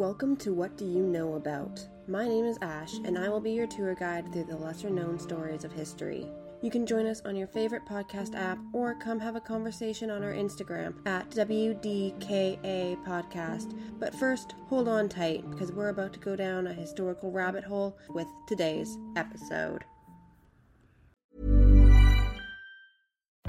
Welcome 0.00 0.36
to 0.36 0.54
What 0.54 0.78
Do 0.78 0.86
You 0.86 1.02
Know 1.02 1.34
About? 1.34 1.86
My 2.08 2.26
name 2.26 2.46
is 2.46 2.56
Ash, 2.62 2.94
and 3.04 3.18
I 3.18 3.28
will 3.28 3.38
be 3.38 3.50
your 3.50 3.66
tour 3.66 3.94
guide 3.94 4.32
through 4.32 4.44
the 4.44 4.56
lesser 4.56 4.88
known 4.88 5.18
stories 5.18 5.62
of 5.62 5.74
history. 5.74 6.26
You 6.62 6.70
can 6.70 6.86
join 6.86 7.04
us 7.04 7.20
on 7.26 7.36
your 7.36 7.48
favorite 7.48 7.84
podcast 7.84 8.34
app 8.34 8.58
or 8.72 8.94
come 8.94 9.20
have 9.20 9.36
a 9.36 9.42
conversation 9.42 10.10
on 10.10 10.24
our 10.24 10.32
Instagram 10.32 11.06
at 11.06 11.28
WDKA 11.32 12.96
Podcast. 13.04 13.78
But 13.98 14.14
first, 14.14 14.54
hold 14.70 14.88
on 14.88 15.10
tight 15.10 15.44
because 15.50 15.70
we're 15.70 15.90
about 15.90 16.14
to 16.14 16.18
go 16.18 16.34
down 16.34 16.66
a 16.66 16.72
historical 16.72 17.30
rabbit 17.30 17.64
hole 17.64 17.98
with 18.08 18.26
today's 18.48 18.96
episode. 19.16 19.84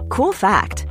Cool 0.09 0.33
fact 0.33 0.90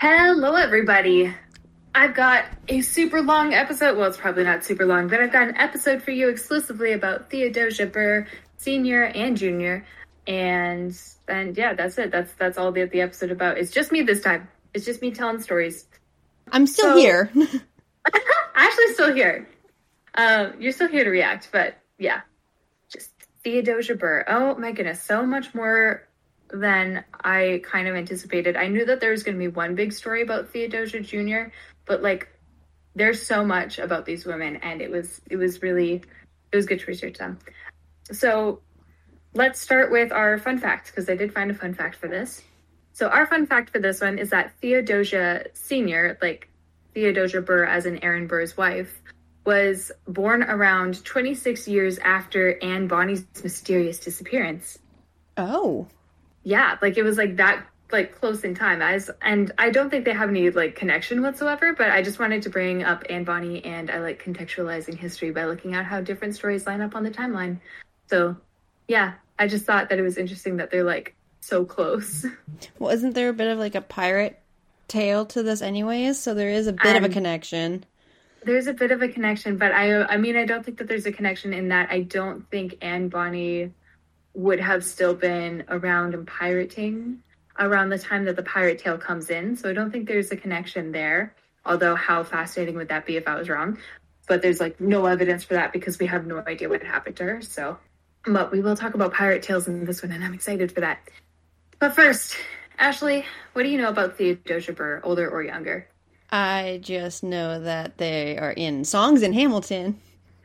Hello, 0.00 0.54
everybody. 0.54 1.34
I've 1.92 2.14
got 2.14 2.44
a 2.68 2.82
super 2.82 3.20
long 3.20 3.52
episode. 3.52 3.98
Well, 3.98 4.08
it's 4.08 4.16
probably 4.16 4.44
not 4.44 4.62
super 4.62 4.86
long, 4.86 5.08
but 5.08 5.20
I've 5.20 5.32
got 5.32 5.48
an 5.48 5.56
episode 5.56 6.04
for 6.04 6.12
you 6.12 6.28
exclusively 6.28 6.92
about 6.92 7.30
Theodosia 7.30 7.86
Burr, 7.86 8.24
Senior 8.58 9.06
and 9.06 9.36
Junior, 9.36 9.84
and 10.24 10.96
and 11.26 11.56
yeah, 11.56 11.74
that's 11.74 11.98
it. 11.98 12.12
That's 12.12 12.32
that's 12.34 12.58
all 12.58 12.70
the 12.70 12.84
the 12.84 13.00
episode 13.00 13.32
about. 13.32 13.58
It's 13.58 13.72
just 13.72 13.90
me 13.90 14.02
this 14.02 14.22
time. 14.22 14.46
It's 14.72 14.84
just 14.84 15.02
me 15.02 15.10
telling 15.10 15.40
stories. 15.40 15.84
I'm 16.52 16.68
still 16.68 16.92
So- 16.92 16.96
here. 16.96 17.28
Actually, 18.54 18.92
still 18.94 19.12
here. 19.12 19.48
Um, 20.14 20.52
you're 20.60 20.70
still 20.70 20.86
here 20.88 21.02
to 21.02 21.10
react, 21.10 21.48
but 21.50 21.76
yeah, 21.98 22.20
just 22.88 23.10
Theodosia 23.42 23.96
Burr. 23.96 24.24
Oh 24.28 24.54
my 24.54 24.70
goodness, 24.70 25.02
so 25.02 25.26
much 25.26 25.56
more 25.56 26.04
than 26.52 27.04
I 27.22 27.62
kind 27.64 27.88
of 27.88 27.96
anticipated. 27.96 28.56
I 28.56 28.68
knew 28.68 28.84
that 28.86 29.00
there 29.00 29.10
was 29.10 29.22
going 29.22 29.36
to 29.36 29.38
be 29.38 29.48
one 29.48 29.74
big 29.74 29.92
story 29.92 30.22
about 30.22 30.50
Theodosia 30.50 31.00
Jr., 31.00 31.50
but 31.84 32.02
like, 32.02 32.28
there's 32.94 33.24
so 33.24 33.44
much 33.44 33.78
about 33.78 34.06
these 34.06 34.26
women, 34.26 34.56
and 34.56 34.80
it 34.80 34.90
was 34.90 35.20
it 35.30 35.36
was 35.36 35.62
really 35.62 36.02
it 36.52 36.56
was 36.56 36.66
good 36.66 36.80
to 36.80 36.86
research 36.86 37.18
them. 37.18 37.38
So 38.10 38.60
let's 39.34 39.60
start 39.60 39.92
with 39.92 40.12
our 40.12 40.38
fun 40.38 40.58
fact 40.58 40.86
because 40.86 41.08
I 41.08 41.14
did 41.14 41.32
find 41.32 41.50
a 41.50 41.54
fun 41.54 41.74
fact 41.74 41.96
for 41.96 42.08
this. 42.08 42.42
So 42.92 43.08
our 43.08 43.26
fun 43.26 43.46
fact 43.46 43.70
for 43.70 43.78
this 43.78 44.00
one 44.00 44.18
is 44.18 44.30
that 44.30 44.52
Theodosia 44.60 45.46
Senior, 45.52 46.18
like 46.20 46.48
Theodosia 46.94 47.40
Burr 47.40 47.64
as 47.64 47.86
in 47.86 48.02
Aaron 48.02 48.26
Burr's 48.26 48.56
wife, 48.56 49.00
was 49.44 49.92
born 50.06 50.42
around 50.42 51.04
26 51.04 51.68
years 51.68 51.98
after 51.98 52.58
Anne 52.62 52.88
Bonny's 52.88 53.24
mysterious 53.42 54.00
disappearance. 54.00 54.78
oh. 55.36 55.86
Yeah, 56.44 56.78
like 56.80 56.96
it 56.96 57.02
was 57.02 57.16
like 57.18 57.36
that 57.36 57.66
like 57.90 58.20
close 58.20 58.44
in 58.44 58.54
time 58.54 58.82
as 58.82 59.10
and 59.22 59.50
I 59.56 59.70
don't 59.70 59.88
think 59.88 60.04
they 60.04 60.12
have 60.12 60.28
any 60.28 60.50
like 60.50 60.74
connection 60.76 61.22
whatsoever, 61.22 61.72
but 61.72 61.90
I 61.90 62.02
just 62.02 62.18
wanted 62.18 62.42
to 62.42 62.50
bring 62.50 62.82
up 62.84 63.02
Anne 63.08 63.24
Bonny 63.24 63.64
and 63.64 63.90
I 63.90 64.00
like 64.00 64.22
contextualizing 64.22 64.96
history 64.98 65.30
by 65.30 65.46
looking 65.46 65.74
at 65.74 65.86
how 65.86 66.00
different 66.02 66.34
stories 66.34 66.66
line 66.66 66.82
up 66.82 66.94
on 66.94 67.02
the 67.02 67.10
timeline. 67.10 67.60
So, 68.08 68.36
yeah, 68.88 69.14
I 69.38 69.46
just 69.48 69.64
thought 69.64 69.88
that 69.88 69.98
it 69.98 70.02
was 70.02 70.18
interesting 70.18 70.56
that 70.58 70.70
they're 70.70 70.84
like 70.84 71.14
so 71.40 71.64
close. 71.64 72.26
Well, 72.78 72.92
isn't 72.92 73.14
there 73.14 73.28
a 73.28 73.32
bit 73.32 73.48
of 73.48 73.58
like 73.58 73.74
a 73.74 73.80
pirate 73.80 74.38
tale 74.88 75.24
to 75.26 75.42
this, 75.42 75.62
anyways? 75.62 76.18
So 76.18 76.34
there 76.34 76.50
is 76.50 76.66
a 76.66 76.72
bit 76.72 76.96
of 76.96 77.04
a 77.04 77.06
Um, 77.06 77.12
connection. 77.12 77.84
There's 78.44 78.66
a 78.66 78.72
bit 78.72 78.90
of 78.90 79.02
a 79.02 79.08
connection, 79.08 79.56
but 79.58 79.72
I 79.72 80.02
I 80.04 80.16
mean 80.16 80.36
I 80.36 80.44
don't 80.44 80.64
think 80.64 80.78
that 80.78 80.88
there's 80.88 81.06
a 81.06 81.12
connection 81.12 81.52
in 81.52 81.68
that 81.68 81.88
I 81.90 82.02
don't 82.02 82.48
think 82.50 82.76
Anne 82.82 83.08
Bonny 83.08 83.72
would 84.38 84.60
have 84.60 84.84
still 84.84 85.14
been 85.14 85.64
around 85.68 86.14
and 86.14 86.24
pirating 86.26 87.18
around 87.58 87.88
the 87.88 87.98
time 87.98 88.24
that 88.24 88.36
the 88.36 88.42
pirate 88.44 88.78
tale 88.78 88.96
comes 88.96 89.30
in. 89.30 89.56
So 89.56 89.68
I 89.68 89.72
don't 89.72 89.90
think 89.90 90.06
there's 90.06 90.30
a 90.30 90.36
connection 90.36 90.92
there. 90.92 91.34
Although 91.66 91.96
how 91.96 92.22
fascinating 92.22 92.76
would 92.76 92.88
that 92.88 93.04
be 93.04 93.16
if 93.16 93.26
I 93.26 93.34
was 93.34 93.48
wrong? 93.48 93.78
But 94.28 94.40
there's 94.40 94.60
like 94.60 94.80
no 94.80 95.06
evidence 95.06 95.42
for 95.42 95.54
that 95.54 95.72
because 95.72 95.98
we 95.98 96.06
have 96.06 96.24
no 96.24 96.38
idea 96.46 96.68
what 96.68 96.82
happened 96.84 97.16
to 97.16 97.24
her. 97.24 97.42
So 97.42 97.78
but 98.24 98.52
we 98.52 98.60
will 98.60 98.76
talk 98.76 98.94
about 98.94 99.12
pirate 99.12 99.42
tales 99.42 99.66
in 99.66 99.84
this 99.84 100.02
one 100.02 100.12
and 100.12 100.22
I'm 100.22 100.34
excited 100.34 100.70
for 100.70 100.82
that. 100.82 100.98
But 101.80 101.94
first, 101.96 102.36
Ashley, 102.78 103.24
what 103.54 103.64
do 103.64 103.68
you 103.70 103.78
know 103.78 103.88
about 103.88 104.16
Theodosia 104.18 104.72
Burr, 104.72 105.00
older 105.02 105.28
or 105.28 105.42
younger? 105.42 105.88
I 106.30 106.78
just 106.82 107.24
know 107.24 107.60
that 107.60 107.98
they 107.98 108.38
are 108.38 108.52
in 108.52 108.84
songs 108.84 109.22
in 109.22 109.32
Hamilton. 109.32 109.98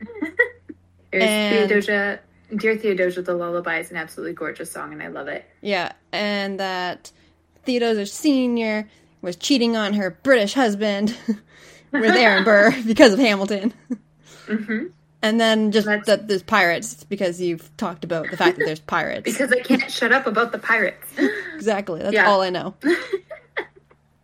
There's 1.12 1.22
And- 1.22 1.68
Theodosia, 1.68 2.20
Dear 2.56 2.76
Theodosia, 2.76 3.22
the 3.22 3.34
Lullaby 3.34 3.78
is 3.80 3.90
an 3.90 3.96
absolutely 3.96 4.34
gorgeous 4.34 4.70
song, 4.70 4.92
and 4.92 5.02
I 5.02 5.08
love 5.08 5.28
it. 5.28 5.44
Yeah, 5.60 5.92
and 6.12 6.60
that 6.60 7.10
Theodosia 7.64 8.06
Senior 8.06 8.88
was 9.22 9.36
cheating 9.36 9.76
on 9.76 9.94
her 9.94 10.10
British 10.22 10.54
husband 10.54 11.16
with 11.92 12.14
Aaron 12.14 12.44
Burr 12.48 12.74
because 12.86 13.12
of 13.14 13.18
Hamilton. 13.18 13.72
hmm 14.46 14.86
And 15.22 15.40
then 15.40 15.72
just 15.72 15.86
That's- 15.86 16.06
that 16.06 16.28
there's 16.28 16.42
pirates 16.42 17.04
because 17.04 17.40
you've 17.40 17.74
talked 17.78 18.04
about 18.04 18.30
the 18.30 18.36
fact 18.36 18.58
that 18.58 18.64
there's 18.66 18.80
pirates. 18.80 19.22
Because 19.24 19.50
I 19.52 19.60
can't 19.60 19.90
shut 19.90 20.12
up 20.12 20.26
about 20.26 20.52
the 20.52 20.58
pirates. 20.58 21.06
exactly, 21.54 22.00
that's 22.00 22.12
Yeah. 22.14 22.28
all 22.28 22.42
I 22.42 22.50
know. 22.50 22.74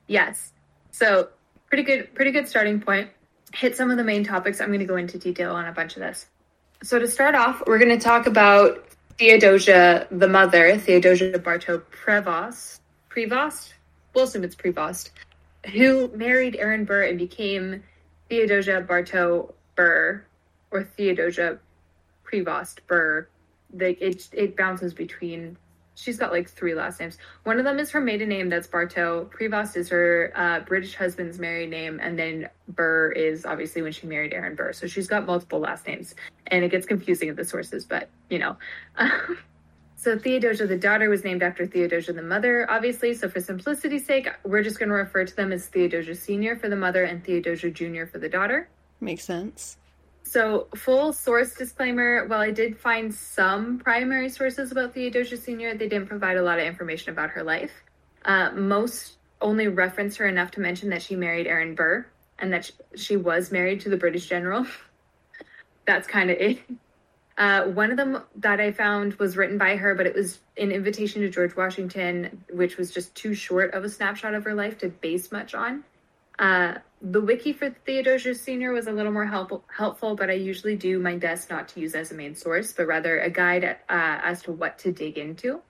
yes. 0.07 0.53
So 0.93 1.29
pretty 1.69 1.83
good, 1.85 2.15
pretty 2.15 2.31
good 2.33 2.49
starting 2.49 2.81
point. 2.81 3.11
Hit 3.55 3.77
some 3.77 3.91
of 3.91 3.97
the 3.97 4.05
main 4.05 4.25
topics. 4.25 4.61
I'm 4.61 4.69
going 4.69 4.81
to 4.81 4.85
go 4.87 4.97
into 4.97 5.19
detail 5.19 5.55
on 5.55 5.67
a 5.67 5.73
bunch 5.73 5.97
of 5.97 6.01
this. 6.01 6.27
So 6.83 6.99
to 6.99 7.07
start 7.07 7.35
off, 7.35 7.63
we're 7.67 7.79
going 7.79 7.97
to 7.97 8.03
talk 8.03 8.27
about 8.27 8.89
Theodosia, 9.19 10.07
the 10.11 10.27
mother, 10.27 10.79
Theodosia 10.79 11.39
Bartow 11.39 11.83
Prevost. 11.91 12.81
Prevost? 13.11 13.75
We'll 14.15 14.25
assume 14.25 14.45
it's 14.45 14.57
Prevost, 14.57 15.11
who 15.75 16.09
married 16.15 16.57
Aaron 16.57 16.87
Burr 16.87 17.03
and 17.03 17.19
became 17.19 17.83
Theodosia 18.31 18.81
Bartow 18.81 19.53
Burr, 19.75 20.25
or 20.71 20.85
Theodosia 20.85 21.59
Prevost 22.25 22.79
Burr. 22.87 23.29
Like 23.75 24.01
it, 24.01 24.31
it 24.33 24.57
bounces 24.57 24.95
between. 24.95 25.59
She's 26.01 26.19
got 26.19 26.33
like 26.33 26.49
three 26.49 26.75
last 26.75 26.99
names. 27.01 27.19
One 27.45 27.59
of 27.59 27.65
them 27.65 27.79
is 27.79 27.91
her 27.91 28.01
maiden 28.01 28.29
name, 28.29 28.49
that's 28.49 28.67
Bartow. 28.67 29.27
Prevost 29.27 29.77
is 29.77 29.89
her 29.91 30.33
uh, 30.35 30.61
British 30.61 30.95
husband's 30.95 31.39
married 31.39 31.71
name, 31.71 32.01
and 32.01 32.19
then 32.19 32.49
Burr 32.69 33.13
is 33.13 33.45
obviously 33.45 33.83
when 33.83 33.93
she 33.93 34.07
married 34.07 34.33
Aaron 34.33 34.55
Burr. 34.55 34.73
So 34.73 34.87
she's 34.87 35.07
got 35.07 35.27
multiple 35.27 35.61
last 35.61 35.87
names, 35.87 36.15
and 36.47 36.65
it 36.65 36.71
gets 36.71 36.87
confusing 36.87 37.29
at 37.29 37.37
the 37.37 37.45
sources, 37.45 37.85
but 37.85 38.09
you 38.31 38.39
know. 38.39 38.57
so 39.97 40.19
Theodosia, 40.19 40.67
the 40.67 40.79
daughter, 40.79 41.11
was 41.11 41.23
named 41.23 41.43
after 41.43 41.67
Theodosia, 41.67 42.13
the 42.13 42.23
mother, 42.23 42.71
obviously. 42.71 43.13
So 43.15 43.29
for 43.29 43.41
simplicity's 43.41 44.07
sake, 44.07 44.29
we're 44.45 44.63
just 44.63 44.79
going 44.79 44.89
to 44.89 44.95
refer 44.95 45.25
to 45.25 45.37
them 45.37 45.53
as 45.53 45.67
Theodosia 45.67 46.15
Senior 46.15 46.57
for 46.57 46.69
the 46.69 46.77
mother 46.77 47.05
and 47.05 47.23
Theodosia 47.23 47.71
Junior 47.71 48.07
for 48.07 48.19
the 48.19 48.29
daughter. 48.29 48.69
Makes 49.01 49.25
sense. 49.25 49.77
So, 50.23 50.69
full 50.77 51.13
source 51.13 51.55
disclaimer 51.55 52.27
while 52.27 52.41
I 52.41 52.51
did 52.53 52.79
find 52.79 53.13
some 53.13 53.79
primary 53.79 54.29
sources 54.29 54.71
about 54.71 54.95
Theodosia 54.95 55.37
Sr., 55.37 55.75
they 55.75 55.89
didn't 55.89 56.09
provide 56.09 56.37
a 56.37 56.43
lot 56.43 56.59
of 56.59 56.67
information 56.67 57.11
about 57.11 57.31
her 57.31 57.43
life. 57.43 57.73
Uh, 58.25 58.51
most 58.53 59.17
only 59.41 59.69
reference 59.69 60.17
her 60.17 60.27
enough 60.27 60.51
to 60.53 60.61
mention 60.61 60.91
that 60.91 61.03
she 61.03 61.17
married 61.17 61.47
Aaron 61.47 61.75
Burr 61.75 62.07
and 62.39 62.53
that 62.53 62.67
sh- 62.67 62.71
she 62.95 63.17
was 63.17 63.51
married 63.51 63.81
to 63.81 63.89
the 63.89 63.97
British 63.97 64.27
general. 64.27 64.67
That's 65.87 66.07
kind 66.07 66.31
of 66.31 66.37
it. 66.39 66.61
Uh, 67.39 67.65
one 67.65 67.91
of 67.91 67.97
them 67.97 68.23
that 68.37 68.61
I 68.61 68.71
found 68.71 69.15
was 69.15 69.37
written 69.37 69.57
by 69.57 69.77
her, 69.77 69.95
but 69.95 70.07
it 70.07 70.15
was 70.15 70.41
an 70.59 70.71
invitation 70.71 71.23
to 71.23 71.31
George 71.31 71.57
Washington, 71.57 72.45
which 72.53 72.77
was 72.77 72.91
just 72.91 73.15
too 73.15 73.33
short 73.33 73.73
of 73.73 73.83
a 73.83 73.89
snapshot 73.89 74.35
of 74.35 74.45
her 74.45 74.55
life 74.55 74.79
to 74.79 74.91
base 74.91 75.33
much 75.33 75.55
on. 75.55 75.83
Uh, 76.39 76.75
the 77.01 77.21
wiki 77.21 77.53
for 77.53 77.71
Theodosia 77.71 78.35
Senior 78.35 78.73
was 78.73 78.87
a 78.87 78.93
little 78.93 79.13
more 79.13 79.27
helpful, 79.27 79.65
helpful, 79.75 80.15
but 80.15 80.29
I 80.29 80.35
usually 80.35 80.77
do 80.77 80.99
my 80.99 81.17
best 81.17 81.49
not 81.49 81.69
to 81.69 81.81
use 81.81 81.95
as 81.95 82.11
a 82.11 82.15
main 82.15 82.35
source, 82.35 82.73
but 82.73 82.87
rather 82.87 83.21
a 83.21 83.31
guide 83.31 83.65
uh, 83.65 83.77
as 83.89 84.43
to 84.43 84.53
what 84.53 84.79
to 84.81 84.93
dig 84.93 85.17
into. 85.17 85.61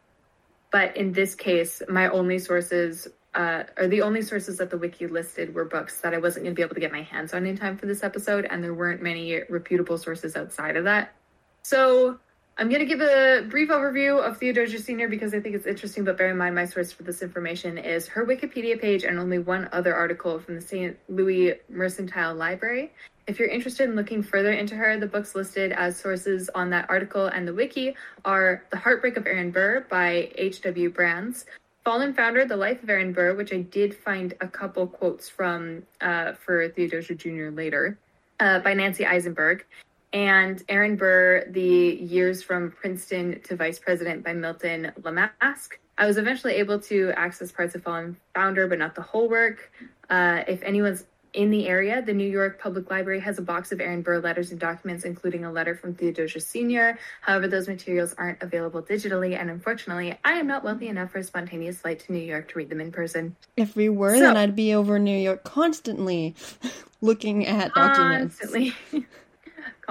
But 0.72 0.96
in 0.96 1.12
this 1.12 1.34
case, 1.34 1.82
my 1.88 2.08
only 2.08 2.38
sources 2.38 3.08
uh, 3.34 3.62
or 3.76 3.86
the 3.86 4.02
only 4.02 4.22
sources 4.22 4.58
that 4.58 4.70
the 4.70 4.78
wiki 4.78 5.06
listed 5.06 5.54
were 5.54 5.64
books 5.64 6.00
that 6.00 6.14
I 6.14 6.18
wasn't 6.18 6.44
going 6.44 6.54
to 6.54 6.56
be 6.56 6.62
able 6.62 6.74
to 6.74 6.80
get 6.80 6.90
my 6.90 7.02
hands 7.02 7.32
on 7.32 7.46
in 7.46 7.56
time 7.56 7.76
for 7.76 7.86
this 7.86 8.02
episode, 8.02 8.44
and 8.50 8.62
there 8.62 8.74
weren't 8.74 9.02
many 9.02 9.40
reputable 9.48 9.98
sources 9.98 10.34
outside 10.34 10.76
of 10.76 10.84
that. 10.84 11.12
So 11.62 12.18
I'm 12.60 12.68
going 12.68 12.80
to 12.80 12.84
give 12.84 13.00
a 13.00 13.46
brief 13.48 13.70
overview 13.70 14.22
of 14.22 14.36
Theodosia 14.36 14.78
Sr. 14.78 15.08
because 15.08 15.32
I 15.32 15.40
think 15.40 15.54
it's 15.54 15.64
interesting, 15.64 16.04
but 16.04 16.18
bear 16.18 16.28
in 16.28 16.36
mind 16.36 16.54
my 16.54 16.66
source 16.66 16.92
for 16.92 17.04
this 17.04 17.22
information 17.22 17.78
is 17.78 18.06
her 18.08 18.26
Wikipedia 18.26 18.78
page 18.78 19.02
and 19.02 19.18
only 19.18 19.38
one 19.38 19.66
other 19.72 19.94
article 19.94 20.38
from 20.38 20.56
the 20.56 20.60
St. 20.60 20.94
Louis 21.08 21.54
Mercantile 21.70 22.34
Library. 22.34 22.92
If 23.26 23.38
you're 23.38 23.48
interested 23.48 23.88
in 23.88 23.96
looking 23.96 24.22
further 24.22 24.52
into 24.52 24.74
her, 24.74 24.98
the 24.98 25.06
books 25.06 25.34
listed 25.34 25.72
as 25.72 25.96
sources 25.98 26.50
on 26.54 26.68
that 26.68 26.84
article 26.90 27.28
and 27.28 27.48
the 27.48 27.54
wiki 27.54 27.96
are 28.26 28.62
The 28.68 28.76
Heartbreak 28.76 29.16
of 29.16 29.26
Aaron 29.26 29.50
Burr 29.50 29.86
by 29.88 30.30
H.W. 30.34 30.90
Brands, 30.90 31.46
Fallen 31.82 32.12
Founder, 32.12 32.44
The 32.44 32.58
Life 32.58 32.82
of 32.82 32.90
Aaron 32.90 33.14
Burr, 33.14 33.36
which 33.36 33.54
I 33.54 33.62
did 33.62 33.94
find 33.94 34.34
a 34.42 34.46
couple 34.46 34.86
quotes 34.86 35.30
from 35.30 35.84
uh, 36.02 36.34
for 36.34 36.68
Theodosia 36.68 37.14
Jr. 37.14 37.48
later, 37.48 37.96
uh, 38.38 38.58
by 38.58 38.74
Nancy 38.74 39.04
Isenberg, 39.04 39.62
and 40.12 40.62
Aaron 40.68 40.96
Burr, 40.96 41.44
The 41.50 41.96
Years 42.00 42.42
from 42.42 42.72
Princeton 42.72 43.40
to 43.42 43.56
Vice 43.56 43.78
President 43.78 44.24
by 44.24 44.32
Milton 44.32 44.92
Lomask. 45.00 45.72
I 45.98 46.06
was 46.06 46.16
eventually 46.16 46.54
able 46.54 46.80
to 46.80 47.12
access 47.16 47.52
parts 47.52 47.74
of 47.74 47.82
Fallen 47.82 48.16
Founder, 48.34 48.66
but 48.66 48.78
not 48.78 48.94
the 48.94 49.02
whole 49.02 49.28
work. 49.28 49.70
Uh, 50.08 50.42
if 50.48 50.62
anyone's 50.62 51.04
in 51.32 51.50
the 51.50 51.68
area, 51.68 52.02
the 52.02 52.12
New 52.12 52.28
York 52.28 52.60
Public 52.60 52.90
Library 52.90 53.20
has 53.20 53.38
a 53.38 53.42
box 53.42 53.70
of 53.70 53.80
Aaron 53.80 54.02
Burr 54.02 54.18
letters 54.18 54.50
and 54.50 54.58
documents, 54.58 55.04
including 55.04 55.44
a 55.44 55.52
letter 55.52 55.76
from 55.76 55.94
Theodosia 55.94 56.40
Sr. 56.40 56.98
However, 57.20 57.46
those 57.46 57.68
materials 57.68 58.14
aren't 58.18 58.42
available 58.42 58.82
digitally, 58.82 59.38
and 59.38 59.48
unfortunately, 59.48 60.18
I 60.24 60.32
am 60.32 60.48
not 60.48 60.64
wealthy 60.64 60.88
enough 60.88 61.12
for 61.12 61.18
a 61.18 61.22
spontaneous 61.22 61.78
flight 61.80 62.00
to 62.00 62.12
New 62.12 62.18
York 62.18 62.48
to 62.48 62.58
read 62.58 62.68
them 62.68 62.80
in 62.80 62.90
person. 62.90 63.36
If 63.56 63.76
we 63.76 63.88
were, 63.88 64.14
so, 64.14 64.20
then 64.20 64.36
I'd 64.36 64.56
be 64.56 64.74
over 64.74 64.98
New 64.98 65.16
York 65.16 65.44
constantly 65.44 66.34
looking 67.00 67.46
at 67.46 67.72
documents. 67.74 68.38
Constantly. 68.38 68.74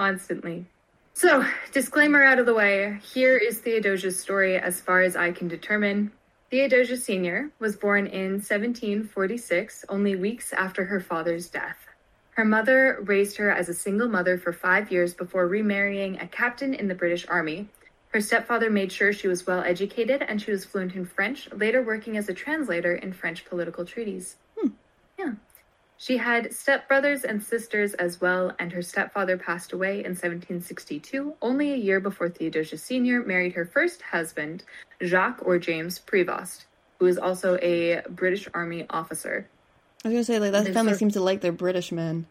constantly. 0.00 0.64
So, 1.12 1.44
disclaimer 1.72 2.24
out 2.24 2.38
of 2.38 2.46
the 2.46 2.54
way, 2.54 2.98
here 3.02 3.36
is 3.36 3.58
Theodosia's 3.58 4.18
story 4.18 4.56
as 4.56 4.80
far 4.80 5.02
as 5.02 5.14
I 5.14 5.30
can 5.30 5.46
determine. 5.46 6.10
Theodosia 6.50 6.96
Sr. 6.96 7.50
was 7.58 7.76
born 7.76 8.06
in 8.06 8.40
1746, 8.40 9.84
only 9.90 10.16
weeks 10.16 10.54
after 10.54 10.86
her 10.86 11.00
father's 11.00 11.50
death. 11.50 11.76
Her 12.30 12.46
mother 12.46 13.00
raised 13.02 13.36
her 13.36 13.50
as 13.50 13.68
a 13.68 13.74
single 13.74 14.08
mother 14.08 14.38
for 14.38 14.54
five 14.54 14.90
years 14.90 15.12
before 15.12 15.46
remarrying 15.46 16.18
a 16.18 16.26
captain 16.26 16.72
in 16.72 16.88
the 16.88 16.94
British 16.94 17.28
Army. 17.28 17.68
Her 18.08 18.22
stepfather 18.22 18.70
made 18.70 18.90
sure 18.90 19.12
she 19.12 19.28
was 19.28 19.46
well 19.46 19.62
educated 19.62 20.22
and 20.22 20.40
she 20.40 20.50
was 20.50 20.64
fluent 20.64 20.94
in 20.94 21.04
French, 21.04 21.52
later 21.52 21.82
working 21.82 22.16
as 22.16 22.30
a 22.30 22.34
translator 22.34 22.94
in 22.94 23.12
French 23.12 23.44
political 23.44 23.84
treaties. 23.84 24.36
Hmm. 24.58 24.68
Yeah. 25.18 25.32
She 26.00 26.16
had 26.16 26.46
stepbrothers 26.46 27.24
and 27.24 27.42
sisters 27.42 27.92
as 27.92 28.22
well, 28.22 28.54
and 28.58 28.72
her 28.72 28.80
stepfather 28.80 29.36
passed 29.36 29.74
away 29.74 29.96
in 29.96 30.12
1762, 30.12 31.34
only 31.42 31.74
a 31.74 31.76
year 31.76 32.00
before 32.00 32.30
Theodosia 32.30 32.78
Sr. 32.78 33.22
married 33.22 33.52
her 33.52 33.66
first 33.66 34.00
husband, 34.00 34.64
Jacques 35.02 35.42
or 35.44 35.58
James 35.58 35.98
Prevost, 35.98 36.64
who 36.98 37.04
was 37.04 37.18
also 37.18 37.58
a 37.60 38.00
British 38.08 38.48
Army 38.54 38.86
officer. 38.88 39.46
I 40.02 40.08
was 40.08 40.14
gonna 40.14 40.24
say, 40.24 40.38
like, 40.38 40.52
that 40.52 40.64
family 40.68 40.74
sort 40.74 40.92
of, 40.92 40.96
seems 40.96 41.12
to 41.12 41.20
like 41.20 41.42
their 41.42 41.52
British 41.52 41.92
men. 41.92 42.24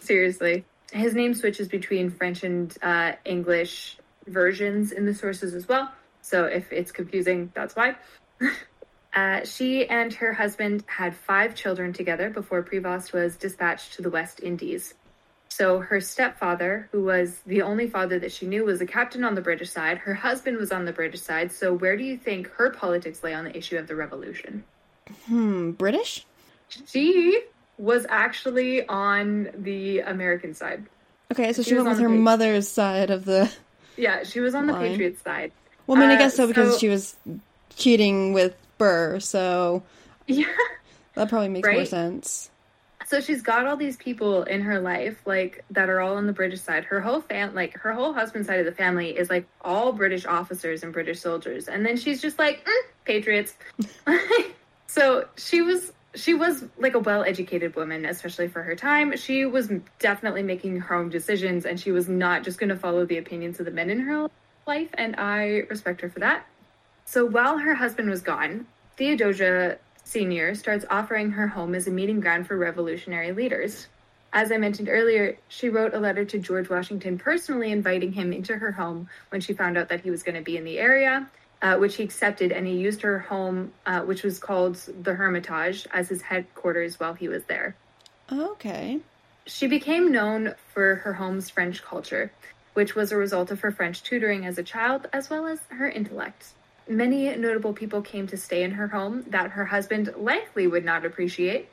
Seriously. 0.00 0.64
His 0.90 1.14
name 1.14 1.32
switches 1.34 1.68
between 1.68 2.10
French 2.10 2.42
and 2.42 2.76
uh, 2.82 3.12
English 3.24 3.98
versions 4.26 4.90
in 4.90 5.06
the 5.06 5.14
sources 5.14 5.54
as 5.54 5.68
well. 5.68 5.92
So 6.22 6.46
if 6.46 6.72
it's 6.72 6.90
confusing, 6.90 7.52
that's 7.54 7.76
why. 7.76 7.94
Uh, 9.14 9.44
she 9.44 9.86
and 9.86 10.12
her 10.14 10.32
husband 10.32 10.84
had 10.86 11.14
five 11.14 11.54
children 11.54 11.92
together 11.92 12.30
before 12.30 12.62
Prevost 12.62 13.12
was 13.12 13.36
dispatched 13.36 13.94
to 13.94 14.02
the 14.02 14.10
West 14.10 14.40
Indies. 14.40 14.94
So 15.48 15.80
her 15.80 16.00
stepfather, 16.00 16.88
who 16.92 17.04
was 17.04 17.40
the 17.44 17.60
only 17.60 17.86
father 17.86 18.18
that 18.20 18.32
she 18.32 18.46
knew, 18.46 18.64
was 18.64 18.80
a 18.80 18.86
captain 18.86 19.22
on 19.22 19.34
the 19.34 19.42
British 19.42 19.70
side. 19.70 19.98
Her 19.98 20.14
husband 20.14 20.56
was 20.56 20.72
on 20.72 20.86
the 20.86 20.92
British 20.92 21.20
side. 21.20 21.52
So 21.52 21.74
where 21.74 21.94
do 21.94 22.04
you 22.04 22.16
think 22.16 22.48
her 22.52 22.70
politics 22.70 23.22
lay 23.22 23.34
on 23.34 23.44
the 23.44 23.54
issue 23.54 23.76
of 23.76 23.86
the 23.86 23.94
revolution? 23.94 24.64
Hmm, 25.26 25.72
British? 25.72 26.24
She 26.86 27.38
was 27.76 28.06
actually 28.08 28.88
on 28.88 29.50
the 29.54 30.00
American 30.00 30.54
side. 30.54 30.86
Okay, 31.30 31.52
so 31.52 31.62
she, 31.62 31.70
she 31.70 31.74
went 31.74 31.88
with 31.88 31.98
her 31.98 32.08
mother's 32.08 32.66
side 32.66 33.10
of 33.10 33.26
the. 33.26 33.52
Yeah, 33.98 34.24
she 34.24 34.40
was 34.40 34.54
on 34.54 34.66
line. 34.66 34.82
the 34.82 34.88
Patriot 34.88 35.22
side. 35.22 35.52
Well, 35.86 35.98
I 35.98 36.00
mean, 36.00 36.10
I 36.10 36.16
guess 36.16 36.36
so 36.36 36.44
uh, 36.44 36.46
because 36.46 36.72
so... 36.72 36.78
she 36.78 36.88
was 36.88 37.14
cheating 37.76 38.32
with 38.32 38.56
So 39.20 39.82
yeah, 40.26 40.46
that 41.14 41.28
probably 41.28 41.48
makes 41.48 41.66
right? 41.66 41.76
more 41.76 41.84
sense. 41.84 42.50
So 43.06 43.20
she's 43.20 43.42
got 43.42 43.66
all 43.66 43.76
these 43.76 43.96
people 43.96 44.44
in 44.44 44.62
her 44.62 44.80
life, 44.80 45.20
like 45.26 45.64
that 45.70 45.90
are 45.90 46.00
all 46.00 46.16
on 46.16 46.26
the 46.26 46.32
British 46.32 46.60
side. 46.60 46.84
Her 46.84 47.00
whole 47.00 47.20
fam, 47.20 47.54
like 47.54 47.78
her 47.78 47.92
whole 47.92 48.12
husband's 48.12 48.48
side 48.48 48.60
of 48.60 48.66
the 48.66 48.72
family, 48.72 49.10
is 49.10 49.28
like 49.28 49.46
all 49.60 49.92
British 49.92 50.24
officers 50.24 50.82
and 50.82 50.92
British 50.92 51.20
soldiers, 51.20 51.68
and 51.68 51.84
then 51.84 51.96
she's 51.96 52.22
just 52.22 52.38
like 52.38 52.64
mm, 52.64 52.82
patriots. 53.04 53.54
so 54.86 55.26
she 55.36 55.62
was 55.62 55.92
she 56.14 56.34
was 56.34 56.64
like 56.78 56.94
a 56.94 56.98
well-educated 56.98 57.74
woman 57.74 58.04
especially 58.04 58.48
for 58.48 58.62
her 58.62 58.76
time 58.76 59.16
she 59.16 59.46
was 59.46 59.70
definitely 59.98 60.42
making 60.42 60.78
her 60.78 60.94
own 60.94 61.08
decisions 61.08 61.64
and 61.64 61.80
she 61.80 61.90
was 61.90 62.08
not 62.08 62.44
just 62.44 62.58
going 62.58 62.68
to 62.68 62.76
follow 62.76 63.06
the 63.06 63.16
opinions 63.16 63.58
of 63.58 63.64
the 63.64 63.70
men 63.70 63.88
in 63.88 64.00
her 64.00 64.28
life 64.66 64.90
and 64.94 65.16
i 65.16 65.62
respect 65.70 66.02
her 66.02 66.10
for 66.10 66.20
that 66.20 66.46
so 67.12 67.26
while 67.26 67.58
her 67.58 67.74
husband 67.74 68.08
was 68.08 68.22
gone, 68.22 68.66
Theodosia 68.96 69.76
Sr. 70.02 70.54
starts 70.54 70.86
offering 70.88 71.32
her 71.32 71.46
home 71.46 71.74
as 71.74 71.86
a 71.86 71.90
meeting 71.90 72.20
ground 72.20 72.46
for 72.46 72.56
revolutionary 72.56 73.32
leaders. 73.32 73.88
As 74.32 74.50
I 74.50 74.56
mentioned 74.56 74.88
earlier, 74.88 75.36
she 75.48 75.68
wrote 75.68 75.92
a 75.92 75.98
letter 75.98 76.24
to 76.24 76.38
George 76.38 76.70
Washington 76.70 77.18
personally 77.18 77.70
inviting 77.70 78.12
him 78.12 78.32
into 78.32 78.56
her 78.56 78.72
home 78.72 79.10
when 79.28 79.42
she 79.42 79.52
found 79.52 79.76
out 79.76 79.90
that 79.90 80.00
he 80.00 80.10
was 80.10 80.22
going 80.22 80.36
to 80.36 80.40
be 80.40 80.56
in 80.56 80.64
the 80.64 80.78
area, 80.78 81.28
uh, 81.60 81.76
which 81.76 81.96
he 81.96 82.02
accepted, 82.02 82.50
and 82.50 82.66
he 82.66 82.78
used 82.78 83.02
her 83.02 83.18
home, 83.18 83.72
uh, 83.84 84.00
which 84.00 84.22
was 84.22 84.38
called 84.38 84.76
the 85.02 85.12
Hermitage, 85.12 85.86
as 85.92 86.08
his 86.08 86.22
headquarters 86.22 86.98
while 86.98 87.12
he 87.12 87.28
was 87.28 87.44
there. 87.44 87.76
Okay. 88.32 89.00
She 89.44 89.66
became 89.66 90.10
known 90.10 90.54
for 90.72 90.94
her 90.94 91.12
home's 91.12 91.50
French 91.50 91.82
culture, 91.84 92.32
which 92.72 92.94
was 92.94 93.12
a 93.12 93.18
result 93.18 93.50
of 93.50 93.60
her 93.60 93.70
French 93.70 94.02
tutoring 94.02 94.46
as 94.46 94.56
a 94.56 94.62
child, 94.62 95.08
as 95.12 95.28
well 95.28 95.46
as 95.46 95.60
her 95.68 95.90
intellect. 95.90 96.54
Many 96.92 97.34
notable 97.36 97.72
people 97.72 98.02
came 98.02 98.26
to 98.26 98.36
stay 98.36 98.62
in 98.62 98.72
her 98.72 98.88
home 98.88 99.24
that 99.28 99.52
her 99.52 99.64
husband 99.64 100.12
likely 100.14 100.66
would 100.66 100.84
not 100.84 101.06
appreciate. 101.06 101.70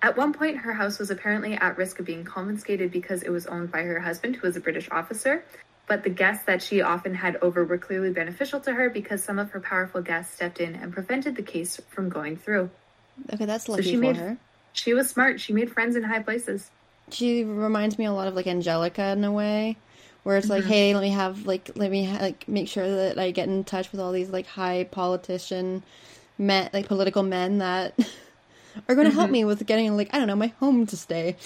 At 0.00 0.16
one 0.16 0.32
point, 0.32 0.56
her 0.58 0.72
house 0.72 0.98
was 0.98 1.10
apparently 1.10 1.52
at 1.52 1.76
risk 1.76 2.00
of 2.00 2.06
being 2.06 2.24
confiscated 2.24 2.90
because 2.90 3.22
it 3.22 3.30
was 3.30 3.44
owned 3.44 3.70
by 3.70 3.82
her 3.82 4.00
husband, 4.00 4.36
who 4.36 4.46
was 4.46 4.56
a 4.56 4.60
British 4.60 4.88
officer. 4.90 5.44
But 5.86 6.02
the 6.02 6.08
guests 6.08 6.46
that 6.46 6.62
she 6.62 6.80
often 6.80 7.14
had 7.14 7.36
over 7.42 7.62
were 7.62 7.76
clearly 7.76 8.08
beneficial 8.08 8.58
to 8.60 8.72
her 8.72 8.88
because 8.88 9.22
some 9.22 9.38
of 9.38 9.50
her 9.50 9.60
powerful 9.60 10.00
guests 10.00 10.34
stepped 10.34 10.60
in 10.60 10.74
and 10.74 10.94
prevented 10.94 11.36
the 11.36 11.42
case 11.42 11.78
from 11.90 12.08
going 12.08 12.38
through. 12.38 12.70
Okay, 13.34 13.44
that's 13.44 13.68
lucky 13.68 13.82
so 13.82 13.90
she 13.90 13.96
for 13.96 14.00
made, 14.00 14.16
her. 14.16 14.38
She 14.72 14.94
was 14.94 15.10
smart. 15.10 15.42
She 15.42 15.52
made 15.52 15.70
friends 15.70 15.94
in 15.94 16.04
high 16.04 16.22
places. 16.22 16.70
She 17.10 17.44
reminds 17.44 17.98
me 17.98 18.06
a 18.06 18.12
lot 18.12 18.28
of 18.28 18.34
like 18.34 18.46
Angelica 18.46 19.08
in 19.08 19.22
a 19.24 19.32
way 19.32 19.76
where 20.24 20.36
it's 20.36 20.48
mm-hmm. 20.48 20.56
like, 20.56 20.64
hey, 20.64 20.94
let 20.94 21.02
me 21.02 21.10
have 21.10 21.46
like 21.46 21.70
let 21.76 21.90
me 21.90 22.04
ha- 22.04 22.18
like 22.20 22.48
make 22.48 22.68
sure 22.68 22.88
that 22.88 23.18
I 23.18 23.30
get 23.30 23.48
in 23.48 23.62
touch 23.62 23.92
with 23.92 24.00
all 24.00 24.10
these 24.10 24.30
like 24.30 24.46
high 24.46 24.84
politician 24.90 25.84
men, 26.36 26.70
like 26.72 26.88
political 26.88 27.22
men 27.22 27.58
that 27.58 27.94
are 28.88 28.94
going 28.94 29.04
to 29.06 29.10
mm-hmm. 29.10 29.18
help 29.18 29.30
me 29.30 29.44
with 29.44 29.64
getting 29.66 29.96
like 29.96 30.12
I 30.12 30.18
don't 30.18 30.26
know 30.26 30.36
my 30.36 30.48
home 30.58 30.86
to 30.86 30.96
stay. 30.96 31.36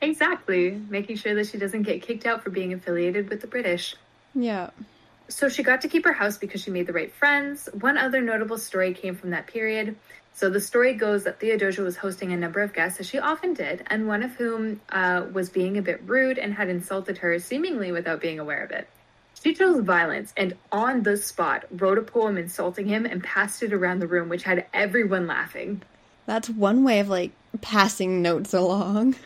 exactly, 0.00 0.70
making 0.88 1.16
sure 1.16 1.34
that 1.34 1.48
she 1.48 1.58
doesn't 1.58 1.82
get 1.82 2.02
kicked 2.02 2.26
out 2.26 2.44
for 2.44 2.50
being 2.50 2.72
affiliated 2.72 3.28
with 3.28 3.40
the 3.40 3.48
British. 3.48 3.96
Yeah. 4.34 4.70
So 5.28 5.48
she 5.48 5.62
got 5.62 5.80
to 5.80 5.88
keep 5.88 6.04
her 6.04 6.12
house 6.12 6.36
because 6.36 6.60
she 6.62 6.70
made 6.70 6.86
the 6.86 6.92
right 6.92 7.12
friends. 7.12 7.68
One 7.80 7.96
other 7.96 8.20
notable 8.20 8.58
story 8.58 8.92
came 8.92 9.16
from 9.16 9.30
that 9.30 9.46
period. 9.46 9.96
So 10.36 10.50
the 10.50 10.60
story 10.60 10.94
goes 10.94 11.22
that 11.24 11.38
Theodosia 11.38 11.82
was 11.82 11.96
hosting 11.96 12.32
a 12.32 12.36
number 12.36 12.60
of 12.60 12.72
guests, 12.72 12.98
as 12.98 13.08
she 13.08 13.20
often 13.20 13.54
did, 13.54 13.84
and 13.86 14.08
one 14.08 14.24
of 14.24 14.34
whom 14.34 14.80
uh, 14.90 15.26
was 15.32 15.48
being 15.48 15.78
a 15.78 15.82
bit 15.82 16.02
rude 16.04 16.38
and 16.38 16.52
had 16.52 16.68
insulted 16.68 17.18
her, 17.18 17.38
seemingly 17.38 17.92
without 17.92 18.20
being 18.20 18.40
aware 18.40 18.64
of 18.64 18.72
it. 18.72 18.88
She 19.40 19.54
chose 19.54 19.84
violence 19.84 20.32
and 20.36 20.56
on 20.72 21.02
the 21.02 21.16
spot 21.16 21.66
wrote 21.70 21.98
a 21.98 22.02
poem 22.02 22.36
insulting 22.36 22.86
him 22.86 23.06
and 23.06 23.22
passed 23.22 23.62
it 23.62 23.72
around 23.72 24.00
the 24.00 24.06
room, 24.06 24.28
which 24.28 24.42
had 24.42 24.66
everyone 24.72 25.26
laughing. 25.26 25.82
That's 26.26 26.48
one 26.48 26.82
way 26.82 26.98
of 27.00 27.08
like 27.08 27.32
passing 27.60 28.22
notes 28.22 28.54
along. 28.54 29.16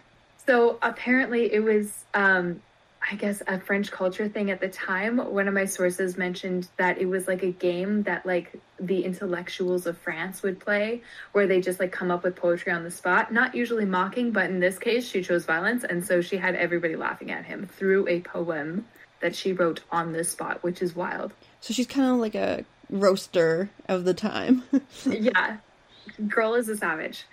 So 0.47 0.79
apparently 0.83 1.53
it 1.53 1.61
was 1.61 2.05
um, 2.15 2.61
I 3.11 3.15
guess 3.15 3.43
a 3.47 3.59
French 3.59 3.91
culture 3.91 4.29
thing 4.29 4.51
at 4.51 4.61
the 4.61 4.69
time. 4.69 5.17
One 5.17 5.49
of 5.49 5.55
my 5.55 5.65
sources 5.65 6.19
mentioned 6.19 6.69
that 6.77 6.99
it 6.99 7.07
was 7.07 7.27
like 7.27 7.43
a 7.43 7.51
game 7.51 8.03
that 8.03 8.27
like 8.27 8.61
the 8.79 9.05
intellectuals 9.05 9.87
of 9.87 9.97
France 9.97 10.43
would 10.43 10.61
play 10.61 11.03
where 11.33 11.47
they 11.47 11.63
just 11.63 11.81
like 11.81 11.91
come 11.91 12.11
up 12.11 12.23
with 12.23 12.37
poetry 12.37 12.71
on 12.71 12.85
the 12.85 12.91
spot, 12.91 13.33
not 13.33 13.55
usually 13.55 13.87
mocking, 13.87 14.31
but 14.31 14.51
in 14.51 14.61
this 14.61 14.79
case 14.79 15.09
she 15.09 15.23
chose 15.23 15.47
violence 15.47 15.85
and 15.85 16.05
so 16.05 16.21
she 16.21 16.37
had 16.37 16.55
everybody 16.55 16.97
laughing 16.97 17.31
at 17.31 17.47
him 17.47 17.67
through 17.67 18.07
a 18.09 18.21
poem 18.21 18.85
that 19.21 19.35
she 19.35 19.53
wrote 19.55 19.81
on 19.91 20.13
the 20.13 20.23
spot, 20.23 20.63
which 20.63 20.83
is 20.83 20.95
wild. 20.95 21.33
So 21.61 21.73
she's 21.73 21.87
kind 21.87 22.11
of 22.11 22.19
like 22.19 22.35
a 22.35 22.65
roaster 22.91 23.71
of 23.89 24.05
the 24.05 24.15
time. 24.15 24.63
yeah. 25.07 25.57
Girl 26.27 26.55
is 26.55 26.69
a 26.69 26.77
savage. 26.77 27.25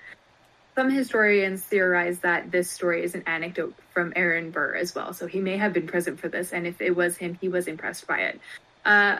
Some 0.73 0.89
historians 0.89 1.61
theorize 1.61 2.19
that 2.19 2.51
this 2.51 2.69
story 2.69 3.03
is 3.03 3.13
an 3.13 3.23
anecdote 3.27 3.75
from 3.95 4.11
Aaron 4.15 4.51
Burr 4.51 4.75
as 4.75 4.93
well, 4.93 5.13
so 5.13 5.25
he 5.25 5.39
may 5.39 5.55
have 5.55 5.71
been 5.71 5.87
present 5.87 6.19
for 6.19 6.27
this, 6.27 6.51
and 6.51 6.67
if 6.67 6.81
it 6.81 6.95
was 6.95 7.15
him, 7.15 7.37
he 7.39 7.47
was 7.47 7.67
impressed 7.67 8.05
by 8.05 8.19
it. 8.19 8.41
Uh, 8.83 9.17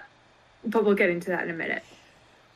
but 0.65 0.83
we'll 0.83 0.95
get 0.95 1.09
into 1.09 1.29
that 1.29 1.45
in 1.45 1.49
a 1.49 1.53
minute. 1.53 1.81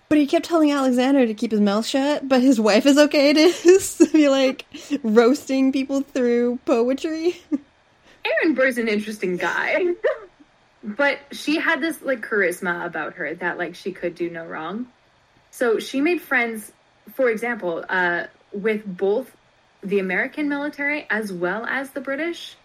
But 0.10 0.18
he 0.18 0.28
kept 0.28 0.46
telling 0.46 0.72
Alexander 0.72 1.26
to 1.26 1.34
keep 1.34 1.52
his 1.52 1.62
mouth 1.62 1.86
shut, 1.86 2.28
but 2.28 2.42
his 2.42 2.60
wife 2.60 2.86
is 2.86 2.98
okay 2.98 3.32
to 3.32 4.10
be 4.14 4.28
like 4.28 4.66
roasting 5.02 5.72
people 5.72 6.02
through 6.02 6.60
poetry. 6.66 7.42
Aaron 8.26 8.54
Burr's 8.54 8.78
an 8.78 8.90
interesting 8.90 9.38
guy. 9.38 9.94
but 10.84 11.20
she 11.32 11.58
had 11.58 11.80
this 11.80 12.02
like 12.02 12.22
charisma 12.22 12.86
about 12.86 13.14
her 13.14 13.34
that 13.36 13.58
like 13.58 13.76
she 13.76 13.94
could 13.94 14.16
do 14.16 14.30
no 14.30 14.46
wrong. 14.46 14.88
So 15.52 15.80
she 15.80 16.02
made 16.02 16.22
friends, 16.22 16.72
for 17.14 17.30
example, 17.30 17.86
uh, 17.88 18.26
with 18.52 18.84
both 18.86 19.32
the 19.82 20.00
American 20.00 20.50
military 20.50 21.08
as 21.10 21.32
well 21.32 21.66
as 21.66 21.92
the 21.92 22.02
British, 22.02 22.56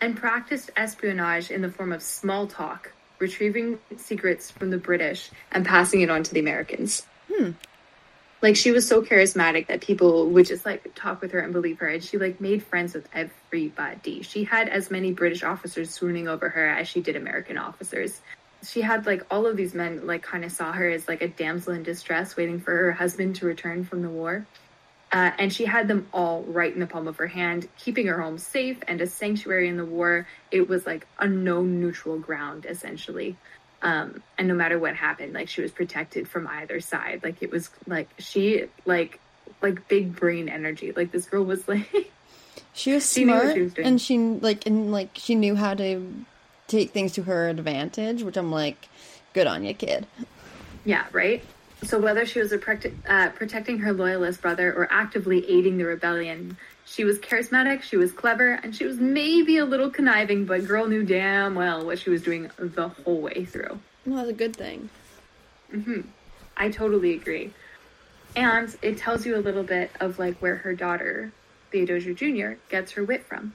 and 0.00 0.16
practiced 0.16 0.70
espionage 0.76 1.50
in 1.50 1.62
the 1.62 1.70
form 1.70 1.92
of 1.92 2.02
small 2.02 2.46
talk, 2.46 2.92
retrieving 3.18 3.78
secrets 3.96 4.50
from 4.50 4.70
the 4.70 4.78
British 4.78 5.30
and 5.50 5.66
passing 5.66 6.00
it 6.02 6.10
on 6.10 6.22
to 6.22 6.32
the 6.32 6.40
Americans. 6.40 7.06
Hmm. 7.32 7.52
Like 8.40 8.54
she 8.54 8.70
was 8.70 8.86
so 8.86 9.02
charismatic 9.02 9.66
that 9.66 9.80
people 9.80 10.30
would 10.30 10.46
just 10.46 10.64
like 10.64 10.94
talk 10.94 11.20
with 11.20 11.32
her 11.32 11.40
and 11.40 11.52
believe 11.52 11.78
her, 11.80 11.88
and 11.88 12.02
she 12.02 12.18
like 12.18 12.40
made 12.40 12.62
friends 12.62 12.94
with 12.94 13.08
everybody. 13.12 14.22
She 14.22 14.44
had 14.44 14.68
as 14.68 14.90
many 14.90 15.12
British 15.12 15.42
officers 15.42 15.90
swooning 15.90 16.28
over 16.28 16.48
her 16.48 16.68
as 16.68 16.86
she 16.86 17.00
did 17.00 17.16
American 17.16 17.58
officers. 17.58 18.20
She 18.62 18.80
had 18.80 19.06
like 19.06 19.26
all 19.30 19.46
of 19.46 19.56
these 19.56 19.74
men 19.74 20.06
like 20.06 20.22
kind 20.22 20.44
of 20.44 20.52
saw 20.52 20.70
her 20.72 20.88
as 20.88 21.08
like 21.08 21.22
a 21.22 21.28
damsel 21.28 21.72
in 21.72 21.82
distress, 21.82 22.36
waiting 22.36 22.60
for 22.60 22.70
her 22.70 22.92
husband 22.92 23.36
to 23.36 23.46
return 23.46 23.84
from 23.84 24.02
the 24.02 24.10
war. 24.10 24.46
Uh, 25.10 25.30
and 25.38 25.52
she 25.52 25.64
had 25.64 25.88
them 25.88 26.06
all 26.12 26.42
right 26.42 26.72
in 26.72 26.80
the 26.80 26.86
palm 26.86 27.08
of 27.08 27.16
her 27.16 27.26
hand, 27.26 27.66
keeping 27.78 28.06
her 28.06 28.20
home 28.20 28.36
safe 28.36 28.78
and 28.86 29.00
a 29.00 29.06
sanctuary 29.06 29.68
in 29.68 29.76
the 29.78 29.84
war. 29.84 30.26
It 30.50 30.68
was 30.68 30.86
like 30.86 31.06
a 31.18 31.26
no 31.26 31.62
neutral 31.62 32.18
ground, 32.18 32.66
essentially. 32.68 33.36
Um, 33.80 34.22
and 34.36 34.48
no 34.48 34.54
matter 34.54 34.78
what 34.78 34.96
happened, 34.96 35.32
like 35.32 35.48
she 35.48 35.62
was 35.62 35.72
protected 35.72 36.28
from 36.28 36.46
either 36.46 36.80
side. 36.80 37.20
Like 37.22 37.42
it 37.42 37.50
was 37.50 37.70
like 37.86 38.08
she 38.18 38.64
like 38.84 39.18
like 39.62 39.88
big 39.88 40.14
brain 40.14 40.48
energy. 40.48 40.92
Like 40.92 41.10
this 41.10 41.26
girl 41.26 41.44
was 41.44 41.66
like 41.66 41.88
she 42.74 42.92
was 42.92 43.10
She 43.10 43.24
knew 43.24 43.32
what 43.32 43.42
smart 43.42 43.54
she 43.54 43.62
was 43.62 43.72
and 43.78 44.00
she 44.00 44.18
like 44.18 44.66
and 44.66 44.92
like 44.92 45.10
she 45.14 45.34
knew 45.34 45.54
how 45.56 45.74
to 45.74 46.12
take 46.66 46.90
things 46.90 47.12
to 47.12 47.22
her 47.22 47.48
advantage, 47.48 48.22
which 48.22 48.36
I'm 48.36 48.50
like, 48.50 48.88
good 49.32 49.46
on 49.46 49.64
you, 49.64 49.74
kid. 49.74 50.06
Yeah, 50.84 51.06
right? 51.12 51.42
So 51.84 51.98
whether 51.98 52.26
she 52.26 52.40
was 52.40 52.52
protect, 52.60 52.94
uh, 53.08 53.30
protecting 53.30 53.78
her 53.78 53.92
loyalist 53.92 54.42
brother 54.42 54.72
or 54.72 54.88
actively 54.90 55.48
aiding 55.48 55.78
the 55.78 55.84
rebellion, 55.84 56.56
she 56.84 57.04
was 57.04 57.18
charismatic, 57.18 57.82
she 57.82 57.96
was 57.96 58.12
clever, 58.12 58.52
and 58.54 58.74
she 58.74 58.84
was 58.84 58.98
maybe 58.98 59.58
a 59.58 59.64
little 59.64 59.90
conniving, 59.90 60.44
but 60.44 60.66
girl 60.66 60.86
knew 60.86 61.04
damn 61.04 61.54
well 61.54 61.84
what 61.84 61.98
she 61.98 62.10
was 62.10 62.22
doing 62.22 62.50
the 62.58 62.88
whole 62.88 63.20
way 63.20 63.44
through. 63.44 63.78
Well, 64.04 64.16
that's 64.16 64.30
a 64.30 64.32
good 64.32 64.56
thing. 64.56 64.90
I 66.56 66.70
totally 66.70 67.12
agree. 67.12 67.52
And 68.34 68.74
it 68.82 68.98
tells 68.98 69.24
you 69.24 69.36
a 69.36 69.38
little 69.38 69.62
bit 69.62 69.90
of 70.00 70.18
like 70.18 70.38
where 70.38 70.56
her 70.56 70.74
daughter, 70.74 71.32
Theodosia 71.70 72.14
Jr., 72.14 72.58
gets 72.68 72.92
her 72.92 73.04
wit 73.04 73.24
from. 73.24 73.54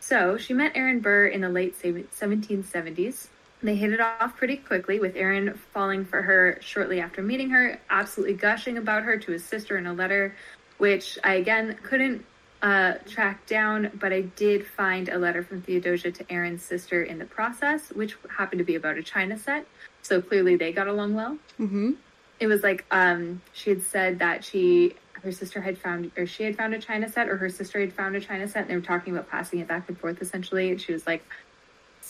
So 0.00 0.36
she 0.36 0.52
met 0.52 0.72
Aaron 0.74 1.00
Burr 1.00 1.26
in 1.26 1.40
the 1.40 1.48
late 1.48 1.80
1770s. 1.80 3.28
They 3.62 3.76
hit 3.76 3.92
it 3.92 4.00
off 4.00 4.36
pretty 4.36 4.56
quickly, 4.56 4.98
with 4.98 5.14
Aaron 5.16 5.54
falling 5.72 6.04
for 6.04 6.20
her 6.22 6.58
shortly 6.60 7.00
after 7.00 7.22
meeting 7.22 7.50
her, 7.50 7.78
absolutely 7.90 8.34
gushing 8.34 8.76
about 8.78 9.04
her 9.04 9.16
to 9.18 9.32
his 9.32 9.44
sister 9.44 9.78
in 9.78 9.86
a 9.86 9.92
letter, 9.92 10.34
which 10.78 11.18
I 11.22 11.34
again 11.34 11.78
couldn't 11.82 12.24
uh, 12.62 12.94
track 13.08 13.46
down, 13.46 13.90
but 14.00 14.12
I 14.12 14.22
did 14.22 14.66
find 14.66 15.08
a 15.08 15.18
letter 15.18 15.42
from 15.42 15.62
Theodosia 15.62 16.10
to 16.12 16.32
Aaron's 16.32 16.62
sister 16.62 17.02
in 17.04 17.18
the 17.18 17.24
process, 17.24 17.90
which 17.90 18.16
happened 18.36 18.58
to 18.58 18.64
be 18.64 18.74
about 18.76 18.98
a 18.98 19.02
china 19.02 19.38
set. 19.38 19.66
So 20.02 20.20
clearly 20.20 20.56
they 20.56 20.72
got 20.72 20.88
along 20.88 21.14
well 21.14 21.38
Mm-hmm. 21.60 21.92
it 22.40 22.46
was 22.48 22.62
like 22.64 22.84
um 22.90 23.40
she 23.52 23.70
had 23.70 23.82
said 23.82 24.18
that 24.18 24.44
she 24.44 24.94
her 25.22 25.30
sister 25.30 25.60
had 25.60 25.78
found 25.78 26.10
or 26.16 26.26
she 26.26 26.42
had 26.42 26.56
found 26.56 26.74
a 26.74 26.78
china 26.80 27.08
set 27.08 27.28
or 27.28 27.36
her 27.36 27.48
sister 27.48 27.78
had 27.78 27.92
found 27.92 28.16
a 28.16 28.20
china 28.20 28.48
set 28.48 28.62
and 28.62 28.70
they 28.70 28.74
were 28.74 28.80
talking 28.80 29.12
about 29.12 29.28
passing 29.30 29.60
it 29.60 29.68
back 29.68 29.88
and 29.88 29.96
forth 29.98 30.20
essentially 30.20 30.70
and 30.70 30.80
she 30.80 30.92
was 30.92 31.06
like 31.06 31.22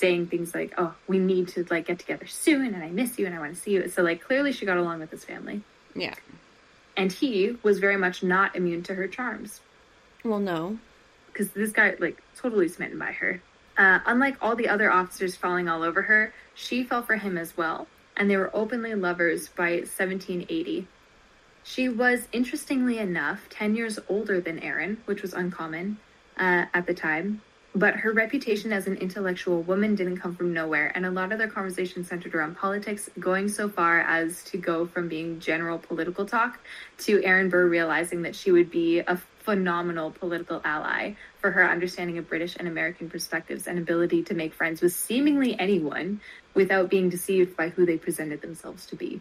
saying 0.02 0.26
things 0.26 0.52
like 0.54 0.75
oh 0.78 0.92
we 1.06 1.18
need 1.18 1.47
to 1.47 1.64
like 1.71 1.87
get 1.87 1.99
together 1.99 2.26
soon 2.26 2.75
and 2.75 2.82
i 2.82 2.88
miss 2.90 3.18
you 3.18 3.25
and 3.26 3.35
i 3.35 3.38
want 3.38 3.54
to 3.54 3.61
see 3.61 3.71
you 3.75 3.88
so 3.88 4.02
like 4.02 4.21
clearly 4.21 4.50
she 4.52 4.66
got 4.66 4.76
along 4.76 4.99
with 4.99 5.11
his 5.12 5.25
family 5.25 5.62
Yeah. 5.94 6.14
and 6.97 7.12
he 7.12 7.56
was 7.62 7.78
very 7.78 7.97
much 7.97 8.23
not 8.23 8.56
immune 8.56 8.82
to 8.88 8.94
her 8.97 9.06
charms 9.06 9.61
Well, 10.25 10.40
no. 10.40 10.78
because 11.28 11.50
this 11.50 11.71
guy 11.73 11.94
like 12.00 12.21
totally 12.37 12.68
smitten 12.68 12.99
by 12.99 13.12
her. 13.12 13.40
Uh, 13.78 14.00
unlike 14.06 14.37
all 14.42 14.54
the 14.56 14.68
other 14.68 14.90
officers 14.92 15.35
falling 15.35 15.66
all 15.68 15.82
over 15.82 16.02
her, 16.02 16.35
she 16.54 16.85
fell 16.85 17.02
for 17.02 17.16
him 17.16 17.38
as 17.38 17.56
well, 17.56 17.87
and 18.18 18.28
they 18.28 18.37
were 18.37 18.50
openly 18.52 18.94
lovers 18.94 19.49
by 19.49 19.71
1780. 19.76 20.87
She 21.64 21.88
was, 21.88 22.28
interestingly 22.32 22.99
enough, 22.99 23.40
10 23.49 23.75
years 23.75 23.99
older 24.11 24.40
than 24.42 24.59
Aaron, 24.59 24.99
which 25.06 25.23
was 25.23 25.32
uncommon 25.32 25.97
uh, 26.37 26.66
at 26.75 26.87
the 26.87 26.92
time. 26.92 27.40
But 27.75 27.97
her 27.97 28.12
reputation 28.12 28.71
as 28.71 28.87
an 28.87 28.97
intellectual 28.97 29.62
woman 29.62 29.95
didn't 29.95 30.19
come 30.19 30.37
from 30.37 30.52
nowhere, 30.52 30.93
and 30.95 31.07
a 31.07 31.11
lot 31.11 31.33
of 31.33 31.38
their 31.38 31.49
conversation 31.49 32.05
centered 32.05 32.35
around 32.35 32.57
politics, 32.57 33.09
going 33.19 33.49
so 33.49 33.69
far 33.69 34.00
as 34.00 34.45
to 34.45 34.59
go 34.59 34.87
from 34.87 35.09
being 35.09 35.41
general 35.41 35.79
political 35.79 36.26
talk 36.26 36.61
to 36.99 37.25
Aaron 37.25 37.49
Burr 37.49 37.67
realizing 37.67 38.23
that 38.23 38.37
she 38.37 38.52
would 38.52 38.71
be 38.71 38.99
a 39.00 39.17
phenomenal 39.43 40.11
political 40.11 40.61
ally 40.64 41.14
for 41.38 41.50
her 41.50 41.69
understanding 41.69 42.19
of 42.19 42.29
British 42.29 42.57
and 42.57 42.69
American 42.69 43.09
perspectives 43.09 43.67
and 43.67 43.79
ability 43.79 44.23
to 44.25 44.35
make 44.35 44.52
friends 44.52 44.81
with 44.81 44.93
seemingly 44.93 45.59
anyone 45.59 46.21
without 46.55 46.91
being 46.91 47.09
deceived 47.09 47.57
by 47.57 47.71
who 47.71 47.87
they 47.87 47.97
presented 47.97 48.43
themselves 48.43 48.85
to 48.87 48.97
be. 48.97 49.21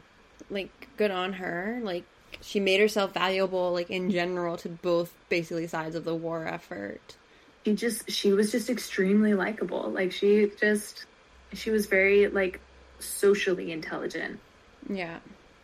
Like, 0.50 0.89
good 0.98 1.10
on 1.10 1.34
her. 1.34 1.79
Like, 1.81 2.03
she 2.41 2.60
made 2.60 2.81
herself 2.81 3.13
valuable, 3.13 3.72
like, 3.72 3.89
in 3.89 4.12
general 4.12 4.58
to 4.58 4.70
both 4.70 5.13
basically 5.29 5.67
sides 5.67 5.96
of 5.96 6.03
the 6.03 6.13
war 6.13 6.46
effort. 6.46 7.15
She 7.65 7.75
just 7.75 8.09
she 8.09 8.33
was 8.33 8.51
just 8.51 8.69
extremely 8.69 9.33
likable. 9.33 9.89
Like 9.91 10.11
she 10.11 10.51
just 10.59 11.05
she 11.53 11.69
was 11.71 11.85
very 11.85 12.27
like 12.27 12.59
socially 12.99 13.71
intelligent 13.71 14.39
Yeah. 14.89 15.17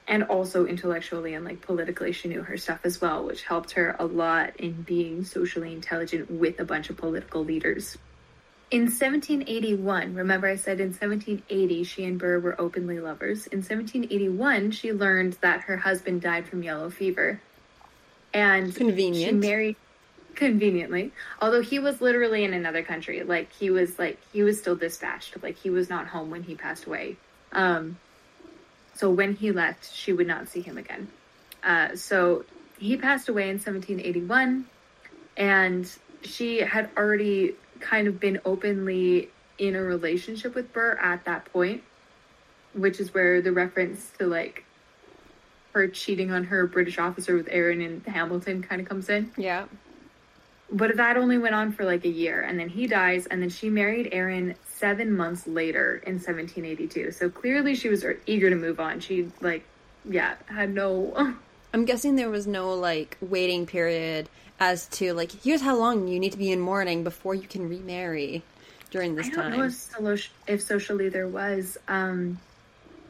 and 0.07 0.23
also 0.23 0.65
intellectually 0.65 1.33
and 1.35 1.45
like 1.45 1.61
politically 1.61 2.11
she 2.11 2.27
knew 2.29 2.41
her 2.41 2.57
stuff 2.57 2.79
as 2.83 2.99
well 2.99 3.23
which 3.25 3.43
helped 3.43 3.71
her 3.71 3.95
a 3.99 4.05
lot 4.05 4.55
in 4.59 4.81
being 4.81 5.23
socially 5.23 5.71
intelligent 5.71 6.31
with 6.31 6.59
a 6.59 6.65
bunch 6.65 6.89
of 6.89 6.97
political 6.97 7.43
leaders 7.45 7.95
in 8.71 8.81
1781 8.85 10.15
remember 10.15 10.47
i 10.47 10.55
said 10.55 10.79
in 10.79 10.87
1780 10.87 11.83
she 11.83 12.03
and 12.05 12.17
burr 12.19 12.39
were 12.39 12.59
openly 12.59 12.99
lovers 12.99 13.45
in 13.47 13.59
1781 13.59 14.71
she 14.71 14.91
learned 14.91 15.33
that 15.41 15.61
her 15.61 15.77
husband 15.77 16.21
died 16.21 16.47
from 16.47 16.63
yellow 16.63 16.89
fever 16.89 17.39
and 18.33 18.73
she 18.73 18.79
Convenient. 18.79 19.39
married 19.39 19.75
conveniently 20.37 21.11
although 21.41 21.61
he 21.61 21.79
was 21.79 21.99
literally 21.99 22.45
in 22.45 22.53
another 22.53 22.83
country 22.83 23.23
like 23.23 23.51
he 23.51 23.69
was 23.69 23.99
like 23.99 24.17
he 24.31 24.41
was 24.43 24.57
still 24.57 24.75
dispatched 24.75 25.35
like 25.43 25.57
he 25.57 25.69
was 25.69 25.89
not 25.89 26.07
home 26.07 26.29
when 26.29 26.43
he 26.43 26.55
passed 26.55 26.85
away 26.85 27.17
um 27.51 27.97
so 28.97 29.11
when 29.11 29.35
he 29.35 29.51
left, 29.51 29.93
she 29.93 30.11
would 30.11 30.25
not 30.25 30.49
see 30.49 30.61
him 30.61 30.77
again. 30.77 31.07
Uh, 31.63 31.95
so 31.95 32.45
he 32.79 32.97
passed 32.97 33.29
away 33.29 33.43
in 33.43 33.55
1781, 33.55 34.65
and 35.37 35.97
she 36.23 36.59
had 36.59 36.89
already 36.97 37.53
kind 37.79 38.07
of 38.07 38.19
been 38.19 38.41
openly 38.43 39.29
in 39.59 39.75
a 39.75 39.81
relationship 39.81 40.55
with 40.55 40.73
Burr 40.73 40.97
at 40.99 41.25
that 41.25 41.45
point, 41.45 41.83
which 42.73 42.99
is 42.99 43.13
where 43.13 43.39
the 43.39 43.51
reference 43.51 44.11
to 44.17 44.25
like 44.25 44.65
her 45.73 45.87
cheating 45.87 46.31
on 46.31 46.45
her 46.45 46.65
British 46.65 46.97
officer 46.97 47.35
with 47.35 47.47
Aaron 47.51 47.81
in 47.81 48.01
Hamilton 48.01 48.63
kind 48.63 48.81
of 48.81 48.89
comes 48.89 49.09
in. 49.09 49.31
Yeah. 49.37 49.65
But 50.69 50.97
that 50.97 51.15
only 51.15 51.37
went 51.37 51.55
on 51.55 51.71
for 51.71 51.85
like 51.85 52.03
a 52.03 52.09
year, 52.09 52.41
and 52.41 52.59
then 52.59 52.67
he 52.67 52.87
dies, 52.87 53.25
and 53.25 53.41
then 53.41 53.49
she 53.49 53.69
married 53.69 54.09
Aaron 54.11 54.55
seven 54.65 55.15
months 55.15 55.47
later 55.47 56.01
in 56.05 56.15
1782. 56.15 57.11
So 57.11 57.29
clearly, 57.29 57.73
she 57.73 57.89
was 57.89 58.05
eager 58.25 58.49
to 58.49 58.55
move 58.55 58.79
on. 58.79 58.99
She 58.99 59.31
like, 59.41 59.63
yeah, 60.05 60.35
had 60.47 60.73
no. 60.73 61.35
I'm 61.73 61.85
guessing 61.85 62.15
there 62.15 62.29
was 62.29 62.47
no, 62.47 62.73
like, 62.73 63.17
waiting 63.21 63.65
period 63.65 64.29
as 64.59 64.87
to, 64.87 65.13
like, 65.13 65.31
here's 65.31 65.61
how 65.61 65.75
long 65.75 66.07
you 66.07 66.19
need 66.19 66.31
to 66.31 66.37
be 66.37 66.51
in 66.51 66.59
mourning 66.59 67.03
before 67.03 67.35
you 67.35 67.47
can 67.47 67.67
remarry 67.67 68.41
during 68.89 69.15
this 69.15 69.29
time. 69.29 69.39
I 69.39 69.41
don't 69.43 69.51
time. 69.51 69.59
know 69.59 69.65
if, 69.65 69.73
solo- 69.73 70.17
if 70.47 70.61
socially 70.61 71.09
there 71.09 71.27
was. 71.27 71.77
Um, 71.87 72.39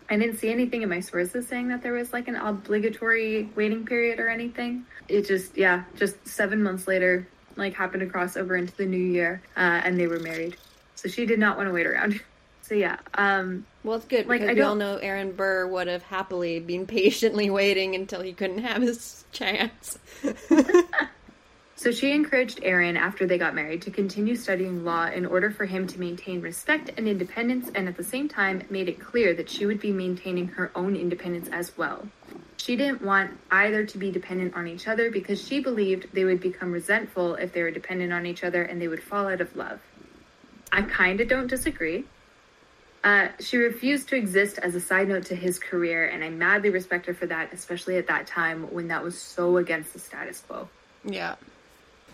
I 0.09 0.17
didn't 0.17 0.37
see 0.37 0.49
anything 0.49 0.81
in 0.81 0.89
my 0.89 1.01
sources 1.01 1.47
saying 1.47 1.67
that 1.69 1.83
there 1.83 1.93
was 1.93 2.13
like 2.13 2.27
an 2.27 2.35
obligatory 2.35 3.49
waiting 3.55 3.85
period 3.85 4.19
or 4.19 4.29
anything. 4.29 4.85
It 5.07 5.27
just, 5.27 5.57
yeah, 5.57 5.83
just 5.95 6.27
seven 6.27 6.63
months 6.63 6.87
later, 6.87 7.27
like 7.57 7.73
happened 7.73 8.01
to 8.01 8.07
cross 8.07 8.37
over 8.37 8.55
into 8.55 8.75
the 8.77 8.85
new 8.85 8.97
year, 8.97 9.41
uh, 9.55 9.59
and 9.83 9.99
they 9.99 10.07
were 10.07 10.19
married. 10.19 10.55
So 10.95 11.09
she 11.09 11.25
did 11.25 11.39
not 11.39 11.57
want 11.57 11.67
to 11.69 11.73
wait 11.73 11.87
around. 11.87 12.19
So 12.63 12.75
yeah, 12.75 12.97
um, 13.13 13.65
Well, 13.85 13.95
it's 13.95 14.03
good 14.03 14.27
Like, 14.27 14.41
because 14.41 14.49
I 14.49 14.53
we 14.55 14.61
all 14.61 14.71
don't- 14.71 14.79
know 14.79 14.97
Aaron 14.97 15.31
Burr 15.31 15.67
would 15.67 15.87
have 15.87 16.03
happily 16.03 16.59
been 16.59 16.85
patiently 17.01 17.49
waiting 17.49 17.95
until 17.95 18.21
he 18.21 18.33
couldn't 18.33 18.57
have 18.57 18.81
his 18.81 19.23
chance. 19.31 19.97
So 21.77 21.91
she 21.91 22.11
encouraged 22.11 22.59
Aaron 22.63 22.97
after 22.97 23.25
they 23.25 23.37
got 23.37 23.55
married 23.55 23.83
to 23.83 23.91
continue 23.91 24.35
studying 24.35 24.83
law 24.83 25.05
in 25.05 25.25
order 25.25 25.49
for 25.51 25.65
him 25.65 25.87
to 25.87 25.99
maintain 25.99 26.41
respect 26.41 26.89
and 26.97 27.07
independence, 27.07 27.69
and 27.73 27.87
at 27.87 27.95
the 27.95 28.03
same 28.03 28.27
time 28.27 28.63
made 28.69 28.89
it 28.89 28.99
clear 28.99 29.33
that 29.35 29.49
she 29.49 29.65
would 29.65 29.79
be 29.79 29.93
maintaining 29.93 30.47
her 30.49 30.69
own 30.75 30.95
independence 30.97 31.47
as 31.53 31.71
well. 31.77 32.05
She 32.67 32.75
didn't 32.75 33.01
want 33.01 33.31
either 33.49 33.85
to 33.85 33.97
be 33.97 34.11
dependent 34.11 34.53
on 34.53 34.67
each 34.67 34.89
other 34.89 35.09
because 35.09 35.41
she 35.41 35.61
believed 35.61 36.07
they 36.11 36.25
would 36.25 36.41
become 36.41 36.73
resentful 36.73 37.35
if 37.35 37.53
they 37.53 37.63
were 37.63 37.71
dependent 37.71 38.11
on 38.11 38.25
each 38.25 38.43
other 38.43 38.61
and 38.61 38.81
they 38.81 38.89
would 38.89 39.01
fall 39.01 39.25
out 39.25 39.39
of 39.39 39.55
love. 39.55 39.79
I 40.69 40.81
kind 40.81 41.21
of 41.21 41.29
don't 41.29 41.47
disagree. 41.47 42.03
Uh, 43.05 43.29
she 43.39 43.55
refused 43.55 44.09
to 44.09 44.17
exist 44.17 44.57
as 44.57 44.75
a 44.75 44.81
side 44.81 45.07
note 45.07 45.27
to 45.27 45.35
his 45.35 45.59
career, 45.59 46.09
and 46.09 46.21
I 46.25 46.29
madly 46.29 46.69
respect 46.69 47.05
her 47.05 47.13
for 47.13 47.25
that, 47.27 47.53
especially 47.53 47.95
at 47.95 48.07
that 48.07 48.27
time 48.27 48.63
when 48.73 48.89
that 48.89 49.01
was 49.01 49.17
so 49.17 49.55
against 49.55 49.93
the 49.93 49.99
status 49.99 50.43
quo. 50.45 50.67
Yeah. 51.05 51.35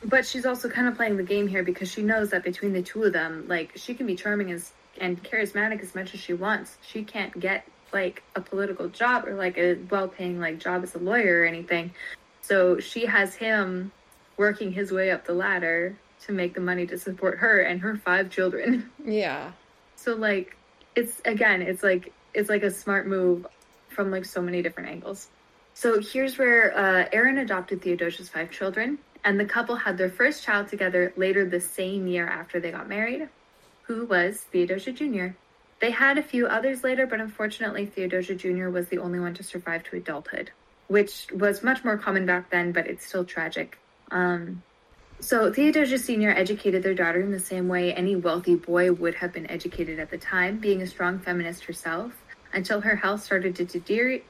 But 0.06 0.24
she's 0.24 0.46
also 0.46 0.70
kind 0.70 0.88
of 0.88 0.96
playing 0.96 1.18
the 1.18 1.24
game 1.24 1.48
here 1.48 1.64
because 1.64 1.90
she 1.90 2.04
knows 2.04 2.30
that 2.30 2.44
between 2.44 2.74
the 2.74 2.84
two 2.84 3.02
of 3.02 3.14
them, 3.14 3.48
like 3.48 3.72
she 3.76 3.96
can 3.96 4.06
be 4.06 4.16
charming 4.16 4.52
as 4.52 4.72
and 5.02 5.24
charismatic 5.24 5.82
as 5.82 5.96
much 5.96 6.14
as 6.14 6.20
she 6.20 6.34
wants. 6.34 6.78
She 6.86 7.04
can't 7.04 7.40
get 7.40 7.66
like 7.94 8.24
a 8.36 8.42
political 8.42 8.90
job 8.90 9.28
or 9.28 9.36
like 9.36 9.58
a 9.58 9.76
well-paying 9.90 10.40
like 10.40 10.60
job 10.60 10.84
as 10.84 10.96
a 10.96 11.00
lawyer 11.00 11.42
or 11.42 11.46
anything. 11.46 11.92
So 12.42 12.80
she 12.80 13.06
has 13.06 13.36
him 13.36 13.92
working 14.38 14.72
his 14.72 14.92
way 14.92 15.12
up 15.12 15.26
the 15.26 15.34
ladder 15.34 15.96
to 16.26 16.32
make 16.32 16.54
the 16.54 16.62
money 16.62 16.86
to 16.88 16.98
support 16.98 17.40
her 17.40 17.62
and 17.62 17.82
her 17.82 17.96
five 17.96 18.30
children. 18.30 18.90
Yeah. 19.06 19.52
So 19.96 20.16
like 20.16 20.58
it's 20.96 21.22
again, 21.26 21.62
it's 21.62 21.84
like 21.84 22.12
it's 22.34 22.50
like 22.50 22.64
a 22.64 22.72
smart 22.72 23.08
move 23.08 23.46
from 23.90 24.12
like 24.12 24.26
so 24.26 24.42
many 24.42 24.62
different 24.62 24.90
angles. 24.90 25.30
So 25.74 26.00
here's 26.02 26.38
where 26.38 26.78
uh, 26.78 27.10
Aaron 27.12 27.38
adopted 27.38 27.82
Theodosia's 27.82 28.30
five 28.30 28.52
children, 28.52 29.00
and 29.24 29.40
the 29.40 29.46
couple 29.46 29.76
had 29.76 29.98
their 29.98 30.10
first 30.10 30.44
child 30.44 30.68
together 30.68 31.14
later 31.16 31.46
the 31.46 31.60
same 31.60 32.06
year 32.08 32.28
after 32.28 32.60
they 32.60 32.72
got 32.72 32.88
married, 32.88 33.28
who 33.84 34.06
was 34.06 34.38
Theodosia 34.52 34.92
Jr. 34.92 35.28
They 35.84 35.92
had 35.92 36.18
a 36.18 36.24
few 36.24 36.48
others 36.48 36.82
later, 36.82 37.06
but 37.06 37.20
unfortunately, 37.20 37.88
Theodosia 37.88 38.36
Jr. 38.36 38.70
was 38.70 38.88
the 38.88 39.00
only 39.00 39.20
one 39.20 39.34
to 39.34 39.44
survive 39.44 39.84
to 39.84 39.98
adulthood, 39.98 40.50
which 40.88 41.28
was 41.34 41.62
much 41.62 41.84
more 41.84 41.98
common 41.98 42.26
back 42.26 42.50
then, 42.50 42.72
but 42.72 42.88
it's 42.88 43.06
still 43.06 43.26
tragic. 43.26 43.78
Um, 44.10 44.64
so 45.20 45.52
Theodosia 45.52 46.00
Sr. 46.00 46.30
educated 46.30 46.84
their 46.84 46.94
daughter 46.94 47.20
in 47.20 47.32
the 47.32 47.40
same 47.42 47.68
way 47.68 47.94
any 47.94 48.16
wealthy 48.16 48.56
boy 48.56 48.94
would 48.94 49.16
have 49.16 49.34
been 49.34 49.46
educated 49.52 50.00
at 50.00 50.10
the 50.10 50.18
time, 50.18 50.58
being 50.58 50.82
a 50.82 50.88
strong 50.88 51.20
feminist 51.20 51.66
herself, 51.66 52.14
until 52.54 52.80
her 52.80 52.96
health 52.96 53.22
started 53.22 53.54
to 53.58 53.66
deteriorate. 53.66 54.24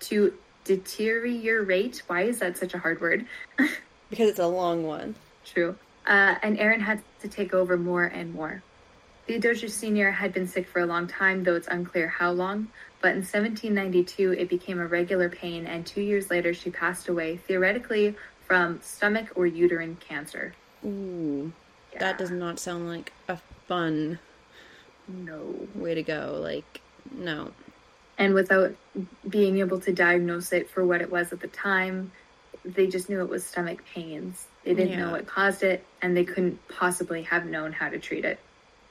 To 0.00 0.34
deteriorate. 0.64 2.02
Why 2.08 2.24
is 2.24 2.40
that 2.40 2.58
such 2.58 2.74
a 2.74 2.78
hard 2.78 3.00
word? 3.00 3.24
Because 4.10 4.28
it's 4.28 4.38
a 4.38 4.46
long 4.46 4.84
one. 4.84 5.14
True. 5.46 5.76
Uh, 6.04 6.34
and 6.42 6.58
Aaron 6.58 6.80
had 6.80 7.00
to 7.20 7.28
take 7.28 7.54
over 7.54 7.78
more 7.78 8.04
and 8.04 8.34
more. 8.34 8.62
Theodosia 9.30 9.68
Sr. 9.68 10.10
had 10.10 10.32
been 10.32 10.48
sick 10.48 10.66
for 10.66 10.80
a 10.80 10.86
long 10.86 11.06
time, 11.06 11.44
though 11.44 11.54
it's 11.54 11.68
unclear 11.68 12.08
how 12.08 12.32
long. 12.32 12.66
But 13.00 13.12
in 13.12 13.18
1792, 13.18 14.32
it 14.32 14.48
became 14.48 14.80
a 14.80 14.86
regular 14.88 15.28
pain, 15.28 15.66
and 15.66 15.86
two 15.86 16.00
years 16.00 16.30
later, 16.30 16.52
she 16.52 16.70
passed 16.70 17.08
away, 17.08 17.36
theoretically 17.36 18.16
from 18.44 18.80
stomach 18.82 19.28
or 19.36 19.46
uterine 19.46 19.96
cancer. 20.00 20.52
Ooh. 20.84 21.52
Yeah. 21.92 22.00
That 22.00 22.18
does 22.18 22.32
not 22.32 22.58
sound 22.58 22.88
like 22.88 23.12
a 23.28 23.38
fun 23.68 24.18
No. 25.06 25.68
way 25.76 25.94
to 25.94 26.02
go. 26.02 26.40
Like, 26.42 26.80
no. 27.16 27.52
And 28.18 28.34
without 28.34 28.74
being 29.28 29.58
able 29.60 29.78
to 29.82 29.92
diagnose 29.92 30.52
it 30.52 30.68
for 30.68 30.84
what 30.84 31.02
it 31.02 31.10
was 31.12 31.32
at 31.32 31.38
the 31.38 31.46
time, 31.46 32.10
they 32.64 32.88
just 32.88 33.08
knew 33.08 33.20
it 33.20 33.28
was 33.28 33.46
stomach 33.46 33.84
pains. 33.94 34.48
They 34.64 34.74
didn't 34.74 34.98
know 34.98 35.12
what 35.12 35.28
caused 35.28 35.62
it, 35.62 35.84
and 36.02 36.16
they 36.16 36.24
couldn't 36.24 36.58
possibly 36.68 37.22
have 37.22 37.46
known 37.46 37.72
how 37.72 37.90
to 37.90 38.00
treat 38.00 38.24
it. 38.24 38.40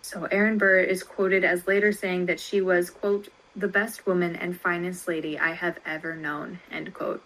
So 0.01 0.25
Aaron 0.25 0.57
Burr 0.57 0.79
is 0.79 1.03
quoted 1.03 1.43
as 1.43 1.67
later 1.67 1.91
saying 1.91 2.27
that 2.27 2.39
she 2.39 2.61
was, 2.61 2.89
quote, 2.89 3.29
the 3.55 3.67
best 3.67 4.05
woman 4.07 4.35
and 4.35 4.59
finest 4.59 5.07
lady 5.07 5.37
I 5.37 5.53
have 5.53 5.79
ever 5.85 6.15
known, 6.15 6.59
end 6.71 6.93
quote. 6.93 7.23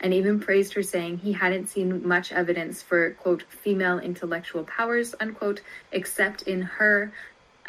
And 0.00 0.12
even 0.12 0.40
praised 0.40 0.74
her, 0.74 0.82
saying 0.82 1.18
he 1.18 1.32
hadn't 1.32 1.68
seen 1.68 2.06
much 2.06 2.32
evidence 2.32 2.82
for, 2.82 3.12
quote, 3.12 3.44
female 3.44 3.98
intellectual 3.98 4.64
powers, 4.64 5.14
unquote, 5.18 5.62
except 5.92 6.42
in 6.42 6.62
her, 6.62 7.12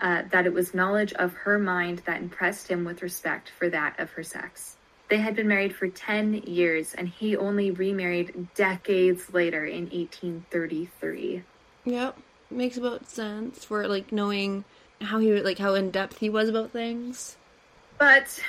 uh, 0.02 0.24
that 0.32 0.46
it 0.46 0.54
was 0.54 0.74
knowledge 0.74 1.14
of 1.14 1.34
her 1.34 1.58
mind 1.58 2.02
that 2.06 2.22
impressed 2.22 2.68
him 2.68 2.84
with 2.84 3.02
respect 3.02 3.50
for 3.58 3.70
that 3.70 3.98
of 4.00 4.12
her 4.12 4.24
sex. 4.24 4.76
They 5.10 5.18
had 5.18 5.36
been 5.36 5.48
married 5.48 5.74
for 5.74 5.88
10 5.88 6.44
years, 6.46 6.94
and 6.94 7.08
he 7.08 7.38
only 7.38 7.72
remarried 7.72 8.48
decades 8.56 9.34
later 9.34 9.66
in 9.66 9.84
1833. 9.84 11.44
Yep. 11.86 12.18
Makes 12.50 12.78
about 12.78 13.10
sense 13.10 13.66
for 13.66 13.88
like 13.88 14.12
knowing 14.12 14.64
how 15.02 15.20
he 15.20 15.32
like 15.42 15.58
how 15.58 15.76
in 15.76 15.92
depth 15.92 16.20
he 16.20 16.30
was 16.30 16.50
about 16.50 16.72
things. 16.72 17.36
But 18.00 18.40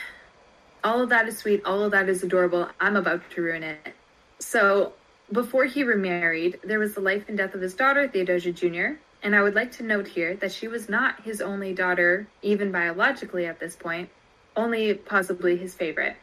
all 0.84 1.02
of 1.02 1.08
that 1.08 1.26
is 1.28 1.38
sweet, 1.38 1.62
all 1.64 1.82
of 1.82 1.90
that 1.92 2.08
is 2.08 2.22
adorable. 2.22 2.68
I'm 2.80 2.96
about 2.96 3.28
to 3.30 3.42
ruin 3.42 3.62
it. 3.62 3.94
So, 4.38 4.92
before 5.32 5.64
he 5.64 5.82
remarried, 5.82 6.60
there 6.62 6.78
was 6.78 6.94
the 6.94 7.00
life 7.00 7.24
and 7.28 7.36
death 7.36 7.54
of 7.54 7.60
his 7.60 7.74
daughter, 7.74 8.06
Theodosia 8.06 8.52
Jr., 8.52 9.00
and 9.22 9.34
I 9.34 9.42
would 9.42 9.54
like 9.54 9.72
to 9.72 9.82
note 9.82 10.06
here 10.06 10.36
that 10.36 10.52
she 10.52 10.68
was 10.68 10.88
not 10.88 11.22
his 11.22 11.40
only 11.40 11.74
daughter, 11.74 12.28
even 12.40 12.70
biologically 12.70 13.46
at 13.46 13.58
this 13.58 13.74
point, 13.74 14.10
only 14.56 14.94
possibly 14.94 15.56
his 15.56 15.74
favorite. 15.74 16.16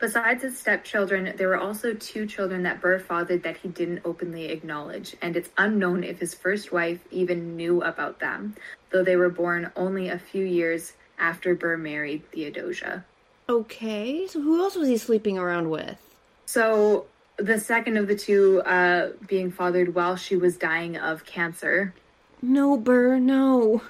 Besides 0.00 0.42
his 0.42 0.58
stepchildren, 0.58 1.34
there 1.36 1.48
were 1.48 1.58
also 1.58 1.92
two 1.92 2.24
children 2.26 2.62
that 2.62 2.80
Burr 2.80 2.98
fathered 2.98 3.42
that 3.42 3.58
he 3.58 3.68
didn't 3.68 4.00
openly 4.06 4.46
acknowledge, 4.46 5.14
and 5.20 5.36
it's 5.36 5.50
unknown 5.58 6.04
if 6.04 6.18
his 6.18 6.32
first 6.32 6.72
wife 6.72 7.00
even 7.10 7.54
knew 7.56 7.82
about 7.82 8.18
them, 8.18 8.54
though 8.90 9.04
they 9.04 9.16
were 9.16 9.28
born 9.28 9.70
only 9.76 10.08
a 10.08 10.18
few 10.18 10.44
years 10.44 10.94
after 11.18 11.54
Burr 11.54 11.76
married 11.76 12.22
Theodosia. 12.32 13.04
Okay, 13.46 14.26
so 14.26 14.40
who 14.40 14.62
else 14.62 14.74
was 14.74 14.88
he 14.88 14.96
sleeping 14.96 15.36
around 15.36 15.68
with? 15.68 15.98
So, 16.46 17.04
the 17.36 17.60
second 17.60 17.98
of 17.98 18.08
the 18.08 18.16
two 18.16 18.62
uh, 18.62 19.10
being 19.26 19.50
fathered 19.50 19.94
while 19.94 20.16
she 20.16 20.34
was 20.36 20.56
dying 20.56 20.96
of 20.96 21.26
cancer, 21.26 21.92
No, 22.40 22.78
Burr, 22.78 23.18
no. 23.18 23.82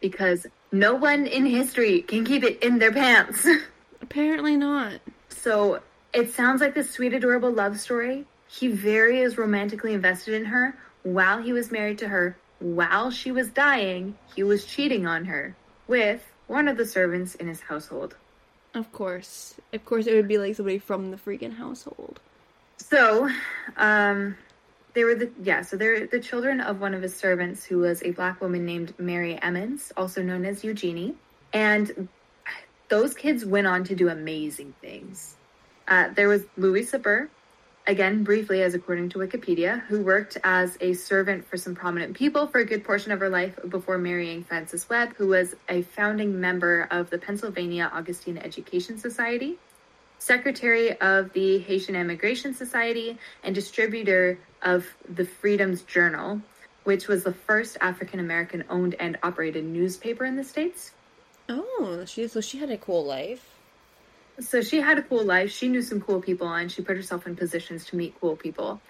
because 0.00 0.46
no 0.70 0.94
one 0.94 1.26
in 1.26 1.44
history 1.44 2.02
can 2.02 2.24
keep 2.24 2.44
it 2.44 2.62
in 2.62 2.78
their 2.78 2.92
pants. 2.92 3.48
Apparently 4.00 4.56
not. 4.56 5.00
So 5.46 5.78
it 6.12 6.34
sounds 6.34 6.60
like 6.60 6.74
this 6.74 6.90
sweet, 6.90 7.14
adorable 7.14 7.52
love 7.52 7.78
story. 7.78 8.26
He 8.48 8.66
very 8.66 9.20
is 9.20 9.38
romantically 9.38 9.94
invested 9.94 10.34
in 10.34 10.46
her 10.46 10.76
while 11.04 11.40
he 11.40 11.52
was 11.52 11.70
married 11.70 11.98
to 11.98 12.08
her. 12.08 12.36
While 12.58 13.12
she 13.12 13.30
was 13.30 13.50
dying, 13.50 14.18
he 14.34 14.42
was 14.42 14.64
cheating 14.64 15.06
on 15.06 15.26
her 15.26 15.54
with 15.86 16.32
one 16.48 16.66
of 16.66 16.76
the 16.76 16.84
servants 16.84 17.36
in 17.36 17.46
his 17.46 17.60
household. 17.60 18.16
Of 18.74 18.90
course. 18.90 19.54
Of 19.72 19.84
course, 19.84 20.08
it 20.08 20.16
would 20.16 20.26
be 20.26 20.38
like 20.38 20.56
somebody 20.56 20.80
from 20.80 21.12
the 21.12 21.16
freaking 21.16 21.56
household. 21.56 22.18
So, 22.78 23.30
um, 23.76 24.36
they 24.94 25.04
were 25.04 25.14
the 25.14 25.30
yeah. 25.40 25.62
So 25.62 25.76
they're 25.76 26.08
the 26.08 26.18
children 26.18 26.60
of 26.60 26.80
one 26.80 26.92
of 26.92 27.02
his 27.02 27.14
servants, 27.14 27.64
who 27.64 27.78
was 27.78 28.02
a 28.02 28.10
black 28.10 28.40
woman 28.40 28.66
named 28.66 28.94
Mary 28.98 29.40
Emmons, 29.40 29.92
also 29.96 30.24
known 30.24 30.44
as 30.44 30.64
Eugenie, 30.64 31.14
and 31.52 32.08
those 32.88 33.14
kids 33.14 33.44
went 33.44 33.66
on 33.66 33.84
to 33.84 33.94
do 33.94 34.08
amazing 34.08 34.74
things. 34.80 35.36
Uh, 35.88 36.08
there 36.14 36.28
was 36.28 36.44
Louisa 36.56 36.98
Burr, 36.98 37.28
again 37.86 38.24
briefly 38.24 38.62
as 38.62 38.74
according 38.74 39.08
to 39.10 39.18
Wikipedia, 39.18 39.80
who 39.86 40.02
worked 40.02 40.36
as 40.42 40.76
a 40.80 40.94
servant 40.94 41.46
for 41.46 41.56
some 41.56 41.74
prominent 41.74 42.16
people 42.16 42.46
for 42.46 42.58
a 42.58 42.64
good 42.64 42.84
portion 42.84 43.12
of 43.12 43.20
her 43.20 43.28
life 43.28 43.58
before 43.68 43.98
marrying 43.98 44.42
Francis 44.44 44.88
Webb, 44.88 45.14
who 45.16 45.28
was 45.28 45.54
a 45.68 45.82
founding 45.82 46.40
member 46.40 46.88
of 46.90 47.10
the 47.10 47.18
Pennsylvania 47.18 47.90
Augustine 47.92 48.38
Education 48.38 48.98
Society 48.98 49.58
secretary 50.18 50.98
of 51.00 51.32
the 51.32 51.58
Haitian 51.58 51.94
Immigration 51.94 52.54
Society, 52.54 53.18
and 53.42 53.54
distributor 53.54 54.38
of 54.62 54.86
the 55.08 55.24
Freedom's 55.24 55.82
Journal, 55.82 56.40
which 56.84 57.08
was 57.08 57.24
the 57.24 57.32
first 57.32 57.76
African 57.80 58.20
American 58.20 58.64
owned 58.68 58.94
and 58.98 59.18
operated 59.22 59.64
newspaper 59.64 60.24
in 60.24 60.36
the 60.36 60.44
States. 60.44 60.92
Oh, 61.48 62.04
she 62.06 62.26
so 62.28 62.40
she 62.40 62.58
had 62.58 62.70
a 62.70 62.78
cool 62.78 63.04
life. 63.04 63.44
So 64.40 64.60
she 64.60 64.80
had 64.80 64.98
a 64.98 65.02
cool 65.02 65.24
life. 65.24 65.50
She 65.50 65.68
knew 65.68 65.82
some 65.82 66.00
cool 66.00 66.20
people, 66.20 66.48
and 66.48 66.70
she 66.70 66.82
put 66.82 66.96
herself 66.96 67.26
in 67.26 67.36
positions 67.36 67.86
to 67.86 67.96
meet 67.96 68.14
cool 68.20 68.36
people. 68.36 68.80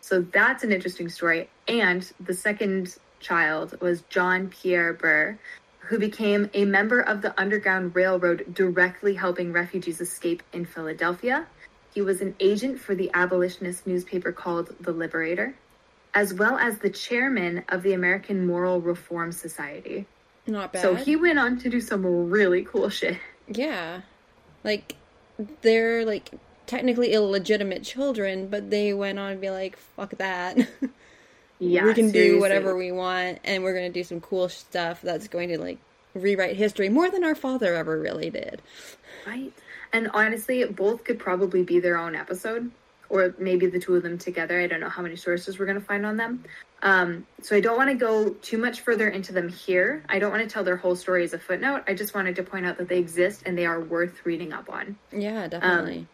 So 0.00 0.20
that's 0.20 0.64
an 0.64 0.72
interesting 0.72 1.08
story. 1.08 1.48
And 1.68 2.10
the 2.18 2.34
second 2.34 2.96
child 3.20 3.80
was 3.80 4.02
John 4.08 4.48
Pierre 4.48 4.92
Burr, 4.92 5.38
who 5.78 5.98
became 5.98 6.50
a 6.54 6.64
member 6.64 7.00
of 7.00 7.22
the 7.22 7.38
Underground 7.40 7.94
Railroad, 7.94 8.52
directly 8.52 9.14
helping 9.14 9.52
refugees 9.52 10.00
escape 10.00 10.42
in 10.52 10.64
Philadelphia. 10.64 11.46
He 11.94 12.02
was 12.02 12.20
an 12.20 12.34
agent 12.40 12.80
for 12.80 12.94
the 12.94 13.10
abolitionist 13.14 13.86
newspaper 13.86 14.32
called 14.32 14.74
The 14.80 14.92
Liberator, 14.92 15.54
as 16.14 16.34
well 16.34 16.58
as 16.58 16.78
the 16.78 16.90
chairman 16.90 17.64
of 17.68 17.82
the 17.82 17.92
American 17.92 18.46
Moral 18.46 18.80
Reform 18.80 19.30
Society. 19.30 20.06
Not 20.46 20.72
bad. 20.72 20.82
So 20.82 20.94
he 20.94 21.16
went 21.16 21.38
on 21.38 21.58
to 21.60 21.70
do 21.70 21.80
some 21.80 22.04
really 22.30 22.64
cool 22.64 22.88
shit. 22.88 23.18
Yeah. 23.48 24.02
Like 24.64 24.96
they're 25.62 26.04
like 26.04 26.30
technically 26.66 27.12
illegitimate 27.12 27.84
children, 27.84 28.48
but 28.48 28.70
they 28.70 28.92
went 28.92 29.18
on 29.18 29.32
to 29.34 29.38
be 29.38 29.50
like, 29.50 29.76
fuck 29.76 30.10
that. 30.18 30.56
Yeah, 31.62 31.84
we 31.84 31.94
can 31.94 32.06
do 32.06 32.12
seriously. 32.12 32.40
whatever 32.40 32.76
we 32.76 32.90
want 32.90 33.38
and 33.44 33.62
we're 33.62 33.72
going 33.72 33.92
to 33.92 33.96
do 33.96 34.02
some 34.02 34.20
cool 34.20 34.48
stuff 34.48 35.00
that's 35.00 35.28
going 35.28 35.50
to 35.50 35.60
like 35.60 35.78
rewrite 36.12 36.56
history 36.56 36.88
more 36.88 37.08
than 37.08 37.22
our 37.22 37.36
father 37.36 37.74
ever 37.74 38.00
really 38.00 38.30
did. 38.30 38.60
Right. 39.26 39.52
And 39.92 40.10
honestly, 40.12 40.64
both 40.64 41.04
could 41.04 41.20
probably 41.20 41.62
be 41.62 41.78
their 41.78 41.96
own 41.98 42.16
episode, 42.16 42.72
or 43.08 43.34
maybe 43.38 43.66
the 43.66 43.78
two 43.78 43.94
of 43.94 44.02
them 44.02 44.18
together. 44.18 44.60
I 44.60 44.66
don't 44.66 44.80
know 44.80 44.88
how 44.88 45.02
many 45.02 45.16
sources 45.16 45.58
we're 45.58 45.66
going 45.66 45.78
to 45.78 45.84
find 45.84 46.04
on 46.04 46.16
them. 46.16 46.44
Um, 46.82 47.26
so 47.40 47.54
I 47.54 47.60
don't 47.60 47.76
want 47.76 47.90
to 47.90 47.94
go 47.94 48.30
too 48.30 48.58
much 48.58 48.80
further 48.80 49.08
into 49.08 49.32
them 49.32 49.48
here. 49.48 50.02
I 50.08 50.18
don't 50.18 50.32
want 50.32 50.42
to 50.42 50.48
tell 50.48 50.64
their 50.64 50.76
whole 50.76 50.96
story 50.96 51.22
as 51.22 51.32
a 51.32 51.38
footnote. 51.38 51.84
I 51.86 51.94
just 51.94 52.14
wanted 52.14 52.36
to 52.36 52.42
point 52.42 52.66
out 52.66 52.76
that 52.78 52.88
they 52.88 52.98
exist 52.98 53.44
and 53.46 53.56
they 53.56 53.66
are 53.66 53.80
worth 53.80 54.26
reading 54.26 54.52
up 54.52 54.68
on. 54.68 54.98
Yeah, 55.12 55.46
definitely. 55.46 56.08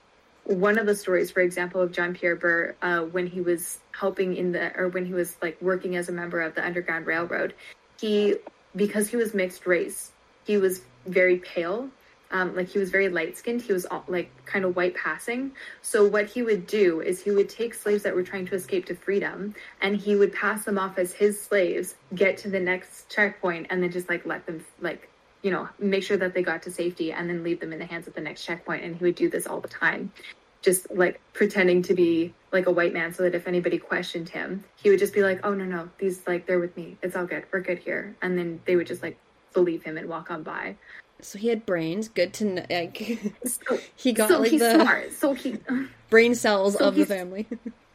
One 0.44 0.78
of 0.78 0.86
the 0.86 0.94
stories, 0.94 1.30
for 1.30 1.40
example, 1.40 1.80
of 1.80 1.92
John 1.92 2.14
Pierre 2.14 2.36
Burr, 2.36 2.74
uh, 2.82 3.00
when 3.00 3.26
he 3.26 3.40
was 3.40 3.78
helping 3.92 4.36
in 4.36 4.52
the, 4.52 4.78
or 4.78 4.88
when 4.88 5.06
he 5.06 5.12
was 5.12 5.36
like 5.40 5.60
working 5.60 5.96
as 5.96 6.08
a 6.08 6.12
member 6.12 6.40
of 6.40 6.54
the 6.54 6.64
Underground 6.64 7.06
Railroad, 7.06 7.54
he, 8.00 8.36
because 8.76 9.08
he 9.08 9.16
was 9.16 9.34
mixed 9.34 9.66
race, 9.66 10.12
he 10.46 10.58
was 10.58 10.82
very 11.06 11.38
pale 11.38 11.88
um, 12.30 12.54
like 12.54 12.68
he 12.68 12.78
was 12.78 12.90
very 12.90 13.08
light 13.08 13.36
skinned. 13.36 13.62
He 13.62 13.72
was 13.72 13.86
all, 13.86 14.04
like 14.06 14.30
kind 14.44 14.64
of 14.64 14.76
white 14.76 14.94
passing. 14.94 15.52
So 15.82 16.06
what 16.06 16.26
he 16.26 16.42
would 16.42 16.66
do 16.66 17.00
is 17.00 17.22
he 17.22 17.30
would 17.30 17.48
take 17.48 17.74
slaves 17.74 18.02
that 18.02 18.14
were 18.14 18.22
trying 18.22 18.46
to 18.46 18.54
escape 18.54 18.86
to 18.86 18.94
freedom, 18.94 19.54
and 19.80 19.96
he 19.96 20.16
would 20.16 20.32
pass 20.32 20.64
them 20.64 20.78
off 20.78 20.98
as 20.98 21.12
his 21.12 21.40
slaves, 21.40 21.94
get 22.14 22.38
to 22.38 22.50
the 22.50 22.60
next 22.60 23.08
checkpoint, 23.08 23.68
and 23.70 23.82
then 23.82 23.90
just 23.90 24.08
like 24.08 24.26
let 24.26 24.46
them 24.46 24.64
like 24.80 25.08
you 25.42 25.50
know 25.50 25.68
make 25.78 26.02
sure 26.02 26.16
that 26.16 26.34
they 26.34 26.42
got 26.42 26.62
to 26.62 26.70
safety, 26.70 27.12
and 27.12 27.28
then 27.28 27.42
leave 27.42 27.60
them 27.60 27.72
in 27.72 27.78
the 27.78 27.86
hands 27.86 28.06
of 28.06 28.14
the 28.14 28.20
next 28.20 28.44
checkpoint. 28.44 28.84
And 28.84 28.96
he 28.96 29.04
would 29.04 29.14
do 29.14 29.30
this 29.30 29.46
all 29.46 29.60
the 29.60 29.68
time, 29.68 30.12
just 30.60 30.90
like 30.90 31.20
pretending 31.32 31.82
to 31.84 31.94
be 31.94 32.34
like 32.52 32.66
a 32.66 32.72
white 32.72 32.92
man, 32.92 33.14
so 33.14 33.22
that 33.22 33.34
if 33.34 33.46
anybody 33.46 33.78
questioned 33.78 34.28
him, 34.28 34.64
he 34.76 34.90
would 34.90 34.98
just 34.98 35.14
be 35.14 35.22
like, 35.22 35.40
"Oh 35.44 35.54
no 35.54 35.64
no, 35.64 35.88
these 35.98 36.26
like 36.26 36.46
they're 36.46 36.60
with 36.60 36.76
me. 36.76 36.98
It's 37.02 37.16
all 37.16 37.24
good. 37.24 37.44
We're 37.50 37.60
good 37.60 37.78
here." 37.78 38.14
And 38.20 38.36
then 38.36 38.60
they 38.66 38.76
would 38.76 38.86
just 38.86 39.02
like 39.02 39.16
believe 39.54 39.82
him 39.82 39.96
and 39.96 40.08
walk 40.08 40.30
on 40.30 40.42
by. 40.42 40.76
So 41.20 41.38
he 41.38 41.48
had 41.48 41.66
brains. 41.66 42.08
Good 42.08 42.32
to 42.34 42.44
know. 42.44 42.66
Like, 42.70 43.20
So, 43.44 43.78
he 43.96 44.12
got 44.12 44.28
so 44.28 44.38
like 44.40 44.50
he's 44.50 44.60
the 44.60 44.74
smart. 44.74 45.12
So 45.12 45.34
he, 45.34 45.58
brain 46.10 46.34
cells 46.34 46.74
So 46.74 46.86
of 46.86 46.94
the 46.94 47.06
family. 47.06 47.46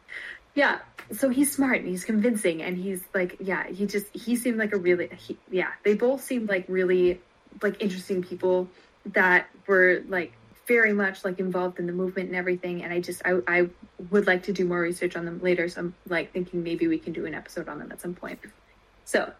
yeah. 0.54 0.80
So 1.12 1.28
he's 1.28 1.52
smart 1.52 1.80
and 1.80 1.88
he's 1.88 2.04
convincing 2.04 2.62
and 2.62 2.76
he's 2.76 3.02
like, 3.14 3.36
yeah. 3.40 3.66
He 3.66 3.86
just 3.86 4.06
he 4.14 4.36
seemed 4.36 4.58
like 4.58 4.72
a 4.72 4.76
really, 4.76 5.08
he, 5.16 5.38
yeah. 5.50 5.72
They 5.82 5.94
both 5.94 6.22
seemed 6.22 6.48
like 6.48 6.66
really 6.68 7.20
like 7.62 7.82
interesting 7.82 8.22
people 8.22 8.68
that 9.06 9.48
were 9.66 10.02
like 10.08 10.32
very 10.66 10.92
much 10.92 11.24
like 11.24 11.38
involved 11.38 11.78
in 11.78 11.86
the 11.86 11.92
movement 11.92 12.28
and 12.28 12.36
everything. 12.36 12.82
And 12.82 12.92
I 12.92 13.00
just 13.00 13.22
I 13.24 13.40
I 13.46 13.68
would 14.10 14.26
like 14.26 14.44
to 14.44 14.52
do 14.52 14.64
more 14.64 14.80
research 14.80 15.16
on 15.16 15.24
them 15.24 15.40
later. 15.40 15.68
So 15.68 15.80
I'm 15.80 15.94
like 16.08 16.32
thinking 16.32 16.62
maybe 16.62 16.88
we 16.88 16.98
can 16.98 17.12
do 17.12 17.26
an 17.26 17.34
episode 17.34 17.68
on 17.68 17.78
them 17.78 17.92
at 17.92 18.00
some 18.00 18.14
point. 18.14 18.38
So, 19.04 19.30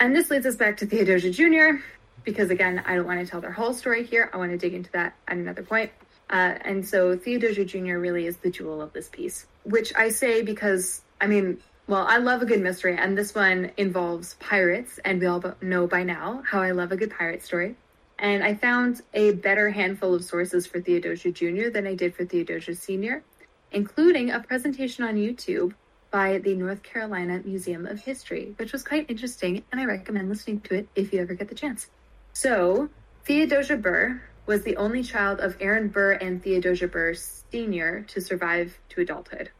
and 0.00 0.14
this 0.14 0.30
leads 0.30 0.46
us 0.46 0.56
back 0.56 0.78
to 0.78 0.86
Theodosia 0.86 1.30
Jr. 1.30 1.80
because 2.24 2.50
again, 2.50 2.82
I 2.86 2.94
don't 2.96 3.06
want 3.06 3.20
to 3.20 3.26
tell 3.26 3.40
their 3.40 3.52
whole 3.52 3.74
story 3.74 4.04
here. 4.04 4.30
I 4.32 4.36
want 4.36 4.50
to 4.52 4.58
dig 4.58 4.74
into 4.74 4.90
that 4.92 5.14
at 5.28 5.36
another 5.36 5.62
point. 5.62 5.90
Uh, 6.30 6.56
and 6.62 6.86
so 6.86 7.16
Theodosia 7.16 7.64
Jr. 7.64 7.98
really 7.98 8.26
is 8.26 8.38
the 8.38 8.50
jewel 8.50 8.80
of 8.80 8.92
this 8.92 9.08
piece, 9.08 9.46
which 9.64 9.92
I 9.94 10.08
say 10.08 10.42
because, 10.42 11.02
I 11.20 11.26
mean, 11.26 11.60
well, 11.86 12.06
I 12.08 12.16
love 12.16 12.40
a 12.40 12.46
good 12.46 12.62
mystery, 12.62 12.96
and 12.96 13.16
this 13.16 13.34
one 13.34 13.70
involves 13.76 14.34
pirates, 14.40 14.98
and 15.04 15.20
we 15.20 15.26
all 15.26 15.42
know 15.60 15.86
by 15.86 16.02
now 16.02 16.42
how 16.46 16.62
I 16.62 16.70
love 16.70 16.92
a 16.92 16.96
good 16.96 17.10
pirate 17.10 17.42
story. 17.42 17.76
And 18.18 18.42
I 18.42 18.54
found 18.54 19.02
a 19.12 19.32
better 19.32 19.68
handful 19.68 20.14
of 20.14 20.24
sources 20.24 20.66
for 20.66 20.80
Theodosia 20.80 21.30
Jr. 21.30 21.68
than 21.68 21.86
I 21.86 21.94
did 21.94 22.14
for 22.14 22.24
Theodosia 22.24 22.74
Sr., 22.74 23.22
including 23.70 24.30
a 24.30 24.40
presentation 24.40 25.04
on 25.04 25.16
YouTube 25.16 25.74
by 26.10 26.38
the 26.38 26.54
North 26.54 26.82
Carolina 26.82 27.42
Museum 27.44 27.86
of 27.86 27.98
History, 27.98 28.54
which 28.56 28.72
was 28.72 28.82
quite 28.82 29.10
interesting, 29.10 29.62
and 29.70 29.80
I 29.80 29.84
recommend 29.84 30.30
listening 30.30 30.60
to 30.60 30.76
it 30.76 30.88
if 30.94 31.12
you 31.12 31.20
ever 31.20 31.34
get 31.34 31.48
the 31.48 31.54
chance. 31.54 31.88
So, 32.34 32.88
Theodosia 33.24 33.76
Burr 33.76 34.20
was 34.46 34.62
the 34.62 34.76
only 34.76 35.02
child 35.02 35.40
of 35.40 35.56
Aaron 35.60 35.88
Burr 35.88 36.12
and 36.12 36.42
Theodosia 36.42 36.88
Burr 36.88 37.14
Sr. 37.14 38.02
to 38.08 38.20
survive 38.20 38.76
to 38.90 39.00
adulthood. 39.00 39.50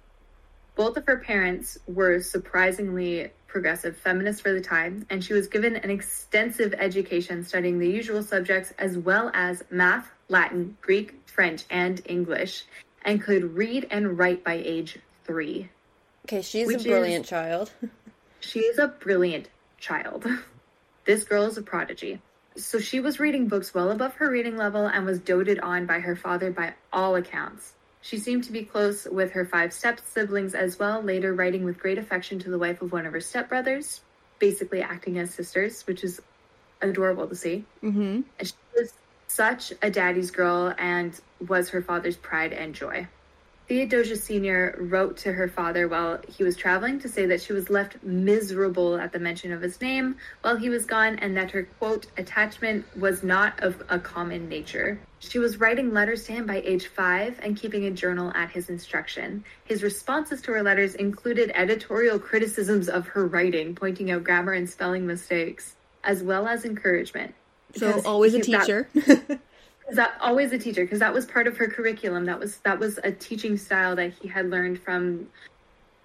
Both 0.74 0.96
of 0.96 1.06
her 1.06 1.18
parents 1.18 1.78
were 1.87 2.20
surprisingly 2.20 3.30
progressive 3.46 3.96
feminists 3.96 4.42
for 4.42 4.52
the 4.52 4.60
time, 4.60 5.06
and 5.08 5.24
she 5.24 5.32
was 5.32 5.46
given 5.46 5.76
an 5.76 5.88
extensive 5.88 6.74
education 6.74 7.44
studying 7.44 7.78
the 7.78 7.88
usual 7.88 8.24
subjects 8.24 8.72
as 8.76 8.98
well 8.98 9.30
as 9.32 9.62
math, 9.70 10.10
Latin, 10.28 10.76
Greek, 10.80 11.22
French, 11.26 11.62
and 11.70 12.02
English, 12.06 12.64
and 13.02 13.22
could 13.22 13.54
read 13.54 13.87
and 13.92 14.18
write 14.18 14.42
by 14.42 14.54
age 14.54 14.98
three. 15.22 15.70
Okay, 16.26 16.42
she's 16.42 16.74
a 16.74 16.78
brilliant 16.78 17.24
is- 17.24 17.30
child. 17.30 17.70
She 18.40 18.58
is 18.60 18.78
a 18.78 18.88
brilliant 18.88 19.48
child. 19.78 20.26
This 21.06 21.24
girl 21.24 21.44
is 21.46 21.56
a 21.56 21.62
prodigy. 21.62 22.20
So 22.57 22.79
she 22.79 23.01
was 23.01 23.19
reading 23.19 23.49
books 23.49 23.75
well 23.75 23.90
above 23.90 24.14
her 24.14 24.31
reading 24.31 24.57
level 24.57 24.87
and 24.87 25.05
was 25.05 25.19
doted 25.19 25.59
on 25.59 25.87
by 25.87 25.99
her 25.99 26.14
father 26.14 26.53
by 26.53 26.75
all 26.93 27.17
accounts. 27.17 27.73
She 28.01 28.19
seemed 28.19 28.45
to 28.45 28.53
be 28.53 28.64
close 28.64 29.07
with 29.07 29.33
her 29.33 29.45
five 29.45 29.73
step 29.73 29.99
siblings 29.99 30.55
as 30.55 30.79
well, 30.79 31.03
later 31.03 31.35
writing 31.35 31.64
with 31.64 31.79
great 31.79 31.99
affection 31.99 32.38
to 32.40 32.51
the 32.51 32.59
wife 32.59 32.83
of 32.83 32.93
one 32.93 33.07
of 33.07 33.12
her 33.12 33.19
stepbrothers, 33.19 34.01
basically 34.38 34.83
acting 34.83 35.19
as 35.19 35.33
sisters, 35.33 35.83
which 35.87 36.05
is 36.05 36.21
adorable 36.81 37.27
to 37.27 37.35
see. 37.35 37.64
Mm-hmm. 37.83 38.21
And 38.38 38.49
she 38.49 38.55
was 38.77 38.93
such 39.27 39.73
a 39.83 39.90
daddy's 39.90 40.31
girl 40.31 40.75
and 40.79 41.19
was 41.49 41.71
her 41.71 41.83
father's 41.83 42.17
pride 42.17 42.53
and 42.53 42.75
joy. 42.75 43.09
Theodosia 43.68 44.16
Sr. 44.16 44.77
wrote 44.79 45.16
to 45.18 45.33
her 45.33 45.48
father 45.48 45.88
while 45.88 46.20
he 46.29 46.44
was 46.44 46.55
traveling 46.55 47.00
to 47.00 47.09
say 47.09 47.24
that 47.27 47.40
she 47.40 47.55
was 47.55 47.70
left 47.70 48.03
miserable 48.03 48.98
at 48.98 49.11
the 49.12 49.18
mention 49.18 49.53
of 49.53 49.62
his 49.62 49.81
name 49.81 50.16
while 50.42 50.57
he 50.57 50.68
was 50.68 50.85
gone 50.85 51.18
and 51.20 51.35
that 51.38 51.50
her 51.53 51.62
quote 51.79 52.07
attachment 52.18 52.85
was 52.98 53.22
not 53.22 53.59
of 53.62 53.83
a 53.88 53.98
common 53.98 54.50
nature. 54.50 55.00
She 55.18 55.38
was 55.38 55.59
writing 55.59 55.94
letters 55.94 56.24
to 56.24 56.33
him 56.33 56.44
by 56.46 56.61
age 56.61 56.88
five 56.88 57.40
and 57.42 57.57
keeping 57.57 57.87
a 57.87 57.90
journal 57.90 58.31
at 58.35 58.50
his 58.50 58.68
instruction. 58.68 59.44
His 59.64 59.83
responses 59.83 60.42
to 60.42 60.53
her 60.53 60.62
letters 60.62 60.94
included 60.94 61.50
editorial 61.55 62.18
criticisms 62.18 62.90
of 62.90 63.09
her 63.09 63.27
writing, 63.27 63.74
pointing 63.74 64.11
out 64.11 64.24
grammar 64.24 64.53
and 64.53 64.68
spelling 64.68 65.07
mistakes, 65.07 65.74
as 66.03 66.22
well 66.22 66.46
as 66.46 66.66
encouragement. 66.66 67.35
So 67.77 68.03
always 68.05 68.35
a 68.35 68.40
he- 68.40 68.53
that- 68.53 68.66
teacher. 68.66 68.88
that 69.92 70.16
always 70.20 70.53
a 70.53 70.59
teacher 70.59 70.85
because 70.85 71.01
that 71.01 71.12
was 71.12 71.27
part 71.27 71.47
of 71.47 71.57
her 71.57 71.68
curriculum. 71.68 72.25
That 72.25 72.38
was 72.38 72.59
that 72.59 72.79
was 72.79 72.99
a 73.05 73.12
teaching 73.12 73.57
style 73.57 73.97
that 73.97 74.12
he 74.14 74.29
had 74.29 74.51
learned 74.51 74.81
from 74.81 75.29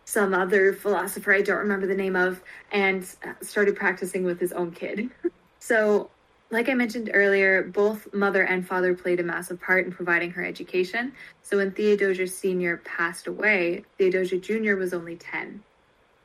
some 0.05 0.33
other 0.33 0.73
philosopher 0.73 1.31
i 1.31 1.41
don't 1.41 1.59
remember 1.59 1.85
the 1.85 1.93
name 1.93 2.15
of 2.15 2.41
and 2.71 3.03
uh, 3.23 3.33
started 3.41 3.75
practicing 3.75 4.23
with 4.23 4.39
his 4.39 4.51
own 4.53 4.71
kid. 4.71 5.09
So 5.61 6.09
like 6.51 6.69
i 6.69 6.73
mentioned 6.73 7.11
earlier 7.13 7.63
both 7.63 8.11
mother 8.13 8.43
and 8.43 8.65
father 8.65 8.95
played 8.95 9.19
a 9.19 9.23
massive 9.23 9.59
part 9.61 9.85
in 9.85 9.91
providing 9.91 10.31
her 10.31 10.43
education. 10.43 11.11
So 11.43 11.57
when 11.57 11.71
theodosia 11.71 12.27
senior 12.27 12.77
passed 12.77 13.27
away 13.27 13.83
theodosia 13.97 14.37
junior 14.37 14.77
was 14.77 14.93
only 14.93 15.17
10 15.17 15.61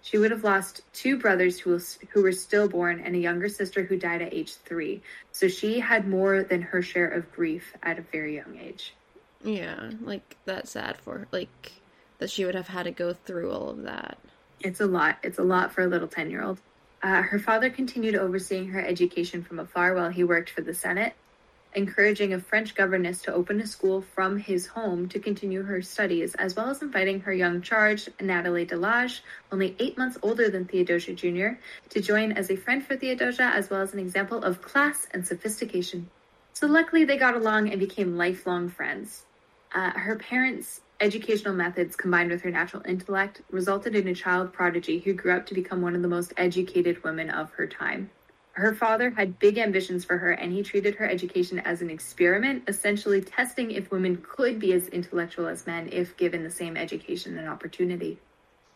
she 0.05 0.19
would 0.19 0.31
have 0.33 0.45
lost 0.45 0.83
two 0.93 1.17
brothers 1.19 1.59
who, 1.59 1.71
was, 1.71 1.99
who 2.11 2.23
were 2.23 2.31
stillborn 2.31 3.01
and 3.01 3.17
a 3.17 3.19
younger 3.19 3.49
sister 3.49 3.85
who 3.85 3.97
died 3.97 4.21
at 4.21 4.35
age 4.35 4.55
three. 4.57 5.01
So 5.33 5.49
she 5.49 5.81
had 5.81 6.07
more 6.07 6.43
than 6.43 6.61
her 6.61 6.83
share 6.83 7.09
of 7.09 7.33
grief 7.33 7.73
at 7.83 7.99
a 7.99 8.03
very 8.03 8.37
young 8.37 8.59
age. 8.61 8.95
yeah, 9.43 9.93
like 10.03 10.37
that's 10.45 10.73
sad 10.73 10.99
for 10.99 11.21
her. 11.21 11.29
Like 11.33 11.73
that 12.19 12.29
she 12.29 12.45
would 12.45 12.55
have 12.55 12.69
had 12.69 12.83
to 12.83 12.91
go 12.91 13.15
through 13.15 13.51
all 13.51 13.71
of 13.71 13.85
that. 13.85 14.19
It's 14.61 14.81
a 14.81 14.87
lot. 14.87 15.17
It's 15.23 15.39
a 15.39 15.43
lot 15.43 15.73
for 15.73 15.81
a 15.81 15.87
little 15.87 16.09
10 16.09 16.31
year 16.31 16.43
old. 16.43 16.59
Uh, 17.03 17.23
her 17.23 17.39
father 17.39 17.71
continued 17.71 18.15
overseeing 18.15 18.69
her 18.69 18.85
education 18.85 19.43
from 19.43 19.59
afar 19.59 19.95
while 19.95 20.11
he 20.11 20.23
worked 20.23 20.51
for 20.51 20.61
the 20.61 20.75
Senate, 20.75 21.15
encouraging 21.75 22.33
a 22.33 22.41
French 22.41 22.75
governess 22.75 23.23
to 23.23 23.33
open 23.35 23.61
a 23.61 23.67
school 23.67 24.01
from 24.01 24.39
his 24.39 24.67
home 24.67 25.09
to 25.09 25.19
continue 25.19 25.63
her 25.63 25.83
studies, 25.83 26.35
as 26.35 26.55
well 26.55 26.71
as 26.71 26.83
inviting 26.83 27.21
her 27.21 27.33
young 27.33 27.61
charge, 27.63 28.09
Natalie 28.21 28.67
Delage, 28.67 29.21
only 29.51 29.75
eight 29.79 29.99
months 29.99 30.17
older 30.23 30.49
than 30.49 30.65
Theodosia 30.65 31.15
Jr., 31.15 31.59
to 31.91 32.01
join 32.01 32.33
as 32.33 32.51
a 32.51 32.57
friend 32.57 32.85
for 32.85 32.97
Theodosia, 32.97 33.51
as 33.55 33.71
well 33.71 33.83
as 33.83 33.93
an 33.93 33.99
example 33.99 34.43
of 34.43 34.63
class 34.63 35.07
and 35.13 35.27
sophistication. 35.27 36.09
So 36.53 36.67
luckily, 36.67 37.05
they 37.05 37.17
got 37.17 37.35
along 37.35 37.71
and 37.71 37.81
became 37.81 38.17
lifelong 38.17 38.69
friends. 38.69 39.25
Uh, 39.75 39.91
her 39.91 40.17
parents' 40.17 40.81
educational 41.01 41.55
methods 41.55 41.97
combined 41.97 42.31
with 42.31 42.43
her 42.43 42.51
natural 42.51 42.83
intellect 42.87 43.43
resulted 43.51 43.97
in 43.97 44.07
a 44.07 44.15
child 44.15 44.53
prodigy 44.53 45.01
who 45.01 45.13
grew 45.13 45.33
up 45.33 45.47
to 45.47 45.55
become 45.55 45.83
one 45.83 45.97
of 45.97 46.03
the 46.03 46.09
most 46.09 46.33
educated 46.37 47.03
women 47.03 47.29
of 47.31 47.51
her 47.53 47.67
time. 47.67 48.11
Her 48.55 48.75
father 48.75 49.11
had 49.11 49.39
big 49.39 49.59
ambitions 49.59 50.05
for 50.05 50.17
her, 50.19 50.33
and 50.33 50.53
he 50.53 50.63
treated 50.63 50.95
her 50.97 51.09
education 51.09 51.59
as 51.61 51.83
an 51.83 51.91
experiment, 51.91 52.65
essentially 52.69 53.21
testing 53.21 53.73
if 53.73 53.91
women 53.91 54.25
could 54.29 54.59
be 54.59 54.73
as 54.73 54.89
intellectual 54.89 55.49
as 55.49 55.67
men 55.67 55.89
if 55.93 56.17
given 56.17 56.43
the 56.45 56.51
same 56.51 56.77
education 56.77 57.37
and 57.37 57.49
opportunity. 57.49 58.19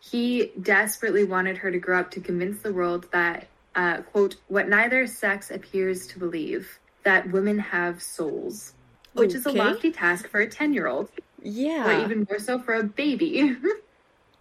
He 0.01 0.51
desperately 0.61 1.23
wanted 1.23 1.57
her 1.57 1.71
to 1.71 1.79
grow 1.79 1.99
up 1.99 2.11
to 2.11 2.19
convince 2.21 2.61
the 2.61 2.73
world 2.73 3.07
that 3.11 3.47
uh, 3.75 4.01
quote, 4.01 4.35
what 4.47 4.67
neither 4.67 5.07
sex 5.07 5.51
appears 5.51 6.07
to 6.07 6.19
believe 6.19 6.79
that 7.03 7.31
women 7.31 7.59
have 7.59 8.01
souls, 8.01 8.73
which 9.13 9.33
is 9.33 9.45
a 9.45 9.51
lofty 9.51 9.91
task 9.91 10.27
for 10.29 10.41
a 10.41 10.49
10 10.49 10.73
year 10.73 10.87
old, 10.87 11.09
Yeah. 11.41 11.87
or 11.87 12.03
even 12.03 12.27
more 12.29 12.39
so 12.39 12.59
for 12.59 12.73
a 12.73 12.83
baby. 12.83 13.55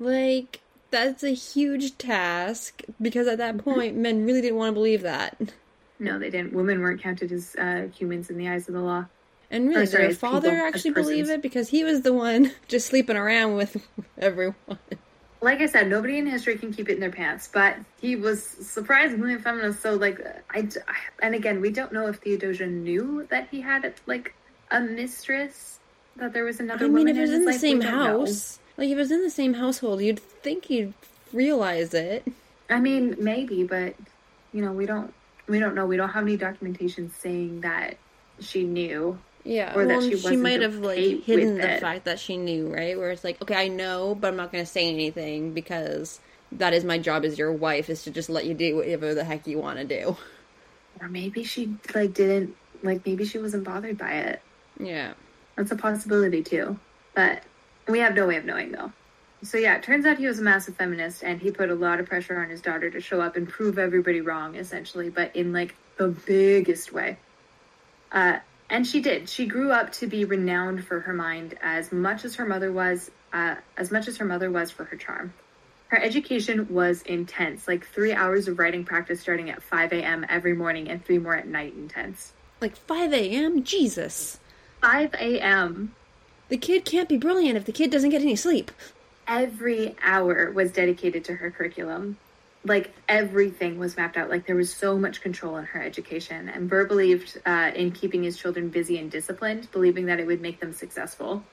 Like, 0.00 0.60
that's 0.90 1.22
a 1.22 1.34
huge 1.34 1.98
task 1.98 2.82
because 3.00 3.26
at 3.26 3.38
that 3.38 3.58
point, 3.58 3.96
men 3.96 4.24
really 4.24 4.40
didn't 4.40 4.56
want 4.56 4.70
to 4.70 4.74
believe 4.74 5.02
that. 5.02 5.36
no, 5.98 6.18
they 6.18 6.30
didn't. 6.30 6.52
Women 6.52 6.80
weren't 6.80 7.02
counted 7.02 7.32
as 7.32 7.54
uh, 7.56 7.88
humans 7.94 8.30
in 8.30 8.38
the 8.38 8.48
eyes 8.48 8.68
of 8.68 8.74
the 8.74 8.80
law. 8.80 9.06
And 9.50 9.68
really, 9.68 9.82
Or, 9.82 9.86
sorry, 9.86 10.02
did 10.08 10.12
her 10.12 10.18
father 10.18 10.50
people, 10.50 10.66
actually 10.66 10.90
believe 10.92 11.30
it 11.30 11.40
because 11.42 11.68
he 11.70 11.82
was 11.84 12.02
the 12.02 12.12
one 12.12 12.52
just 12.68 12.86
sleeping 12.86 13.16
around 13.16 13.54
with 13.54 13.82
everyone. 14.18 14.54
like 15.40 15.60
I 15.60 15.66
said, 15.66 15.88
nobody 15.88 16.18
in 16.18 16.26
history 16.26 16.58
can 16.58 16.72
keep 16.72 16.88
it 16.90 16.94
in 16.94 17.00
their 17.00 17.10
pants, 17.10 17.48
but 17.52 17.76
he 18.00 18.14
was 18.16 18.42
surprisingly 18.42 19.36
feminist. 19.38 19.80
So, 19.80 19.94
like, 19.94 20.20
I, 20.50 20.68
and 21.22 21.34
again, 21.34 21.60
we 21.60 21.70
don't 21.70 21.92
know 21.92 22.08
if 22.08 22.16
Theodosia 22.16 22.66
knew 22.66 23.26
that 23.30 23.48
he 23.50 23.60
had 23.62 23.94
like 24.06 24.34
a 24.70 24.80
mistress, 24.80 25.78
that 26.16 26.32
there 26.34 26.44
was 26.44 26.60
another 26.60 26.84
I 26.84 26.88
mean, 26.88 27.06
woman 27.06 27.08
if 27.08 27.16
it 27.16 27.20
was 27.22 27.30
in 27.30 27.36
in 27.36 27.44
the 27.46 27.52
his 27.52 27.62
life, 27.62 27.62
we 27.62 27.68
same 27.70 27.80
don't 27.80 28.04
know. 28.04 28.26
Like 28.78 28.88
if 28.88 28.92
it 28.92 28.96
was 28.96 29.10
in 29.10 29.22
the 29.22 29.30
same 29.30 29.54
household, 29.54 30.00
you'd 30.00 30.20
think 30.20 30.70
you'd 30.70 30.94
realize 31.32 31.92
it. 31.92 32.26
I 32.70 32.80
mean, 32.80 33.16
maybe, 33.18 33.64
but 33.64 33.94
you 34.52 34.64
know, 34.64 34.72
we 34.72 34.86
don't, 34.86 35.12
we 35.46 35.58
don't 35.58 35.74
know. 35.74 35.84
We 35.84 35.96
don't 35.96 36.08
have 36.10 36.22
any 36.22 36.36
documentation 36.36 37.10
saying 37.18 37.62
that 37.62 37.96
she 38.40 38.64
knew. 38.64 39.18
Yeah, 39.44 39.74
Or 39.74 39.86
that 39.86 40.02
she 40.02 40.16
she, 40.16 40.36
might 40.36 40.62
have 40.62 40.76
like 40.76 41.24
hidden 41.24 41.56
the 41.56 41.76
it. 41.76 41.80
fact 41.80 42.04
that 42.04 42.20
she 42.20 42.36
knew, 42.36 42.72
right? 42.72 42.98
Where 42.98 43.10
it's 43.10 43.24
like, 43.24 43.40
okay, 43.42 43.54
I 43.54 43.68
know, 43.68 44.14
but 44.14 44.28
I'm 44.28 44.36
not 44.36 44.52
going 44.52 44.64
to 44.64 44.70
say 44.70 44.88
anything 44.88 45.54
because 45.54 46.20
that 46.52 46.74
is 46.74 46.84
my 46.84 46.98
job 46.98 47.24
as 47.24 47.38
your 47.38 47.52
wife 47.52 47.88
is 47.90 48.04
to 48.04 48.10
just 48.10 48.28
let 48.28 48.44
you 48.44 48.54
do 48.54 48.76
whatever 48.76 49.14
the 49.14 49.24
heck 49.24 49.46
you 49.46 49.58
want 49.58 49.78
to 49.78 49.84
do. 49.84 50.16
Or 51.00 51.08
maybe 51.08 51.44
she 51.44 51.74
like 51.94 52.12
didn't 52.14 52.56
like 52.82 53.06
maybe 53.06 53.24
she 53.24 53.38
wasn't 53.38 53.64
bothered 53.64 53.96
by 53.96 54.12
it. 54.12 54.42
Yeah. 54.78 55.14
That's 55.56 55.70
a 55.70 55.76
possibility 55.76 56.42
too. 56.42 56.78
But 57.14 57.42
we 57.88 58.00
have 58.00 58.14
no 58.14 58.26
way 58.26 58.36
of 58.36 58.44
knowing 58.44 58.72
though. 58.72 58.92
So 59.42 59.56
yeah, 59.56 59.76
it 59.76 59.82
turns 59.82 60.04
out 60.04 60.18
he 60.18 60.26
was 60.26 60.40
a 60.40 60.42
massive 60.42 60.76
feminist 60.76 61.22
and 61.22 61.40
he 61.40 61.50
put 61.50 61.70
a 61.70 61.74
lot 61.74 62.00
of 62.00 62.06
pressure 62.06 62.40
on 62.40 62.50
his 62.50 62.60
daughter 62.60 62.90
to 62.90 63.00
show 63.00 63.20
up 63.20 63.36
and 63.36 63.48
prove 63.48 63.78
everybody 63.78 64.20
wrong, 64.20 64.56
essentially, 64.56 65.10
but 65.10 65.34
in 65.36 65.52
like 65.52 65.74
the 65.96 66.08
biggest 66.08 66.92
way. 66.92 67.18
Uh, 68.10 68.38
and 68.70 68.86
she 68.86 69.00
did. 69.00 69.28
She 69.28 69.46
grew 69.46 69.70
up 69.72 69.92
to 69.92 70.06
be 70.06 70.24
renowned 70.24 70.84
for 70.84 71.00
her 71.00 71.14
mind 71.14 71.56
as 71.62 71.92
much 71.92 72.24
as 72.24 72.34
her 72.34 72.44
mother 72.44 72.72
was, 72.72 73.10
uh, 73.32 73.56
as 73.76 73.90
much 73.90 74.08
as 74.08 74.16
her 74.18 74.24
mother 74.24 74.50
was 74.50 74.70
for 74.70 74.84
her 74.84 74.96
charm. 74.96 75.32
Her 75.88 76.02
education 76.02 76.66
was 76.68 77.00
intense, 77.02 77.66
like 77.66 77.86
three 77.86 78.12
hours 78.12 78.46
of 78.46 78.58
writing 78.58 78.84
practice 78.84 79.20
starting 79.20 79.48
at 79.48 79.62
5 79.62 79.92
a.m. 79.94 80.26
every 80.28 80.52
morning 80.52 80.88
and 80.90 81.02
three 81.02 81.18
more 81.18 81.34
at 81.34 81.46
night 81.46 81.74
intense. 81.74 82.32
Like 82.60 82.76
5 82.76 83.14
a.m.? 83.14 83.62
Jesus. 83.62 84.38
5 84.82 85.14
a.m. 85.14 85.94
The 86.48 86.56
kid 86.58 86.84
can't 86.84 87.08
be 87.08 87.16
brilliant 87.16 87.56
if 87.56 87.64
the 87.64 87.72
kid 87.72 87.90
doesn't 87.90 88.10
get 88.10 88.22
any 88.22 88.36
sleep. 88.36 88.70
every 89.26 89.94
hour 90.02 90.50
was 90.50 90.72
dedicated 90.72 91.24
to 91.26 91.34
her 91.34 91.50
curriculum. 91.50 92.16
Like 92.64 92.90
everything 93.08 93.78
was 93.78 93.96
mapped 93.96 94.16
out. 94.16 94.30
Like 94.30 94.46
there 94.46 94.56
was 94.56 94.72
so 94.72 94.98
much 94.98 95.20
control 95.20 95.56
in 95.58 95.64
her 95.66 95.82
education. 95.82 96.48
And 96.48 96.68
Burr 96.68 96.86
believed 96.86 97.38
uh, 97.46 97.70
in 97.74 97.92
keeping 97.92 98.22
his 98.22 98.36
children 98.38 98.68
busy 98.70 98.98
and 98.98 99.10
disciplined, 99.10 99.70
believing 99.70 100.06
that 100.06 100.18
it 100.18 100.26
would 100.26 100.40
make 100.40 100.60
them 100.60 100.72
successful. 100.72 101.44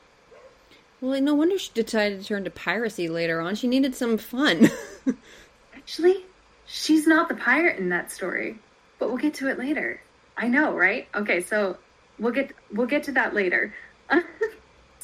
Well, 1.01 1.19
no 1.21 1.35
wonder 1.35 1.59
she 1.59 1.71
decided 1.73 2.21
to 2.21 2.25
turn 2.25 2.45
to 2.45 2.49
piracy 2.49 3.09
later 3.09 3.41
on. 3.41 3.55
She 3.55 3.67
needed 3.67 3.93
some 3.95 4.17
fun. 4.17 4.69
Actually, 5.75 6.25
she's 6.65 7.05
not 7.05 7.27
the 7.29 7.35
pirate 7.35 7.77
in 7.77 7.89
that 7.89 8.11
story, 8.11 8.57
but 8.97 9.09
we'll 9.09 9.17
get 9.17 9.35
to 9.35 9.49
it 9.49 9.59
later. 9.59 10.01
I 10.37 10.47
know, 10.47 10.73
right? 10.73 11.07
Okay, 11.13 11.41
so 11.41 11.77
we'll 12.17 12.31
get 12.33 12.51
we'll 12.71 12.87
get 12.87 13.03
to 13.03 13.11
that 13.13 13.33
later. 13.33 13.73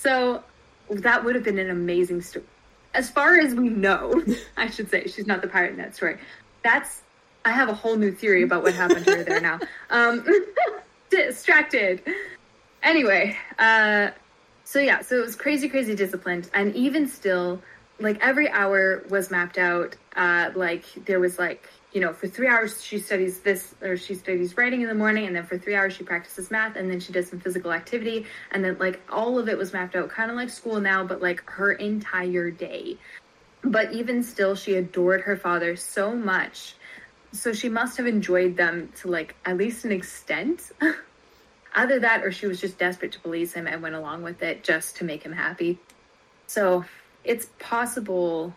so 0.02 0.44
that 0.90 1.24
would 1.24 1.36
have 1.36 1.44
been 1.44 1.60
an 1.60 1.70
amazing 1.70 2.22
story. 2.22 2.46
As 2.94 3.10
far 3.10 3.40
as 3.40 3.54
we 3.54 3.70
know, 3.70 4.24
I 4.58 4.70
should 4.70 4.90
say 4.90 5.08
she's 5.08 5.28
not 5.28 5.42
the 5.42 5.48
pirate 5.48 5.72
in 5.72 5.78
that 5.78 5.96
story. 5.96 6.18
That's 6.64 7.04
I 7.46 7.52
have 7.52 7.70
a 7.70 7.74
whole 7.74 7.96
new 7.96 8.12
theory 8.12 8.44
about 8.44 8.64
what 8.64 8.74
happened 8.74 9.06
to 9.06 9.16
her 9.16 9.24
there 9.24 9.42
now. 9.42 9.60
Um, 9.90 10.26
distracted. 11.10 12.02
Anyway, 12.82 13.38
uh, 13.60 14.12
so 14.64 14.80
yeah, 14.80 15.02
so 15.02 15.18
it 15.18 15.26
was 15.26 15.36
crazy, 15.36 15.68
crazy 15.68 15.96
disciplined, 15.96 16.50
and 16.54 16.74
even 16.76 17.08
still, 17.08 17.62
like 18.00 18.18
every 18.22 18.50
hour 18.50 19.04
was 19.10 19.30
mapped 19.30 19.58
out. 19.58 19.98
Uh, 20.16 20.52
like 20.56 20.86
there 21.06 21.20
was 21.20 21.38
like 21.38 21.68
you 21.92 22.00
know, 22.00 22.14
for 22.14 22.28
three 22.28 22.48
hours 22.48 22.82
she 22.84 23.00
studies 23.00 23.40
this 23.40 23.76
or 23.82 23.98
she 23.98 24.16
studies 24.16 24.56
writing 24.56 24.82
in 24.82 24.88
the 24.88 24.96
morning, 24.96 25.26
and 25.28 25.36
then 25.36 25.46
for 25.46 25.58
three 25.58 25.76
hours 25.76 25.94
she 25.94 26.04
practices 26.04 26.50
math, 26.50 26.76
and 26.76 26.90
then 26.90 27.00
she 27.00 27.12
does 27.12 27.30
some 27.30 27.40
physical 27.40 27.72
activity, 27.74 28.26
and 28.52 28.64
then 28.64 28.78
like 28.80 29.02
all 29.10 29.38
of 29.38 29.50
it 29.50 29.58
was 29.58 29.74
mapped 29.74 29.96
out, 29.96 30.10
kind 30.10 30.32
of 30.32 30.38
like 30.38 30.50
school 30.50 30.80
now, 30.80 31.04
but 31.04 31.22
like 31.22 31.44
her 31.50 31.74
entire 31.74 32.50
day. 32.50 32.98
But 33.64 33.94
even 33.94 34.24
still, 34.24 34.56
she 34.56 34.76
adored 34.76 35.22
her 35.22 35.36
father 35.36 35.76
so 35.76 36.16
much, 36.16 36.76
so 37.32 37.54
she 37.54 37.70
must 37.70 37.98
have 37.98 38.08
enjoyed 38.08 38.56
them 38.56 38.92
to 38.98 39.10
like 39.10 39.36
at 39.46 39.58
least 39.58 39.86
an 39.86 39.92
extent. 39.92 40.72
Either 41.74 42.00
that 42.00 42.24
or 42.24 42.32
she 42.32 42.48
was 42.48 42.60
just 42.60 42.78
desperate 42.78 43.14
to 43.14 43.20
please 43.20 43.54
him 43.54 43.66
and 43.66 43.82
went 43.82 43.96
along 43.96 44.24
with 44.24 44.42
it 44.44 44.62
just 44.64 44.98
to 44.98 45.06
make 45.06 45.24
him 45.24 45.32
happy. 45.32 45.80
So 46.48 46.84
it's 47.24 47.48
possible 47.60 48.54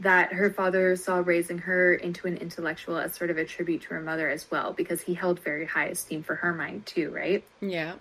that 0.00 0.32
her 0.32 0.50
father 0.50 0.96
saw 0.96 1.22
raising 1.24 1.58
her 1.58 1.94
into 1.94 2.26
an 2.26 2.36
intellectual 2.38 2.98
as 2.98 3.14
sort 3.14 3.30
of 3.30 3.38
a 3.38 3.44
tribute 3.44 3.82
to 3.82 3.88
her 3.88 4.00
mother 4.00 4.28
as 4.28 4.50
well, 4.50 4.72
because 4.72 5.00
he 5.00 5.14
held 5.14 5.40
very 5.40 5.66
high 5.66 5.86
esteem 5.86 6.22
for 6.22 6.34
her 6.36 6.52
mind 6.52 6.86
too, 6.86 7.10
right? 7.10 7.44
yeah. 7.60 7.94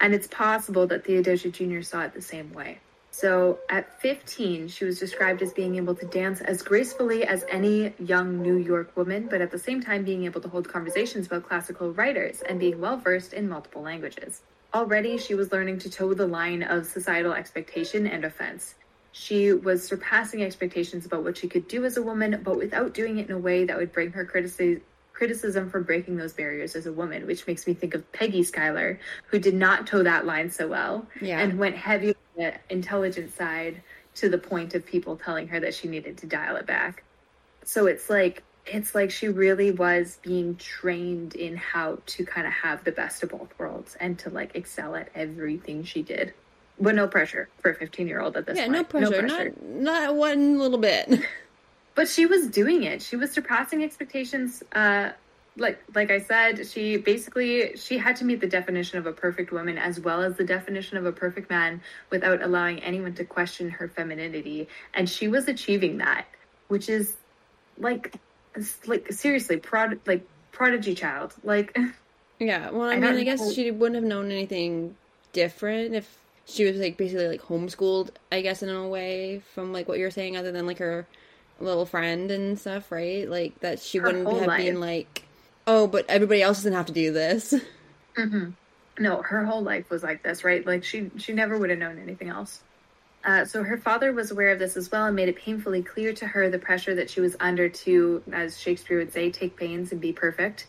And 0.00 0.14
it's 0.14 0.26
possible 0.26 0.88
that 0.88 1.04
Theodosia 1.04 1.50
Jr. 1.50 1.82
saw 1.82 2.02
it 2.02 2.12
the 2.12 2.22
same 2.22 2.52
way. 2.52 2.80
So 3.12 3.58
at 3.68 4.00
15, 4.00 4.68
she 4.68 4.84
was 4.84 4.98
described 4.98 5.42
as 5.42 5.52
being 5.52 5.76
able 5.76 5.94
to 5.94 6.06
dance 6.06 6.40
as 6.40 6.62
gracefully 6.62 7.24
as 7.24 7.44
any 7.48 7.92
young 8.00 8.42
New 8.42 8.56
York 8.56 8.96
woman, 8.96 9.28
but 9.30 9.40
at 9.40 9.52
the 9.52 9.58
same 9.58 9.82
time 9.82 10.02
being 10.02 10.24
able 10.24 10.40
to 10.40 10.48
hold 10.48 10.68
conversations 10.68 11.26
about 11.26 11.46
classical 11.46 11.92
writers 11.92 12.40
and 12.40 12.58
being 12.58 12.80
well 12.80 12.96
versed 12.96 13.32
in 13.32 13.48
multiple 13.48 13.82
languages. 13.82 14.40
Already, 14.74 15.18
she 15.18 15.34
was 15.34 15.52
learning 15.52 15.78
to 15.80 15.90
toe 15.90 16.14
the 16.14 16.26
line 16.26 16.62
of 16.62 16.86
societal 16.86 17.34
expectation 17.34 18.06
and 18.06 18.24
offense. 18.24 18.74
She 19.12 19.52
was 19.52 19.86
surpassing 19.86 20.42
expectations 20.42 21.04
about 21.06 21.22
what 21.22 21.36
she 21.36 21.48
could 21.48 21.68
do 21.68 21.84
as 21.84 21.96
a 21.96 22.02
woman, 22.02 22.40
but 22.42 22.56
without 22.56 22.94
doing 22.94 23.18
it 23.18 23.28
in 23.28 23.34
a 23.34 23.38
way 23.38 23.64
that 23.64 23.76
would 23.76 23.92
bring 23.92 24.12
her 24.12 24.24
critici- 24.24 24.80
criticism 25.12 25.70
for 25.70 25.80
breaking 25.80 26.16
those 26.16 26.32
barriers 26.32 26.74
as 26.74 26.86
a 26.86 26.92
woman, 26.92 27.26
which 27.26 27.46
makes 27.46 27.66
me 27.66 27.74
think 27.74 27.94
of 27.94 28.10
Peggy 28.12 28.42
Schuyler, 28.42 28.98
who 29.26 29.38
did 29.38 29.54
not 29.54 29.86
toe 29.86 30.02
that 30.02 30.24
line 30.24 30.50
so 30.50 30.66
well 30.66 31.06
Yeah. 31.20 31.40
and 31.40 31.58
went 31.58 31.76
heavy 31.76 32.08
on 32.08 32.14
the 32.36 32.54
intelligent 32.70 33.34
side 33.34 33.82
to 34.14 34.28
the 34.28 34.38
point 34.38 34.74
of 34.74 34.84
people 34.86 35.16
telling 35.16 35.48
her 35.48 35.60
that 35.60 35.74
she 35.74 35.88
needed 35.88 36.18
to 36.18 36.26
dial 36.26 36.56
it 36.56 36.66
back. 36.66 37.04
So 37.64 37.86
it's 37.86 38.08
like 38.10 38.42
it's 38.64 38.94
like 38.94 39.10
she 39.10 39.28
really 39.28 39.72
was 39.72 40.18
being 40.22 40.54
trained 40.56 41.34
in 41.34 41.56
how 41.56 41.98
to 42.06 42.24
kind 42.24 42.46
of 42.46 42.52
have 42.52 42.84
the 42.84 42.92
best 42.92 43.22
of 43.24 43.30
both 43.30 43.52
worlds 43.58 43.96
and 43.98 44.16
to 44.20 44.30
like 44.30 44.54
excel 44.54 44.94
at 44.94 45.08
everything 45.16 45.82
she 45.82 46.02
did. 46.02 46.32
But 46.82 46.96
no 46.96 47.06
pressure 47.06 47.48
for 47.60 47.70
a 47.70 47.74
15 47.74 48.08
year 48.08 48.20
old 48.20 48.36
at 48.36 48.44
this 48.44 48.58
Yeah, 48.58 48.64
point. 48.64 48.72
no 48.94 49.10
pressure. 49.10 49.22
Not 49.22 49.62
not 49.62 50.14
one 50.16 50.58
little 50.58 50.78
bit. 50.78 51.08
but 51.94 52.08
she 52.08 52.26
was 52.26 52.48
doing 52.48 52.82
it 52.84 53.02
she 53.02 53.16
was 53.16 53.30
surpassing 53.30 53.84
expectations 53.84 54.62
uh 54.74 55.10
like 55.58 55.78
like 55.94 56.10
i 56.10 56.18
said 56.18 56.66
she 56.66 56.96
basically 56.96 57.76
she 57.76 57.98
had 57.98 58.16
to 58.16 58.24
meet 58.24 58.40
the 58.40 58.46
definition 58.46 58.98
of 58.98 59.06
a 59.06 59.12
perfect 59.12 59.52
woman 59.52 59.76
as 59.76 60.00
well 60.00 60.22
as 60.22 60.34
the 60.36 60.44
definition 60.44 60.96
of 60.96 61.04
a 61.04 61.12
perfect 61.12 61.50
man 61.50 61.82
without 62.10 62.40
allowing 62.42 62.78
anyone 62.82 63.14
to 63.14 63.24
question 63.24 63.68
her 63.68 63.88
femininity 63.88 64.66
and 64.94 65.08
she 65.08 65.28
was 65.28 65.48
achieving 65.48 65.98
that 65.98 66.24
which 66.68 66.88
is 66.88 67.14
like 67.78 68.14
like 68.86 69.12
seriously 69.12 69.58
prod 69.58 70.00
like 70.06 70.26
prodigy 70.50 70.94
child 70.94 71.34
like 71.44 71.76
yeah. 72.38 72.70
Well, 72.70 72.88
I, 72.88 72.94
I 72.94 72.98
mean, 72.98 73.14
I 73.14 73.24
guess 73.24 73.40
know. 73.40 73.52
she 73.52 73.70
wouldn't 73.70 73.94
have 73.94 74.04
known 74.04 74.30
anything 74.30 74.96
different 75.32 75.94
if 75.94 76.18
she 76.44 76.64
was 76.64 76.76
like 76.76 76.96
basically 76.96 77.28
like 77.28 77.42
homeschooled. 77.42 78.10
I 78.30 78.40
guess 78.40 78.62
in 78.62 78.68
a 78.68 78.88
way 78.88 79.42
from 79.54 79.72
like 79.72 79.88
what 79.88 79.98
you're 79.98 80.10
saying, 80.10 80.36
other 80.36 80.52
than 80.52 80.66
like 80.66 80.78
her 80.78 81.06
little 81.60 81.86
friend 81.86 82.30
and 82.30 82.58
stuff, 82.58 82.90
right? 82.90 83.28
Like 83.28 83.60
that 83.60 83.78
she 83.80 83.98
Her 83.98 84.06
wouldn't 84.06 84.28
have 84.32 84.46
life. 84.46 84.64
been 84.64 84.80
like, 84.80 85.24
oh, 85.66 85.86
but 85.86 86.04
everybody 86.08 86.42
else 86.42 86.58
doesn't 86.58 86.72
have 86.72 86.86
to 86.86 86.92
do 86.92 87.12
this. 87.12 87.54
no 88.98 89.22
her 89.22 89.44
whole 89.44 89.62
life 89.62 89.88
was 89.90 90.02
like 90.02 90.22
this 90.22 90.44
right 90.44 90.66
like 90.66 90.84
she 90.84 91.10
she 91.16 91.32
never 91.32 91.56
would 91.56 91.70
have 91.70 91.78
known 91.78 91.98
anything 91.98 92.28
else 92.28 92.60
uh, 93.24 93.44
so 93.44 93.62
her 93.62 93.78
father 93.78 94.12
was 94.12 94.32
aware 94.32 94.50
of 94.50 94.58
this 94.58 94.76
as 94.76 94.90
well 94.90 95.06
and 95.06 95.14
made 95.14 95.28
it 95.28 95.36
painfully 95.36 95.82
clear 95.82 96.12
to 96.12 96.26
her 96.26 96.50
the 96.50 96.58
pressure 96.58 96.94
that 96.94 97.08
she 97.08 97.20
was 97.20 97.36
under 97.40 97.68
to 97.68 98.22
as 98.32 98.58
shakespeare 98.58 98.98
would 98.98 99.12
say 99.12 99.30
take 99.30 99.56
pains 99.56 99.92
and 99.92 100.00
be 100.00 100.12
perfect 100.12 100.66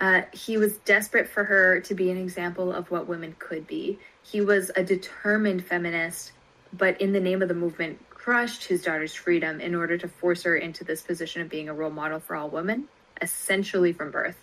uh, 0.00 0.22
he 0.32 0.56
was 0.58 0.76
desperate 0.78 1.28
for 1.28 1.44
her 1.44 1.80
to 1.80 1.94
be 1.94 2.10
an 2.10 2.18
example 2.18 2.72
of 2.72 2.90
what 2.90 3.08
women 3.08 3.34
could 3.38 3.66
be 3.66 3.98
he 4.24 4.40
was 4.40 4.70
a 4.76 4.82
determined 4.82 5.64
feminist 5.64 6.32
but 6.72 7.00
in 7.00 7.12
the 7.12 7.20
name 7.20 7.42
of 7.42 7.48
the 7.48 7.54
movement 7.54 7.98
crushed 8.10 8.64
his 8.64 8.82
daughter's 8.82 9.14
freedom 9.14 9.60
in 9.60 9.74
order 9.74 9.96
to 9.98 10.08
force 10.08 10.42
her 10.42 10.56
into 10.56 10.82
this 10.82 11.02
position 11.02 11.42
of 11.42 11.48
being 11.48 11.68
a 11.68 11.74
role 11.74 11.90
model 11.90 12.18
for 12.18 12.34
all 12.34 12.48
women 12.48 12.88
essentially 13.20 13.92
from 13.92 14.10
birth. 14.10 14.36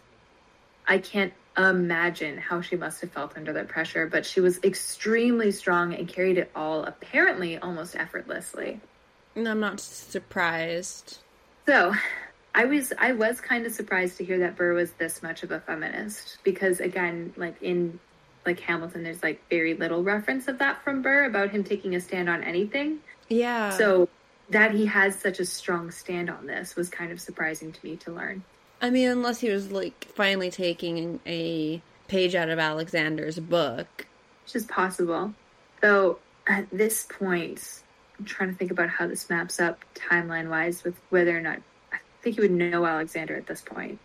I 0.87 0.97
can't 0.97 1.33
imagine 1.57 2.37
how 2.37 2.61
she 2.61 2.75
must 2.75 3.01
have 3.01 3.11
felt 3.11 3.35
under 3.35 3.53
that 3.53 3.67
pressure, 3.67 4.07
but 4.07 4.25
she 4.25 4.39
was 4.39 4.59
extremely 4.63 5.51
strong 5.51 5.93
and 5.93 6.07
carried 6.07 6.37
it 6.37 6.51
all 6.55 6.83
apparently 6.83 7.57
almost 7.57 7.95
effortlessly. 7.95 8.79
I'm 9.35 9.59
not 9.59 9.79
surprised. 9.79 11.19
So, 11.65 11.93
I 12.53 12.65
was 12.65 12.91
I 12.97 13.13
was 13.13 13.39
kind 13.39 13.65
of 13.65 13.71
surprised 13.71 14.17
to 14.17 14.25
hear 14.25 14.39
that 14.39 14.57
Burr 14.57 14.73
was 14.73 14.91
this 14.93 15.23
much 15.23 15.43
of 15.43 15.51
a 15.51 15.59
feminist 15.59 16.39
because 16.43 16.81
again, 16.81 17.33
like 17.37 17.61
in 17.61 17.99
like 18.45 18.59
Hamilton, 18.59 19.03
there's 19.03 19.23
like 19.23 19.41
very 19.49 19.73
little 19.73 20.03
reference 20.03 20.47
of 20.47 20.59
that 20.59 20.83
from 20.83 21.01
Burr 21.01 21.25
about 21.25 21.51
him 21.51 21.63
taking 21.63 21.95
a 21.95 22.01
stand 22.01 22.29
on 22.29 22.43
anything. 22.43 22.99
Yeah. 23.29 23.71
So 23.71 24.09
that 24.49 24.73
he 24.73 24.85
has 24.85 25.17
such 25.17 25.39
a 25.39 25.45
strong 25.45 25.91
stand 25.91 26.29
on 26.29 26.45
this 26.45 26.75
was 26.75 26.89
kind 26.89 27.11
of 27.11 27.21
surprising 27.21 27.71
to 27.71 27.79
me 27.85 27.95
to 27.97 28.11
learn. 28.11 28.43
I 28.81 28.89
mean, 28.89 29.09
unless 29.09 29.39
he 29.39 29.49
was 29.49 29.71
like 29.71 30.07
finally 30.15 30.49
taking 30.49 31.19
a 31.25 31.81
page 32.07 32.35
out 32.35 32.49
of 32.49 32.59
Alexander's 32.59 33.39
book, 33.39 34.07
which 34.43 34.55
is 34.55 34.65
possible. 34.65 35.33
Though 35.81 36.19
at 36.47 36.69
this 36.71 37.05
point, 37.09 37.81
I'm 38.19 38.25
trying 38.25 38.51
to 38.51 38.55
think 38.55 38.71
about 38.71 38.89
how 38.89 39.07
this 39.07 39.29
maps 39.29 39.59
up 39.59 39.79
timeline 39.95 40.49
wise 40.49 40.83
with 40.83 40.95
whether 41.09 41.37
or 41.37 41.41
not 41.41 41.59
I 41.93 41.97
think 42.21 42.35
he 42.35 42.41
would 42.41 42.51
know 42.51 42.85
Alexander 42.85 43.35
at 43.35 43.47
this 43.47 43.61
point, 43.61 43.99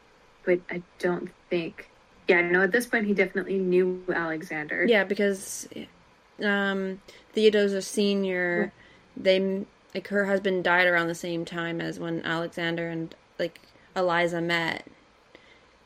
but 0.45 0.61
I 0.71 0.83
don't 0.99 1.31
think. 1.51 1.89
Yeah, 2.29 2.41
no. 2.41 2.63
At 2.63 2.73
this 2.73 2.87
point, 2.87 3.07
he 3.07 3.15
definitely 3.15 3.59
knew 3.59 4.03
Alexander. 4.13 4.85
Yeah, 4.87 5.05
because 5.05 5.69
um, 6.43 7.01
Theodosia 7.33 7.83
Senior, 7.83 8.73
they 9.17 9.65
like 9.95 10.09
her 10.09 10.27
husband 10.27 10.65
died 10.65 10.87
around 10.87 11.09
the 11.09 11.15
same 11.15 11.45
time 11.45 11.81
as 11.81 11.99
when 11.99 12.23
Alexander 12.23 12.89
and 12.89 13.15
like 13.39 13.61
Eliza 13.95 14.41
met. 14.41 14.87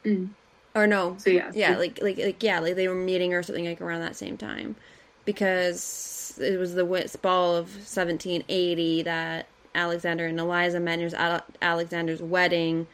Mm. 0.04 0.30
Or 0.74 0.86
no. 0.86 1.16
So 1.18 1.30
yeah. 1.30 1.50
Yeah, 1.54 1.76
like 1.76 2.00
like 2.00 2.18
like 2.18 2.42
yeah, 2.42 2.60
like 2.60 2.76
they 2.76 2.88
were 2.88 2.94
meeting 2.94 3.34
or 3.34 3.42
something 3.42 3.66
like 3.66 3.80
around 3.80 4.00
that 4.00 4.16
same 4.16 4.36
time. 4.36 4.76
Because 5.24 6.38
it 6.40 6.58
was 6.58 6.74
the 6.74 6.84
Winter's 6.84 7.16
ball 7.16 7.54
of 7.54 7.66
1780 7.68 9.02
that 9.02 9.46
Alexander 9.74 10.26
and 10.26 10.40
Eliza 10.40 10.80
met. 10.80 10.94
And 10.94 11.02
it 11.02 11.04
was 11.04 11.42
Alexander's 11.60 12.22
wedding 12.22 12.86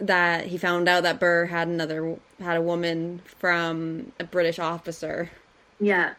that 0.00 0.46
he 0.46 0.58
found 0.58 0.88
out 0.88 1.02
that 1.02 1.20
Burr 1.20 1.46
had 1.46 1.68
another 1.68 2.16
had 2.40 2.56
a 2.56 2.62
woman 2.62 3.20
from 3.38 4.12
a 4.18 4.24
British 4.24 4.58
officer. 4.58 5.30
Yeah, 5.78 6.14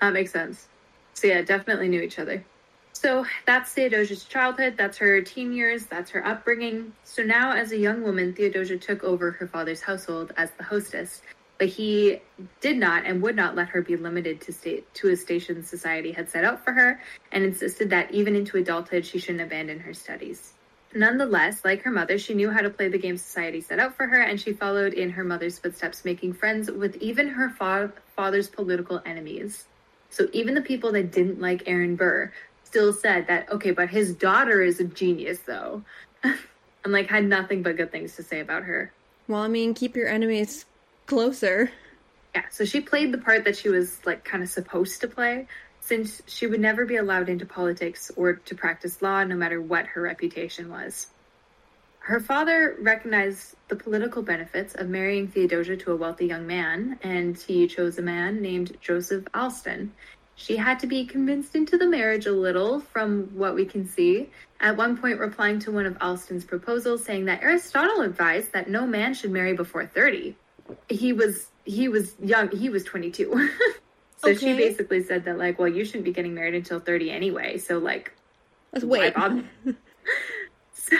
that 0.00 0.12
makes 0.12 0.32
sense. 0.32 0.68
So 1.14 1.26
yeah, 1.26 1.42
definitely 1.42 1.88
knew 1.88 2.00
each 2.00 2.18
other. 2.18 2.44
So 2.92 3.26
that's 3.46 3.72
Theodosia's 3.72 4.24
childhood, 4.24 4.74
that's 4.76 4.98
her 4.98 5.20
teen 5.22 5.52
years, 5.52 5.86
that's 5.86 6.10
her 6.10 6.24
upbringing. 6.24 6.92
So 7.04 7.22
now, 7.22 7.52
as 7.52 7.72
a 7.72 7.76
young 7.76 8.02
woman, 8.02 8.32
Theodosia 8.34 8.78
took 8.78 9.02
over 9.02 9.32
her 9.32 9.48
father's 9.48 9.80
household 9.80 10.32
as 10.36 10.50
the 10.52 10.62
hostess, 10.62 11.22
but 11.58 11.68
he 11.68 12.20
did 12.60 12.76
not 12.76 13.04
and 13.04 13.20
would 13.22 13.34
not 13.34 13.56
let 13.56 13.68
her 13.70 13.82
be 13.82 13.96
limited 13.96 14.40
to 14.42 14.52
state 14.52 14.92
to 14.94 15.08
a 15.08 15.16
station 15.16 15.64
society 15.64 16.12
had 16.12 16.28
set 16.28 16.44
out 16.44 16.64
for 16.64 16.72
her, 16.72 17.00
and 17.32 17.42
insisted 17.42 17.90
that 17.90 18.12
even 18.12 18.36
into 18.36 18.58
adulthood 18.58 19.04
she 19.04 19.18
shouldn't 19.18 19.42
abandon 19.42 19.80
her 19.80 19.94
studies. 19.94 20.52
Nonetheless, 20.94 21.64
like 21.64 21.82
her 21.82 21.90
mother, 21.90 22.18
she 22.18 22.34
knew 22.34 22.50
how 22.50 22.60
to 22.60 22.70
play 22.70 22.88
the 22.88 22.98
game 22.98 23.16
society 23.16 23.60
set 23.60 23.78
out 23.78 23.96
for 23.96 24.06
her, 24.06 24.20
and 24.20 24.40
she 24.40 24.52
followed 24.52 24.92
in 24.92 25.10
her 25.10 25.24
mother's 25.24 25.58
footsteps, 25.58 26.04
making 26.04 26.34
friends 26.34 26.70
with 26.70 26.96
even 26.96 27.28
her 27.28 27.48
fa- 27.48 27.92
father's 28.14 28.48
political 28.48 29.00
enemies. 29.06 29.64
So 30.10 30.28
even 30.32 30.54
the 30.54 30.60
people 30.60 30.92
that 30.92 31.10
didn't 31.10 31.40
like 31.40 31.62
Aaron 31.66 31.96
Burr 31.96 32.32
still 32.64 32.92
said 32.92 33.26
that, 33.28 33.50
okay, 33.50 33.70
but 33.70 33.88
his 33.88 34.14
daughter 34.14 34.62
is 34.62 34.80
a 34.80 34.84
genius, 34.84 35.38
though. 35.40 35.82
and, 36.22 36.36
like, 36.86 37.08
had 37.08 37.24
nothing 37.24 37.62
but 37.62 37.76
good 37.76 37.90
things 37.90 38.16
to 38.16 38.22
say 38.22 38.40
about 38.40 38.64
her. 38.64 38.92
Well, 39.28 39.40
I 39.40 39.48
mean, 39.48 39.72
keep 39.72 39.96
your 39.96 40.08
enemies 40.08 40.66
closer. 41.06 41.70
Yeah, 42.34 42.44
so 42.50 42.64
she 42.66 42.80
played 42.80 43.12
the 43.12 43.18
part 43.18 43.44
that 43.44 43.56
she 43.56 43.70
was, 43.70 44.04
like, 44.04 44.24
kind 44.24 44.42
of 44.42 44.50
supposed 44.50 45.00
to 45.00 45.08
play, 45.08 45.46
since 45.82 46.22
she 46.26 46.46
would 46.46 46.60
never 46.60 46.86
be 46.86 46.96
allowed 46.96 47.28
into 47.28 47.44
politics 47.44 48.10
or 48.16 48.34
to 48.34 48.54
practice 48.54 49.02
law, 49.02 49.24
no 49.24 49.34
matter 49.34 49.60
what 49.60 49.84
her 49.86 50.00
reputation 50.00 50.70
was. 50.70 51.08
Her 51.98 52.20
father 52.20 52.76
recognized 52.80 53.56
the 53.68 53.74
political 53.74 54.22
benefits 54.22 54.74
of 54.74 54.88
marrying 54.88 55.26
Theodosia 55.26 55.76
to 55.78 55.92
a 55.92 55.96
wealthy 55.96 56.26
young 56.26 56.46
man, 56.46 57.00
and 57.02 57.36
he 57.36 57.66
chose 57.66 57.98
a 57.98 58.02
man 58.02 58.40
named 58.40 58.76
Joseph 58.80 59.24
Alston. 59.34 59.92
She 60.36 60.56
had 60.56 60.78
to 60.80 60.86
be 60.86 61.04
convinced 61.04 61.56
into 61.56 61.76
the 61.76 61.86
marriage 61.86 62.26
a 62.26 62.32
little, 62.32 62.80
from 62.80 63.24
what 63.34 63.54
we 63.56 63.64
can 63.64 63.86
see. 63.86 64.30
At 64.60 64.76
one 64.76 64.96
point, 64.96 65.18
replying 65.18 65.58
to 65.60 65.72
one 65.72 65.86
of 65.86 65.96
Alston's 66.00 66.44
proposals, 66.44 67.04
saying 67.04 67.24
that 67.24 67.42
Aristotle 67.42 68.02
advised 68.02 68.52
that 68.52 68.70
no 68.70 68.86
man 68.86 69.14
should 69.14 69.32
marry 69.32 69.52
before 69.52 69.86
thirty. 69.86 70.36
He 70.88 71.12
was 71.12 71.48
he 71.64 71.88
was 71.88 72.14
young. 72.22 72.50
He 72.50 72.70
was 72.70 72.84
twenty 72.84 73.10
two. 73.10 73.48
so 74.22 74.30
okay. 74.30 74.38
she 74.38 74.52
basically 74.54 75.02
said 75.02 75.24
that 75.24 75.38
like, 75.38 75.58
well, 75.58 75.68
you 75.68 75.84
shouldn't 75.84 76.04
be 76.04 76.12
getting 76.12 76.34
married 76.34 76.54
until 76.54 76.80
thirty 76.80 77.10
anyway. 77.10 77.58
So 77.58 77.78
like, 77.78 78.12
let's 78.72 78.84
wait. 78.84 79.14
so, 80.74 80.96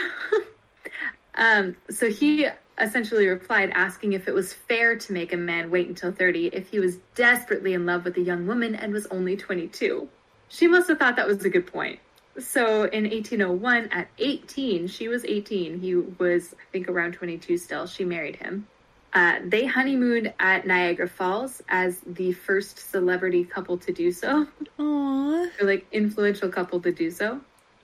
um, 1.35 1.75
so 1.89 2.09
he 2.09 2.47
essentially 2.79 3.27
replied 3.27 3.69
asking 3.71 4.13
if 4.13 4.27
it 4.27 4.33
was 4.33 4.53
fair 4.53 4.97
to 4.97 5.13
make 5.13 5.33
a 5.33 5.37
man 5.37 5.69
wait 5.69 5.87
until 5.87 6.11
30 6.11 6.47
if 6.47 6.69
he 6.69 6.79
was 6.79 6.97
desperately 7.15 7.73
in 7.73 7.85
love 7.85 8.03
with 8.03 8.17
a 8.17 8.21
young 8.21 8.47
woman 8.47 8.75
and 8.75 8.93
was 8.93 9.05
only 9.07 9.37
22. 9.37 10.07
She 10.49 10.67
must 10.67 10.87
have 10.89 10.99
thought 10.99 11.15
that 11.15 11.27
was 11.27 11.43
a 11.45 11.49
good 11.49 11.67
point. 11.67 11.99
So 12.39 12.83
in 12.85 13.03
1801, 13.03 13.89
at 13.91 14.07
18, 14.17 14.87
she 14.87 15.07
was 15.07 15.23
18. 15.23 15.79
He 15.79 15.95
was, 15.95 16.53
I 16.53 16.63
think, 16.71 16.89
around 16.89 17.13
22 17.13 17.57
still. 17.57 17.85
She 17.85 18.05
married 18.05 18.37
him. 18.37 18.67
Uh, 19.13 19.39
they 19.45 19.65
honeymooned 19.65 20.33
at 20.39 20.65
Niagara 20.65 21.07
Falls 21.07 21.61
as 21.69 21.99
the 22.05 22.33
first 22.33 22.79
celebrity 22.91 23.43
couple 23.43 23.77
to 23.77 23.93
do 23.93 24.11
so. 24.11 24.47
Aww. 24.79 25.61
or 25.61 25.65
like 25.65 25.85
influential 25.91 26.49
couple 26.49 26.81
to 26.81 26.91
do 26.91 27.11
so 27.11 27.39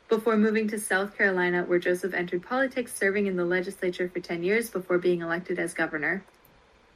before 0.10 0.38
moving 0.38 0.68
to 0.68 0.80
South 0.80 1.16
Carolina, 1.16 1.64
where 1.64 1.78
Joseph 1.78 2.16
entered 2.16 2.42
politics, 2.42 2.96
serving 2.96 3.28
in 3.28 3.36
the 3.36 3.46
legislature 3.46 4.10
for 4.10 4.20
10 4.20 4.44
years 4.44 4.70
before 4.70 4.98
being 4.98 5.22
elected 5.22 5.60
as 5.60 5.74
governor. 5.76 6.24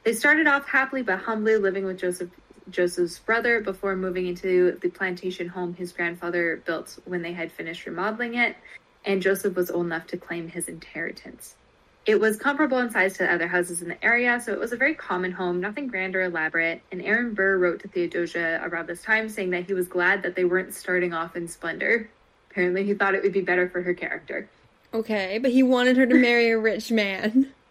They 0.02 0.12
started 0.12 0.48
off 0.48 0.66
happily 0.68 1.02
but 1.02 1.20
humbly 1.20 1.56
living 1.56 1.84
with 1.84 1.98
Joseph 1.98 2.30
Joseph's 2.70 3.18
brother 3.18 3.60
before 3.60 3.94
moving 3.94 4.26
into 4.26 4.78
the 4.80 4.88
plantation 4.88 5.48
home 5.48 5.74
his 5.74 5.92
grandfather 5.92 6.62
built 6.64 6.98
when 7.04 7.22
they 7.22 7.32
had 7.32 7.52
finished 7.52 7.86
remodeling 7.86 8.34
it, 8.34 8.56
and 9.04 9.22
Joseph 9.22 9.54
was 9.54 9.70
old 9.70 9.86
enough 9.86 10.06
to 10.08 10.16
claim 10.16 10.48
his 10.48 10.68
inheritance. 10.68 11.56
It 12.06 12.20
was 12.20 12.36
comparable 12.36 12.78
in 12.78 12.90
size 12.90 13.16
to 13.16 13.32
other 13.32 13.46
houses 13.46 13.80
in 13.80 13.88
the 13.88 14.04
area, 14.04 14.38
so 14.38 14.52
it 14.52 14.58
was 14.58 14.72
a 14.72 14.76
very 14.76 14.94
common 14.94 15.32
home, 15.32 15.60
nothing 15.60 15.86
grand 15.86 16.14
or 16.14 16.22
elaborate. 16.22 16.82
And 16.92 17.00
Aaron 17.00 17.32
Burr 17.32 17.56
wrote 17.56 17.80
to 17.80 17.88
Theodosia 17.88 18.60
around 18.62 18.88
this 18.88 19.02
time 19.02 19.30
saying 19.30 19.50
that 19.50 19.64
he 19.64 19.72
was 19.72 19.88
glad 19.88 20.22
that 20.22 20.34
they 20.36 20.44
weren't 20.44 20.74
starting 20.74 21.14
off 21.14 21.34
in 21.34 21.48
splendor. 21.48 22.10
Apparently, 22.50 22.84
he 22.84 22.92
thought 22.92 23.14
it 23.14 23.22
would 23.22 23.32
be 23.32 23.40
better 23.40 23.70
for 23.70 23.80
her 23.82 23.94
character. 23.94 24.48
Okay, 24.92 25.38
but 25.38 25.50
he 25.50 25.62
wanted 25.62 25.96
her 25.96 26.06
to 26.06 26.14
marry 26.14 26.50
a 26.50 26.58
rich 26.58 26.90
man. 26.92 27.52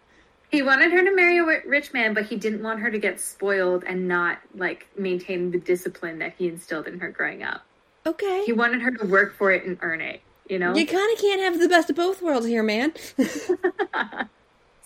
He 0.50 0.62
wanted 0.62 0.92
her 0.92 1.02
to 1.02 1.16
marry 1.16 1.38
a 1.38 1.68
rich 1.68 1.92
man, 1.92 2.14
but 2.14 2.26
he 2.26 2.36
didn't 2.36 2.62
want 2.62 2.78
her 2.78 2.88
to 2.88 2.98
get 2.98 3.18
spoiled 3.18 3.82
and 3.82 4.06
not 4.06 4.38
like 4.54 4.86
maintain 4.96 5.50
the 5.50 5.58
discipline 5.58 6.20
that 6.20 6.34
he 6.38 6.46
instilled 6.46 6.86
in 6.86 7.00
her 7.00 7.10
growing 7.10 7.42
up. 7.42 7.62
Okay. 8.06 8.44
He 8.44 8.52
wanted 8.52 8.82
her 8.82 8.92
to 8.92 9.04
work 9.04 9.34
for 9.34 9.50
it 9.50 9.64
and 9.64 9.78
earn 9.80 10.00
it, 10.00 10.20
you 10.48 10.58
know? 10.58 10.74
You 10.74 10.86
kind 10.86 11.12
of 11.12 11.20
can't 11.20 11.40
have 11.40 11.58
the 11.58 11.68
best 11.68 11.90
of 11.90 11.96
both 11.96 12.22
worlds 12.22 12.46
here, 12.46 12.62
man. 12.62 12.92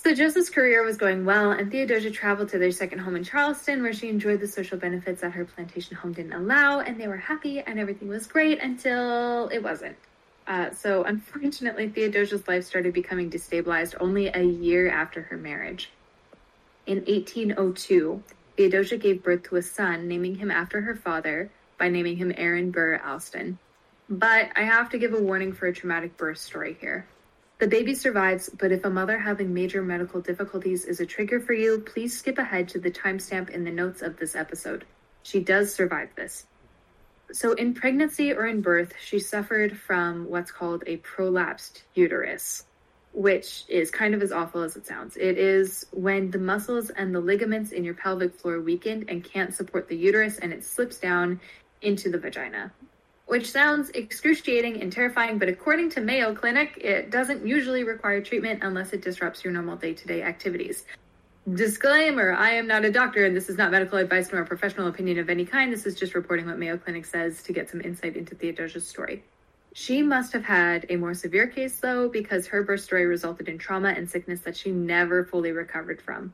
So 0.01 0.15
Joseph's 0.15 0.49
career 0.49 0.85
was 0.85 0.97
going 0.97 1.25
well, 1.25 1.51
and 1.51 1.73
Theodosia 1.73 2.13
traveled 2.13 2.51
to 2.51 2.59
their 2.59 2.71
second 2.71 3.01
home 3.01 3.17
in 3.17 3.25
Charleston, 3.25 3.83
where 3.83 3.93
she 3.93 4.09
enjoyed 4.09 4.39
the 4.39 4.47
social 4.47 4.79
benefits 4.79 5.23
that 5.23 5.33
her 5.33 5.45
plantation 5.45 5.97
home 5.97 6.13
didn't 6.13 6.35
allow, 6.35 6.79
and 6.81 7.01
they 7.01 7.09
were 7.09 7.17
happy, 7.17 7.59
and 7.59 7.81
everything 7.81 8.07
was 8.07 8.29
great 8.29 8.63
until 8.63 9.49
it 9.49 9.61
wasn't. 9.61 9.97
Uh, 10.47 10.71
so, 10.71 11.03
unfortunately, 11.03 11.89
Theodosia's 11.89 12.47
life 12.47 12.65
started 12.65 12.95
becoming 12.95 13.29
destabilized 13.29 13.97
only 13.99 14.29
a 14.29 14.41
year 14.41 14.89
after 14.89 15.23
her 15.23 15.37
marriage. 15.37 15.91
In 16.87 16.99
1802, 16.99 18.23
Theodosia 18.57 18.99
gave 18.99 19.25
birth 19.25 19.43
to 19.49 19.57
a 19.57 19.63
son, 19.63 20.07
naming 20.07 20.37
him 20.37 20.53
after 20.53 20.81
her 20.81 20.95
father 20.95 21.51
by 21.77 21.89
naming 21.89 22.17
him 22.17 22.33
Aaron 22.37 22.71
Burr 22.71 23.01
Alston. 23.05 23.59
But 24.09 24.51
I 24.57 24.63
have 24.63 24.89
to 24.91 24.99
give 24.99 25.13
a 25.13 25.21
warning 25.21 25.53
for 25.53 25.67
a 25.67 25.73
traumatic 25.73 26.17
birth 26.17 26.39
story 26.39 26.77
here. 26.81 27.07
The 27.59 27.67
baby 27.67 27.95
survives, 27.95 28.49
but 28.49 28.73
if 28.73 28.85
a 28.85 28.91
mother 28.91 29.19
having 29.19 29.53
major 29.53 29.83
medical 29.83 30.21
difficulties 30.21 30.85
is 30.85 31.01
a 31.01 31.07
trigger 31.07 31.41
for 31.41 31.53
you, 31.53 31.81
please 31.81 32.17
skip 32.17 32.39
ahead 32.39 32.69
to 32.69 32.79
the 32.79 32.91
timestamp 32.91 33.51
in 33.51 33.65
the 33.65 33.71
notes 33.71 34.01
of 34.01 34.17
this 34.17 34.37
episode. 34.37 34.85
She 35.25 35.41
does 35.41 35.75
survive 35.75 36.11
this. 36.15 36.47
So, 37.33 37.53
in 37.53 37.75
pregnancy 37.75 38.33
or 38.33 38.47
in 38.47 38.63
birth, 38.63 38.95
she 38.99 39.19
suffered 39.19 39.77
from 39.77 40.31
what's 40.31 40.51
called 40.51 40.85
a 40.87 40.97
prolapsed 40.99 41.83
uterus, 41.95 42.65
which 43.13 43.65
is 43.69 43.91
kind 43.91 44.15
of 44.15 44.23
as 44.23 44.33
awful 44.33 44.63
as 44.63 44.77
it 44.77 44.87
sounds. 44.87 45.17
It 45.17 45.37
is 45.37 45.85
when 45.91 46.31
the 46.31 46.39
muscles 46.39 46.89
and 46.89 47.15
the 47.15 47.21
ligaments 47.21 47.73
in 47.73 47.85
your 47.85 47.95
pelvic 47.95 48.35
floor 48.35 48.61
weakened 48.61 49.11
and 49.11 49.23
can't 49.23 49.53
support 49.53 49.89
the 49.89 49.97
uterus 49.97 50.39
and 50.39 50.53
it 50.53 50.65
slips 50.65 50.97
down 50.97 51.41
into 51.83 52.11
the 52.11 52.19
vagina. 52.19 52.73
Which 53.29 53.51
sounds 53.51 53.91
excruciating 53.91 54.81
and 54.81 54.91
terrifying, 54.91 55.39
but 55.39 55.51
according 55.51 55.91
to 55.91 56.01
Mayo 56.01 56.35
Clinic, 56.35 56.79
it 56.81 57.11
doesn't 57.11 57.47
usually 57.47 57.85
require 57.85 58.23
treatment 58.23 58.61
unless 58.63 58.95
it 58.95 59.03
disrupts 59.03 59.45
your 59.45 59.53
normal 59.53 59.77
day 59.77 59.93
to 59.93 60.07
day 60.07 60.23
activities. 60.23 60.87
Disclaimer 61.55 62.33
I 62.33 62.53
am 62.53 62.67
not 62.67 62.87
a 62.87 62.91
doctor, 62.91 63.27
and 63.27 63.37
this 63.37 63.51
is 63.51 63.59
not 63.59 63.71
medical 63.71 63.99
advice 63.99 64.33
nor 64.33 64.41
a 64.41 64.47
professional 64.47 64.89
opinion 64.89 65.19
of 65.19 65.29
any 65.29 65.45
kind. 65.45 65.71
This 65.71 65.85
is 65.85 65.95
just 65.95 66.15
reporting 66.15 66.47
what 66.47 66.59
Mayo 66.59 66.79
Clinic 66.79 67.05
says 67.05 67.43
to 67.43 67.53
get 67.53 67.69
some 67.69 67.83
insight 67.83 68.17
into 68.17 68.35
Theodosia's 68.35 68.89
story. 68.89 69.23
She 69.75 70.03
must 70.03 70.33
have 70.33 70.45
had 70.45 70.87
a 70.89 70.97
more 70.97 71.13
severe 71.13 71.47
case, 71.47 71.79
though, 71.81 72.09
because 72.09 72.47
her 72.47 72.63
birth 72.63 72.81
story 72.81 73.05
resulted 73.05 73.47
in 73.47 73.59
trauma 73.59 73.91
and 73.91 74.09
sickness 74.09 74.41
that 74.41 74.57
she 74.57 74.71
never 74.71 75.23
fully 75.27 75.53
recovered 75.53 76.01
from. 76.01 76.33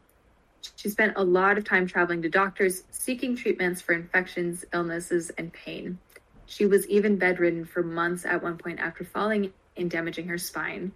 She 0.77 0.89
spent 0.89 1.15
a 1.17 1.25
lot 1.25 1.59
of 1.59 1.65
time 1.65 1.89
traveling 1.89 2.23
to 2.23 2.29
doctors, 2.29 2.85
seeking 2.93 3.35
treatments 3.35 3.81
for 3.83 3.95
infections, 3.95 4.65
illnesses, 4.73 5.31
and 5.37 5.53
pain. 5.53 5.99
She 6.47 6.67
was 6.67 6.87
even 6.89 7.17
bedridden 7.17 7.65
for 7.65 7.83
months 7.83 8.25
at 8.25 8.43
one 8.43 8.59
point 8.59 8.81
after 8.81 9.05
falling 9.05 9.53
and 9.77 9.91
damaging 9.91 10.29
her 10.29 10.39
spine, 10.39 10.93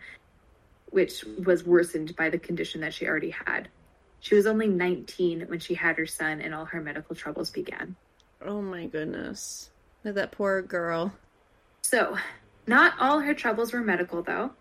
which 0.90 1.24
was 1.44 1.64
worsened 1.64 2.14
by 2.16 2.30
the 2.30 2.38
condition 2.38 2.80
that 2.82 2.94
she 2.94 3.07
already 3.07 3.34
had. 3.46 3.68
She 4.20 4.34
was 4.34 4.46
only 4.46 4.68
19 4.68 5.42
when 5.42 5.61
she 5.61 5.74
had 5.74 5.96
her 5.96 6.07
son, 6.07 6.40
and 6.40 6.55
all 6.55 6.64
her 6.66 6.80
medical 6.80 7.14
troubles 7.14 7.51
began. 7.51 7.96
Oh 8.44 8.61
my 8.61 8.86
goodness. 8.86 9.70
That 10.03 10.32
poor 10.32 10.62
girl. 10.62 11.12
So, 11.82 12.16
not 12.66 12.94
all 13.01 13.20
her 13.20 13.34
troubles 13.34 13.72
were 13.72 13.80
medical, 13.80 14.22
though. 14.22 14.53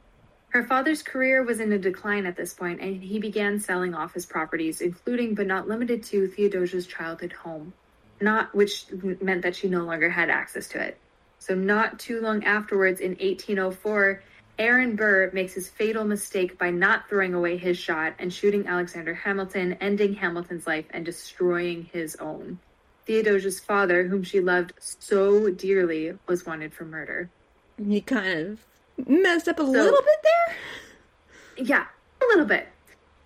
Her 0.49 0.63
father's 0.63 1.03
career 1.03 1.43
was 1.43 1.59
in 1.59 1.71
a 1.73 1.77
decline 1.77 2.25
at 2.25 2.35
this 2.35 2.53
point, 2.53 2.81
and 2.81 3.03
he 3.03 3.19
began 3.19 3.59
selling 3.59 3.93
off 3.93 4.13
his 4.13 4.25
properties, 4.25 4.81
including 4.81 5.35
but 5.35 5.47
not 5.47 5.67
limited 5.67 6.03
to 6.03 6.27
Theodosia's 6.27 6.88
childhood 6.88 7.33
home, 7.33 7.73
not 8.22 8.53
which 8.55 8.86
meant 9.22 9.41
that 9.43 9.55
she 9.55 9.68
no 9.68 9.84
longer 9.84 10.09
had 10.09 10.30
access 10.30 10.68
to 10.70 10.82
it. 10.82 10.97
So, 11.39 11.55
not 11.55 11.99
too 11.99 12.22
long 12.22 12.43
afterwards, 12.43 12.99
in 12.99 13.11
1804, 13.11 14.22
Aaron 14.59 14.95
Burr 14.95 15.30
makes 15.34 15.53
his 15.53 15.70
fatal 15.70 16.03
mistake 16.03 16.57
by 16.57 16.72
not 16.72 17.07
throwing 17.07 17.34
away 17.34 17.57
his 17.57 17.78
shot 17.78 18.13
and 18.18 18.34
shooting 18.34 18.68
Alexander 18.68 19.13
Hamilton, 19.13 19.74
ending 19.80 20.15
Hamilton's 20.15 20.65
life 20.65 20.86
and 20.89 21.05
destroying 21.05 21.89
his 21.93 22.15
own. 22.15 22.59
Theodosia's 23.05 23.59
father, 23.59 24.07
whom 24.07 24.24
she 24.24 24.39
loved 24.39 24.74
so 24.80 25.49
dearly, 25.49 26.18
was 26.28 26.45
wanted 26.45 26.74
for 26.74 26.86
murder. 26.86 27.30
He 27.78 28.01
kind 28.01 28.57
of 28.97 29.07
messed 29.07 29.47
up 29.47 29.59
a 29.59 29.63
so, 29.63 29.72
little 29.72 30.01
bit 30.01 30.20
there? 30.24 31.65
Yeah, 31.65 31.86
a 32.22 32.26
little 32.26 32.45
bit. 32.45 32.68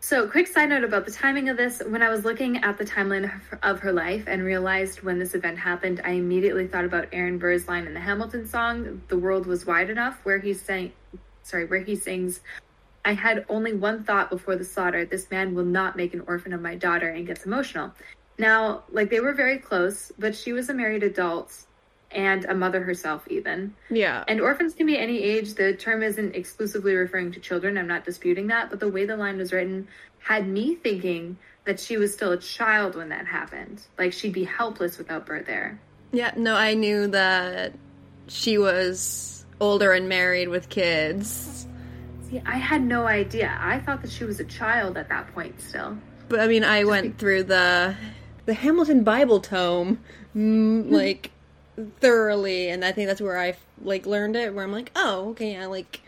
So, 0.03 0.27
quick 0.27 0.47
side 0.47 0.69
note 0.69 0.83
about 0.83 1.05
the 1.05 1.11
timing 1.11 1.47
of 1.49 1.57
this. 1.57 1.79
When 1.85 2.01
I 2.01 2.09
was 2.09 2.25
looking 2.25 2.63
at 2.63 2.79
the 2.79 2.83
timeline 2.83 3.31
of 3.61 3.81
her 3.81 3.93
life 3.93 4.23
and 4.25 4.43
realized 4.43 5.03
when 5.03 5.19
this 5.19 5.35
event 5.35 5.59
happened, 5.59 6.01
I 6.03 6.13
immediately 6.13 6.65
thought 6.65 6.85
about 6.85 7.09
Aaron 7.11 7.37
Burr's 7.37 7.67
line 7.67 7.85
in 7.85 7.93
the 7.93 7.99
Hamilton 7.99 8.47
song, 8.47 9.03
"The 9.09 9.17
world 9.19 9.45
was 9.45 9.67
wide 9.67 9.91
enough," 9.91 10.19
where 10.23 10.39
he 10.39 10.55
sang, 10.55 10.91
sorry, 11.43 11.65
where 11.65 11.81
he 11.81 11.95
sings, 11.95 12.39
"I 13.05 13.13
had 13.13 13.45
only 13.47 13.73
one 13.73 14.03
thought 14.03 14.31
before 14.31 14.55
the 14.55 14.65
slaughter: 14.65 15.05
this 15.05 15.29
man 15.29 15.53
will 15.53 15.65
not 15.65 15.95
make 15.95 16.15
an 16.15 16.23
orphan 16.25 16.53
of 16.53 16.63
my 16.63 16.73
daughter," 16.73 17.07
and 17.09 17.27
gets 17.27 17.45
emotional. 17.45 17.93
Now, 18.39 18.85
like 18.89 19.11
they 19.11 19.19
were 19.19 19.33
very 19.33 19.59
close, 19.59 20.11
but 20.17 20.33
she 20.33 20.51
was 20.51 20.67
a 20.67 20.73
married 20.73 21.03
adult 21.03 21.67
and 22.13 22.45
a 22.45 22.53
mother 22.53 22.81
herself, 22.83 23.27
even. 23.27 23.73
Yeah. 23.89 24.23
And 24.27 24.41
orphans 24.41 24.73
can 24.73 24.85
be 24.85 24.97
any 24.97 25.21
age. 25.21 25.53
The 25.55 25.73
term 25.73 26.03
isn't 26.03 26.35
exclusively 26.35 26.95
referring 26.95 27.31
to 27.33 27.39
children. 27.39 27.77
I'm 27.77 27.87
not 27.87 28.05
disputing 28.05 28.47
that. 28.47 28.69
But 28.69 28.79
the 28.79 28.89
way 28.89 29.05
the 29.05 29.17
line 29.17 29.37
was 29.37 29.53
written 29.53 29.87
had 30.19 30.47
me 30.47 30.75
thinking 30.75 31.37
that 31.65 31.79
she 31.79 31.97
was 31.97 32.13
still 32.13 32.31
a 32.31 32.37
child 32.37 32.95
when 32.95 33.09
that 33.09 33.25
happened. 33.25 33.81
Like 33.97 34.13
she'd 34.13 34.33
be 34.33 34.43
helpless 34.43 34.97
without 34.97 35.25
Burr 35.25 35.43
there. 35.43 35.79
Yeah, 36.11 36.31
no, 36.35 36.55
I 36.55 36.73
knew 36.73 37.07
that 37.07 37.73
she 38.27 38.57
was 38.57 39.45
older 39.59 39.91
and 39.93 40.09
married 40.09 40.49
with 40.49 40.69
kids. 40.69 41.67
See, 42.29 42.41
I 42.45 42.57
had 42.57 42.81
no 42.81 43.07
idea. 43.07 43.55
I 43.59 43.79
thought 43.79 44.01
that 44.01 44.11
she 44.11 44.23
was 44.23 44.39
a 44.39 44.45
child 44.45 44.97
at 44.97 45.09
that 45.09 45.33
point 45.33 45.59
still. 45.61 45.97
But 46.29 46.39
I 46.39 46.47
mean, 46.47 46.63
I 46.63 46.81
Just 46.81 46.89
went 46.89 47.05
be- 47.17 47.19
through 47.19 47.43
the 47.43 47.95
the 48.45 48.53
Hamilton 48.53 49.03
Bible 49.03 49.39
tome 49.39 49.99
mm, 50.35 50.89
like 50.91 51.31
thoroughly, 51.99 52.69
and 52.69 52.83
I 52.83 52.91
think 52.91 53.07
that's 53.07 53.21
where 53.21 53.39
I 53.39 53.55
like 53.83 54.05
learned 54.05 54.35
it. 54.35 54.53
Where 54.53 54.63
I'm 54.63 54.71
like, 54.71 54.91
oh, 54.95 55.29
okay, 55.29 55.53
yeah, 55.53 55.67
like 55.67 56.01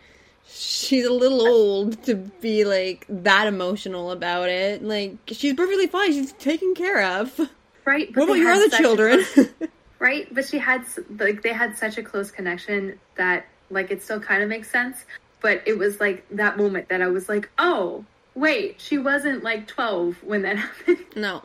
she's 0.47 1.05
a 1.05 1.13
little 1.13 1.41
old 1.41 2.03
to 2.03 2.15
be 2.15 2.65
like 2.65 3.05
that 3.09 3.47
emotional 3.47 4.11
about 4.11 4.49
it. 4.49 4.83
Like 4.83 5.17
she's 5.27 5.53
perfectly 5.53 5.87
fine. 5.87 6.11
She's 6.11 6.33
taken 6.33 6.75
care 6.75 7.03
of. 7.03 7.39
Right. 7.85 8.15
What 8.15 8.23
about 8.23 8.35
your 8.35 8.51
other 8.51 8.69
children? 8.69 9.23
Close, 9.23 9.49
right, 9.99 10.33
but 10.33 10.45
she 10.47 10.57
had 10.57 10.85
like 11.17 11.41
they 11.41 11.53
had 11.53 11.77
such 11.77 11.97
a 11.97 12.03
close 12.03 12.31
connection 12.31 12.99
that 13.15 13.45
like 13.69 13.91
it 13.91 14.01
still 14.03 14.19
kind 14.19 14.43
of 14.43 14.49
makes 14.49 14.69
sense. 14.69 15.05
But 15.41 15.61
it 15.65 15.77
was 15.77 15.99
like 15.99 16.25
that 16.31 16.57
moment 16.57 16.87
that 16.89 17.01
I 17.01 17.07
was 17.07 17.27
like, 17.27 17.49
oh, 17.57 18.05
wait, 18.35 18.79
she 18.79 18.97
wasn't 18.97 19.43
like 19.43 19.67
12 19.67 20.23
when 20.23 20.43
that 20.43 20.57
happened. 20.57 21.05
No. 21.15 21.43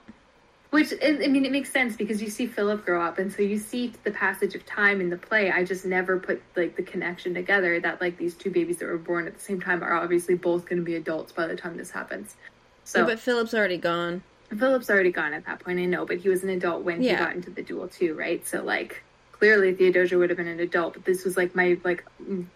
Which 0.71 0.93
I 1.03 1.13
mean, 1.29 1.47
it 1.47 1.53
makes 1.53 1.73
sense 1.73 1.97
because 1.97 2.21
you 2.21 2.29
see 2.29 2.47
Philip 2.47 2.85
grow 2.85 3.03
up, 3.03 3.19
and 3.19 3.33
so 3.33 3.41
you 3.41 3.59
see 3.59 3.93
the 4.05 4.11
passage 4.11 4.55
of 4.55 4.67
time 4.67 5.01
in 5.01 5.09
the 5.09 5.17
play. 5.17 5.51
I 5.51 5.65
just 5.65 5.87
never 5.87 6.19
put 6.19 6.43
like 6.57 6.77
the 6.77 6.83
connection 6.83 7.33
together 7.33 7.81
that 7.81 8.03
like 8.03 8.19
these 8.19 8.35
two 8.35 8.51
babies 8.51 8.77
that 8.79 8.87
were 8.87 8.99
born 8.99 9.27
at 9.27 9.35
the 9.35 9.41
same 9.41 9.63
time 9.63 9.83
are 9.83 9.95
obviously 9.95 10.35
both 10.35 10.67
going 10.67 10.79
to 10.79 10.85
be 10.85 10.97
adults 10.97 11.33
by 11.33 11.47
the 11.47 11.57
time 11.57 11.79
this 11.79 11.91
happens. 11.91 12.37
So, 12.85 13.01
yeah, 13.01 13.07
but 13.07 13.19
Philip's 13.19 13.55
already 13.55 13.79
gone. 13.79 14.23
Philip's 14.57 14.91
already 14.91 15.11
gone 15.11 15.33
at 15.33 15.47
that 15.47 15.61
point. 15.61 15.79
I 15.79 15.87
know, 15.87 16.05
but 16.05 16.19
he 16.19 16.29
was 16.29 16.43
an 16.43 16.51
adult 16.51 16.83
when 16.83 17.03
yeah. 17.03 17.13
he 17.13 17.17
got 17.17 17.35
into 17.35 17.51
the 17.51 17.63
duel 17.63 17.89
too, 17.89 18.15
right? 18.15 18.47
So 18.47 18.63
like 18.63 19.03
clearly 19.33 19.75
Theodosia 19.75 20.19
would 20.19 20.31
have 20.31 20.37
been 20.37 20.49
an 20.49 20.61
adult, 20.61 20.95
but 20.95 21.05
this 21.05 21.25
was 21.25 21.37
like 21.37 21.55
my 21.55 21.79
like 21.85 22.05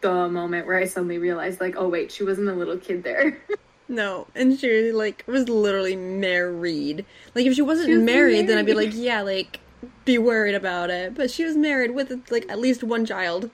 the 0.01 0.29
moment 0.29 0.67
where 0.67 0.77
I 0.77 0.85
suddenly 0.85 1.19
realized 1.19 1.61
like, 1.61 1.77
oh 1.79 1.89
wait, 1.89 2.13
she 2.13 2.25
wasn't 2.25 2.49
a 2.49 2.55
little 2.55 2.77
kid 2.77 3.03
there. 3.05 3.39
No, 3.93 4.27
and 4.35 4.59
she 4.59 4.91
like 4.91 5.23
was 5.27 5.51
literally 5.51 5.97
married. 5.97 7.05
Like 7.35 7.45
if 7.45 7.55
she 7.55 7.61
wasn't 7.61 7.89
she 7.89 7.95
was 7.97 8.03
married, 8.03 8.33
married, 8.33 8.49
then 8.49 8.57
I'd 8.57 8.65
be 8.65 8.73
like, 8.73 8.93
yeah, 8.95 9.21
like 9.21 9.61
be 10.07 10.17
worried 10.17 10.55
about 10.55 10.89
it. 10.89 11.15
But 11.15 11.31
she 11.31 11.45
was 11.45 11.59
married 11.59 11.91
with 11.91 12.11
like 12.31 12.51
at 12.51 12.59
least 12.59 12.83
one 12.83 13.05
child. 13.05 13.51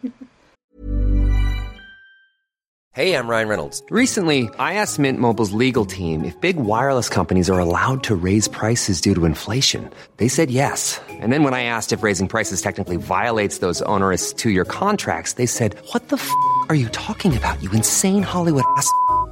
hey, 2.93 3.14
I'm 3.14 3.26
Ryan 3.26 3.49
Reynolds. 3.49 3.82
Recently, 3.91 4.49
I 4.61 4.74
asked 4.74 5.01
Mint 5.01 5.18
Mobile's 5.18 5.51
legal 5.51 5.84
team 5.84 6.24
if 6.24 6.41
big 6.41 6.57
wireless 6.57 7.09
companies 7.09 7.51
are 7.51 7.59
allowed 7.59 8.05
to 8.05 8.14
raise 8.14 8.47
prices 8.47 9.01
due 9.01 9.16
to 9.16 9.24
inflation. 9.24 9.91
They 10.18 10.28
said 10.28 10.53
yes. 10.53 11.01
And 11.09 11.32
then 11.32 11.43
when 11.43 11.53
I 11.55 11.64
asked 11.64 11.93
if 11.93 12.05
raising 12.05 12.28
prices 12.28 12.62
technically 12.62 12.97
violates 12.97 13.59
those 13.59 13.82
onerous 13.82 14.32
two-year 14.32 14.64
contracts, 14.64 15.32
they 15.32 15.47
said, 15.47 15.74
"What 15.91 16.11
the 16.11 16.16
f- 16.16 16.30
are 16.68 16.76
you 16.76 16.89
talking 16.91 17.36
about? 17.36 17.61
You 17.61 17.72
insane 17.72 18.22
Hollywood 18.22 18.64
ass." 18.76 18.89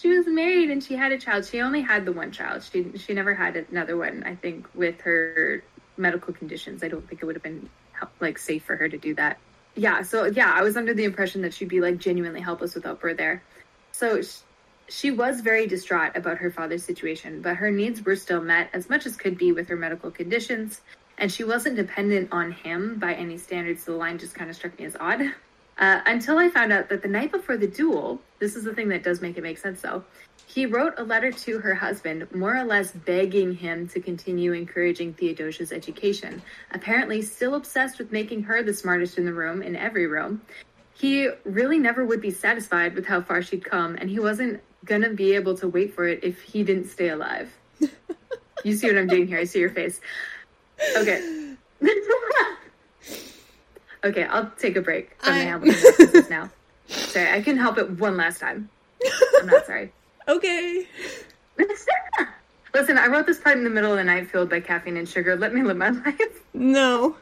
She 0.00 0.08
was 0.08 0.26
married 0.26 0.70
and 0.70 0.82
she 0.82 0.94
had 0.94 1.12
a 1.12 1.18
child. 1.18 1.44
She 1.44 1.60
only 1.60 1.82
had 1.82 2.06
the 2.06 2.12
one 2.12 2.32
child. 2.32 2.62
She 2.62 2.96
she 2.96 3.12
never 3.12 3.34
had 3.34 3.56
another 3.70 3.96
one. 3.98 4.22
I 4.24 4.34
think 4.34 4.66
with 4.74 5.00
her 5.02 5.62
medical 5.98 6.32
conditions, 6.32 6.82
I 6.82 6.88
don't 6.88 7.06
think 7.06 7.22
it 7.22 7.26
would 7.26 7.36
have 7.36 7.42
been 7.42 7.68
like 8.18 8.38
safe 8.38 8.64
for 8.64 8.76
her 8.76 8.88
to 8.88 8.96
do 8.96 9.14
that. 9.14 9.38
Yeah, 9.76 10.02
so 10.02 10.24
yeah, 10.24 10.52
I 10.54 10.62
was 10.62 10.76
under 10.76 10.94
the 10.94 11.04
impression 11.04 11.42
that 11.42 11.52
she'd 11.52 11.68
be 11.68 11.80
like 11.80 11.98
genuinely 11.98 12.40
helpless 12.40 12.74
without 12.74 13.00
Burr 13.00 13.14
there. 13.14 13.42
So 13.92 14.22
she, 14.22 14.38
she 14.88 15.10
was 15.10 15.42
very 15.42 15.66
distraught 15.66 16.16
about 16.16 16.38
her 16.38 16.50
father's 16.50 16.84
situation, 16.84 17.42
but 17.42 17.56
her 17.56 17.70
needs 17.70 18.02
were 18.02 18.16
still 18.16 18.40
met 18.40 18.70
as 18.72 18.88
much 18.88 19.06
as 19.06 19.16
could 19.16 19.38
be 19.38 19.52
with 19.52 19.68
her 19.68 19.76
medical 19.76 20.10
conditions, 20.10 20.80
and 21.18 21.30
she 21.30 21.44
wasn't 21.44 21.76
dependent 21.76 22.30
on 22.32 22.52
him 22.52 22.98
by 22.98 23.14
any 23.14 23.36
standards. 23.36 23.84
So 23.84 23.92
The 23.92 23.98
line 23.98 24.18
just 24.18 24.34
kind 24.34 24.50
of 24.50 24.56
struck 24.56 24.78
me 24.78 24.86
as 24.86 24.96
odd. 24.98 25.20
Uh, 25.80 26.02
until 26.04 26.36
I 26.36 26.50
found 26.50 26.72
out 26.72 26.90
that 26.90 27.00
the 27.00 27.08
night 27.08 27.32
before 27.32 27.56
the 27.56 27.66
duel, 27.66 28.20
this 28.38 28.54
is 28.54 28.64
the 28.64 28.74
thing 28.74 28.90
that 28.90 29.02
does 29.02 29.22
make 29.22 29.38
it 29.38 29.42
make 29.42 29.56
sense 29.56 29.80
though, 29.80 30.04
he 30.46 30.66
wrote 30.66 30.94
a 30.98 31.02
letter 31.02 31.32
to 31.32 31.58
her 31.58 31.74
husband, 31.74 32.30
more 32.34 32.54
or 32.54 32.64
less 32.64 32.90
begging 32.90 33.54
him 33.54 33.88
to 33.88 34.00
continue 34.00 34.52
encouraging 34.52 35.14
Theodosia's 35.14 35.72
education. 35.72 36.42
Apparently, 36.72 37.22
still 37.22 37.54
obsessed 37.54 37.98
with 37.98 38.12
making 38.12 38.42
her 38.42 38.62
the 38.62 38.74
smartest 38.74 39.16
in 39.16 39.24
the 39.24 39.32
room, 39.32 39.62
in 39.62 39.74
every 39.74 40.06
room. 40.06 40.42
He 40.92 41.30
really 41.44 41.78
never 41.78 42.04
would 42.04 42.20
be 42.20 42.30
satisfied 42.30 42.94
with 42.94 43.06
how 43.06 43.22
far 43.22 43.40
she'd 43.40 43.64
come, 43.64 43.94
and 43.94 44.10
he 44.10 44.18
wasn't 44.18 44.60
gonna 44.84 45.10
be 45.10 45.34
able 45.34 45.56
to 45.58 45.68
wait 45.68 45.94
for 45.94 46.06
it 46.06 46.22
if 46.22 46.42
he 46.42 46.62
didn't 46.62 46.88
stay 46.88 47.08
alive. 47.08 47.50
you 48.64 48.74
see 48.74 48.88
what 48.88 48.98
I'm 48.98 49.06
doing 49.06 49.26
here? 49.26 49.38
I 49.38 49.44
see 49.44 49.60
your 49.60 49.70
face. 49.70 50.00
Okay. 50.96 51.54
Okay, 54.02 54.24
I'll 54.24 54.50
take 54.58 54.76
a 54.76 54.80
break 54.80 55.10
from 55.22 55.34
the 55.34 55.44
Hamilton 55.44 56.26
now. 56.30 56.50
Sorry, 56.88 57.30
I 57.30 57.42
can 57.42 57.56
help 57.56 57.78
it 57.78 57.90
one 57.98 58.16
last 58.16 58.40
time. 58.40 58.68
I'm 59.38 59.46
not 59.46 59.66
sorry. 59.66 59.92
okay. 60.28 60.86
Listen, 62.74 62.98
I 62.98 63.08
wrote 63.08 63.26
this 63.26 63.38
part 63.38 63.58
in 63.58 63.64
the 63.64 63.70
middle 63.70 63.92
of 63.92 63.98
the 63.98 64.04
night 64.04 64.30
fueled 64.30 64.48
by 64.48 64.60
caffeine 64.60 64.96
and 64.96 65.08
sugar. 65.08 65.36
Let 65.36 65.52
me 65.54 65.62
live 65.62 65.76
my 65.76 65.90
life. 66.06 66.42
No. 66.54 67.16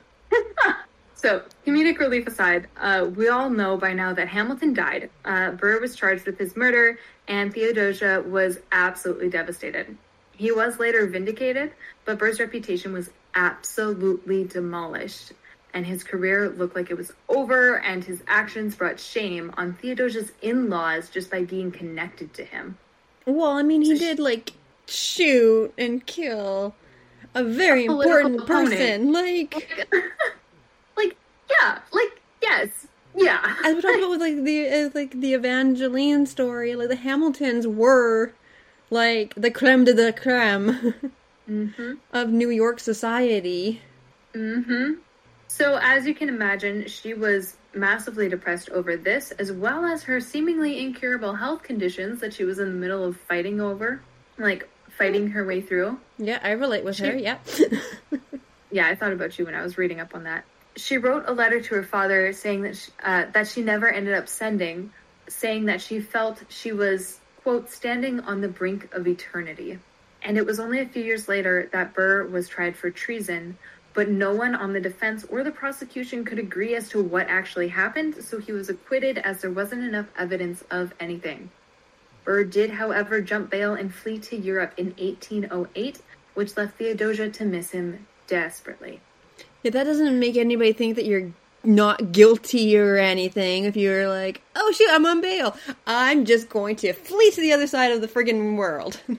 so, 1.14 1.42
comedic 1.66 1.98
relief 1.98 2.26
aside, 2.26 2.68
uh, 2.76 3.08
we 3.14 3.28
all 3.28 3.50
know 3.50 3.76
by 3.76 3.92
now 3.92 4.12
that 4.12 4.28
Hamilton 4.28 4.74
died. 4.74 5.10
Uh, 5.24 5.52
Burr 5.52 5.80
was 5.80 5.96
charged 5.96 6.26
with 6.26 6.38
his 6.38 6.56
murder, 6.56 6.98
and 7.26 7.52
Theodosia 7.52 8.22
was 8.26 8.60
absolutely 8.72 9.30
devastated. 9.30 9.96
He 10.36 10.52
was 10.52 10.78
later 10.78 11.06
vindicated, 11.06 11.72
but 12.04 12.18
Burr's 12.18 12.38
reputation 12.38 12.92
was 12.92 13.10
absolutely 13.34 14.44
demolished 14.44 15.32
and 15.74 15.86
his 15.86 16.02
career 16.02 16.48
looked 16.48 16.74
like 16.74 16.90
it 16.90 16.96
was 16.96 17.12
over, 17.28 17.78
and 17.80 18.04
his 18.04 18.22
actions 18.26 18.74
brought 18.74 18.98
shame 18.98 19.52
on 19.56 19.74
Theodosia's 19.74 20.32
in 20.42 20.68
laws 20.70 21.08
just 21.10 21.30
by 21.30 21.44
being 21.44 21.70
connected 21.70 22.32
to 22.34 22.44
him. 22.44 22.78
Well, 23.26 23.50
I 23.50 23.62
mean, 23.62 23.82
he 23.82 23.98
did, 23.98 24.18
like, 24.18 24.52
shoot 24.86 25.72
and 25.76 26.04
kill 26.06 26.74
a 27.34 27.44
very 27.44 27.86
A 27.86 27.90
important 27.92 28.46
political 28.46 28.46
person. 28.46 29.12
Like, 29.12 29.54
Like, 30.96 31.16
yeah, 31.50 31.78
like, 31.92 32.20
yes, 32.42 32.86
yeah. 33.14 33.56
as 33.64 33.76
we 33.76 33.82
talked 33.82 33.98
about 33.98 34.10
with, 34.10 34.20
like, 34.20 34.42
the, 34.44 34.68
uh, 34.68 34.90
like, 34.94 35.20
the 35.20 35.34
Evangeline 35.34 36.26
story, 36.26 36.74
like, 36.74 36.88
the 36.88 36.96
Hamiltons 36.96 37.66
were, 37.66 38.32
like, 38.90 39.34
the 39.36 39.50
creme 39.50 39.84
de 39.84 39.94
la 39.94 40.12
creme 40.12 40.94
Mm-hmm. 41.48 41.94
of 42.12 42.28
New 42.30 42.50
York 42.50 42.78
society. 42.80 43.80
Mm-hmm. 44.34 44.94
So, 45.48 45.78
as 45.82 46.06
you 46.06 46.14
can 46.14 46.28
imagine, 46.28 46.86
she 46.86 47.14
was 47.14 47.56
massively 47.74 48.28
depressed 48.28 48.70
over 48.70 48.96
this, 48.96 49.30
as 49.32 49.50
well 49.50 49.84
as 49.84 50.02
her 50.04 50.20
seemingly 50.20 50.78
incurable 50.78 51.34
health 51.34 51.62
conditions 51.62 52.20
that 52.20 52.32
she 52.34 52.44
was 52.44 52.58
in 52.58 52.66
the 52.66 52.74
middle 52.78 53.04
of 53.04 53.16
fighting 53.28 53.60
over, 53.60 54.00
like 54.38 54.68
fighting 54.96 55.28
her 55.30 55.44
way 55.44 55.60
through. 55.60 55.98
Yeah, 56.18 56.38
I 56.42 56.50
relate 56.52 56.84
with 56.84 56.96
She- 56.96 57.06
her, 57.06 57.16
yeah. 57.16 57.38
Yeah, 58.70 58.86
I 58.86 58.94
thought 58.94 59.12
about 59.12 59.38
you 59.38 59.46
when 59.46 59.54
I 59.54 59.62
was 59.62 59.78
reading 59.78 59.98
up 59.98 60.14
on 60.14 60.24
that. 60.24 60.44
She 60.76 60.98
wrote 60.98 61.24
a 61.26 61.32
letter 61.32 61.60
to 61.60 61.74
her 61.76 61.82
father 61.82 62.32
saying 62.34 62.62
that 62.62 62.76
she, 62.76 62.92
uh, 63.02 63.24
that 63.32 63.48
she 63.48 63.62
never 63.62 63.88
ended 63.90 64.12
up 64.14 64.28
sending, 64.28 64.92
saying 65.26 65.64
that 65.66 65.80
she 65.80 66.00
felt 66.00 66.42
she 66.50 66.72
was 66.72 67.18
quote 67.42 67.70
standing 67.70 68.20
on 68.20 68.42
the 68.42 68.48
brink 68.48 68.92
of 68.94 69.08
eternity. 69.08 69.78
And 70.22 70.36
it 70.36 70.44
was 70.44 70.60
only 70.60 70.80
a 70.80 70.86
few 70.86 71.02
years 71.02 71.28
later 71.28 71.70
that 71.72 71.94
Burr 71.94 72.26
was 72.26 72.46
tried 72.48 72.76
for 72.76 72.90
treason, 72.90 73.56
but 73.94 74.08
no 74.08 74.34
one 74.34 74.54
on 74.54 74.72
the 74.72 74.80
defense 74.80 75.24
or 75.28 75.42
the 75.42 75.50
prosecution 75.50 76.24
could 76.24 76.38
agree 76.38 76.74
as 76.74 76.88
to 76.90 77.02
what 77.02 77.26
actually 77.28 77.68
happened, 77.68 78.22
so 78.22 78.38
he 78.38 78.52
was 78.52 78.68
acquitted 78.68 79.18
as 79.18 79.40
there 79.40 79.50
wasn't 79.50 79.82
enough 79.82 80.06
evidence 80.16 80.62
of 80.70 80.94
anything. 81.00 81.50
Burr 82.24 82.44
did, 82.44 82.70
however, 82.70 83.20
jump 83.20 83.50
bail 83.50 83.74
and 83.74 83.92
flee 83.92 84.18
to 84.18 84.36
Europe 84.36 84.74
in 84.76 84.94
1808, 84.98 86.00
which 86.34 86.56
left 86.56 86.76
Theodosia 86.76 87.30
to 87.30 87.44
miss 87.44 87.70
him 87.70 88.06
desperately. 88.26 89.00
Yeah, 89.62 89.70
that 89.72 89.84
doesn't 89.84 90.18
make 90.18 90.36
anybody 90.36 90.72
think 90.72 90.96
that 90.96 91.06
you're 91.06 91.32
not 91.64 92.12
guilty 92.12 92.78
or 92.78 92.96
anything 92.96 93.64
if 93.64 93.76
you're 93.76 94.08
like, 94.08 94.42
oh 94.54 94.72
shoot, 94.72 94.88
I'm 94.90 95.06
on 95.06 95.20
bail. 95.20 95.56
I'm 95.86 96.24
just 96.24 96.48
going 96.48 96.76
to 96.76 96.92
flee 96.92 97.30
to 97.32 97.40
the 97.40 97.52
other 97.52 97.66
side 97.66 97.92
of 97.92 98.00
the 98.00 98.08
friggin' 98.08 98.56
world. 98.56 99.00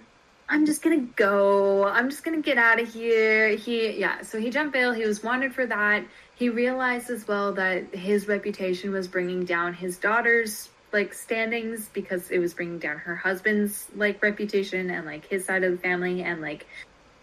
I'm 0.52 0.66
just 0.66 0.82
gonna 0.82 1.06
go. 1.16 1.86
I'm 1.86 2.10
just 2.10 2.24
gonna 2.24 2.42
get 2.42 2.58
out 2.58 2.82
of 2.82 2.92
here. 2.92 3.50
He, 3.50 3.92
yeah, 3.92 4.24
so 4.24 4.40
he 4.40 4.50
jumped 4.50 4.74
bail. 4.74 4.92
He 4.92 5.06
was 5.06 5.24
wanted 5.24 5.54
for 5.54 5.66
that. 5.68 6.04
He 6.36 6.50
realized 6.50 7.12
as 7.12 7.28
well 7.28 7.54
that 7.54 7.94
his 7.94 8.28
reputation 8.28 8.92
was 8.92 9.08
bringing 9.08 9.46
down 9.46 9.74
his 9.76 9.98
daughter's 9.98 10.70
like 10.92 11.14
standings 11.14 11.88
because 11.90 12.32
it 12.32 12.40
was 12.40 12.56
bringing 12.56 12.80
down 12.80 12.98
her 12.98 13.16
husband's 13.16 13.86
like 13.96 14.24
reputation 14.24 14.90
and 14.90 15.06
like 15.06 15.28
his 15.28 15.46
side 15.46 15.64
of 15.64 15.72
the 15.72 15.78
family 15.78 16.24
and 16.24 16.42
like 16.42 16.66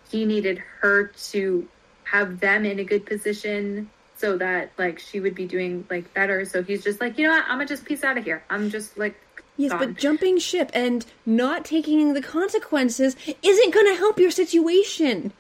he 0.09 0.25
needed 0.25 0.63
her 0.81 1.09
to 1.09 1.67
have 2.05 2.39
them 2.39 2.65
in 2.65 2.79
a 2.79 2.85
good 2.85 3.05
position 3.05 3.91
so 4.17 4.39
that 4.39 4.71
like 4.79 5.01
she 5.01 5.19
would 5.19 5.35
be 5.35 5.47
doing 5.47 5.85
like 5.91 6.15
better. 6.15 6.45
So 6.45 6.63
he's 6.63 6.85
just 6.85 7.01
like, 7.01 7.19
you 7.19 7.27
know 7.27 7.33
what? 7.33 7.45
I'm 7.45 7.59
gonna 7.59 7.67
just 7.67 7.85
peace 7.85 8.05
out 8.05 8.17
of 8.17 8.25
here. 8.25 8.45
I'm 8.49 8.71
just 8.71 8.97
like 8.97 9.17
yes, 9.57 9.71
gone. 9.71 9.79
but 9.79 9.97
jumping 9.97 10.39
ship 10.39 10.71
and 10.75 11.05
not 11.25 11.65
taking 11.65 12.13
the 12.13 12.23
consequences 12.23 13.17
isn't 13.43 13.75
going 13.75 13.87
to 13.87 13.97
help 13.97 14.19
your 14.19 14.31
situation. 14.31 15.33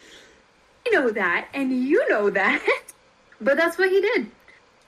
I 0.86 0.90
know 0.90 1.10
that, 1.10 1.48
and 1.52 1.84
you 1.84 2.08
know 2.08 2.30
that. 2.30 2.64
but 3.40 3.56
that's 3.56 3.78
what 3.78 3.90
he 3.90 4.00
did. 4.00 4.30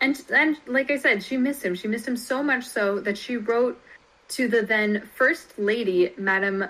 And 0.01 0.22
and 0.33 0.57
like 0.66 0.91
I 0.91 0.99
said, 0.99 1.22
she 1.22 1.37
missed 1.37 1.64
him. 1.64 1.74
She 1.74 1.89
missed 1.89 2.07
him 2.07 2.16
so 2.16 2.43
much 2.43 2.64
so 2.64 3.01
that 3.01 3.18
she 3.18 3.37
wrote 3.37 3.81
to 4.31 4.47
the 4.49 4.62
then 4.62 5.09
First 5.14 5.59
Lady, 5.59 6.12
Madame 6.16 6.66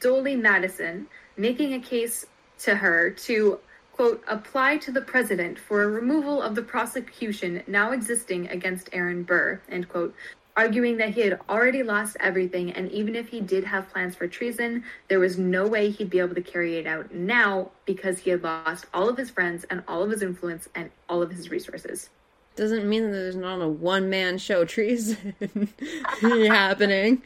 Dolly 0.00 0.36
Madison, 0.36 1.06
making 1.36 1.74
a 1.74 1.80
case 1.80 2.26
to 2.60 2.74
her 2.74 3.10
to 3.10 3.58
quote 3.92 4.24
apply 4.26 4.76
to 4.78 4.90
the 4.90 5.00
president 5.00 5.58
for 5.58 5.84
a 5.84 5.88
removal 5.88 6.42
of 6.42 6.54
the 6.54 6.62
prosecution 6.62 7.62
now 7.66 7.92
existing 7.92 8.48
against 8.48 8.88
Aaron 8.92 9.22
Burr 9.22 9.60
end 9.68 9.88
quote 9.88 10.14
arguing 10.56 10.96
that 10.98 11.10
he 11.10 11.20
had 11.20 11.40
already 11.48 11.82
lost 11.82 12.16
everything 12.20 12.70
and 12.72 12.90
even 12.92 13.16
if 13.16 13.28
he 13.28 13.40
did 13.40 13.64
have 13.64 13.88
plans 13.90 14.14
for 14.14 14.28
treason 14.28 14.84
there 15.08 15.18
was 15.18 15.36
no 15.36 15.66
way 15.66 15.90
he'd 15.90 16.10
be 16.10 16.18
able 16.20 16.34
to 16.34 16.42
carry 16.42 16.76
it 16.76 16.86
out 16.86 17.12
now 17.12 17.70
because 17.84 18.18
he 18.18 18.30
had 18.30 18.42
lost 18.42 18.86
all 18.94 19.08
of 19.08 19.16
his 19.16 19.30
friends 19.30 19.64
and 19.70 19.82
all 19.88 20.02
of 20.02 20.10
his 20.10 20.22
influence 20.22 20.68
and 20.74 20.90
all 21.08 21.22
of 21.22 21.30
his 21.30 21.50
resources 21.50 22.10
Doesn't 22.56 22.88
mean 22.88 23.02
that 23.04 23.10
there's 23.10 23.36
not 23.36 23.60
a 23.60 23.68
one 23.68 24.08
man 24.08 24.38
show 24.38 24.64
treason 24.64 25.34
happening. 26.20 27.22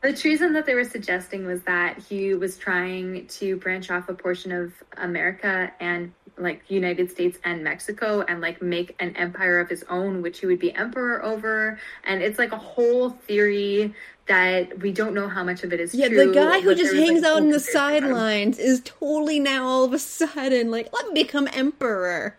The 0.00 0.12
treason 0.12 0.52
that 0.52 0.64
they 0.64 0.74
were 0.74 0.84
suggesting 0.84 1.44
was 1.44 1.62
that 1.62 1.98
he 1.98 2.34
was 2.34 2.56
trying 2.56 3.26
to 3.26 3.56
branch 3.56 3.90
off 3.90 4.08
a 4.08 4.14
portion 4.14 4.52
of 4.52 4.72
America 4.96 5.72
and 5.80 6.12
like 6.36 6.62
United 6.68 7.10
States 7.10 7.36
and 7.42 7.64
Mexico 7.64 8.24
and 8.28 8.40
like 8.40 8.62
make 8.62 8.94
an 9.00 9.16
empire 9.16 9.58
of 9.58 9.68
his 9.68 9.84
own, 9.88 10.22
which 10.22 10.38
he 10.38 10.46
would 10.46 10.60
be 10.60 10.72
emperor 10.72 11.24
over. 11.24 11.80
And 12.04 12.22
it's 12.22 12.38
like 12.38 12.52
a 12.52 12.58
whole 12.58 13.10
theory 13.10 13.92
that 14.26 14.78
we 14.80 14.92
don't 14.92 15.14
know 15.14 15.28
how 15.28 15.42
much 15.42 15.64
of 15.64 15.72
it 15.72 15.80
is 15.80 15.92
Yeah, 15.94 16.08
true. 16.08 16.18
Yeah, 16.18 16.26
the 16.26 16.32
guy 16.32 16.60
who 16.60 16.74
just 16.76 16.94
hangs 16.94 17.22
like, 17.22 17.30
out 17.30 17.38
in 17.38 17.48
the 17.48 17.54
conspiracy 17.54 17.78
about 17.78 17.94
him. 17.94 18.02
sidelines 18.04 18.58
is 18.60 18.82
totally 18.84 19.40
now 19.40 19.66
all 19.66 19.84
of 19.84 19.92
a 19.92 19.98
sudden 19.98 20.70
like, 20.70 20.92
let 20.92 21.08
me 21.08 21.22
become 21.24 21.48
emperor. 21.52 22.38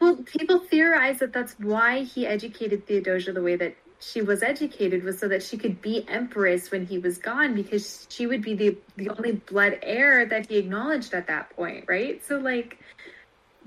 Well, 0.00 0.16
people 0.16 0.58
theorize 0.58 1.20
that 1.20 1.32
that's 1.32 1.58
why 1.58 2.02
he 2.02 2.26
educated 2.26 2.86
Theodosia 2.86 3.32
the 3.32 3.42
way 3.42 3.56
that 3.56 3.74
she 4.04 4.22
was 4.22 4.42
educated 4.42 5.02
was 5.02 5.18
so 5.18 5.28
that 5.28 5.42
she 5.42 5.56
could 5.56 5.80
be 5.80 6.04
empress 6.08 6.70
when 6.70 6.86
he 6.86 6.98
was 6.98 7.18
gone 7.18 7.54
because 7.54 8.06
she 8.10 8.26
would 8.26 8.42
be 8.42 8.54
the 8.54 8.76
the 8.96 9.08
only 9.10 9.32
blood 9.32 9.78
heir 9.82 10.26
that 10.26 10.46
he 10.48 10.58
acknowledged 10.58 11.14
at 11.14 11.26
that 11.28 11.50
point, 11.50 11.84
right? 11.88 12.24
So 12.26 12.38
like 12.38 12.78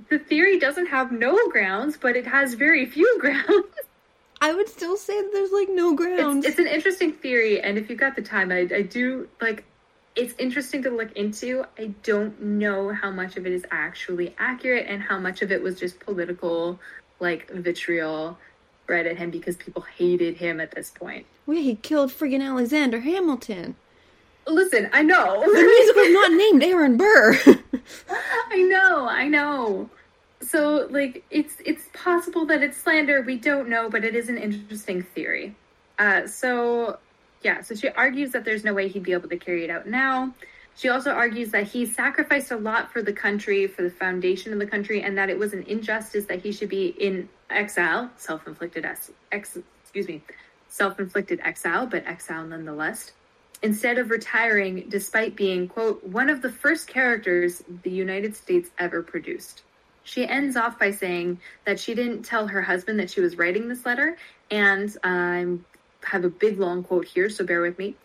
the 0.09 0.19
theory 0.19 0.59
doesn't 0.59 0.87
have 0.87 1.11
no 1.11 1.49
grounds, 1.49 1.97
but 1.97 2.15
it 2.15 2.27
has 2.27 2.53
very 2.53 2.85
few 2.85 3.17
grounds. 3.19 3.73
I 4.39 4.53
would 4.53 4.69
still 4.69 4.97
say 4.97 5.19
that 5.19 5.31
there's 5.33 5.51
like 5.51 5.69
no 5.69 5.95
grounds. 5.95 6.45
It's, 6.45 6.59
it's 6.59 6.59
an 6.59 6.67
interesting 6.67 7.13
theory, 7.13 7.59
and 7.59 7.77
if 7.77 7.89
you've 7.89 7.99
got 7.99 8.15
the 8.15 8.21
time, 8.21 8.51
I, 8.51 8.67
I 8.73 8.81
do 8.83 9.27
like. 9.41 9.63
It's 10.15 10.33
interesting 10.39 10.81
to 10.83 10.89
look 10.89 11.11
into. 11.15 11.63
I 11.77 11.93
don't 12.01 12.41
know 12.41 12.89
how 12.91 13.11
much 13.11 13.37
of 13.37 13.45
it 13.45 13.53
is 13.53 13.65
actually 13.69 14.35
accurate 14.39 14.87
and 14.87 15.01
how 15.01 15.19
much 15.19 15.43
of 15.43 15.51
it 15.51 15.61
was 15.61 15.79
just 15.79 15.99
political, 15.99 16.79
like 17.19 17.51
vitriol, 17.51 18.39
spread 18.87 19.05
at 19.05 19.17
him 19.17 19.29
because 19.29 19.57
people 19.57 19.81
hated 19.97 20.37
him 20.37 20.61
at 20.61 20.71
this 20.71 20.91
point. 20.91 21.25
Well, 21.45 21.57
he 21.57 21.75
killed 21.75 22.09
friggin' 22.09 22.41
Alexander 22.41 23.01
Hamilton. 23.01 23.75
Listen, 24.47 24.89
I 24.93 25.01
know. 25.01 25.41
The 25.41 25.61
musical's 25.61 26.13
not 26.13 26.31
named 26.31 26.63
Aaron 26.63 26.95
Burr. 26.95 27.37
I 28.49 28.61
know, 28.61 29.05
I 29.09 29.27
know. 29.27 29.89
So, 30.39 30.87
like, 30.89 31.25
it's 31.29 31.55
it's 31.65 31.83
possible 31.91 32.45
that 32.45 32.63
it's 32.63 32.77
slander. 32.77 33.21
We 33.21 33.35
don't 33.35 33.67
know, 33.67 33.89
but 33.89 34.05
it 34.05 34.15
is 34.15 34.29
an 34.29 34.37
interesting 34.37 35.03
theory. 35.03 35.53
Uh, 35.99 36.25
so, 36.25 36.97
yeah. 37.41 37.61
So 37.61 37.75
she 37.75 37.89
argues 37.89 38.31
that 38.31 38.45
there's 38.45 38.63
no 38.63 38.73
way 38.73 38.87
he'd 38.87 39.03
be 39.03 39.11
able 39.11 39.27
to 39.27 39.37
carry 39.37 39.65
it 39.65 39.69
out 39.69 39.85
now. 39.87 40.33
She 40.77 40.87
also 40.87 41.11
argues 41.11 41.51
that 41.51 41.67
he 41.67 41.85
sacrificed 41.85 42.51
a 42.51 42.55
lot 42.55 42.93
for 42.93 43.01
the 43.01 43.11
country, 43.11 43.67
for 43.67 43.81
the 43.81 43.89
foundation 43.89 44.53
of 44.53 44.59
the 44.59 44.67
country, 44.67 45.01
and 45.01 45.17
that 45.17 45.29
it 45.29 45.37
was 45.37 45.51
an 45.51 45.63
injustice 45.63 46.25
that 46.27 46.41
he 46.41 46.53
should 46.53 46.69
be 46.69 46.87
in 46.87 47.27
exile, 47.49 48.09
self-inflicted 48.17 48.85
ex, 48.85 49.11
ex 49.31 49.57
excuse 49.83 50.07
me, 50.07 50.21
self-inflicted 50.69 51.39
exile, 51.43 51.87
but 51.87 52.05
exile 52.05 52.45
nonetheless 52.45 53.13
instead 53.61 53.97
of 53.97 54.09
retiring 54.09 54.85
despite 54.89 55.35
being, 55.35 55.67
quote, 55.67 56.03
one 56.03 56.29
of 56.29 56.41
the 56.41 56.51
first 56.51 56.87
characters 56.87 57.63
the 57.83 57.89
United 57.89 58.35
States 58.35 58.69
ever 58.77 59.01
produced. 59.01 59.63
She 60.03 60.25
ends 60.25 60.55
off 60.55 60.79
by 60.79 60.91
saying 60.91 61.39
that 61.65 61.79
she 61.79 61.93
didn't 61.93 62.23
tell 62.23 62.47
her 62.47 62.61
husband 62.61 62.99
that 62.99 63.09
she 63.09 63.19
was 63.19 63.37
writing 63.37 63.67
this 63.67 63.85
letter, 63.85 64.17
and 64.49 64.95
I 65.03 65.57
have 66.03 66.23
a 66.23 66.29
big 66.29 66.59
long 66.59 66.83
quote 66.83 67.05
here, 67.05 67.29
so 67.29 67.43
bear 67.43 67.61
with 67.61 67.77
me. 67.77 67.95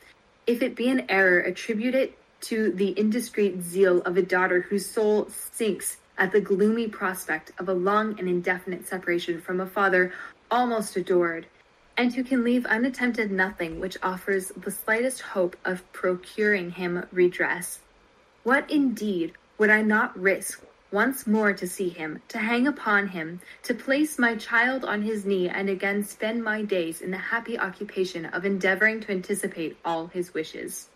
If 0.47 0.63
it 0.63 0.75
be 0.75 0.89
an 0.89 1.07
error, 1.09 1.39
attribute 1.39 1.95
it 1.95 2.19
to 2.43 2.73
the 2.73 2.99
indiscreet 2.99 3.63
zeal 3.63 4.03
of 4.03 4.17
a 4.17 4.23
daughter 4.23 4.63
whose 4.63 4.91
soul 4.91 5.29
sinks 5.29 5.99
at 6.19 6.33
the 6.33 6.41
gloomy 6.41 6.89
prospect 6.89 7.53
of 7.59 7.69
a 7.69 7.75
long 7.75 8.19
and 8.19 8.29
indefinite 8.29 8.87
separation 8.87 9.41
from 9.41 9.61
a 9.61 9.67
father 9.67 10.13
almost 10.51 10.97
adored, 10.97 11.47
and 11.97 12.15
who 12.15 12.25
can 12.25 12.45
leave 12.45 12.67
unattempted 12.67 13.31
nothing 13.31 13.81
which 13.81 13.97
offers 14.03 14.49
the 14.49 14.71
slightest 14.71 15.21
hope 15.21 15.57
of 15.65 15.93
procuring 15.93 16.71
him 16.71 17.07
redress. 17.13 17.81
What 18.43 18.71
indeed 18.71 19.33
would 19.59 19.71
I 19.71 19.83
not 19.83 20.19
risk 20.19 20.63
once 20.91 21.27
more 21.27 21.55
to 21.55 21.67
see 21.67 21.89
him, 21.89 22.21
to 22.29 22.39
hang 22.39 22.67
upon 22.67 23.09
him, 23.09 23.41
to 23.63 23.75
place 23.75 24.19
my 24.19 24.37
child 24.37 24.85
on 24.85 25.01
his 25.03 25.25
knee, 25.25 25.49
and 25.49 25.71
again 25.71 26.05
spend 26.05 26.45
my 26.45 26.63
days 26.63 27.01
in 27.01 27.11
the 27.11 27.17
happy 27.17 27.59
occupation 27.59 28.27
of 28.27 28.45
endeavoring 28.45 29.01
to 29.01 29.13
anticipate 29.13 29.77
all 29.85 30.09
his 30.09 30.35
wishes? 30.35 30.89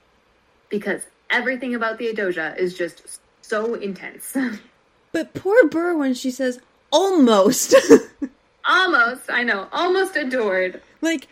Because 0.69 1.03
everything 1.31 1.75
about 1.75 1.99
the 1.99 2.07
Theodosia 2.07 2.55
is 2.59 2.77
just 2.77 3.21
so 3.41 3.75
intense. 3.75 4.37
but 5.17 5.33
poor 5.33 5.67
Burr 5.69 5.97
when 5.97 6.13
she 6.13 6.31
says 6.31 6.61
almost. 6.93 7.75
almost, 8.69 9.31
I 9.31 9.45
know, 9.45 9.67
almost 9.73 10.15
adored. 10.15 10.83
Like 11.01 11.27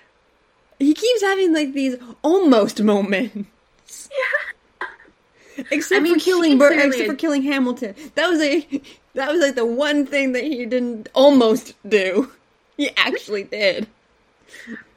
he 0.78 0.94
keeps 0.94 1.20
having 1.20 1.52
like 1.52 1.74
these 1.74 1.96
almost 2.22 2.82
moments. 2.82 3.50
Yeah. 4.10 5.66
Except 5.70 6.00
I 6.00 6.02
mean, 6.02 6.14
for 6.14 6.24
killing 6.24 6.58
Burr, 6.58 6.72
except 6.72 7.06
for 7.06 7.14
killing 7.14 7.42
Hamilton. 7.42 7.94
That 8.14 8.28
was 8.28 8.40
a 8.40 8.66
that 9.14 9.30
was 9.30 9.40
like 9.40 9.54
the 9.54 9.66
one 9.66 10.06
thing 10.06 10.32
that 10.32 10.42
he 10.42 10.64
didn't 10.64 11.10
almost 11.14 11.74
do. 11.86 12.32
He 12.78 12.90
actually 12.96 13.44
did. 13.44 13.86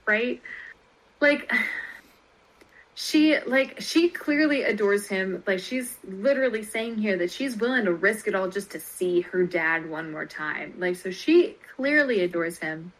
Right? 0.06 0.42
Like 1.20 1.52
she 3.00 3.39
like 3.41 3.80
she 3.80 4.10
clearly 4.10 4.64
adores 4.64 5.08
him. 5.08 5.43
Like 5.45 5.60
she's 5.60 5.98
literally 6.04 6.64
saying 6.64 6.98
here 6.98 7.16
that 7.18 7.30
she's 7.30 7.56
willing 7.56 7.86
to 7.86 7.93
risk 7.93 8.28
it 8.28 8.34
all 8.34 8.50
just 8.50 8.72
to 8.72 8.80
see 8.80 9.22
her 9.22 9.43
dad 9.43 9.88
one 9.88 10.12
more 10.12 10.26
time. 10.26 10.74
Like 10.80 10.95
so 10.95 11.12
she 11.12 11.58
clearly 11.76 12.22
adores 12.22 12.58
him. 12.58 12.91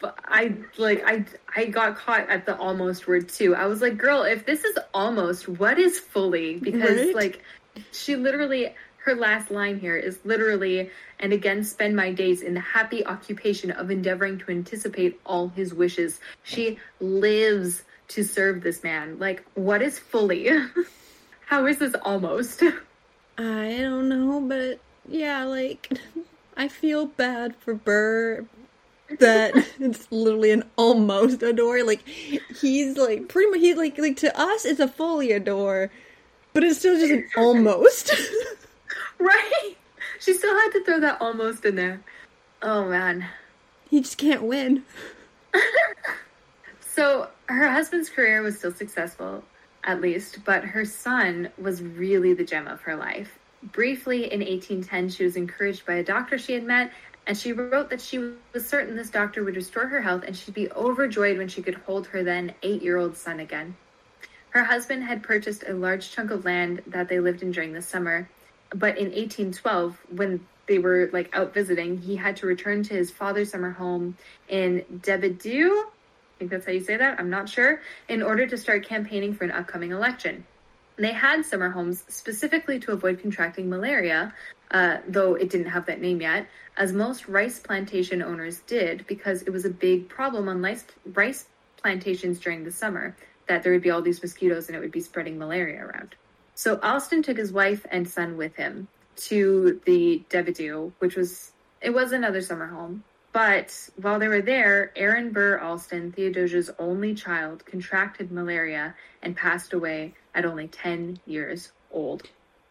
But 0.00 0.18
i 0.24 0.54
like 0.78 1.02
i 1.04 1.26
i 1.54 1.66
got 1.66 1.98
caught 1.98 2.30
at 2.30 2.46
the 2.46 2.56
almost 2.56 3.06
word 3.06 3.28
too. 3.28 3.54
I 3.54 3.66
was 3.66 3.82
like 3.82 3.98
girl 3.98 4.22
if 4.22 4.46
this 4.46 4.64
is 4.64 4.78
almost 4.94 5.46
what 5.46 5.78
is 5.78 5.98
fully? 5.98 6.56
Because 6.56 6.96
right? 6.96 7.14
like 7.14 7.42
she 7.92 8.16
literally 8.16 8.74
her 9.04 9.14
last 9.14 9.50
line 9.50 9.78
here 9.78 9.96
is 9.98 10.18
literally 10.24 10.90
and 11.20 11.34
again 11.34 11.64
spend 11.64 11.94
my 11.94 12.12
days 12.12 12.40
in 12.40 12.54
the 12.54 12.60
happy 12.60 13.04
occupation 13.04 13.72
of 13.72 13.90
endeavoring 13.90 14.38
to 14.38 14.50
anticipate 14.50 15.20
all 15.26 15.48
his 15.48 15.74
wishes. 15.74 16.18
She 16.44 16.78
lives 16.98 17.84
to 18.08 18.24
serve 18.24 18.62
this 18.62 18.82
man. 18.82 19.18
Like, 19.18 19.44
what 19.54 19.82
is 19.82 19.98
fully? 19.98 20.50
How 21.46 21.66
is 21.66 21.78
this 21.78 21.94
almost? 22.02 22.62
I 23.38 23.76
don't 23.80 24.08
know, 24.08 24.40
but 24.40 24.80
yeah, 25.08 25.44
like, 25.44 25.90
I 26.56 26.68
feel 26.68 27.06
bad 27.06 27.54
for 27.56 27.74
Burr 27.74 28.44
that 29.18 29.54
it's 29.80 30.10
literally 30.10 30.50
an 30.50 30.64
almost 30.76 31.42
adore. 31.42 31.82
Like, 31.84 32.06
he's 32.06 32.96
like, 32.96 33.28
pretty 33.28 33.50
much, 33.50 33.60
he's 33.60 33.76
like, 33.76 33.98
like, 33.98 34.16
to 34.18 34.38
us, 34.38 34.64
it's 34.64 34.80
a 34.80 34.88
fully 34.88 35.32
adore, 35.32 35.90
but 36.52 36.64
it's 36.64 36.78
still 36.78 36.98
just 36.98 37.12
an 37.12 37.28
almost. 37.36 38.12
right? 39.18 39.74
She 40.20 40.34
still 40.34 40.54
had 40.54 40.70
to 40.72 40.84
throw 40.84 41.00
that 41.00 41.20
almost 41.20 41.64
in 41.64 41.76
there. 41.76 42.00
Oh, 42.60 42.88
man. 42.88 43.26
He 43.88 44.00
just 44.00 44.18
can't 44.18 44.42
win. 44.42 44.82
so 46.80 47.28
her 47.48 47.68
husband's 47.68 48.10
career 48.10 48.42
was 48.42 48.58
still 48.58 48.72
successful, 48.72 49.42
at 49.84 50.00
least, 50.00 50.44
but 50.44 50.64
her 50.64 50.84
son 50.84 51.50
was 51.58 51.82
really 51.82 52.34
the 52.34 52.44
gem 52.44 52.68
of 52.68 52.82
her 52.82 52.94
life. 52.94 53.38
Briefly, 53.62 54.32
in 54.32 54.40
1810, 54.40 55.08
she 55.08 55.24
was 55.24 55.36
encouraged 55.36 55.86
by 55.86 55.94
a 55.94 56.04
doctor 56.04 56.38
she 56.38 56.52
had 56.52 56.62
met, 56.62 56.92
and 57.26 57.36
she 57.36 57.52
wrote 57.52 57.90
that 57.90 58.00
she 58.00 58.32
was 58.52 58.66
certain 58.66 58.96
this 58.96 59.10
doctor 59.10 59.42
would 59.44 59.56
restore 59.56 59.86
her 59.86 60.00
health 60.00 60.24
and 60.26 60.34
she'd 60.34 60.54
be 60.54 60.70
overjoyed 60.72 61.36
when 61.36 61.48
she 61.48 61.60
could 61.60 61.74
hold 61.74 62.06
her 62.06 62.22
then 62.22 62.54
eight 62.62 62.82
year 62.82 62.96
old 62.96 63.16
son 63.16 63.40
again. 63.40 63.76
Her 64.50 64.64
husband 64.64 65.04
had 65.04 65.22
purchased 65.22 65.64
a 65.66 65.74
large 65.74 66.10
chunk 66.10 66.30
of 66.30 66.46
land 66.46 66.82
that 66.86 67.08
they 67.08 67.20
lived 67.20 67.42
in 67.42 67.50
during 67.50 67.74
the 67.74 67.82
summer, 67.82 68.30
but 68.70 68.96
in 68.96 69.06
1812, 69.06 69.98
when 70.10 70.46
they 70.66 70.78
were 70.78 71.10
like 71.12 71.34
out 71.36 71.52
visiting, 71.52 71.98
he 71.98 72.16
had 72.16 72.36
to 72.36 72.46
return 72.46 72.82
to 72.84 72.94
his 72.94 73.10
father's 73.10 73.50
summer 73.50 73.72
home 73.72 74.16
in 74.48 74.84
Debordieu, 75.02 75.84
think 76.38 76.50
that's 76.50 76.66
how 76.66 76.72
you 76.72 76.80
say 76.80 76.96
that, 76.96 77.18
I'm 77.18 77.30
not 77.30 77.48
sure, 77.48 77.80
in 78.08 78.22
order 78.22 78.46
to 78.46 78.56
start 78.56 78.86
campaigning 78.86 79.34
for 79.34 79.44
an 79.44 79.50
upcoming 79.50 79.90
election. 79.90 80.44
They 80.96 81.12
had 81.12 81.44
summer 81.44 81.70
homes 81.70 82.04
specifically 82.08 82.80
to 82.80 82.92
avoid 82.92 83.20
contracting 83.20 83.68
malaria, 83.68 84.34
uh, 84.70 84.98
though 85.06 85.34
it 85.34 85.50
didn't 85.50 85.70
have 85.70 85.86
that 85.86 86.00
name 86.00 86.20
yet, 86.20 86.46
as 86.76 86.92
most 86.92 87.28
rice 87.28 87.58
plantation 87.58 88.22
owners 88.22 88.60
did, 88.60 89.06
because 89.06 89.42
it 89.42 89.50
was 89.50 89.64
a 89.64 89.70
big 89.70 90.08
problem 90.08 90.48
on 90.48 90.60
rice, 90.62 90.84
rice 91.14 91.46
plantations 91.80 92.40
during 92.40 92.64
the 92.64 92.72
summer 92.72 93.16
that 93.46 93.62
there 93.62 93.72
would 93.72 93.82
be 93.82 93.90
all 93.90 94.02
these 94.02 94.20
mosquitoes 94.22 94.68
and 94.68 94.76
it 94.76 94.80
would 94.80 94.92
be 94.92 95.00
spreading 95.00 95.38
malaria 95.38 95.84
around. 95.84 96.14
So 96.54 96.78
Alston 96.82 97.22
took 97.22 97.36
his 97.36 97.52
wife 97.52 97.86
and 97.90 98.08
son 98.08 98.36
with 98.36 98.56
him 98.56 98.88
to 99.16 99.80
the 99.86 100.22
Debordieu, 100.28 100.92
which 100.98 101.16
was 101.16 101.52
it 101.80 101.90
was 101.90 102.10
another 102.12 102.42
summer 102.42 102.66
home, 102.66 103.04
but 103.32 103.90
while 103.96 104.18
they 104.18 104.28
were 104.28 104.40
there, 104.40 104.92
Aaron 104.96 105.32
Burr 105.32 105.58
Alston, 105.58 106.12
Theodosia's 106.12 106.70
only 106.78 107.14
child, 107.14 107.64
contracted 107.66 108.32
malaria 108.32 108.94
and 109.22 109.36
passed 109.36 109.72
away 109.72 110.14
at 110.34 110.44
only 110.44 110.68
10 110.68 111.20
years 111.26 111.72
old. 111.90 112.22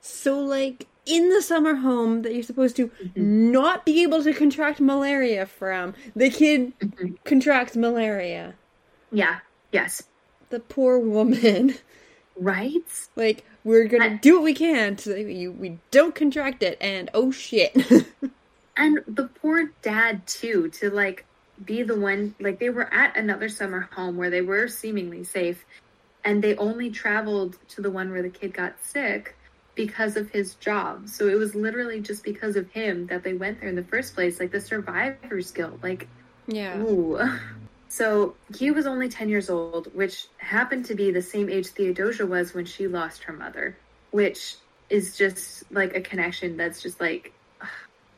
So, 0.01 0.39
like, 0.39 0.88
in 1.05 1.30
the 1.30 1.41
summer 1.41 1.76
home 1.76 2.24
that 2.24 2.34
you're 2.34 2.43
supposed 2.43 2.76
to 2.78 2.88
mm-hmm. 2.88 3.51
not 3.51 3.86
be 3.86 4.03
able 4.03 4.24
to 4.24 4.34
contract 4.34 4.80
malaria 4.80 5.45
from, 5.45 5.93
the 6.16 6.30
kid 6.30 6.78
mm-hmm. 6.80 7.14
contracts 7.24 7.76
malaria. 7.76 8.55
Yeah, 9.12 9.39
yes. 9.72 10.03
The 10.49 10.60
poor 10.60 10.99
woman. 10.99 11.76
Right? 12.39 12.84
Like, 13.16 13.45
we're 13.64 13.86
gonna 13.86 14.05
I- 14.05 14.18
do 14.18 14.36
what 14.36 14.43
we 14.43 14.53
can 14.53 14.97
so 14.97 15.12
that 15.12 15.26
we, 15.26 15.47
we 15.47 15.80
don't 15.91 16.16
contract 16.16 16.64
it, 16.64 16.78
and 16.80 17.10
oh 17.14 17.32
shit. 17.32 17.76
and 18.78 18.99
the 19.07 19.25
poor 19.28 19.71
dad 19.82 20.25
too 20.28 20.69
to 20.69 20.89
like 20.89 21.25
be 21.65 21.84
the 21.84 21.99
one 21.99 22.36
like 22.39 22.59
they 22.59 22.69
were 22.69 22.91
at 22.93 23.17
another 23.17 23.49
summer 23.49 23.89
home 23.91 24.15
where 24.15 24.30
they 24.30 24.41
were 24.41 24.67
seemingly 24.67 25.23
safe 25.23 25.65
and 26.23 26.43
they 26.43 26.55
only 26.57 26.89
traveled 26.89 27.57
to 27.69 27.82
the 27.82 27.89
one 27.89 28.11
where 28.11 28.21
the 28.21 28.30
kid 28.30 28.53
got 28.53 28.75
sick 28.84 29.36
because 29.75 30.17
of 30.17 30.30
his 30.32 30.55
job. 30.55 31.07
So 31.07 31.28
it 31.28 31.36
was 31.36 31.53
literally 31.53 32.01
just 32.01 32.23
because 32.23 32.55
of 32.55 32.69
him 32.71 33.07
that 33.07 33.23
they 33.23 33.34
went 33.34 33.59
there 33.59 33.69
in 33.69 33.75
the 33.75 33.84
first 33.84 34.13
place 34.15 34.39
like 34.39 34.51
the 34.51 34.61
survivor's 34.61 35.51
guilt 35.51 35.80
like 35.82 36.07
yeah. 36.47 36.78
ooh. 36.80 37.19
So 37.89 38.36
he 38.57 38.71
was 38.71 38.86
only 38.86 39.09
10 39.09 39.30
years 39.30 39.49
old, 39.49 39.93
which 39.95 40.28
happened 40.38 40.86
to 40.86 40.95
be 40.95 41.11
the 41.11 41.21
same 41.21 41.49
age 41.49 41.67
Theodosia 41.67 42.25
was 42.25 42.53
when 42.53 42.65
she 42.65 42.88
lost 42.88 43.23
her 43.23 43.34
mother, 43.34 43.78
which 44.11 44.55
is 44.89 45.17
just 45.17 45.63
like 45.71 45.95
a 45.95 46.01
connection 46.01 46.57
that's 46.57 46.82
just 46.82 46.99
like, 46.99 47.34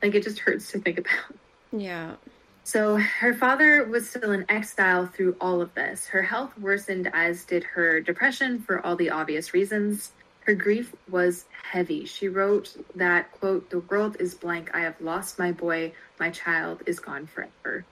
like 0.01 0.15
it 0.15 0.23
just 0.23 0.39
hurts 0.39 0.71
to 0.71 0.79
think 0.79 0.97
about. 0.99 1.35
Yeah. 1.71 2.15
So 2.63 2.97
her 2.97 3.33
father 3.33 3.83
was 3.85 4.09
still 4.09 4.31
in 4.31 4.45
exile 4.49 5.07
through 5.07 5.35
all 5.41 5.61
of 5.61 5.73
this. 5.73 6.07
Her 6.07 6.21
health 6.21 6.57
worsened, 6.57 7.09
as 7.13 7.43
did 7.43 7.63
her 7.63 7.99
depression, 7.99 8.59
for 8.59 8.85
all 8.85 8.95
the 8.95 9.09
obvious 9.09 9.53
reasons. 9.53 10.11
Her 10.41 10.53
grief 10.53 10.93
was 11.09 11.45
heavy. 11.63 12.05
She 12.05 12.27
wrote 12.27 12.75
that, 12.95 13.31
quote, 13.31 13.69
the 13.69 13.79
world 13.79 14.17
is 14.19 14.35
blank. 14.35 14.71
I 14.73 14.81
have 14.81 14.99
lost 15.01 15.39
my 15.39 15.51
boy. 15.51 15.93
My 16.19 16.29
child 16.29 16.83
is 16.85 16.99
gone 16.99 17.27
forever 17.27 17.85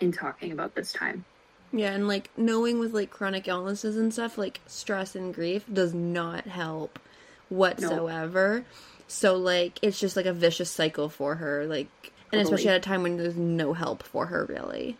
in 0.00 0.12
talking 0.12 0.52
about 0.52 0.74
this 0.74 0.92
time. 0.92 1.24
Yeah, 1.72 1.92
and 1.92 2.08
like 2.08 2.30
knowing 2.36 2.78
with 2.78 2.94
like 2.94 3.10
chronic 3.10 3.48
illnesses 3.48 3.96
and 3.96 4.12
stuff, 4.12 4.38
like 4.38 4.60
stress 4.66 5.14
and 5.14 5.34
grief 5.34 5.64
does 5.72 5.94
not 5.94 6.46
help 6.46 6.98
whatsoever. 7.48 8.64
So 9.08 9.36
like 9.36 9.78
it's 9.82 9.98
just 10.00 10.16
like 10.16 10.26
a 10.26 10.32
vicious 10.32 10.70
cycle 10.70 11.08
for 11.08 11.36
her, 11.36 11.66
like 11.66 11.88
and 12.32 12.40
Totally. 12.40 12.42
especially 12.42 12.70
at 12.70 12.76
a 12.76 12.80
time 12.80 13.02
when 13.02 13.16
there's 13.16 13.36
no 13.36 13.72
help 13.72 14.02
for 14.02 14.26
her 14.26 14.44
really. 14.46 14.96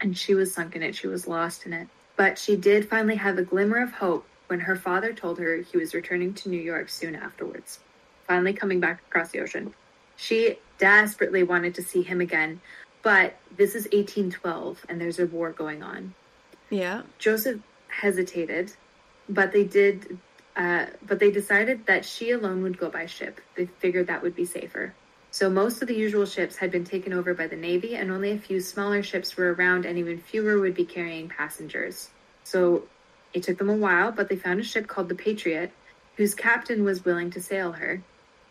and 0.00 0.16
she 0.16 0.34
was 0.34 0.52
sunk 0.54 0.74
in 0.76 0.82
it. 0.82 0.94
She 0.96 1.06
was 1.06 1.26
lost 1.28 1.66
in 1.66 1.72
it. 1.74 1.88
But 2.16 2.38
she 2.38 2.56
did 2.56 2.88
finally 2.88 3.16
have 3.16 3.38
a 3.38 3.42
glimmer 3.42 3.82
of 3.82 3.92
hope 3.92 4.26
when 4.48 4.60
her 4.60 4.76
father 4.76 5.12
told 5.12 5.38
her 5.38 5.56
he 5.58 5.76
was 5.78 5.94
returning 5.94 6.34
to 6.34 6.48
New 6.48 6.60
York 6.60 6.88
soon 6.88 7.14
afterwards, 7.14 7.78
finally 8.26 8.52
coming 8.52 8.80
back 8.80 9.00
across 9.08 9.30
the 9.30 9.40
ocean. 9.40 9.72
She 10.16 10.58
desperately 10.78 11.42
wanted 11.42 11.74
to 11.76 11.82
see 11.82 12.02
him 12.02 12.20
again, 12.20 12.60
but 13.02 13.36
this 13.56 13.74
is 13.74 13.84
1812 13.92 14.84
and 14.88 15.00
there's 15.00 15.18
a 15.18 15.26
war 15.26 15.50
going 15.52 15.82
on. 15.82 16.14
Yeah. 16.70 17.02
Joseph 17.18 17.60
hesitated, 17.88 18.72
but 19.28 19.52
they 19.52 19.64
did. 19.64 20.18
Uh, 20.56 20.86
but 21.06 21.18
they 21.18 21.30
decided 21.30 21.86
that 21.86 22.04
she 22.04 22.32
alone 22.32 22.62
would 22.62 22.78
go 22.78 22.90
by 22.90 23.06
ship. 23.06 23.40
They 23.56 23.66
figured 23.66 24.08
that 24.08 24.22
would 24.22 24.34
be 24.34 24.44
safer. 24.44 24.94
So 25.30 25.48
most 25.48 25.80
of 25.80 25.88
the 25.88 25.94
usual 25.94 26.26
ships 26.26 26.56
had 26.56 26.72
been 26.72 26.84
taken 26.84 27.12
over 27.12 27.34
by 27.34 27.46
the 27.46 27.56
Navy, 27.56 27.94
and 27.94 28.10
only 28.10 28.32
a 28.32 28.38
few 28.38 28.60
smaller 28.60 29.02
ships 29.02 29.36
were 29.36 29.54
around, 29.54 29.86
and 29.86 29.96
even 29.96 30.18
fewer 30.18 30.58
would 30.58 30.74
be 30.74 30.84
carrying 30.84 31.28
passengers. 31.28 32.10
So 32.42 32.82
it 33.32 33.44
took 33.44 33.58
them 33.58 33.70
a 33.70 33.76
while, 33.76 34.10
but 34.10 34.28
they 34.28 34.36
found 34.36 34.58
a 34.58 34.64
ship 34.64 34.88
called 34.88 35.08
the 35.08 35.14
Patriot, 35.14 35.70
whose 36.16 36.34
captain 36.34 36.84
was 36.84 37.04
willing 37.04 37.30
to 37.30 37.40
sail 37.40 37.72
her. 37.72 38.02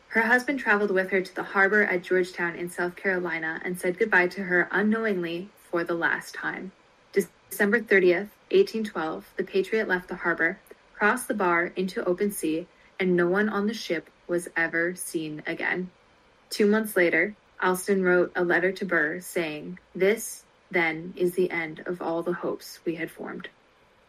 Her 0.10 0.22
husband 0.22 0.60
traveled 0.60 0.92
with 0.92 1.12
her 1.12 1.22
to 1.22 1.36
the 1.36 1.44
harbor 1.44 1.84
at 1.84 2.02
Georgetown 2.02 2.56
in 2.56 2.70
South 2.70 2.96
Carolina 2.96 3.62
and 3.64 3.78
said 3.78 4.00
goodbye 4.00 4.28
to 4.30 4.44
her 4.44 4.68
unknowingly 4.72 5.50
for 5.70 5.84
the 5.84 5.94
last 5.94 6.34
time. 6.34 6.72
December 7.12 7.80
30th, 7.80 8.30
1812, 8.52 9.26
the 9.38 9.44
Patriot 9.44 9.88
left 9.88 10.08
the 10.08 10.16
harbor, 10.16 10.58
crossed 11.00 11.30
the 11.30 11.34
bar 11.34 11.72
into 11.78 12.04
open 12.04 12.30
sea, 12.30 12.68
and 13.00 13.16
no 13.16 13.26
one 13.26 13.48
on 13.48 13.68
the 13.68 13.74
ship 13.74 14.10
was 14.28 14.50
ever 14.58 14.94
seen 14.96 15.42
again. 15.48 15.90
Two 16.50 16.66
months 16.66 16.98
later, 16.98 17.34
Alston 17.64 18.04
wrote 18.04 18.34
a 18.36 18.44
letter 18.44 18.74
to 18.74 18.86
Burr 18.86 19.22
saying, 19.22 19.80
This, 19.96 20.44
then, 20.70 21.14
is 21.16 21.34
the 21.34 21.50
end 21.52 21.84
of 21.86 22.02
all 22.02 22.22
the 22.22 22.34
hopes 22.34 22.80
we 22.84 22.96
had 22.96 23.10
formed. 23.10 23.48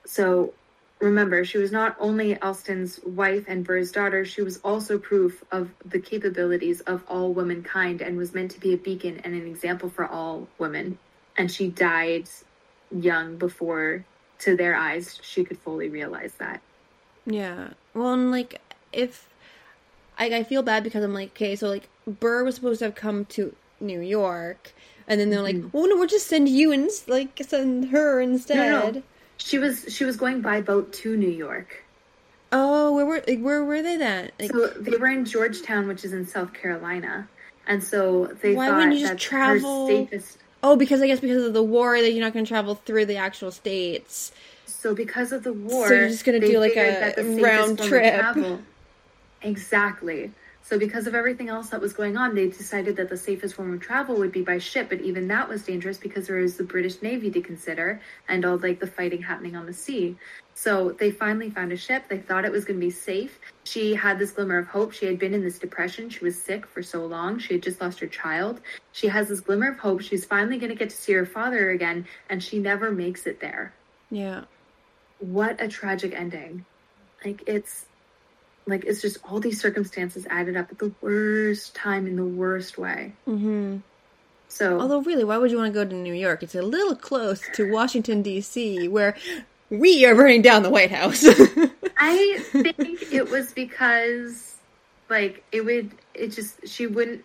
So 0.04 0.52
remember, 0.98 1.44
she 1.44 1.58
was 1.58 1.70
not 1.70 1.94
only 2.00 2.36
Alston's 2.40 2.98
wife 3.04 3.44
and 3.46 3.64
Burr's 3.64 3.92
daughter, 3.92 4.24
she 4.24 4.42
was 4.42 4.58
also 4.58 4.98
proof 4.98 5.44
of 5.52 5.70
the 5.84 6.00
capabilities 6.00 6.80
of 6.80 7.04
all 7.06 7.32
womankind 7.32 8.02
and 8.02 8.16
was 8.16 8.34
meant 8.34 8.50
to 8.50 8.60
be 8.60 8.74
a 8.74 8.76
beacon 8.76 9.20
and 9.22 9.34
an 9.34 9.46
example 9.46 9.90
for 9.90 10.06
all 10.06 10.48
women. 10.58 10.98
And 11.36 11.52
she 11.52 11.68
died 11.68 12.28
young 12.90 13.36
before, 13.36 14.04
to 14.40 14.56
their 14.56 14.74
eyes, 14.74 15.20
she 15.22 15.44
could 15.44 15.58
fully 15.58 15.88
realize 15.88 16.32
that. 16.38 16.60
Yeah. 17.26 17.68
Well, 17.94 18.12
and 18.12 18.30
like 18.30 18.60
if 18.92 19.28
I, 20.18 20.26
I 20.26 20.42
feel 20.44 20.62
bad 20.62 20.82
because 20.84 21.02
I'm 21.04 21.14
like, 21.14 21.30
okay, 21.30 21.56
so 21.56 21.68
like 21.68 21.88
Burr 22.06 22.44
was 22.44 22.54
supposed 22.56 22.80
to 22.80 22.86
have 22.86 22.94
come 22.94 23.24
to 23.26 23.54
New 23.80 24.00
York, 24.00 24.72
and 25.08 25.20
then 25.20 25.30
they're 25.30 25.42
like, 25.42 25.56
Mm-hmm. 25.56 25.76
oh 25.76 25.84
no, 25.86 25.96
we'll 25.96 26.06
just 26.08 26.26
send 26.26 26.48
you 26.48 26.72
and 26.72 26.90
like 27.06 27.40
send 27.42 27.90
her 27.90 28.20
instead. 28.20 28.56
No, 28.56 28.90
no. 28.90 29.02
She 29.38 29.58
was 29.58 29.86
she 29.88 30.04
was 30.04 30.16
going 30.16 30.40
by 30.42 30.60
boat 30.60 30.92
to 30.94 31.16
New 31.16 31.30
York. 31.30 31.84
Oh, 32.52 32.94
where 32.94 33.06
were 33.06 33.22
like, 33.26 33.40
where 33.40 33.64
were 33.64 33.80
they 33.80 33.96
then? 33.96 34.30
Like, 34.40 34.50
so 34.50 34.66
they 34.66 34.96
were 34.96 35.06
in 35.08 35.24
Georgetown, 35.24 35.86
which 35.86 36.04
is 36.04 36.12
in 36.12 36.26
South 36.26 36.52
Carolina, 36.52 37.28
and 37.66 37.82
so 37.82 38.26
they 38.42 38.54
Why 38.54 38.66
thought 38.68 38.76
wouldn't 38.78 38.96
you 38.98 39.06
just 39.06 39.18
travel- 39.22 39.86
safest. 39.86 40.38
oh, 40.62 40.74
because 40.76 41.00
I 41.00 41.06
guess 41.06 41.20
because 41.20 41.44
of 41.44 41.52
the 41.54 41.62
war 41.62 42.00
that 42.00 42.10
you're 42.12 42.24
not 42.24 42.32
going 42.32 42.44
to 42.44 42.48
travel 42.48 42.74
through 42.74 43.06
the 43.06 43.16
actual 43.16 43.50
states. 43.52 44.32
So 44.80 44.94
because 44.94 45.32
of 45.32 45.42
the 45.42 45.52
war, 45.52 45.88
So 45.88 45.94
you're 45.94 46.08
just 46.08 46.24
gonna 46.24 46.40
they 46.40 46.52
do, 46.52 46.58
like, 46.58 46.72
a 46.72 46.74
that 47.00 47.16
the 47.16 47.22
safest 47.22 47.42
round 47.44 47.78
trip. 47.78 48.14
travel- 48.14 48.62
Exactly. 49.42 50.32
So 50.62 50.78
because 50.78 51.06
of 51.06 51.14
everything 51.14 51.48
else 51.48 51.68
that 51.70 51.80
was 51.80 51.92
going 51.92 52.16
on, 52.16 52.34
they 52.34 52.46
decided 52.48 52.96
that 52.96 53.08
the 53.10 53.16
safest 53.16 53.54
form 53.56 53.74
of 53.74 53.80
travel 53.80 54.16
would 54.16 54.32
be 54.32 54.42
by 54.42 54.56
ship. 54.58 54.88
But 54.88 55.00
even 55.00 55.28
that 55.28 55.48
was 55.48 55.64
dangerous 55.64 55.98
because 55.98 56.26
there 56.28 56.36
was 56.36 56.56
the 56.56 56.64
British 56.64 57.02
Navy 57.02 57.30
to 57.30 57.40
consider 57.42 58.00
and 58.28 58.44
all 58.44 58.56
like 58.58 58.80
the 58.80 58.86
fighting 58.86 59.20
happening 59.20 59.54
on 59.56 59.66
the 59.66 59.72
sea. 59.72 60.16
So 60.54 60.92
they 60.92 61.10
finally 61.10 61.50
found 61.50 61.72
a 61.72 61.76
ship. 61.76 62.04
They 62.08 62.18
thought 62.18 62.44
it 62.46 62.52
was 62.52 62.64
going 62.64 62.78
to 62.80 62.86
be 62.86 62.90
safe. 62.90 63.38
She 63.64 63.94
had 63.94 64.18
this 64.18 64.30
glimmer 64.30 64.58
of 64.58 64.66
hope. 64.66 64.92
She 64.92 65.04
had 65.06 65.18
been 65.18 65.34
in 65.34 65.42
this 65.42 65.58
depression. 65.58 66.08
She 66.08 66.24
was 66.24 66.40
sick 66.40 66.64
for 66.66 66.82
so 66.82 67.04
long. 67.04 67.38
She 67.38 67.54
had 67.54 67.62
just 67.62 67.80
lost 67.80 67.98
her 68.00 68.06
child. 68.06 68.60
She 68.92 69.08
has 69.08 69.28
this 69.28 69.40
glimmer 69.40 69.70
of 69.72 69.78
hope. 69.78 70.00
She's 70.00 70.24
finally 70.24 70.56
going 70.58 70.70
to 70.70 70.76
get 70.78 70.88
to 70.90 70.96
see 70.96 71.12
her 71.14 71.26
father 71.26 71.70
again, 71.70 72.06
and 72.30 72.42
she 72.42 72.58
never 72.58 72.90
makes 72.90 73.26
it 73.26 73.40
there 73.40 73.72
Yeah. 74.10 74.44
What 75.20 75.60
a 75.60 75.68
tragic 75.68 76.14
ending. 76.14 76.64
Like 77.24 77.42
it's 77.46 77.86
like 78.66 78.84
it's 78.84 79.00
just 79.00 79.18
all 79.24 79.40
these 79.40 79.60
circumstances 79.60 80.26
added 80.28 80.56
up 80.56 80.70
at 80.70 80.78
the 80.78 80.92
worst 81.00 81.74
time 81.74 82.06
in 82.06 82.16
the 82.16 82.24
worst 82.24 82.78
way. 82.78 83.12
Mm-hmm. 83.26 83.78
So 84.48 84.80
Although, 84.80 85.02
really, 85.02 85.22
why 85.22 85.38
would 85.38 85.50
you 85.50 85.58
want 85.58 85.72
to 85.72 85.84
go 85.84 85.88
to 85.88 85.94
New 85.94 86.12
York? 86.12 86.42
It's 86.42 86.56
a 86.56 86.62
little 86.62 86.96
close 86.96 87.40
to 87.54 87.70
Washington 87.70 88.20
D.C., 88.20 88.88
where 88.88 89.16
we 89.70 90.04
are 90.04 90.14
burning 90.16 90.42
down 90.42 90.64
the 90.64 90.70
White 90.70 90.90
House. 90.90 91.24
I 91.96 92.38
think 92.50 93.12
it 93.12 93.30
was 93.30 93.52
because 93.52 94.56
like 95.08 95.44
it 95.52 95.64
would 95.64 95.92
it 96.14 96.28
just 96.28 96.66
she 96.66 96.86
wouldn't 96.86 97.24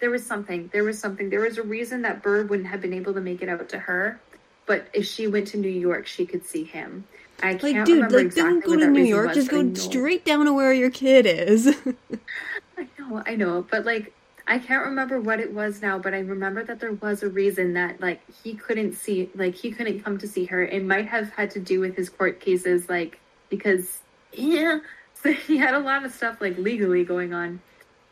there 0.00 0.10
was 0.10 0.24
something 0.24 0.70
there 0.72 0.84
was 0.84 0.98
something 0.98 1.30
there 1.30 1.40
was 1.40 1.58
a 1.58 1.62
reason 1.62 2.02
that 2.02 2.22
Burr 2.22 2.44
wouldn't 2.44 2.68
have 2.68 2.80
been 2.80 2.92
able 2.92 3.14
to 3.14 3.20
make 3.20 3.42
it 3.42 3.48
out 3.48 3.68
to 3.70 3.78
her 3.78 4.20
but 4.66 4.86
if 4.92 5.06
she 5.06 5.26
went 5.26 5.48
to 5.48 5.56
New 5.56 5.68
York 5.68 6.06
she 6.06 6.26
could 6.26 6.44
see 6.46 6.64
him 6.64 7.04
I 7.42 7.52
like, 7.52 7.60
can't 7.60 7.86
dude, 7.86 7.96
remember 7.96 8.16
like, 8.16 8.26
exactly 8.26 8.52
don't 8.52 8.64
go 8.64 8.76
to 8.76 8.90
New 8.90 9.04
York. 9.04 9.28
was, 9.28 9.36
Just 9.36 9.50
go 9.50 9.74
straight 9.74 10.24
down 10.24 10.46
to 10.46 10.52
where 10.52 10.72
your 10.72 10.90
kid 10.90 11.26
is. 11.26 11.66
I 12.78 12.88
know, 12.98 13.22
I 13.26 13.36
know, 13.36 13.66
but 13.70 13.84
like 13.84 14.12
I 14.46 14.58
can't 14.58 14.84
remember 14.84 15.20
what 15.20 15.40
it 15.40 15.52
was 15.52 15.80
now, 15.80 15.98
but 15.98 16.12
I 16.12 16.18
remember 16.18 16.62
that 16.64 16.78
there 16.78 16.92
was 16.92 17.22
a 17.22 17.28
reason 17.28 17.72
that 17.74 18.00
like 18.00 18.20
he 18.42 18.54
couldn't 18.54 18.92
see 18.92 19.30
like 19.34 19.54
he 19.54 19.70
couldn't 19.70 20.00
come 20.00 20.18
to 20.18 20.28
see 20.28 20.44
her. 20.46 20.62
It 20.62 20.84
might 20.84 21.06
have 21.06 21.30
had 21.30 21.50
to 21.52 21.60
do 21.60 21.80
with 21.80 21.96
his 21.96 22.10
court 22.10 22.40
cases 22.40 22.88
like 22.88 23.18
because 23.48 24.00
yeah, 24.32 24.80
so 25.14 25.32
he 25.32 25.56
had 25.56 25.74
a 25.74 25.78
lot 25.78 26.04
of 26.04 26.12
stuff 26.12 26.40
like 26.40 26.58
legally 26.58 27.04
going 27.04 27.32
on. 27.32 27.60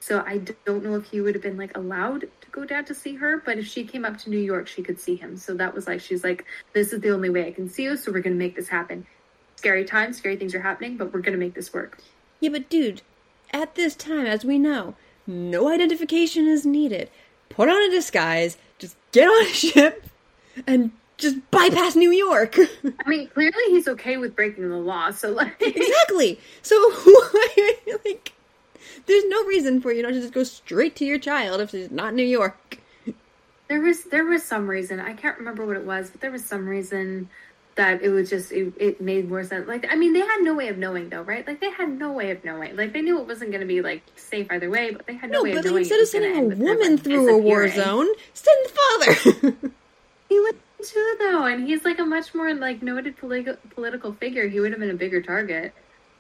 So 0.02 0.18
I 0.26 0.38
don't 0.64 0.82
know 0.82 0.96
if 0.96 1.04
he 1.04 1.20
would 1.20 1.36
have 1.36 1.44
been 1.44 1.56
like 1.56 1.76
allowed 1.76 2.22
to 2.22 2.50
go 2.50 2.64
down 2.64 2.84
to 2.86 2.94
see 2.94 3.14
her, 3.14 3.40
but 3.46 3.56
if 3.58 3.68
she 3.68 3.84
came 3.84 4.04
up 4.04 4.18
to 4.18 4.30
New 4.30 4.36
York, 4.36 4.66
she 4.66 4.82
could 4.82 4.98
see 4.98 5.14
him. 5.14 5.36
So 5.36 5.54
that 5.54 5.72
was 5.72 5.86
like 5.86 6.00
she's 6.00 6.24
like 6.24 6.44
this 6.72 6.92
is 6.92 7.00
the 7.02 7.10
only 7.10 7.30
way 7.30 7.46
I 7.46 7.52
can 7.52 7.68
see 7.68 7.84
you, 7.84 7.96
so 7.96 8.10
we're 8.10 8.20
going 8.20 8.34
to 8.36 8.38
make 8.38 8.56
this 8.56 8.68
happen. 8.68 9.06
Scary 9.54 9.84
times, 9.84 10.16
scary 10.18 10.34
things 10.34 10.56
are 10.56 10.60
happening, 10.60 10.96
but 10.96 11.12
we're 11.14 11.20
going 11.20 11.34
to 11.34 11.38
make 11.38 11.54
this 11.54 11.72
work. 11.72 12.00
yeah, 12.40 12.50
but 12.50 12.68
dude, 12.68 13.02
at 13.52 13.76
this 13.76 13.94
time, 13.94 14.26
as 14.26 14.44
we 14.44 14.58
know, 14.58 14.96
no 15.24 15.68
identification 15.68 16.48
is 16.48 16.66
needed. 16.66 17.08
Put 17.48 17.68
on 17.68 17.80
a 17.80 17.88
disguise, 17.88 18.56
just 18.80 18.96
get 19.12 19.28
on 19.28 19.46
a 19.46 19.48
ship, 19.54 20.04
and 20.66 20.90
just 21.16 21.36
bypass 21.52 21.94
New 21.94 22.10
York. 22.10 22.56
I 22.84 23.08
mean, 23.08 23.28
clearly 23.28 23.64
he's 23.68 23.86
okay 23.86 24.16
with 24.16 24.34
breaking 24.34 24.68
the 24.68 24.78
law, 24.78 25.12
so 25.12 25.30
like 25.30 25.62
exactly. 25.62 26.40
So 26.62 26.74
why, 27.04 27.74
like, 28.04 28.32
there's 29.06 29.24
no 29.26 29.44
reason 29.44 29.80
for 29.80 29.92
you 29.92 30.02
not 30.02 30.12
to 30.12 30.20
just 30.20 30.32
go 30.32 30.44
straight 30.44 30.96
to 30.96 31.04
your 31.04 31.18
child 31.18 31.60
if 31.60 31.70
she's 31.70 31.90
not 31.90 32.14
New 32.14 32.24
York. 32.26 32.78
there 33.68 33.80
was 33.80 34.04
there 34.04 34.24
was 34.24 34.42
some 34.42 34.68
reason 34.68 35.00
I 35.00 35.14
can't 35.14 35.38
remember 35.38 35.66
what 35.66 35.76
it 35.76 35.84
was, 35.84 36.10
but 36.10 36.20
there 36.20 36.30
was 36.30 36.44
some 36.44 36.66
reason 36.66 37.28
that 37.74 38.02
it 38.02 38.10
was 38.10 38.28
just 38.28 38.52
it, 38.52 38.72
it 38.78 39.00
made 39.00 39.28
more 39.28 39.44
sense. 39.44 39.66
Like 39.66 39.86
I 39.90 39.94
mean, 39.96 40.12
they 40.12 40.20
had 40.20 40.40
no 40.42 40.54
way 40.54 40.68
of 40.68 40.76
knowing 40.78 41.08
though, 41.08 41.22
right? 41.22 41.46
Like 41.46 41.60
they 41.60 41.70
had 41.70 41.88
no 41.98 42.12
way 42.12 42.30
of 42.30 42.44
knowing. 42.44 42.76
Like 42.76 42.92
they 42.92 43.00
knew 43.00 43.18
it 43.20 43.26
wasn't 43.26 43.50
going 43.50 43.62
to 43.62 43.66
be 43.66 43.80
like 43.80 44.02
safe 44.16 44.46
either 44.50 44.68
way, 44.68 44.90
but 44.90 45.06
they 45.06 45.14
had 45.14 45.30
no, 45.30 45.38
No, 45.38 45.44
way 45.44 45.52
of 45.52 45.64
knowing. 45.64 45.78
instead 45.78 46.00
of 46.00 46.08
sending 46.08 46.32
a 46.32 46.36
end 46.36 46.48
with 46.50 46.58
her, 46.58 46.64
woman 46.64 46.96
like, 46.96 47.04
through 47.04 47.34
a 47.34 47.38
war 47.38 47.68
zone, 47.68 48.08
send 48.34 48.58
the 48.64 48.70
father. 48.70 49.56
He 50.28 50.40
would 50.40 50.56
too, 50.82 51.16
though, 51.18 51.44
and 51.44 51.66
he's 51.66 51.84
like 51.84 51.98
a 51.98 52.04
much 52.04 52.34
more 52.34 52.54
like 52.54 52.82
noted 52.82 53.16
political 53.18 54.14
figure. 54.14 54.48
He 54.48 54.60
would 54.60 54.70
have 54.70 54.80
been 54.80 54.90
a 54.90 54.94
bigger 54.94 55.20
target, 55.20 55.74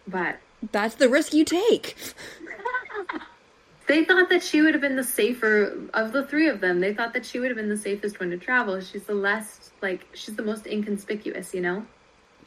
but 0.06 0.36
That's 0.70 0.94
the 0.94 1.08
risk 1.08 1.34
you 1.34 1.44
take. 1.44 1.96
They 3.88 4.04
thought 4.04 4.30
that 4.30 4.42
she 4.42 4.62
would 4.62 4.74
have 4.74 4.80
been 4.80 4.96
the 4.96 5.04
safer 5.04 5.76
of 5.92 6.12
the 6.12 6.24
three 6.24 6.48
of 6.48 6.60
them. 6.60 6.80
They 6.80 6.94
thought 6.94 7.12
that 7.14 7.26
she 7.26 7.40
would 7.40 7.48
have 7.48 7.56
been 7.56 7.68
the 7.68 7.76
safest 7.76 8.20
one 8.20 8.30
to 8.30 8.38
travel. 8.38 8.80
She's 8.80 9.04
the 9.04 9.14
less 9.14 9.70
like 9.82 10.06
she's 10.14 10.36
the 10.36 10.42
most 10.42 10.66
inconspicuous, 10.66 11.52
you 11.52 11.60
know? 11.60 11.84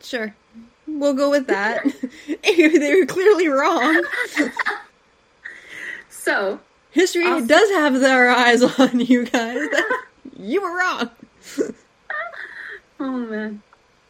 Sure. 0.02 0.34
We'll 0.88 1.14
go 1.14 1.30
with 1.30 1.48
that. 1.48 1.84
they 2.44 2.96
were 3.00 3.06
clearly 3.06 3.48
wrong. 3.48 4.04
so, 6.10 6.60
history 6.92 7.28
Austin... 7.28 7.48
does 7.48 7.70
have 7.72 8.00
their 8.00 8.30
eyes 8.30 8.64
on 8.80 9.00
you 9.00 9.26
guys. 9.26 9.68
you 10.38 10.62
were 10.62 10.78
wrong. 10.78 11.10
oh 13.00 13.18
man. 13.18 13.62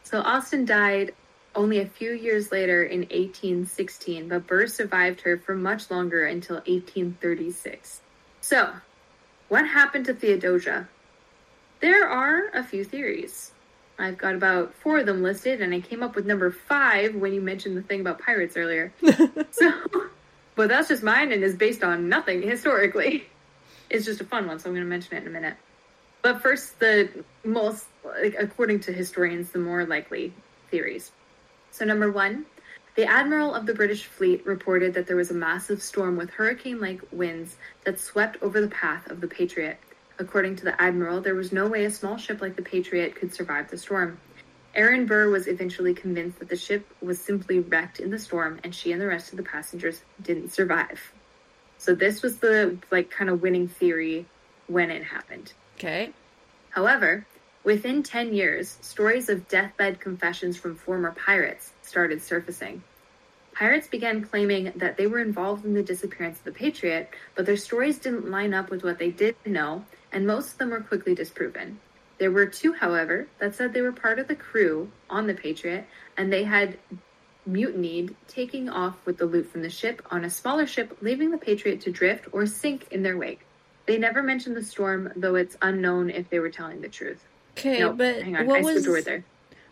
So 0.03 0.21
Alston 0.21 0.65
died 0.65 1.13
only 1.55 1.79
a 1.79 1.85
few 1.85 2.11
years 2.11 2.51
later 2.51 2.83
in 2.83 3.01
1816, 3.01 4.29
but 4.29 4.47
Burr 4.47 4.67
survived 4.67 5.21
her 5.21 5.37
for 5.37 5.55
much 5.55 5.89
longer 5.89 6.25
until 6.25 6.57
1836. 6.57 8.01
So, 8.41 8.73
what 9.47 9.67
happened 9.67 10.05
to 10.05 10.13
Theodosia? 10.13 10.87
There 11.79 12.07
are 12.07 12.49
a 12.53 12.63
few 12.63 12.83
theories. 12.83 13.51
I've 13.97 14.17
got 14.17 14.35
about 14.35 14.73
four 14.73 14.99
of 14.99 15.05
them 15.05 15.23
listed, 15.23 15.61
and 15.61 15.73
I 15.73 15.79
came 15.79 16.03
up 16.03 16.15
with 16.15 16.25
number 16.25 16.51
five 16.51 17.15
when 17.15 17.33
you 17.33 17.41
mentioned 17.41 17.77
the 17.77 17.81
thing 17.81 18.01
about 18.01 18.19
pirates 18.19 18.57
earlier. 18.57 18.91
so, 19.51 19.73
but 20.55 20.69
that's 20.69 20.89
just 20.89 21.03
mine 21.03 21.31
and 21.31 21.43
is 21.43 21.55
based 21.55 21.83
on 21.83 22.09
nothing 22.09 22.41
historically. 22.41 23.25
It's 23.89 24.03
just 24.03 24.19
a 24.19 24.25
fun 24.25 24.47
one, 24.47 24.59
so 24.59 24.69
I'm 24.69 24.75
going 24.75 24.83
to 24.83 24.89
mention 24.89 25.15
it 25.15 25.21
in 25.21 25.27
a 25.27 25.31
minute. 25.31 25.55
But 26.21 26.41
first, 26.41 26.79
the 26.79 27.07
most, 27.43 27.85
like, 28.03 28.35
according 28.39 28.79
to 28.81 28.91
historians, 28.91 29.51
the 29.51 29.59
more 29.59 29.85
likely 29.85 30.33
theories. 30.71 31.11
So, 31.75 31.83
number 31.83 32.09
one, 32.09 32.45
the 32.95 33.03
admiral 33.03 33.53
of 33.53 33.65
the 33.65 33.73
British 33.73 34.05
fleet 34.05 34.45
reported 34.45 34.93
that 34.93 35.07
there 35.07 35.17
was 35.17 35.29
a 35.29 35.33
massive 35.33 35.83
storm 35.83 36.15
with 36.15 36.29
hurricane 36.29 36.79
like 36.79 37.01
winds 37.11 37.57
that 37.83 37.99
swept 37.99 38.41
over 38.41 38.61
the 38.61 38.69
path 38.69 39.11
of 39.11 39.19
the 39.19 39.27
Patriot. 39.27 39.77
According 40.17 40.55
to 40.55 40.63
the 40.63 40.81
admiral, 40.81 41.19
there 41.19 41.35
was 41.35 41.51
no 41.51 41.67
way 41.67 41.83
a 41.83 41.91
small 41.91 42.15
ship 42.15 42.39
like 42.39 42.55
the 42.55 42.61
Patriot 42.61 43.17
could 43.17 43.33
survive 43.33 43.69
the 43.69 43.77
storm. 43.77 44.17
Aaron 44.73 45.05
Burr 45.05 45.29
was 45.29 45.47
eventually 45.47 45.93
convinced 45.93 46.39
that 46.39 46.47
the 46.47 46.55
ship 46.55 46.87
was 47.01 47.19
simply 47.19 47.59
wrecked 47.59 47.99
in 47.99 48.09
the 48.09 48.19
storm 48.19 48.57
and 48.63 48.73
she 48.73 48.93
and 48.93 49.01
the 49.01 49.07
rest 49.07 49.31
of 49.31 49.37
the 49.37 49.43
passengers 49.43 49.99
didn't 50.21 50.53
survive. 50.53 51.11
So 51.77 51.93
this 51.93 52.21
was 52.21 52.37
the 52.37 52.77
like 52.89 53.11
kind 53.11 53.29
of 53.29 53.41
winning 53.41 53.67
theory 53.67 54.27
when 54.67 54.91
it 54.91 55.03
happened. 55.03 55.51
Okay. 55.75 56.13
However, 56.69 57.25
within 57.65 58.03
10 58.03 58.33
years, 58.33 58.77
stories 58.81 59.27
of 59.27 59.47
deathbed 59.47 59.99
confessions 59.99 60.55
from 60.55 60.75
former 60.75 61.11
pirates 61.11 61.73
started 61.81 62.21
surfacing. 62.21 62.81
Pirates 63.53 63.87
began 63.87 64.23
claiming 64.23 64.71
that 64.75 64.97
they 64.97 65.07
were 65.07 65.19
involved 65.19 65.65
in 65.65 65.73
the 65.73 65.83
disappearance 65.83 66.37
of 66.37 66.45
the 66.45 66.51
Patriot, 66.51 67.09
but 67.35 67.45
their 67.45 67.57
stories 67.57 67.97
didn't 67.97 68.29
line 68.29 68.53
up 68.53 68.69
with 68.69 68.83
what 68.83 68.99
they 68.99 69.09
did 69.09 69.35
know, 69.45 69.83
and 70.11 70.27
most 70.27 70.53
of 70.53 70.57
them 70.59 70.69
were 70.69 70.81
quickly 70.81 71.15
disproven. 71.15 71.79
There 72.17 72.31
were 72.31 72.45
two, 72.45 72.73
however, 72.73 73.27
that 73.39 73.55
said 73.55 73.73
they 73.73 73.81
were 73.81 73.91
part 73.91 74.19
of 74.19 74.27
the 74.27 74.35
crew 74.35 74.89
on 75.09 75.27
the 75.27 75.33
Patriot 75.33 75.85
and 76.17 76.31
they 76.31 76.43
had 76.43 76.77
mutinied, 77.45 78.15
taking 78.27 78.69
off 78.69 78.95
with 79.05 79.17
the 79.17 79.25
loot 79.25 79.51
from 79.51 79.61
the 79.61 79.69
ship 79.69 80.01
on 80.11 80.23
a 80.23 80.29
smaller 80.29 80.65
ship, 80.65 80.97
leaving 81.01 81.31
the 81.31 81.37
Patriot 81.37 81.81
to 81.81 81.91
drift 81.91 82.27
or 82.31 82.45
sink 82.45 82.87
in 82.91 83.03
their 83.03 83.17
wake. 83.17 83.41
They 83.85 83.97
never 83.97 84.23
mentioned 84.23 84.55
the 84.55 84.63
storm, 84.63 85.11
though 85.15 85.35
it's 85.35 85.57
unknown 85.61 86.09
if 86.09 86.29
they 86.29 86.39
were 86.39 86.49
telling 86.49 86.81
the 86.81 86.89
truth. 86.89 87.23
Okay, 87.57 87.79
nope, 87.79 87.97
but 87.97 88.21
hang 88.21 88.35
on, 88.35 88.47
what 88.47 88.59
I 88.59 88.63
was 88.63 89.05
there. 89.05 89.23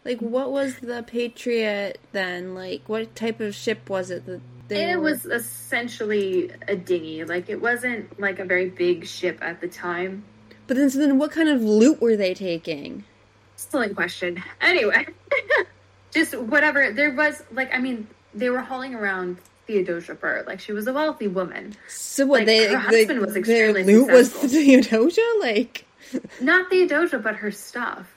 Like, 0.06 0.20
what 0.20 0.52
was 0.52 0.78
the 0.80 1.04
Patriot 1.04 2.00
then? 2.12 2.56
Like, 2.56 2.84
what 2.88 3.16
type 3.16 3.40
of 3.40 3.56
ship 3.56 3.90
was 3.90 4.10
it 4.10 4.26
that 4.26 4.42
they? 4.68 4.92
It 4.92 4.96
were... 4.96 5.04
was 5.12 5.26
essentially 5.26 6.52
a 6.68 6.76
dinghy. 6.76 7.24
Like, 7.24 7.50
it 7.50 7.62
wasn't 7.62 8.20
like 8.20 8.40
a 8.40 8.46
very 8.46 8.70
big 8.70 9.06
ship 9.06 9.40
at 9.42 9.62
the 9.62 9.68
time. 9.68 10.24
But 10.68 10.78
then, 10.78 10.90
so 10.90 11.00
then, 11.00 11.18
what 11.18 11.32
kind 11.32 11.50
of 11.50 11.62
loot 11.62 12.02
were 12.02 12.16
they 12.16 12.34
taking? 12.34 13.04
Still 13.56 13.82
in 13.82 13.96
question. 13.96 14.42
Anyway, 14.62 15.06
just 16.12 16.38
whatever. 16.38 16.92
There 16.92 17.12
was 17.12 17.44
like, 17.52 17.74
I 17.74 17.80
mean, 17.80 18.08
they 18.34 18.50
were 18.50 18.62
hauling 18.62 18.96
around 18.96 19.38
Theodosia 19.68 20.16
Burr. 20.16 20.44
Like, 20.48 20.60
she 20.60 20.74
was 20.74 20.88
a 20.88 20.94
wealthy 20.94 21.28
woman. 21.28 21.76
So 21.88 22.26
what? 22.26 22.40
Like, 22.40 22.46
they 22.48 22.68
her 22.68 22.78
husband 22.78 23.20
was 23.22 23.36
extremely 23.36 23.84
their 23.84 24.00
loot 24.00 24.08
successful. 24.08 24.42
was 24.42 24.52
Theodosia, 24.54 25.22
like 25.42 25.86
not 26.41 26.70
Theodosia, 26.70 27.20
but 27.20 27.36
her 27.38 27.51
stuff, 27.51 28.07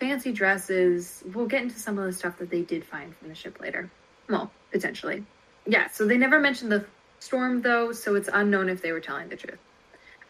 fancy 0.00 0.32
dresses. 0.32 1.22
We'll 1.34 1.46
get 1.46 1.62
into 1.62 1.78
some 1.78 1.98
of 1.98 2.04
the 2.04 2.12
stuff 2.12 2.38
that 2.38 2.50
they 2.50 2.62
did 2.62 2.84
find 2.84 3.14
from 3.16 3.28
the 3.28 3.34
ship 3.34 3.60
later. 3.60 3.90
Well, 4.28 4.50
potentially. 4.70 5.24
Yeah. 5.66 5.88
So 5.88 6.06
they 6.06 6.16
never 6.16 6.40
mentioned 6.40 6.72
the 6.72 6.84
storm, 7.20 7.62
though, 7.62 7.92
so 7.92 8.14
it's 8.14 8.28
unknown 8.32 8.68
if 8.68 8.82
they 8.82 8.92
were 8.92 9.00
telling 9.00 9.28
the 9.28 9.36
truth. 9.36 9.58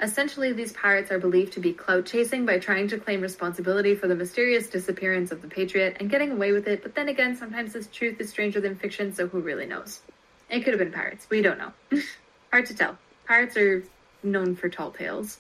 Essentially, 0.00 0.52
these 0.52 0.72
pirates 0.72 1.12
are 1.12 1.18
believed 1.18 1.52
to 1.52 1.60
be 1.60 1.72
clout 1.72 2.06
chasing 2.06 2.44
by 2.44 2.58
trying 2.58 2.88
to 2.88 2.98
claim 2.98 3.20
responsibility 3.20 3.94
for 3.94 4.08
the 4.08 4.14
mysterious 4.14 4.66
disappearance 4.66 5.30
of 5.30 5.42
the 5.42 5.48
Patriot 5.48 5.98
and 6.00 6.10
getting 6.10 6.32
away 6.32 6.50
with 6.50 6.66
it, 6.66 6.82
but 6.82 6.94
then 6.94 7.08
again, 7.08 7.36
sometimes 7.36 7.72
this 7.72 7.86
truth 7.86 8.20
is 8.20 8.28
stranger 8.28 8.60
than 8.60 8.74
fiction, 8.74 9.14
so 9.14 9.28
who 9.28 9.40
really 9.40 9.66
knows? 9.66 10.00
It 10.50 10.64
could 10.64 10.72
have 10.72 10.80
been 10.80 10.92
pirates. 10.92 11.26
We 11.30 11.40
don't 11.40 11.58
know. 11.58 11.72
Hard 12.50 12.66
to 12.66 12.74
tell. 12.74 12.98
Pirates 13.26 13.56
are 13.56 13.84
known 14.22 14.56
for 14.56 14.68
tall 14.68 14.90
tales. 14.90 15.38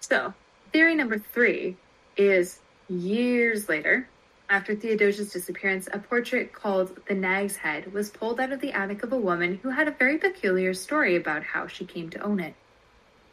So, 0.00 0.34
theory 0.72 0.94
number 0.94 1.18
three 1.18 1.76
is 2.16 2.58
years 2.88 3.68
later, 3.68 4.08
after 4.48 4.74
Theodosia's 4.74 5.32
disappearance, 5.32 5.88
a 5.92 5.98
portrait 5.98 6.52
called 6.52 6.98
The 7.08 7.14
Nag's 7.14 7.56
Head 7.56 7.92
was 7.92 8.10
pulled 8.10 8.40
out 8.40 8.52
of 8.52 8.60
the 8.60 8.72
attic 8.72 9.02
of 9.02 9.12
a 9.12 9.18
woman 9.18 9.60
who 9.62 9.70
had 9.70 9.88
a 9.88 9.92
very 9.92 10.18
peculiar 10.18 10.74
story 10.74 11.16
about 11.16 11.42
how 11.42 11.66
she 11.66 11.84
came 11.84 12.10
to 12.10 12.20
own 12.20 12.40
it. 12.40 12.54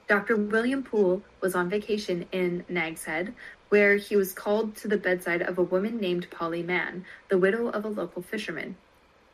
Dr. 0.07 0.35
William 0.35 0.83
Poole 0.83 1.21
was 1.39 1.55
on 1.55 1.69
vacation 1.69 2.25
in 2.31 2.65
Nag's 2.67 3.05
Head, 3.05 3.33
where 3.69 3.95
he 3.95 4.15
was 4.15 4.33
called 4.33 4.75
to 4.77 4.87
the 4.87 4.97
bedside 4.97 5.41
of 5.41 5.57
a 5.57 5.63
woman 5.63 5.97
named 5.97 6.29
Polly 6.31 6.63
Mann, 6.63 7.05
the 7.29 7.37
widow 7.37 7.67
of 7.67 7.85
a 7.85 7.89
local 7.89 8.21
fisherman. 8.21 8.75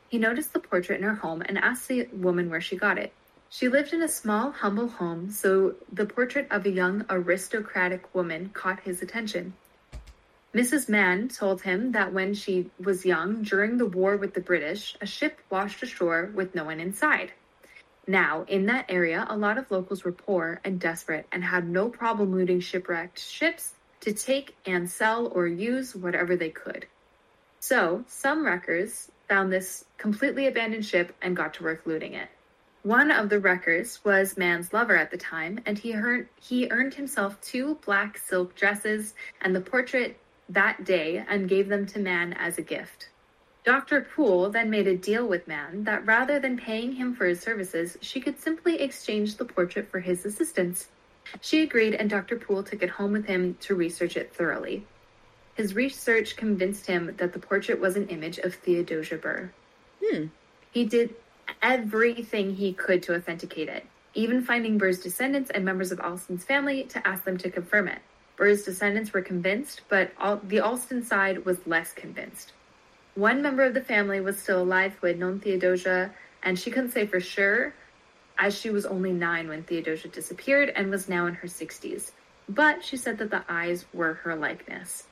He 0.10 0.18
noticed 0.18 0.54
the 0.54 0.60
portrait 0.60 1.00
in 1.00 1.06
her 1.06 1.16
home 1.16 1.42
and 1.46 1.58
asked 1.58 1.88
the 1.88 2.08
woman 2.12 2.50
where 2.50 2.62
she 2.62 2.76
got 2.76 2.98
it. 2.98 3.14
She 3.50 3.70
lived 3.70 3.94
in 3.94 4.02
a 4.02 4.08
small, 4.08 4.52
humble 4.52 4.88
home, 4.88 5.32
so 5.32 5.76
the 5.92 6.06
portrait 6.06 6.48
of 6.52 6.66
a 6.66 6.72
young, 6.72 7.06
aristocratic 7.10 8.14
woman 8.14 8.50
caught 8.54 8.82
his 8.82 9.02
attention. 9.02 9.54
Mrs. 10.54 10.88
Mann 10.88 11.28
told 11.28 11.62
him 11.64 11.92
that 11.92 12.14
when 12.14 12.34
she 12.34 12.70
was 12.80 13.06
young, 13.06 13.44
during 13.44 13.78
the 13.78 13.86
war 13.86 14.16
with 14.16 14.34
the 14.34 14.42
British, 14.42 14.96
a 15.02 15.06
ship 15.06 15.40
washed 15.50 15.84
ashore 15.84 16.32
with 16.34 16.56
no 16.56 16.64
one 16.64 16.80
inside. 16.80 17.34
Now, 18.08 18.46
in 18.48 18.66
that 18.68 18.86
area, 18.88 19.26
a 19.30 19.36
lot 19.36 19.58
of 19.58 19.70
locals 19.72 20.04
were 20.04 20.12
poor 20.12 20.62
and 20.64 20.80
desperate 20.80 21.26
and 21.32 21.44
had 21.44 21.68
no 21.68 21.90
problem 21.90 22.34
looting 22.34 22.60
shipwrecked 22.60 23.20
ships 23.20 23.74
to 24.02 24.14
take 24.14 24.56
and 24.66 24.90
sell 24.90 25.28
or 25.28 25.48
use 25.48 25.96
whatever 25.96 26.36
they 26.36 26.52
could. 26.52 26.86
So, 27.60 28.06
some 28.08 28.46
wreckers 28.46 29.12
found 29.28 29.52
this 29.52 29.86
completely 29.98 30.48
abandoned 30.48 30.86
ship 30.86 31.16
and 31.22 31.36
got 31.36 31.56
to 31.56 31.64
work 31.64 31.82
looting 31.86 32.14
it. 32.14 32.30
One 32.86 33.10
of 33.10 33.30
the 33.30 33.40
wreckers 33.40 34.00
was 34.06 34.38
Mann's 34.38 34.72
lover 34.72 34.96
at 34.96 35.10
the 35.10 35.18
time, 35.18 35.60
and 35.66 35.76
he 35.76 35.96
earned, 35.96 36.28
he 36.40 36.70
earned 36.70 36.94
himself 36.94 37.42
two 37.42 37.80
black 37.84 38.20
silk 38.20 38.54
dresses 38.54 39.16
and 39.42 39.56
the 39.56 39.62
portrait 39.62 40.20
that 40.50 40.86
day 40.86 41.26
and 41.28 41.50
gave 41.50 41.68
them 41.68 41.88
to 41.88 41.98
Mann 41.98 42.34
as 42.34 42.60
a 42.60 42.62
gift. 42.62 43.10
Dr. 43.64 44.02
Poole 44.02 44.52
then 44.52 44.70
made 44.70 44.86
a 44.86 44.96
deal 44.96 45.28
with 45.28 45.48
Mann 45.48 45.86
that 45.86 46.06
rather 46.06 46.38
than 46.40 46.60
paying 46.60 46.92
him 46.92 47.16
for 47.16 47.26
his 47.26 47.40
services, 47.40 47.98
she 48.02 48.22
could 48.22 48.40
simply 48.40 48.80
exchange 48.80 49.38
the 49.38 49.46
portrait 49.46 49.90
for 49.90 50.00
his 50.00 50.24
assistance. 50.24 50.90
She 51.42 51.64
agreed, 51.64 51.96
and 51.96 52.08
Dr. 52.08 52.38
Poole 52.38 52.62
took 52.62 52.84
it 52.84 52.90
home 52.92 53.14
with 53.14 53.26
him 53.26 53.56
to 53.62 53.74
research 53.74 54.16
it 54.16 54.32
thoroughly. 54.32 54.86
His 55.56 55.74
research 55.74 56.36
convinced 56.36 56.86
him 56.86 57.16
that 57.18 57.34
the 57.34 57.40
portrait 57.40 57.80
was 57.80 57.96
an 57.96 58.10
image 58.10 58.38
of 58.38 58.54
Theodosia 58.54 59.18
Burr. 59.18 59.52
Hmm. 60.04 60.26
He 60.70 60.86
did 60.86 61.16
everything 61.66 62.56
he 62.56 62.72
could 62.72 63.02
to 63.02 63.16
authenticate 63.16 63.68
it, 63.68 63.84
even 64.14 64.44
finding 64.44 64.78
Burr's 64.78 65.00
descendants 65.00 65.50
and 65.50 65.66
members 65.66 65.92
of 65.92 66.00
Alston's 66.00 66.44
family 66.44 66.84
to 66.84 67.06
ask 67.08 67.24
them 67.24 67.40
to 67.40 67.50
confirm 67.50 67.88
it. 67.88 67.98
Burr's 68.38 68.64
descendants 68.64 69.12
were 69.12 69.24
convinced, 69.24 69.82
but 69.90 70.12
all, 70.20 70.40
the 70.44 70.60
Alston 70.60 71.04
side 71.04 71.44
was 71.44 71.58
less 71.66 71.92
convinced. 71.92 72.54
One 73.16 73.42
member 73.42 73.64
of 73.64 73.74
the 73.74 73.82
family 73.82 74.22
was 74.22 74.38
still 74.38 74.62
alive 74.62 74.94
who 75.02 75.08
had 75.08 75.18
known 75.18 75.40
Theodosia, 75.40 76.14
and 76.44 76.60
she 76.60 76.70
couldn't 76.70 76.92
say 76.92 77.08
for 77.08 77.20
sure, 77.20 77.74
as 78.38 78.56
she 78.56 78.70
was 78.70 78.86
only 78.86 79.12
nine 79.12 79.48
when 79.48 79.64
Theodosia 79.64 80.10
disappeared 80.10 80.72
and 80.76 80.92
was 80.92 81.10
now 81.10 81.26
in 81.26 81.34
her 81.34 81.48
60s. 81.48 82.12
But 82.48 82.86
she 82.86 82.96
said 82.96 83.18
that 83.18 83.32
the 83.32 83.44
eyes 83.50 83.86
were 83.92 84.14
her 84.14 84.36
likeness. 84.36 85.08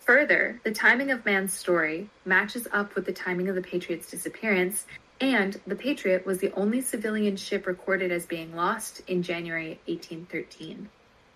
Further, 0.00 0.60
the 0.64 0.72
timing 0.72 1.10
of 1.10 1.24
Mann's 1.24 1.54
story 1.54 2.10
matches 2.26 2.68
up 2.72 2.94
with 2.94 3.06
the 3.06 3.12
timing 3.12 3.48
of 3.48 3.54
the 3.54 3.62
Patriot's 3.62 4.10
disappearance, 4.10 4.84
and 5.20 5.60
the 5.66 5.76
Patriot 5.76 6.26
was 6.26 6.38
the 6.38 6.52
only 6.52 6.80
civilian 6.80 7.36
ship 7.36 7.66
recorded 7.66 8.10
as 8.10 8.26
being 8.26 8.54
lost 8.54 9.02
in 9.06 9.22
January 9.22 9.80
1813. 9.86 10.88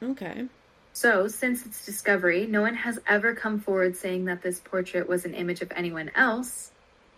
Okay. 0.02 0.46
So, 0.92 1.28
since 1.28 1.64
its 1.64 1.86
discovery, 1.86 2.46
no 2.46 2.62
one 2.62 2.74
has 2.74 2.98
ever 3.06 3.34
come 3.34 3.60
forward 3.60 3.96
saying 3.96 4.24
that 4.24 4.42
this 4.42 4.58
portrait 4.58 5.08
was 5.08 5.24
an 5.24 5.34
image 5.34 5.62
of 5.62 5.72
anyone 5.76 6.10
else. 6.14 6.72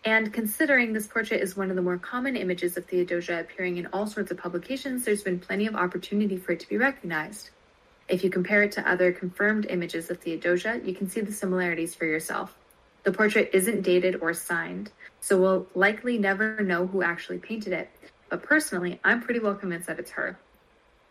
And 0.04 0.32
considering 0.32 0.92
this 0.92 1.06
portrait 1.06 1.40
is 1.40 1.56
one 1.56 1.70
of 1.70 1.76
the 1.76 1.82
more 1.82 1.98
common 1.98 2.36
images 2.36 2.76
of 2.76 2.86
Theodosia 2.86 3.40
appearing 3.40 3.76
in 3.76 3.86
all 3.86 4.06
sorts 4.06 4.30
of 4.30 4.38
publications, 4.38 5.04
there's 5.04 5.22
been 5.22 5.38
plenty 5.38 5.66
of 5.66 5.74
opportunity 5.74 6.36
for 6.36 6.52
it 6.52 6.60
to 6.60 6.68
be 6.68 6.76
recognized. 6.76 7.50
If 8.08 8.24
you 8.24 8.30
compare 8.30 8.62
it 8.62 8.72
to 8.72 8.90
other 8.90 9.12
confirmed 9.12 9.66
images 9.66 10.10
of 10.10 10.18
Theodosia, 10.18 10.80
you 10.84 10.94
can 10.94 11.08
see 11.08 11.20
the 11.20 11.32
similarities 11.32 11.94
for 11.94 12.06
yourself. 12.06 12.54
The 13.04 13.12
portrait 13.12 13.50
isn't 13.54 13.82
dated 13.82 14.16
or 14.20 14.34
signed, 14.34 14.90
so 15.20 15.38
we'll 15.40 15.66
likely 15.74 16.18
never 16.18 16.60
know 16.60 16.86
who 16.86 17.02
actually 17.02 17.38
painted 17.38 17.72
it. 17.72 17.90
But 18.28 18.42
personally, 18.42 19.00
I'm 19.04 19.20
pretty 19.20 19.40
well 19.40 19.54
convinced 19.54 19.86
that 19.88 19.98
it's 19.98 20.12
her. 20.12 20.38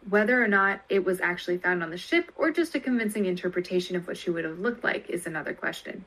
Whether 0.10 0.41
or 0.41 0.47
not 0.47 0.82
it 0.89 1.03
was 1.03 1.20
actually 1.20 1.57
found 1.57 1.84
on 1.84 1.89
the 1.89 1.97
ship 1.97 2.32
or 2.36 2.51
just 2.51 2.74
a 2.76 2.80
convincing 2.80 3.26
interpretation 3.26 3.95
of 3.95 4.07
what 4.07 4.18
she 4.18 4.32
would 4.32 4.45
have 4.45 4.60
looked 4.60 4.84
like 4.84 5.10
is 5.10 5.28
another 5.28 5.53
question. 5.53 6.05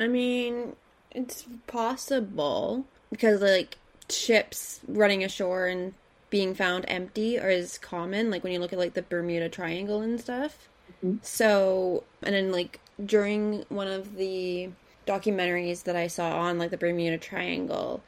I 0.00 0.08
mean, 0.08 0.74
it's 1.12 1.46
possible 1.66 2.84
because 3.10 3.40
like 3.40 3.78
ships 4.10 4.80
running 4.88 5.24
ashore 5.24 5.66
and 5.66 5.94
being 6.30 6.54
found 6.54 6.84
empty 6.88 7.38
are 7.38 7.48
as 7.48 7.78
common 7.78 8.30
like 8.30 8.44
when 8.44 8.52
you 8.52 8.58
look 8.58 8.72
at 8.72 8.78
like 8.78 8.94
the 8.94 9.02
Bermuda 9.02 9.48
Triangle 9.48 10.00
and 10.02 10.20
stuff. 10.20 10.68
Mm-hmm. 11.04 11.18
So, 11.22 12.04
and 12.22 12.34
then 12.34 12.52
like 12.52 12.80
during 13.04 13.64
one 13.68 13.88
of 13.88 14.16
the 14.16 14.70
documentaries 15.08 15.84
that 15.84 15.96
I 15.96 16.06
saw 16.06 16.38
on 16.38 16.58
like 16.58 16.70
the 16.70 16.76
Bermuda 16.76 17.18
Triangle, 17.18 18.02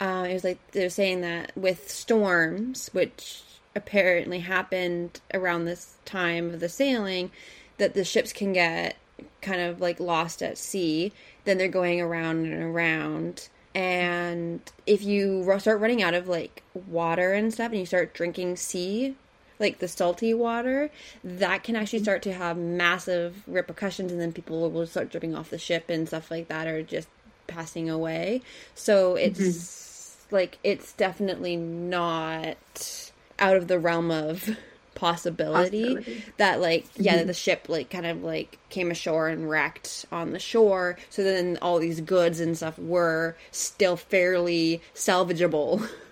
uh, 0.00 0.26
it 0.28 0.32
was 0.34 0.44
like 0.44 0.58
they 0.72 0.82
were 0.82 0.88
saying 0.90 1.20
that 1.20 1.52
with 1.56 1.90
storms, 1.90 2.90
which 2.92 3.42
apparently 3.74 4.40
happened 4.40 5.20
around 5.34 5.64
this 5.64 5.96
time 6.04 6.52
of 6.52 6.60
the 6.60 6.68
sailing, 6.68 7.30
that 7.78 7.94
the 7.94 8.04
ships 8.04 8.32
can 8.32 8.52
get 8.52 8.96
kind 9.42 9.60
of 9.60 9.80
like 9.80 10.00
lost 10.00 10.42
at 10.42 10.58
sea. 10.58 11.12
Then 11.44 11.58
they're 11.58 11.68
going 11.68 12.00
around 12.00 12.46
and 12.46 12.62
around. 12.62 13.48
And 13.74 14.60
if 14.86 15.02
you 15.02 15.44
start 15.58 15.80
running 15.80 16.02
out 16.02 16.14
of 16.14 16.28
like 16.28 16.62
water 16.74 17.34
and 17.34 17.52
stuff 17.52 17.70
and 17.70 17.80
you 17.80 17.86
start 17.86 18.14
drinking 18.14 18.56
sea, 18.56 19.14
like 19.58 19.78
the 19.78 19.88
salty 19.88 20.34
water, 20.34 20.90
that 21.24 21.62
can 21.62 21.76
actually 21.76 22.00
start 22.00 22.22
to 22.22 22.32
have 22.32 22.56
massive 22.56 23.42
repercussions. 23.46 24.12
And 24.12 24.20
then 24.20 24.32
people 24.32 24.70
will 24.70 24.86
start 24.86 25.10
dripping 25.10 25.34
off 25.34 25.50
the 25.50 25.58
ship 25.58 25.88
and 25.88 26.06
stuff 26.06 26.30
like 26.30 26.48
that 26.48 26.66
or 26.66 26.82
just 26.82 27.08
passing 27.46 27.88
away. 27.88 28.42
So 28.74 29.14
it's 29.16 29.40
mm-hmm. 29.40 30.34
like, 30.34 30.58
it's 30.64 30.92
definitely 30.92 31.56
not 31.56 33.12
out 33.38 33.56
of 33.56 33.68
the 33.68 33.78
realm 33.78 34.10
of 34.10 34.56
possibility, 34.94 35.94
Possibility. 35.94 36.24
that 36.38 36.58
like 36.58 36.86
yeah 36.96 37.18
mm-hmm. 37.18 37.26
the 37.26 37.34
ship 37.34 37.66
like 37.68 37.90
kind 37.90 38.06
of 38.06 38.24
like 38.24 38.56
came 38.70 38.90
ashore 38.90 39.28
and 39.28 39.46
wrecked 39.46 40.06
on 40.10 40.30
the 40.30 40.38
shore 40.38 40.96
so 41.10 41.22
then 41.22 41.58
all 41.60 41.78
these 41.78 42.00
goods 42.00 42.40
and 42.40 42.56
stuff 42.56 42.78
were 42.78 43.36
still 43.50 43.98
fairly 43.98 44.80
salvageable 44.94 45.86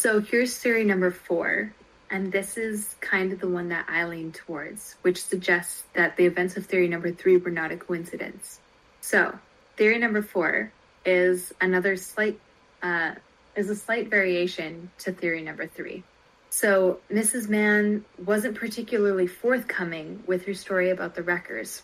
So 0.00 0.22
here's 0.22 0.56
theory 0.56 0.82
number 0.84 1.10
four, 1.10 1.74
and 2.10 2.32
this 2.32 2.56
is 2.56 2.96
kind 3.00 3.32
of 3.32 3.38
the 3.38 3.48
one 3.48 3.68
that 3.68 3.86
I 3.88 4.04
lean 4.04 4.32
towards, 4.32 4.96
which 5.02 5.22
suggests 5.22 5.84
that 5.94 6.16
the 6.16 6.26
events 6.26 6.56
of 6.56 6.66
theory 6.66 6.88
number 6.88 7.12
three 7.12 7.36
were 7.36 7.50
not 7.50 7.70
a 7.70 7.76
coincidence. 7.76 8.58
So 9.00 9.38
theory 9.76 9.98
number 9.98 10.20
four 10.20 10.72
is 11.04 11.54
another 11.60 11.96
slight 11.96 12.38
uh, 12.82 13.12
is 13.54 13.70
a 13.70 13.76
slight 13.76 14.08
variation 14.08 14.90
to 14.98 15.12
theory 15.12 15.42
number 15.42 15.66
three. 15.66 16.02
So 16.50 16.98
Mrs. 17.12 17.48
Mann 17.48 18.04
wasn't 18.24 18.56
particularly 18.56 19.26
forthcoming 19.26 20.24
with 20.26 20.46
her 20.46 20.54
story 20.54 20.90
about 20.90 21.14
the 21.14 21.22
wreckers. 21.22 21.82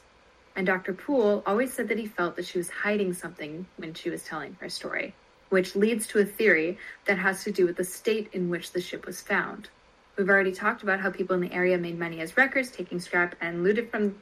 And 0.56 0.66
Dr. 0.66 0.94
Poole 0.94 1.42
always 1.46 1.72
said 1.72 1.88
that 1.88 1.98
he 1.98 2.06
felt 2.06 2.36
that 2.36 2.46
she 2.46 2.58
was 2.58 2.70
hiding 2.70 3.12
something 3.12 3.66
when 3.76 3.94
she 3.94 4.10
was 4.10 4.24
telling 4.24 4.56
her 4.60 4.70
story, 4.70 5.14
which 5.50 5.76
leads 5.76 6.06
to 6.08 6.18
a 6.18 6.24
theory 6.24 6.78
that 7.04 7.18
has 7.18 7.44
to 7.44 7.52
do 7.52 7.66
with 7.66 7.76
the 7.76 7.84
state 7.84 8.30
in 8.32 8.48
which 8.48 8.72
the 8.72 8.80
ship 8.80 9.06
was 9.06 9.20
found. 9.20 9.68
We've 10.16 10.28
already 10.28 10.52
talked 10.52 10.82
about 10.82 11.00
how 11.00 11.10
people 11.10 11.34
in 11.34 11.42
the 11.42 11.52
area 11.52 11.76
made 11.76 11.98
money 11.98 12.20
as 12.20 12.36
wreckers, 12.36 12.70
taking 12.70 13.00
scrap 13.00 13.34
and 13.40 13.62
looted 13.62 13.90
from 13.90 14.14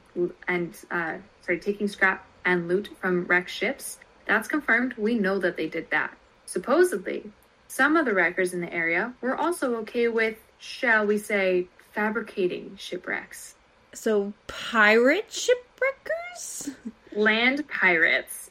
and 0.47 0.75
uh, 0.91 1.15
sorry, 1.41 1.59
taking 1.59 1.87
scrap 1.87 2.25
and 2.43 2.67
loot 2.67 2.89
from 2.99 3.25
wrecked 3.25 3.49
ships. 3.49 3.97
That's 4.25 4.47
confirmed. 4.47 4.93
We 4.97 5.15
know 5.15 5.39
that 5.39 5.55
they 5.55 5.67
did 5.67 5.89
that. 5.91 6.15
Supposedly, 6.45 7.31
some 7.67 7.95
of 7.95 8.05
the 8.05 8.13
wreckers 8.13 8.53
in 8.53 8.61
the 8.61 8.73
area 8.73 9.13
were 9.21 9.37
also 9.37 9.75
okay 9.77 10.07
with, 10.09 10.37
shall 10.59 11.05
we 11.05 11.17
say, 11.17 11.67
fabricating 11.93 12.75
shipwrecks. 12.77 13.55
so 13.93 14.33
pirate 14.47 15.31
shipwreckers 15.31 16.71
land 17.15 17.65
pirates 17.69 18.49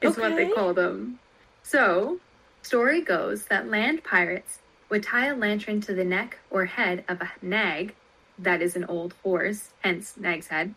is 0.00 0.16
what 0.16 0.34
they 0.36 0.44
Okay. 0.46 0.52
call 0.54 0.72
them. 0.72 1.18
So, 1.62 2.18
story 2.62 3.02
goes 3.02 3.44
that 3.46 3.68
land 3.68 4.02
pirates 4.04 4.58
would 4.92 5.02
tie 5.02 5.28
a 5.28 5.34
lantern 5.34 5.80
to 5.80 5.94
the 5.94 6.04
neck 6.04 6.38
or 6.50 6.66
head 6.66 7.02
of 7.08 7.18
a 7.22 7.32
nag, 7.40 7.94
that 8.38 8.60
is 8.60 8.76
an 8.76 8.84
old 8.84 9.14
horse, 9.22 9.70
hence 9.80 10.18
nag's 10.18 10.48
head, 10.48 10.74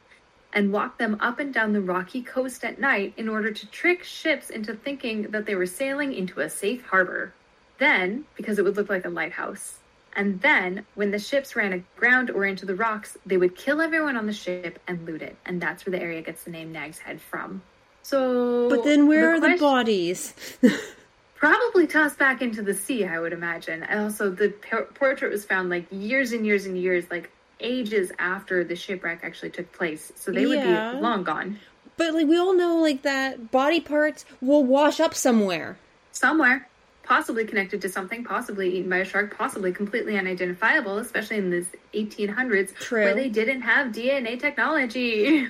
and 0.53 0.71
walk 0.71 0.97
them 0.97 1.17
up 1.19 1.37
and 1.37 1.53
down 1.53 1.73
the 1.73 1.81
rocky 1.81 2.21
coast 2.21 2.63
at 2.63 2.79
night 2.79 3.13
in 3.17 3.27
order 3.27 3.51
to 3.51 3.67
trick 3.67 4.05
ships 4.05 4.49
into 4.49 4.73
thinking 4.73 5.23
that 5.23 5.45
they 5.45 5.53
were 5.53 5.65
sailing 5.65 6.13
into 6.13 6.39
a 6.39 6.49
safe 6.49 6.85
harbor. 6.85 7.33
Then, 7.77 8.23
because 8.37 8.57
it 8.57 8.63
would 8.63 8.77
look 8.77 8.89
like 8.89 9.03
a 9.03 9.09
lighthouse. 9.09 9.79
And 10.15 10.39
then, 10.39 10.85
when 10.95 11.11
the 11.11 11.19
ships 11.19 11.57
ran 11.57 11.73
aground 11.73 12.29
or 12.29 12.45
into 12.45 12.65
the 12.65 12.75
rocks, 12.75 13.17
they 13.25 13.35
would 13.35 13.57
kill 13.57 13.81
everyone 13.81 14.15
on 14.15 14.27
the 14.27 14.33
ship 14.33 14.79
and 14.87 15.05
loot 15.05 15.23
it. 15.23 15.35
And 15.45 15.59
that's 15.59 15.85
where 15.85 15.91
the 15.91 16.01
area 16.01 16.21
gets 16.21 16.45
the 16.45 16.51
name 16.51 16.71
Nag's 16.71 16.99
Head 16.99 17.19
from. 17.19 17.61
So. 18.01 18.69
but 18.69 18.85
then 18.85 19.07
where 19.07 19.33
are 19.33 19.41
the 19.41 19.57
bodies 19.57 20.33
Probably 21.35 21.85
tossed 21.85 22.17
back 22.17 22.41
into 22.41 22.61
the 22.61 22.73
sea, 22.73 23.05
I 23.05 23.19
would 23.19 23.33
imagine. 23.33 23.83
And 23.83 23.99
also, 23.99 24.29
the 24.31 24.49
por- 24.49 24.85
portrait 24.85 25.31
was 25.31 25.45
found 25.45 25.69
like 25.69 25.85
years 25.91 26.31
and 26.31 26.45
years 26.45 26.65
and 26.65 26.77
years, 26.77 27.05
like 27.11 27.29
ages 27.59 28.11
after 28.19 28.63
the 28.63 28.75
shipwreck 28.75 29.19
actually 29.23 29.49
took 29.51 29.71
place. 29.71 30.11
So 30.15 30.31
they 30.31 30.45
would 30.45 30.61
be 30.61 30.67
long 30.99 31.23
gone. 31.23 31.59
but 31.97 32.13
like 32.13 32.27
we 32.27 32.37
all 32.37 32.53
know 32.53 32.77
like 32.77 33.03
that 33.03 33.51
body 33.51 33.79
parts 33.79 34.25
will 34.41 34.63
wash 34.65 34.99
up 34.99 35.13
somewhere 35.13 35.77
Somewhere. 36.11 36.67
Possibly 37.03 37.45
connected 37.45 37.81
to 37.83 37.89
something, 37.89 38.23
possibly 38.23 38.77
eaten 38.77 38.89
by 38.89 38.97
a 38.97 39.05
shark, 39.05 39.37
possibly 39.37 39.71
completely 39.71 40.17
unidentifiable, 40.17 40.97
especially 40.97 41.37
in 41.37 41.49
the 41.51 41.65
1800s, 41.93 42.73
True. 42.75 43.03
where 43.03 43.13
they 43.13 43.29
didn't 43.29 43.61
have 43.61 43.93
DNA 43.93 44.39
technology. 44.39 45.47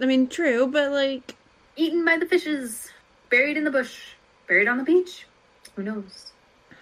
i 0.00 0.06
mean 0.06 0.28
true 0.28 0.66
but 0.66 0.92
like 0.92 1.34
eaten 1.76 2.04
by 2.04 2.16
the 2.16 2.26
fishes, 2.26 2.90
buried 3.28 3.56
in 3.56 3.64
the 3.64 3.70
bush, 3.70 4.13
buried 4.46 4.68
on 4.68 4.78
the 4.78 4.84
beach. 4.84 5.26
Who 5.76 5.82
knows? 5.82 6.32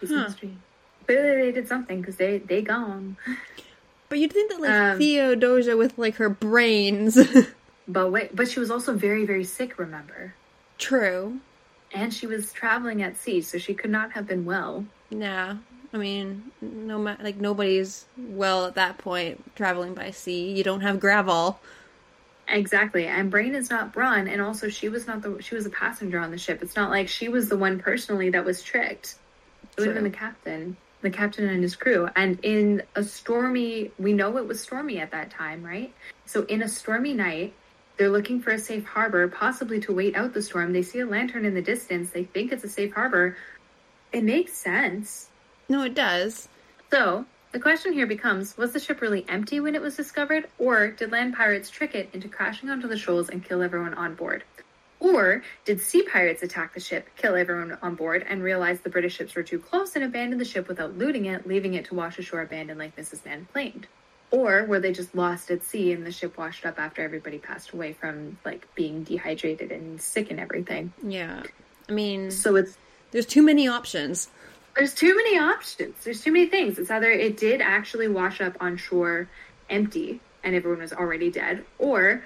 It's 0.00 0.12
Huh. 0.12 0.24
mystery. 0.24 0.56
Clearly, 1.06 1.42
they 1.46 1.52
did 1.52 1.68
something 1.68 2.00
because 2.00 2.16
they 2.16 2.38
they 2.38 2.62
gone. 2.62 3.16
but 4.08 4.18
you'd 4.18 4.32
think 4.32 4.50
that 4.50 4.60
like 4.60 4.70
Um, 4.70 4.98
theodosia 4.98 5.76
with 5.76 5.98
like 5.98 6.16
her 6.16 6.28
brains 6.28 7.18
But 7.88 8.12
wait, 8.12 8.34
but 8.34 8.48
she 8.48 8.60
was 8.60 8.70
also 8.70 8.94
very 8.94 9.24
very 9.26 9.44
sick. 9.44 9.78
Remember, 9.78 10.34
true 10.78 11.40
and 11.94 12.12
she 12.14 12.26
was 12.26 12.52
traveling 12.52 13.02
at 13.02 13.16
sea, 13.18 13.42
so 13.42 13.58
she 13.58 13.74
could 13.74 13.90
not 13.90 14.12
have 14.12 14.26
been 14.26 14.44
well. 14.46 14.84
Yeah, 15.10 15.56
I 15.92 15.98
mean, 15.98 16.42
no, 16.62 16.98
ma- 16.98 17.16
like 17.20 17.36
nobody's 17.36 18.06
well 18.16 18.64
at 18.66 18.76
that 18.76 18.96
point 18.98 19.42
traveling 19.56 19.92
by 19.94 20.10
sea. 20.12 20.52
You 20.52 20.62
don't 20.64 20.80
have 20.80 21.00
gravel. 21.00 21.60
Exactly, 22.52 23.06
and 23.06 23.30
Brain 23.30 23.54
is 23.54 23.70
not 23.70 23.94
Brawn, 23.94 24.28
and 24.28 24.42
also 24.42 24.68
she 24.68 24.90
was 24.90 25.06
not 25.06 25.22
the 25.22 25.40
she 25.40 25.54
was 25.54 25.64
a 25.64 25.70
passenger 25.70 26.18
on 26.18 26.30
the 26.30 26.36
ship. 26.36 26.62
It's 26.62 26.76
not 26.76 26.90
like 26.90 27.08
she 27.08 27.30
was 27.30 27.48
the 27.48 27.56
one 27.56 27.78
personally 27.78 28.28
that 28.30 28.44
was 28.44 28.62
tricked. 28.62 29.16
It 29.62 29.80
would 29.80 29.86
have 29.86 29.94
been 29.94 30.04
the 30.04 30.10
captain, 30.10 30.76
the 31.00 31.08
captain 31.08 31.48
and 31.48 31.62
his 31.62 31.76
crew. 31.76 32.10
And 32.14 32.38
in 32.42 32.82
a 32.94 33.02
stormy, 33.02 33.90
we 33.98 34.12
know 34.12 34.36
it 34.36 34.46
was 34.46 34.60
stormy 34.60 35.00
at 35.00 35.12
that 35.12 35.30
time, 35.30 35.62
right? 35.62 35.94
So 36.26 36.44
in 36.44 36.62
a 36.62 36.68
stormy 36.68 37.14
night, 37.14 37.54
they're 37.96 38.10
looking 38.10 38.42
for 38.42 38.50
a 38.50 38.58
safe 38.58 38.84
harbor, 38.84 39.28
possibly 39.28 39.80
to 39.80 39.94
wait 39.94 40.14
out 40.14 40.34
the 40.34 40.42
storm. 40.42 40.74
They 40.74 40.82
see 40.82 41.00
a 41.00 41.06
lantern 41.06 41.46
in 41.46 41.54
the 41.54 41.62
distance. 41.62 42.10
They 42.10 42.24
think 42.24 42.52
it's 42.52 42.64
a 42.64 42.68
safe 42.68 42.92
harbor. 42.92 43.38
It 44.12 44.24
makes 44.24 44.52
sense. 44.52 45.30
No, 45.70 45.84
it 45.84 45.94
does. 45.94 46.48
So, 46.92 47.24
the 47.52 47.60
question 47.60 47.92
here 47.92 48.06
becomes 48.06 48.56
was 48.56 48.72
the 48.72 48.80
ship 48.80 49.00
really 49.00 49.24
empty 49.28 49.60
when 49.60 49.74
it 49.74 49.82
was 49.82 49.96
discovered, 49.96 50.48
or 50.58 50.88
did 50.88 51.12
land 51.12 51.34
pirates 51.34 51.70
trick 51.70 51.94
it 51.94 52.08
into 52.12 52.28
crashing 52.28 52.70
onto 52.70 52.88
the 52.88 52.98
shoals 52.98 53.28
and 53.28 53.44
kill 53.44 53.62
everyone 53.62 53.94
on 53.94 54.14
board? 54.14 54.42
Or 55.00 55.42
did 55.64 55.80
sea 55.80 56.02
pirates 56.02 56.42
attack 56.42 56.74
the 56.74 56.80
ship, 56.80 57.08
kill 57.16 57.34
everyone 57.34 57.76
on 57.82 57.94
board, 57.94 58.24
and 58.26 58.42
realize 58.42 58.80
the 58.80 58.88
British 58.88 59.16
ships 59.16 59.34
were 59.34 59.42
too 59.42 59.58
close 59.58 59.96
and 59.96 60.04
abandon 60.04 60.38
the 60.38 60.44
ship 60.44 60.68
without 60.68 60.96
looting 60.96 61.26
it, 61.26 61.46
leaving 61.46 61.74
it 61.74 61.86
to 61.86 61.94
wash 61.94 62.18
ashore 62.18 62.40
abandoned 62.40 62.78
like 62.78 62.96
Mrs. 62.96 63.24
Mann 63.24 63.46
claimed? 63.52 63.86
Or 64.30 64.64
were 64.64 64.80
they 64.80 64.92
just 64.92 65.14
lost 65.14 65.50
at 65.50 65.62
sea 65.62 65.92
and 65.92 66.06
the 66.06 66.12
ship 66.12 66.38
washed 66.38 66.64
up 66.64 66.78
after 66.78 67.02
everybody 67.02 67.38
passed 67.38 67.72
away 67.72 67.92
from 67.92 68.38
like 68.46 68.66
being 68.74 69.02
dehydrated 69.02 69.70
and 69.70 70.00
sick 70.00 70.30
and 70.30 70.40
everything? 70.40 70.92
Yeah, 71.02 71.42
I 71.88 71.92
mean, 71.92 72.30
So 72.30 72.56
it's 72.56 72.78
there's 73.10 73.26
too 73.26 73.42
many 73.42 73.68
options. 73.68 74.28
There's 74.76 74.94
too 74.94 75.14
many 75.14 75.38
options. 75.38 76.02
There's 76.04 76.22
too 76.22 76.32
many 76.32 76.46
things. 76.46 76.78
It's 76.78 76.90
either 76.90 77.10
it 77.10 77.36
did 77.36 77.60
actually 77.60 78.08
wash 78.08 78.40
up 78.40 78.56
on 78.60 78.76
shore 78.76 79.28
empty 79.68 80.20
and 80.44 80.54
everyone 80.54 80.80
was 80.80 80.92
already 80.92 81.30
dead, 81.30 81.64
or 81.78 82.22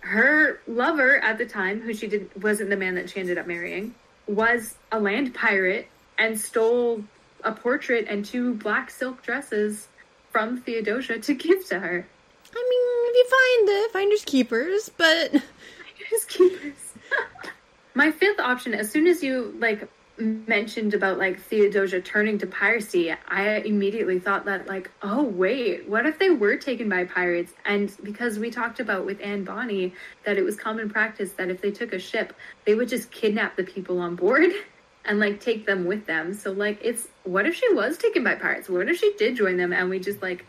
her 0.00 0.60
lover 0.68 1.18
at 1.18 1.38
the 1.38 1.46
time, 1.46 1.80
who 1.80 1.92
she 1.92 2.06
didn't 2.06 2.36
wasn't 2.40 2.70
the 2.70 2.76
man 2.76 2.94
that 2.94 3.10
she 3.10 3.20
ended 3.20 3.38
up 3.38 3.46
marrying, 3.46 3.94
was 4.26 4.76
a 4.92 5.00
land 5.00 5.34
pirate 5.34 5.88
and 6.18 6.38
stole 6.38 7.02
a 7.42 7.52
portrait 7.52 8.06
and 8.08 8.24
two 8.24 8.54
black 8.54 8.90
silk 8.90 9.22
dresses 9.22 9.88
from 10.30 10.60
Theodosia 10.60 11.18
to 11.18 11.34
give 11.34 11.66
to 11.68 11.78
her. 11.80 12.06
I 12.54 12.68
mean, 12.70 12.86
if 13.08 13.16
you 13.16 13.26
find 13.30 13.68
the 13.68 13.92
finders 13.92 14.24
keepers, 14.24 14.90
but 14.96 15.30
finders 15.30 16.24
keepers. 16.28 16.94
My 17.94 18.12
fifth 18.12 18.38
option, 18.38 18.74
as 18.74 18.90
soon 18.90 19.06
as 19.06 19.22
you 19.22 19.54
like 19.58 19.88
mentioned 20.18 20.94
about 20.94 21.18
like 21.18 21.40
Theodosia 21.40 22.00
turning 22.00 22.38
to 22.38 22.46
piracy, 22.46 23.12
I 23.28 23.58
immediately 23.58 24.18
thought 24.18 24.44
that 24.46 24.66
like, 24.66 24.90
oh 25.02 25.22
wait, 25.22 25.88
what 25.88 26.06
if 26.06 26.18
they 26.18 26.30
were 26.30 26.56
taken 26.56 26.88
by 26.88 27.04
pirates? 27.04 27.52
And 27.64 27.94
because 28.02 28.38
we 28.38 28.50
talked 28.50 28.80
about 28.80 29.04
with 29.04 29.20
Anne 29.20 29.44
Bonny 29.44 29.94
that 30.24 30.36
it 30.38 30.44
was 30.44 30.56
common 30.56 30.88
practice 30.88 31.32
that 31.32 31.48
if 31.48 31.60
they 31.60 31.70
took 31.70 31.92
a 31.92 31.98
ship, 31.98 32.34
they 32.64 32.74
would 32.74 32.88
just 32.88 33.10
kidnap 33.10 33.56
the 33.56 33.64
people 33.64 33.98
on 33.98 34.16
board 34.16 34.50
and 35.04 35.20
like 35.20 35.40
take 35.40 35.66
them 35.66 35.84
with 35.84 36.06
them. 36.06 36.34
So 36.34 36.52
like 36.52 36.78
it's 36.82 37.08
what 37.24 37.46
if 37.46 37.54
she 37.54 37.72
was 37.72 37.98
taken 37.98 38.24
by 38.24 38.34
pirates? 38.34 38.68
What 38.68 38.88
if 38.88 38.98
she 38.98 39.14
did 39.18 39.36
join 39.36 39.56
them 39.56 39.72
and 39.72 39.90
we 39.90 39.98
just 39.98 40.22
like 40.22 40.46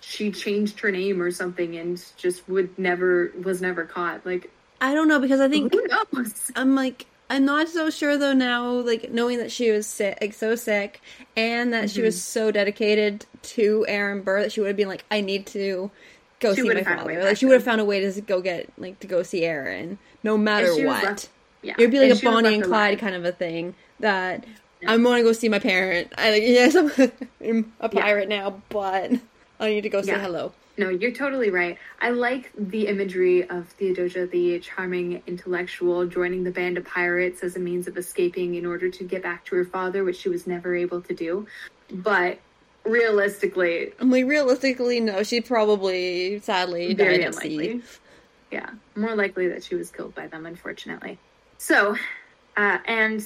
she 0.00 0.30
changed 0.30 0.80
her 0.80 0.90
name 0.90 1.20
or 1.20 1.30
something 1.30 1.76
and 1.76 2.02
just 2.16 2.48
would 2.48 2.78
never 2.78 3.32
was 3.42 3.60
never 3.60 3.84
caught? 3.84 4.24
Like 4.24 4.50
I 4.80 4.94
don't 4.94 5.08
know 5.08 5.20
because 5.20 5.40
I 5.40 5.48
think? 5.48 5.74
I'm 6.56 6.74
like 6.74 7.06
I'm 7.30 7.44
not 7.44 7.68
so 7.68 7.90
sure 7.90 8.18
though 8.18 8.32
now, 8.32 8.68
like 8.72 9.12
knowing 9.12 9.38
that 9.38 9.52
she 9.52 9.70
was 9.70 9.86
sick, 9.86 10.18
like, 10.20 10.34
so 10.34 10.56
sick, 10.56 11.00
and 11.36 11.72
that 11.72 11.84
mm-hmm. 11.84 11.94
she 11.94 12.02
was 12.02 12.16
mm-hmm. 12.16 12.40
so 12.40 12.50
dedicated 12.50 13.24
to 13.42 13.86
Aaron 13.88 14.22
Burr 14.22 14.42
that 14.42 14.52
she 14.52 14.60
would 14.60 14.66
have 14.66 14.76
been 14.76 14.88
like, 14.88 15.04
I 15.12 15.20
need 15.20 15.46
to 15.46 15.92
go 16.40 16.54
she 16.54 16.62
see 16.62 16.68
my 16.68 16.82
father. 16.82 17.22
Like 17.22 17.36
she 17.36 17.46
would 17.46 17.54
have 17.54 17.62
found 17.62 17.80
a 17.80 17.84
way 17.84 18.00
to 18.00 18.20
go 18.20 18.40
get 18.40 18.68
like 18.76 18.98
to 19.00 19.06
go 19.06 19.22
see 19.22 19.44
Aaron, 19.44 19.98
no 20.24 20.36
matter 20.36 20.74
what. 20.84 21.04
Left, 21.04 21.28
yeah, 21.62 21.74
it'd 21.78 21.92
be 21.92 22.00
like 22.00 22.10
and 22.10 22.20
a 22.20 22.24
Bonnie 22.24 22.54
and 22.56 22.64
Clyde 22.64 22.98
kind 22.98 23.14
of 23.14 23.24
a 23.24 23.32
thing. 23.32 23.76
That 24.00 24.44
yeah. 24.82 24.90
I 24.92 24.96
want 24.96 25.20
to 25.20 25.22
go 25.22 25.32
see 25.32 25.48
my 25.48 25.60
parent. 25.60 26.12
I 26.18 26.32
like 26.32 26.42
yes, 26.44 26.74
I'm 26.74 27.72
a 27.78 27.88
pirate 27.88 28.28
yeah. 28.28 28.40
now, 28.40 28.62
but 28.70 29.12
I 29.60 29.68
need 29.68 29.82
to 29.82 29.88
go 29.90 30.02
say 30.02 30.18
hello. 30.18 30.52
No, 30.78 30.88
you're 30.88 31.12
totally 31.12 31.50
right. 31.50 31.76
I 32.00 32.10
like 32.10 32.50
the 32.56 32.86
imagery 32.86 33.46
of 33.48 33.68
Theodosia, 33.68 34.26
the 34.26 34.58
charming 34.60 35.22
intellectual, 35.26 36.06
joining 36.06 36.42
the 36.42 36.50
band 36.50 36.78
of 36.78 36.86
pirates 36.86 37.42
as 37.42 37.56
a 37.56 37.58
means 37.58 37.86
of 37.86 37.98
escaping 37.98 38.54
in 38.54 38.64
order 38.64 38.88
to 38.88 39.04
get 39.04 39.22
back 39.22 39.44
to 39.46 39.56
her 39.56 39.64
father, 39.66 40.02
which 40.04 40.16
she 40.16 40.30
was 40.30 40.46
never 40.46 40.74
able 40.74 41.02
to 41.02 41.14
do. 41.14 41.46
But 41.92 42.38
realistically, 42.84 43.92
I'm 43.98 44.10
like, 44.10 44.24
realistically, 44.24 45.00
no, 45.00 45.22
she 45.22 45.42
probably, 45.42 46.40
sadly, 46.40 46.94
died 46.94 47.20
at 47.20 47.34
sea. 47.34 47.82
Yeah, 48.50 48.70
more 48.96 49.14
likely 49.14 49.48
that 49.48 49.62
she 49.62 49.74
was 49.74 49.90
killed 49.90 50.14
by 50.14 50.28
them, 50.28 50.46
unfortunately. 50.46 51.18
So, 51.58 51.94
uh, 52.56 52.78
and 52.86 53.22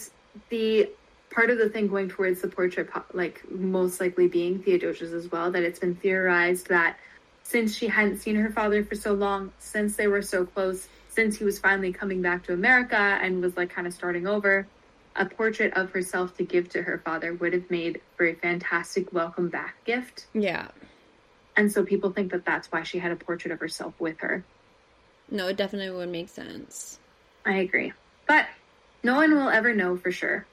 the 0.48 0.90
part 1.34 1.50
of 1.50 1.58
the 1.58 1.68
thing 1.68 1.88
going 1.88 2.08
towards 2.08 2.40
the 2.40 2.48
portrait, 2.48 2.88
like 3.12 3.42
most 3.50 4.00
likely 4.00 4.28
being 4.28 4.60
Theodosia's 4.60 5.12
as 5.12 5.30
well, 5.30 5.50
that 5.50 5.64
it's 5.64 5.80
been 5.80 5.96
theorized 5.96 6.68
that 6.68 6.96
since 7.42 7.76
she 7.76 7.88
hadn't 7.88 8.18
seen 8.18 8.36
her 8.36 8.50
father 8.50 8.84
for 8.84 8.94
so 8.94 9.12
long, 9.12 9.52
since 9.58 9.96
they 9.96 10.06
were 10.06 10.22
so 10.22 10.46
close, 10.46 10.88
since 11.08 11.36
he 11.36 11.44
was 11.44 11.58
finally 11.58 11.92
coming 11.92 12.22
back 12.22 12.44
to 12.44 12.52
America 12.52 12.96
and 12.96 13.42
was 13.42 13.56
like 13.56 13.70
kind 13.70 13.86
of 13.86 13.92
starting 13.92 14.26
over, 14.26 14.66
a 15.16 15.26
portrait 15.26 15.72
of 15.76 15.90
herself 15.90 16.36
to 16.36 16.44
give 16.44 16.68
to 16.70 16.82
her 16.82 16.98
father 16.98 17.34
would 17.34 17.52
have 17.52 17.68
made 17.68 18.00
for 18.16 18.26
a 18.26 18.34
fantastic 18.34 19.12
welcome 19.12 19.48
back 19.48 19.84
gift. 19.84 20.26
Yeah. 20.34 20.68
And 21.56 21.70
so 21.70 21.84
people 21.84 22.10
think 22.10 22.30
that 22.32 22.44
that's 22.44 22.70
why 22.70 22.84
she 22.84 22.98
had 22.98 23.12
a 23.12 23.16
portrait 23.16 23.52
of 23.52 23.60
herself 23.60 23.94
with 24.00 24.18
her. 24.20 24.44
No, 25.30 25.48
it 25.48 25.56
definitely 25.56 25.96
would 25.96 26.08
make 26.08 26.28
sense. 26.28 26.98
I 27.44 27.56
agree. 27.56 27.92
But 28.26 28.46
no 29.02 29.16
one 29.16 29.34
will 29.34 29.48
ever 29.48 29.74
know 29.74 29.96
for 29.96 30.10
sure. 30.12 30.46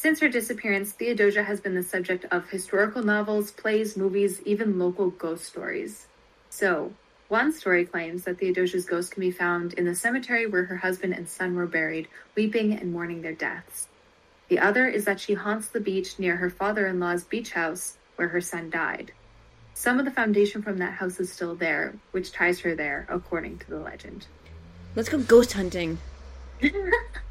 Since 0.00 0.20
her 0.20 0.28
disappearance, 0.28 0.92
Theodosia 0.92 1.42
has 1.42 1.60
been 1.60 1.74
the 1.74 1.82
subject 1.82 2.24
of 2.30 2.48
historical 2.48 3.02
novels, 3.02 3.50
plays, 3.50 3.96
movies, 3.96 4.40
even 4.42 4.78
local 4.78 5.10
ghost 5.10 5.44
stories. 5.44 6.06
So, 6.50 6.92
one 7.26 7.52
story 7.52 7.84
claims 7.84 8.22
that 8.22 8.38
Theodosia's 8.38 8.84
ghost 8.84 9.10
can 9.10 9.22
be 9.22 9.32
found 9.32 9.72
in 9.72 9.86
the 9.86 9.96
cemetery 9.96 10.46
where 10.46 10.66
her 10.66 10.76
husband 10.76 11.14
and 11.14 11.28
son 11.28 11.56
were 11.56 11.66
buried, 11.66 12.06
weeping 12.36 12.74
and 12.74 12.92
mourning 12.92 13.22
their 13.22 13.32
deaths. 13.32 13.88
The 14.46 14.60
other 14.60 14.86
is 14.86 15.04
that 15.04 15.18
she 15.18 15.34
haunts 15.34 15.66
the 15.66 15.80
beach 15.80 16.16
near 16.16 16.36
her 16.36 16.48
father 16.48 16.86
in 16.86 17.00
law's 17.00 17.24
beach 17.24 17.50
house 17.50 17.96
where 18.14 18.28
her 18.28 18.40
son 18.40 18.70
died. 18.70 19.10
Some 19.74 19.98
of 19.98 20.04
the 20.04 20.12
foundation 20.12 20.62
from 20.62 20.78
that 20.78 20.92
house 20.92 21.18
is 21.18 21.32
still 21.32 21.56
there, 21.56 21.92
which 22.12 22.30
ties 22.30 22.60
her 22.60 22.76
there, 22.76 23.04
according 23.08 23.58
to 23.58 23.68
the 23.68 23.80
legend. 23.80 24.28
Let's 24.94 25.08
go 25.08 25.18
ghost 25.18 25.54
hunting. 25.54 25.98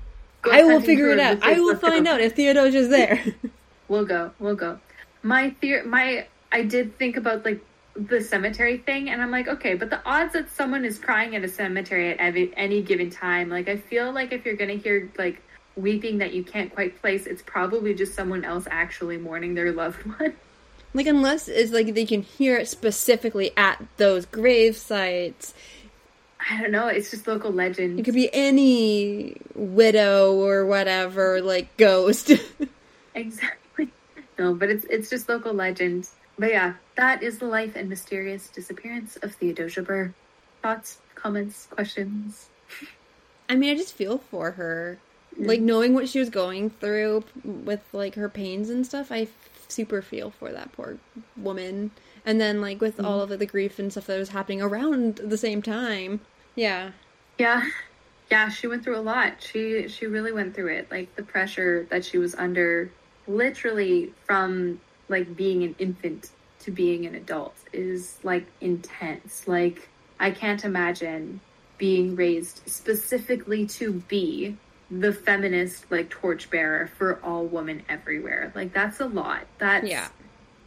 I 0.51 0.63
will 0.63 0.81
figure 0.81 1.09
it 1.09 1.19
out. 1.19 1.43
I 1.43 1.59
will 1.59 1.75
find 1.87 2.05
go. 2.05 2.13
out 2.13 2.21
if 2.21 2.35
Theodosia's 2.35 2.89
there. 2.89 3.23
we'll 3.87 4.05
go. 4.05 4.31
We'll 4.39 4.55
go. 4.55 4.79
My 5.23 5.51
theory, 5.51 5.85
my 5.85 6.27
I 6.51 6.63
did 6.63 6.97
think 6.97 7.17
about 7.17 7.43
like 7.45 7.61
the 7.97 8.21
cemetery 8.21 8.77
thing 8.77 9.09
and 9.09 9.21
i'm 9.21 9.31
like 9.31 9.47
okay 9.47 9.73
but 9.73 9.89
the 9.89 9.99
odds 10.05 10.33
that 10.33 10.49
someone 10.51 10.85
is 10.85 10.99
crying 10.99 11.35
at 11.35 11.43
a 11.43 11.47
cemetery 11.47 12.11
at 12.11 12.19
any, 12.19 12.51
any 12.55 12.81
given 12.81 13.09
time 13.09 13.49
like 13.49 13.67
i 13.67 13.75
feel 13.75 14.11
like 14.11 14.31
if 14.31 14.45
you're 14.45 14.55
gonna 14.55 14.75
hear 14.75 15.09
like 15.17 15.41
weeping 15.75 16.19
that 16.19 16.31
you 16.31 16.43
can't 16.43 16.73
quite 16.73 16.99
place 17.01 17.25
it's 17.25 17.41
probably 17.41 17.93
just 17.95 18.13
someone 18.13 18.45
else 18.45 18.67
actually 18.69 19.17
mourning 19.17 19.55
their 19.55 19.71
loved 19.71 20.03
one 20.19 20.33
like 20.93 21.07
unless 21.07 21.47
it's 21.47 21.71
like 21.71 21.93
they 21.95 22.05
can 22.05 22.21
hear 22.21 22.57
it 22.57 22.67
specifically 22.67 23.51
at 23.57 23.83
those 23.97 24.27
grave 24.27 24.77
sites 24.77 25.55
i 26.49 26.61
don't 26.61 26.71
know 26.71 26.87
it's 26.87 27.11
just 27.11 27.27
local 27.27 27.51
legend 27.51 27.99
it 27.99 28.03
could 28.03 28.13
be 28.13 28.33
any 28.33 29.35
widow 29.55 30.33
or 30.33 30.65
whatever 30.65 31.41
like 31.41 31.75
ghost 31.77 32.31
exactly 33.15 33.89
no 34.37 34.53
but 34.53 34.69
it's 34.69 34.85
it's 34.89 35.09
just 35.09 35.27
local 35.29 35.53
legend 35.53 36.07
but 36.39 36.51
yeah, 36.51 36.75
that 36.95 37.23
is 37.23 37.39
the 37.39 37.45
life 37.45 37.75
and 37.75 37.89
mysterious 37.89 38.47
disappearance 38.49 39.17
of 39.17 39.33
Theodosia 39.35 39.81
Burr. 39.81 40.13
Thoughts, 40.61 40.99
comments, 41.15 41.67
questions? 41.67 42.49
I 43.49 43.55
mean, 43.55 43.71
I 43.71 43.77
just 43.77 43.93
feel 43.93 44.19
for 44.19 44.51
her. 44.51 44.99
Mm. 45.39 45.47
Like 45.47 45.61
knowing 45.61 45.93
what 45.93 46.09
she 46.09 46.19
was 46.19 46.29
going 46.29 46.69
through 46.69 47.23
with 47.43 47.81
like 47.91 48.15
her 48.15 48.29
pains 48.29 48.69
and 48.69 48.85
stuff, 48.85 49.11
I 49.11 49.27
super 49.67 50.01
feel 50.01 50.29
for 50.31 50.51
that 50.51 50.71
poor 50.73 50.97
woman. 51.35 51.91
And 52.25 52.39
then 52.39 52.61
like 52.61 52.81
with 52.81 52.97
mm. 52.97 53.05
all 53.05 53.21
of 53.21 53.29
the 53.29 53.45
grief 53.45 53.79
and 53.79 53.91
stuff 53.91 54.05
that 54.05 54.19
was 54.19 54.29
happening 54.29 54.61
around 54.61 55.15
the 55.15 55.37
same 55.37 55.61
time. 55.61 56.21
Yeah. 56.57 56.91
Yeah. 57.37 57.63
Yeah, 58.29 58.49
she 58.49 58.67
went 58.67 58.83
through 58.83 58.97
a 58.97 58.99
lot. 58.99 59.35
She 59.39 59.87
she 59.87 60.05
really 60.07 60.33
went 60.33 60.53
through 60.53 60.73
it. 60.73 60.91
Like 60.91 61.15
the 61.15 61.23
pressure 61.23 61.87
that 61.89 62.03
she 62.03 62.17
was 62.17 62.35
under 62.35 62.91
literally 63.25 64.11
from 64.25 64.81
like 65.07 65.37
being 65.37 65.63
an 65.63 65.75
infant 65.79 66.31
to 66.59 66.71
being 66.71 67.05
an 67.05 67.15
adult 67.15 67.55
is 67.71 68.17
like 68.23 68.45
intense. 68.59 69.47
Like 69.47 69.87
I 70.19 70.31
can't 70.31 70.65
imagine 70.65 71.39
being 71.77 72.15
raised 72.15 72.61
specifically 72.65 73.65
to 73.67 73.93
be 73.93 74.57
the 74.89 75.13
feminist 75.13 75.89
like 75.91 76.09
torchbearer 76.09 76.87
for 76.97 77.23
all 77.23 77.45
women 77.45 77.83
everywhere. 77.87 78.51
Like 78.55 78.73
that's 78.73 78.99
a 78.99 79.05
lot. 79.05 79.45
That's 79.57 79.87
yeah. 79.87 80.09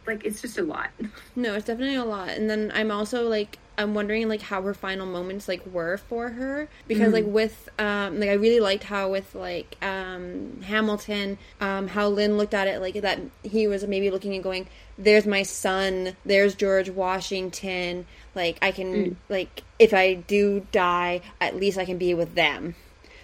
Like 0.07 0.25
it's 0.25 0.41
just 0.41 0.57
a 0.57 0.63
lot. 0.63 0.89
No, 1.35 1.53
it's 1.53 1.65
definitely 1.65 1.95
a 1.95 2.05
lot. 2.05 2.29
And 2.29 2.49
then 2.49 2.71
I'm 2.73 2.91
also 2.91 3.27
like 3.27 3.59
I'm 3.81 3.93
wondering 3.93 4.29
like 4.29 4.41
how 4.41 4.61
her 4.61 4.73
final 4.73 5.05
moments 5.05 5.47
like 5.47 5.65
were 5.65 5.97
for 5.97 6.29
her 6.29 6.67
because 6.87 7.09
mm 7.09 7.11
like 7.11 7.25
with 7.25 7.67
um 7.77 8.21
like 8.21 8.29
I 8.29 8.33
really 8.33 8.61
liked 8.61 8.83
how 8.83 9.11
with 9.11 9.35
like 9.35 9.75
um 9.81 10.61
Hamilton 10.61 11.37
um 11.59 11.87
how 11.87 12.07
Lin 12.07 12.37
looked 12.37 12.53
at 12.53 12.69
it 12.69 12.79
like 12.79 13.01
that 13.01 13.19
he 13.43 13.67
was 13.67 13.85
maybe 13.85 14.09
looking 14.09 14.33
and 14.33 14.41
going 14.41 14.67
there's 14.97 15.25
my 15.25 15.43
son 15.43 16.15
there's 16.25 16.55
George 16.55 16.89
Washington 16.89 18.05
like 18.33 18.57
I 18.61 18.71
can 18.71 18.93
mm. 18.93 19.15
like 19.27 19.63
if 19.77 19.93
I 19.93 20.13
do 20.13 20.65
die 20.71 21.21
at 21.41 21.57
least 21.57 21.77
I 21.77 21.83
can 21.83 21.97
be 21.97 22.13
with 22.13 22.33
them 22.33 22.75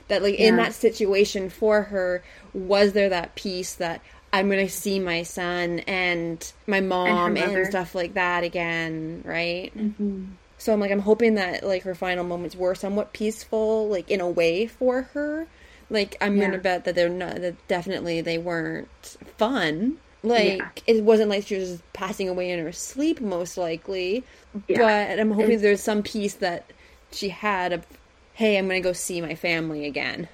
that 0.09 0.21
like 0.21 0.37
yeah. 0.37 0.47
in 0.47 0.55
that 0.57 0.73
situation 0.73 1.49
for 1.49 1.83
her 1.83 2.23
was 2.53 2.91
there 2.91 3.09
that 3.09 3.35
peace 3.35 3.75
that 3.75 4.01
I'm 4.33 4.49
gonna 4.49 4.69
see 4.69 4.99
my 4.99 5.23
son 5.23 5.79
and 5.79 6.51
my 6.65 6.81
mom 6.81 7.37
and, 7.37 7.55
and 7.55 7.67
stuff 7.67 7.95
like 7.95 8.15
that 8.15 8.43
again, 8.43 9.23
right? 9.25 9.71
Mm-hmm. 9.75 10.25
So 10.57 10.73
I'm 10.73 10.79
like, 10.79 10.91
I'm 10.91 10.99
hoping 10.99 11.35
that 11.35 11.63
like 11.63 11.83
her 11.83 11.95
final 11.95 12.23
moments 12.23 12.55
were 12.55 12.75
somewhat 12.75 13.13
peaceful, 13.13 13.87
like 13.89 14.09
in 14.09 14.21
a 14.21 14.29
way 14.29 14.67
for 14.67 15.03
her. 15.13 15.47
Like 15.89 16.17
I'm 16.19 16.35
yeah. 16.35 16.45
gonna 16.45 16.57
bet 16.57 16.85
that 16.85 16.95
they're 16.95 17.09
not 17.09 17.35
that 17.41 17.67
definitely 17.67 18.21
they 18.21 18.37
weren't 18.37 19.17
fun. 19.37 19.97
Like 20.23 20.57
yeah. 20.57 20.69
it 20.87 21.03
wasn't 21.03 21.29
like 21.29 21.45
she 21.45 21.55
was 21.55 21.81
passing 21.93 22.27
away 22.27 22.51
in 22.51 22.63
her 22.63 22.71
sleep, 22.71 23.21
most 23.21 23.57
likely. 23.57 24.23
Yeah. 24.67 24.79
But 24.79 25.19
I'm 25.19 25.31
hoping 25.31 25.61
there's 25.61 25.81
some 25.81 26.03
peace 26.03 26.33
that 26.35 26.65
she 27.11 27.29
had 27.29 27.71
of, 27.71 27.85
hey, 28.33 28.57
I'm 28.57 28.67
gonna 28.67 28.81
go 28.81 28.93
see 28.93 29.21
my 29.21 29.35
family 29.35 29.85
again. 29.85 30.27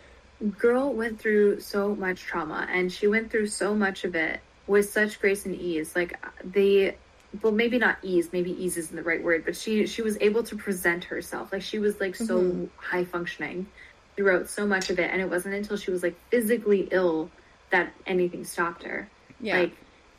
Girl 0.57 0.91
went 0.91 1.19
through 1.19 1.59
so 1.59 1.95
much 1.95 2.21
trauma, 2.21 2.67
and 2.71 2.91
she 2.91 3.07
went 3.07 3.29
through 3.29 3.47
so 3.47 3.75
much 3.75 4.03
of 4.03 4.15
it 4.15 4.39
with 4.67 4.89
such 4.89 5.19
grace 5.19 5.45
and 5.45 5.55
ease. 5.55 5.95
Like 5.95 6.19
the 6.43 6.95
well 7.41 7.51
maybe 7.51 7.77
not 7.79 7.97
ease 8.03 8.29
maybe 8.31 8.51
ease 8.63 8.77
isn't 8.77 8.95
the 8.95 9.03
right 9.03 9.23
word 9.23 9.43
but 9.45 9.55
she 9.55 9.87
she 9.87 10.01
was 10.01 10.17
able 10.21 10.43
to 10.43 10.55
present 10.55 11.03
herself. 11.05 11.51
Like 11.51 11.61
she 11.61 11.79
was 11.79 11.99
like 11.99 12.15
so 12.15 12.39
mm-hmm. 12.39 12.65
high 12.77 13.05
functioning 13.05 13.67
throughout 14.15 14.47
so 14.49 14.67
much 14.67 14.89
of 14.89 14.99
it 14.99 15.09
and 15.11 15.21
it 15.21 15.29
wasn't 15.29 15.55
until 15.55 15.77
she 15.77 15.91
was 15.91 16.03
like 16.03 16.15
physically 16.29 16.87
ill 16.91 17.29
that 17.71 17.91
anything 18.05 18.45
stopped 18.45 18.83
her. 18.83 19.09
Yeah. 19.39 19.59
Like 19.59 19.75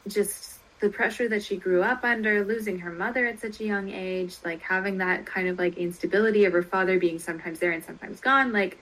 just 0.09 0.59
the 0.81 0.91
pressure 0.91 1.29
that 1.29 1.43
she 1.43 1.57
grew 1.57 1.83
up 1.83 2.05
under, 2.05 2.45
losing 2.45 2.81
her 2.81 2.93
mother 2.93 3.27
at 3.27 3.41
such 3.41 3.61
a 3.61 3.65
young 3.65 3.89
age, 3.91 4.37
like 4.45 4.61
having 4.61 4.99
that 4.99 5.25
kind 5.25 5.49
of 5.49 5.59
like 5.59 5.79
instability 5.79 6.45
of 6.45 6.53
her 6.53 6.63
father 6.63 6.99
being 6.99 7.19
sometimes 7.19 7.59
there 7.59 7.71
and 7.71 7.83
sometimes 7.83 8.21
gone, 8.21 8.53
like 8.53 8.79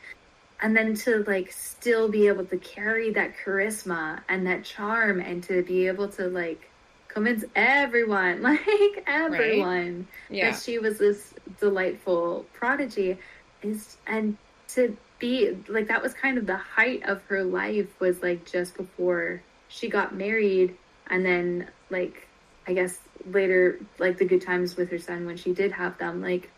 and 0.60 0.76
then 0.76 0.94
to 0.94 1.24
like 1.26 1.52
still 1.52 2.08
be 2.08 2.28
able 2.28 2.44
to 2.46 2.56
carry 2.56 3.12
that 3.12 3.34
charisma 3.44 4.20
and 4.28 4.46
that 4.46 4.64
charm 4.64 5.20
and 5.20 5.42
to 5.42 5.62
be 5.62 5.86
able 5.86 6.08
to 6.08 6.28
like 6.28 6.70
convince 7.12 7.44
everyone, 7.54 8.42
like 8.42 9.04
everyone, 9.06 9.96
right? 9.96 10.36
yeah. 10.36 10.50
that 10.50 10.60
she 10.60 10.78
was 10.78 10.98
this 10.98 11.34
delightful 11.60 12.46
prodigy. 12.52 13.18
Is 13.62 13.96
and 14.06 14.36
to 14.68 14.96
be 15.18 15.56
like 15.68 15.88
that 15.88 16.02
was 16.02 16.14
kind 16.14 16.36
of 16.36 16.46
the 16.46 16.56
height 16.56 17.02
of 17.04 17.22
her 17.24 17.44
life 17.44 17.88
was 18.00 18.22
like 18.22 18.50
just 18.50 18.76
before 18.76 19.42
she 19.68 19.88
got 19.88 20.14
married. 20.14 20.76
And 21.08 21.24
then 21.24 21.68
like 21.90 22.26
I 22.66 22.72
guess 22.72 22.98
later 23.26 23.78
like 23.98 24.18
the 24.18 24.24
good 24.24 24.42
times 24.42 24.76
with 24.76 24.90
her 24.90 24.98
son 24.98 25.26
when 25.26 25.36
she 25.36 25.52
did 25.52 25.72
have 25.72 25.96
them 25.98 26.20
like 26.20 26.50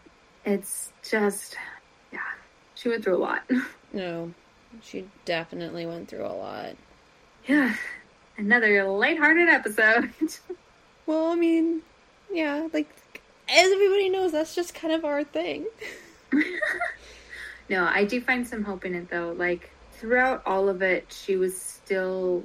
it's 0.45 0.93
just 1.03 1.57
yeah 2.13 2.21
she 2.75 2.89
went 2.89 3.05
through 3.05 3.17
a 3.17 3.19
lot. 3.19 3.43
No 3.93 4.35
she 4.83 5.07
definitely 5.25 5.87
went 5.87 6.09
through 6.09 6.27
a 6.27 6.35
lot. 6.35 6.75
Yeah 7.47 7.77
another 8.37 8.85
lighthearted 8.85 9.49
episode 9.49 10.11
well 11.07 11.29
I 11.29 11.35
mean 11.35 11.83
yeah 12.33 12.69
like 12.73 12.89
as 13.49 13.73
everybody 13.73 14.09
knows 14.09 14.33
that's 14.33 14.55
just 14.55 14.75
kind 14.75 14.93
of 14.93 15.05
our 15.05 15.25
thing 15.25 15.67
no 17.71 17.85
I 17.85 18.05
do 18.05 18.21
find 18.21 18.47
some 18.47 18.65
hope 18.65 18.85
in 18.85 18.95
it 18.95 19.11
though 19.11 19.35
like 19.37 19.71
throughout 19.93 20.43
all 20.47 20.69
of 20.69 20.83
it 20.83 21.07
she 21.13 21.37
was 21.37 21.61
still 21.61 22.45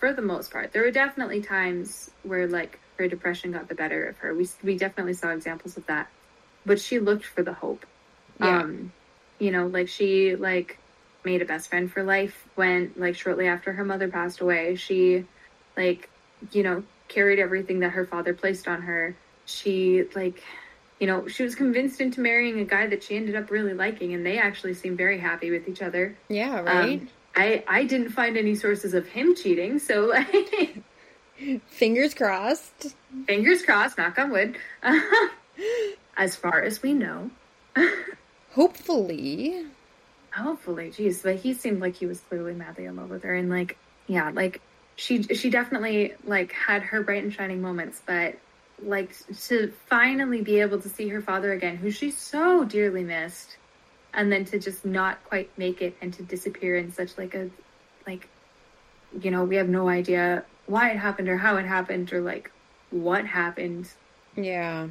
for 0.00 0.14
the 0.14 0.22
most 0.22 0.50
part. 0.50 0.72
There 0.72 0.82
were 0.82 0.90
definitely 0.90 1.42
times 1.42 2.10
where 2.22 2.48
like 2.48 2.80
her 2.98 3.06
depression 3.06 3.52
got 3.52 3.68
the 3.68 3.74
better 3.74 4.06
of 4.06 4.16
her. 4.18 4.34
We 4.34 4.48
we 4.64 4.76
definitely 4.76 5.12
saw 5.12 5.28
examples 5.28 5.76
of 5.76 5.86
that. 5.86 6.08
But 6.66 6.80
she 6.80 6.98
looked 6.98 7.24
for 7.24 7.42
the 7.42 7.52
hope. 7.52 7.86
Yeah. 8.40 8.62
Um 8.62 8.92
you 9.38 9.50
know, 9.50 9.66
like 9.66 9.88
she 9.88 10.34
like 10.34 10.78
made 11.24 11.42
a 11.42 11.44
best 11.44 11.68
friend 11.68 11.90
for 11.90 12.02
life 12.02 12.46
when 12.54 12.92
like 12.96 13.16
shortly 13.16 13.46
after 13.46 13.72
her 13.72 13.84
mother 13.84 14.08
passed 14.08 14.40
away, 14.40 14.74
she 14.76 15.24
like 15.76 16.08
you 16.52 16.62
know, 16.62 16.82
carried 17.08 17.38
everything 17.38 17.80
that 17.80 17.90
her 17.90 18.06
father 18.06 18.32
placed 18.32 18.66
on 18.66 18.82
her. 18.82 19.14
She 19.46 20.04
like 20.14 20.42
you 20.98 21.06
know, 21.06 21.26
she 21.28 21.42
was 21.42 21.54
convinced 21.54 22.00
into 22.00 22.20
marrying 22.20 22.60
a 22.60 22.64
guy 22.64 22.86
that 22.86 23.02
she 23.02 23.16
ended 23.16 23.34
up 23.34 23.50
really 23.50 23.72
liking 23.72 24.12
and 24.12 24.24
they 24.24 24.38
actually 24.38 24.74
seemed 24.74 24.98
very 24.98 25.18
happy 25.18 25.50
with 25.50 25.66
each 25.68 25.80
other. 25.80 26.14
Yeah, 26.28 26.60
right. 26.60 27.00
Um, 27.00 27.08
I 27.34 27.64
I 27.66 27.84
didn't 27.84 28.10
find 28.10 28.36
any 28.36 28.54
sources 28.54 28.94
of 28.94 29.06
him 29.08 29.34
cheating, 29.34 29.78
so 29.78 30.06
like 30.06 30.82
fingers 31.66 32.14
crossed. 32.14 32.94
Fingers 33.26 33.62
crossed, 33.62 33.98
knock 33.98 34.18
on 34.18 34.30
wood. 34.30 34.58
as 36.16 36.36
far 36.36 36.62
as 36.62 36.82
we 36.82 36.92
know. 36.92 37.30
Hopefully. 38.52 39.64
Hopefully, 40.34 40.90
jeez, 40.90 41.22
but 41.22 41.36
he 41.36 41.54
seemed 41.54 41.80
like 41.80 41.96
he 41.96 42.06
was 42.06 42.20
clearly 42.20 42.54
madly 42.54 42.84
in 42.84 42.96
love 42.96 43.10
with 43.10 43.24
her, 43.24 43.34
and 43.34 43.50
like, 43.50 43.76
yeah, 44.06 44.30
like 44.30 44.60
she 44.96 45.22
she 45.22 45.50
definitely 45.50 46.14
like 46.24 46.52
had 46.52 46.82
her 46.82 47.02
bright 47.02 47.24
and 47.24 47.32
shining 47.32 47.60
moments, 47.60 48.00
but 48.06 48.36
like 48.82 49.12
to 49.48 49.72
finally 49.88 50.42
be 50.42 50.60
able 50.60 50.80
to 50.80 50.88
see 50.88 51.08
her 51.08 51.20
father 51.20 51.52
again, 51.52 51.76
who 51.76 51.90
she 51.90 52.10
so 52.10 52.64
dearly 52.64 53.02
missed, 53.02 53.56
and 54.14 54.30
then 54.30 54.44
to 54.46 54.58
just 54.58 54.84
not 54.84 55.22
quite 55.24 55.50
make 55.58 55.82
it 55.82 55.96
and 56.00 56.12
to 56.14 56.22
disappear 56.22 56.76
in 56.76 56.92
such 56.92 57.18
like 57.18 57.34
a 57.34 57.50
like 58.06 58.28
you 59.20 59.30
know 59.30 59.44
we 59.44 59.56
have 59.56 59.68
no 59.68 59.88
idea 59.88 60.44
why 60.66 60.90
it 60.90 60.96
happened 60.96 61.28
or 61.28 61.36
how 61.36 61.56
it 61.56 61.66
happened 61.66 62.12
or 62.12 62.20
like 62.20 62.50
what 62.90 63.26
happened. 63.26 63.90
Yeah. 64.36 64.88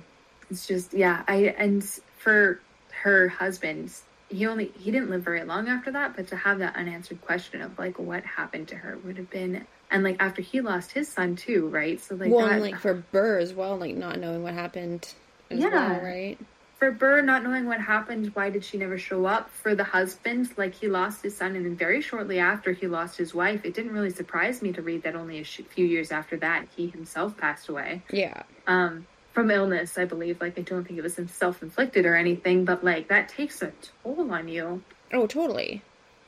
It's 0.50 0.68
just 0.68 0.94
yeah 0.94 1.24
i 1.28 1.54
and 1.58 1.84
for 2.18 2.60
her 3.04 3.30
husband 3.30 3.94
he 4.30 4.46
only 4.46 4.72
he 4.78 4.92
didn't 4.92 5.10
live 5.10 5.24
very 5.24 5.44
long 5.44 5.68
after 5.68 5.92
that 5.92 6.16
but 6.16 6.28
to 6.28 6.36
have 6.36 6.60
that 6.60 6.76
unanswered 6.76 7.22
question 7.22 7.62
of 7.62 7.78
like 7.78 8.00
what 8.00 8.24
happened 8.24 8.68
to 8.68 8.76
her 8.76 8.98
would 9.04 9.18
have 9.18 9.30
been 9.30 9.66
and 9.92 10.04
like 10.04 10.18
after 10.20 10.42
he 10.42 10.62
lost 10.62 10.92
his 10.92 11.08
son 11.08 11.36
too 11.36 11.68
right 11.70 12.00
so 12.00 12.16
like 12.16 12.32
well 12.32 12.48
that, 12.48 12.62
like 12.62 12.78
for 12.78 12.94
burr 12.94 13.40
as 13.40 13.54
well 13.54 13.78
like 13.78 13.96
not 13.96 14.20
knowing 14.20 14.44
what 14.44 14.54
happened 14.54 15.14
as 15.50 15.60
yeah 15.60 15.94
well, 15.94 16.02
right 16.02 16.38
for 16.80 16.92
Burr 16.92 17.22
not 17.22 17.44
knowing 17.44 17.66
what 17.66 17.82
happened, 17.82 18.32
why 18.34 18.50
did 18.50 18.64
she 18.64 18.78
never 18.78 18.98
show 18.98 19.26
up? 19.26 19.50
For 19.50 19.76
the 19.76 19.84
husband, 19.84 20.50
like 20.56 20.74
he 20.74 20.88
lost 20.88 21.22
his 21.22 21.36
son, 21.36 21.58
and 21.58 21.66
then 21.66 21.76
very 21.76 22.00
shortly 22.00 22.40
after 22.40 22.72
he 22.72 22.88
lost 22.88 23.18
his 23.18 23.36
wife, 23.36 23.66
it 23.66 23.74
didn't 23.74 23.92
really 23.92 24.12
surprise 24.12 24.62
me 24.62 24.72
to 24.72 24.82
read 24.82 25.04
that 25.04 25.14
only 25.14 25.40
a 25.40 25.44
few 25.44 25.86
years 25.86 26.10
after 26.10 26.38
that 26.38 26.68
he 26.74 26.88
himself 26.88 27.36
passed 27.36 27.68
away. 27.68 28.02
Yeah. 28.12 28.44
Um, 28.66 29.06
from 29.34 29.52
illness, 29.52 29.98
I 29.98 30.06
believe. 30.06 30.42
Like 30.42 30.58
I 30.58 30.62
don't 30.62 30.84
think 30.84 31.00
it 31.00 31.04
was 31.04 31.20
self 31.32 31.62
inflicted 31.62 32.06
or 32.06 32.16
anything, 32.16 32.66
but 32.66 32.84
like 32.84 33.10
that 33.10 33.30
takes 33.30 33.62
a 33.62 33.72
toll 34.04 34.32
on 34.32 34.48
you. 34.48 34.84
Oh, 35.14 35.28
totally. 35.28 35.82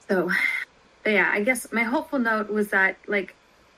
So, 0.07 0.30
yeah, 1.06 1.30
I 1.32 1.44
guess 1.44 1.72
my 1.72 1.84
hopeful 1.84 2.19
note 2.19 2.49
was 2.49 2.69
that 2.69 2.98
like 3.07 3.36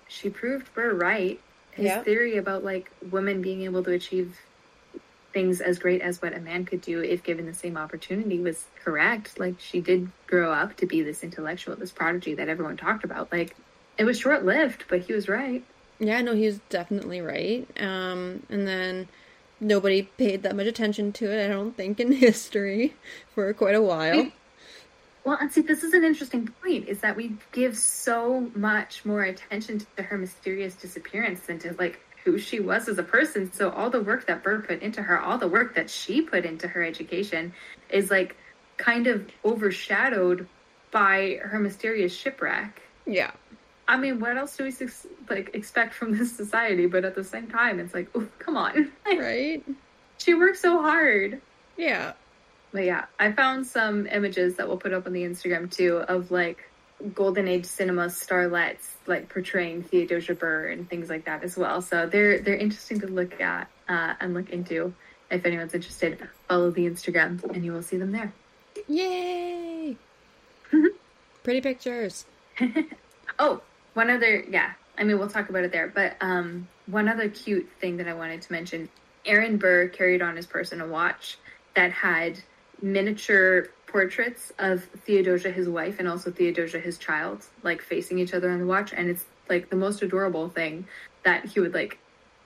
she 0.07 0.29
proved 0.29 0.73
Burr 0.73 0.93
right. 0.93 1.39
His 1.71 1.85
yeah. 1.85 2.03
theory 2.03 2.37
about 2.37 2.63
like 2.63 2.91
women 3.11 3.41
being 3.41 3.63
able 3.63 3.83
to 3.83 3.91
achieve 3.91 4.37
things 5.33 5.59
as 5.59 5.79
great 5.79 6.01
as 6.01 6.21
what 6.21 6.33
a 6.33 6.39
man 6.39 6.63
could 6.63 6.81
do 6.81 7.01
if 7.01 7.23
given 7.23 7.47
the 7.47 7.53
same 7.53 7.75
opportunity 7.75 8.39
was 8.39 8.65
correct. 8.83 9.39
Like 9.39 9.59
she 9.59 9.81
did 9.81 10.11
grow 10.27 10.51
up 10.51 10.77
to 10.77 10.85
be 10.85 11.01
this 11.01 11.23
intellectual, 11.23 11.75
this 11.75 11.91
prodigy 11.91 12.35
that 12.35 12.47
everyone 12.47 12.77
talked 12.77 13.03
about. 13.03 13.31
Like 13.31 13.55
it 13.97 14.05
was 14.05 14.19
short 14.19 14.45
lived, 14.45 14.85
but 14.87 15.01
he 15.01 15.13
was 15.13 15.27
right. 15.27 15.63
Yeah, 16.03 16.21
no, 16.21 16.35
he 16.35 16.45
was 16.45 16.59
definitely 16.69 17.21
right. 17.21 17.67
Um, 17.79 18.43
and 18.49 18.67
then 18.67 19.07
nobody 19.59 20.03
paid 20.03 20.43
that 20.43 20.55
much 20.55 20.67
attention 20.67 21.13
to 21.13 21.31
it, 21.31 21.45
I 21.45 21.47
don't 21.47 21.75
think, 21.75 21.99
in 21.99 22.11
history 22.11 22.93
for 23.33 23.53
quite 23.53 23.75
a 23.75 23.81
while. 23.81 24.31
Well, 25.23 25.37
and 25.39 25.51
see, 25.51 25.61
this 25.61 25.83
is 25.83 25.93
an 25.93 26.03
interesting 26.03 26.49
point: 26.61 26.89
is 26.89 26.99
that 26.99 27.15
we 27.15 27.37
give 27.51 27.77
so 27.77 28.51
much 28.55 29.05
more 29.05 29.23
attention 29.23 29.85
to 29.95 30.03
her 30.03 30.17
mysterious 30.17 30.75
disappearance 30.75 31.39
than 31.41 31.59
to 31.59 31.73
like 31.79 31.99
who 32.25 32.37
she 32.37 32.59
was 32.59 32.87
as 32.87 32.97
a 32.97 33.03
person. 33.03 33.51
So 33.53 33.69
all 33.69 33.89
the 33.89 34.01
work 34.01 34.27
that 34.27 34.43
Burr 34.43 34.61
put 34.61 34.81
into 34.81 35.01
her, 35.01 35.19
all 35.19 35.37
the 35.37 35.47
work 35.47 35.75
that 35.75 35.89
she 35.89 36.21
put 36.21 36.45
into 36.45 36.67
her 36.67 36.83
education 36.83 37.53
is 37.89 38.11
like 38.11 38.35
kind 38.77 39.07
of 39.07 39.29
overshadowed 39.45 40.47
by 40.91 41.39
her 41.41 41.59
mysterious 41.59 42.15
shipwreck. 42.15 42.81
Yeah. 43.05 43.31
I 43.87 43.97
mean, 43.97 44.19
what 44.19 44.37
else 44.37 44.55
do 44.55 44.63
we 44.63 44.73
like 45.29 45.53
expect 45.53 45.93
from 45.93 46.17
this 46.17 46.35
society? 46.35 46.85
But 46.85 47.05
at 47.05 47.15
the 47.15 47.23
same 47.23 47.47
time, 47.47 47.79
it's 47.79 47.93
like, 47.93 48.09
oh, 48.15 48.27
come 48.39 48.57
on, 48.57 48.91
right? 49.05 49.63
She 50.17 50.33
worked 50.33 50.57
so 50.57 50.81
hard. 50.81 51.41
Yeah. 51.77 52.13
But 52.71 52.85
yeah, 52.85 53.05
I 53.19 53.31
found 53.31 53.67
some 53.67 54.07
images 54.07 54.55
that 54.55 54.67
we'll 54.67 54.77
put 54.77 54.93
up 54.93 55.05
on 55.05 55.13
the 55.13 55.23
Instagram 55.23 55.71
too 55.71 55.97
of 55.97 56.31
like 56.31 56.69
golden 57.13 57.47
age 57.47 57.65
cinema 57.65 58.05
starlets 58.05 58.93
like 59.05 59.29
portraying 59.29 59.83
Theodosia 59.83 60.33
Burr 60.33 60.67
and 60.67 60.89
things 60.89 61.09
like 61.09 61.25
that 61.25 61.43
as 61.43 61.57
well. 61.57 61.81
So 61.81 62.07
they're 62.07 62.39
they're 62.39 62.55
interesting 62.55 62.99
to 63.01 63.07
look 63.07 63.39
at 63.41 63.67
uh, 63.87 64.13
and 64.19 64.33
look 64.33 64.49
into. 64.49 64.93
If 65.29 65.45
anyone's 65.45 65.73
interested, 65.73 66.29
follow 66.47 66.69
the 66.69 66.87
Instagram 66.87 67.43
and 67.43 67.65
you 67.65 67.73
will 67.73 67.81
see 67.81 67.97
them 67.97 68.11
there. 68.11 68.31
Yay! 68.87 69.97
Pretty 71.43 71.61
pictures. 71.61 72.25
oh, 73.39 73.61
one 73.93 74.09
other 74.09 74.43
yeah. 74.49 74.73
I 74.97 75.03
mean, 75.03 75.17
we'll 75.17 75.29
talk 75.29 75.49
about 75.49 75.63
it 75.63 75.71
there, 75.71 75.87
but 75.87 76.15
um, 76.21 76.67
one 76.85 77.09
other 77.09 77.27
cute 77.27 77.67
thing 77.81 77.97
that 77.97 78.07
I 78.07 78.13
wanted 78.13 78.41
to 78.43 78.51
mention: 78.51 78.89
Aaron 79.25 79.57
Burr 79.57 79.87
carried 79.87 80.21
on 80.21 80.35
his 80.35 80.45
person 80.45 80.81
a 80.81 80.87
watch 80.87 81.37
that 81.75 81.91
had 81.91 82.39
miniature 82.81 83.69
portraits 83.87 84.51
of 84.59 84.83
Theodosia, 85.05 85.51
his 85.51 85.69
wife, 85.69 85.99
and 85.99 86.07
also 86.07 86.31
Theodosia, 86.31 86.79
his 86.79 86.97
child, 86.97 87.45
like 87.61 87.81
facing 87.81 88.19
each 88.19 88.33
other 88.33 88.49
on 88.49 88.59
the 88.59 88.65
watch. 88.65 88.93
And 88.93 89.09
it's 89.09 89.25
like 89.49 89.69
the 89.69 89.75
most 89.75 90.01
adorable 90.01 90.49
thing 90.49 90.87
that 91.23 91.45
he 91.45 91.59
would 91.59 91.73
like 91.73 91.97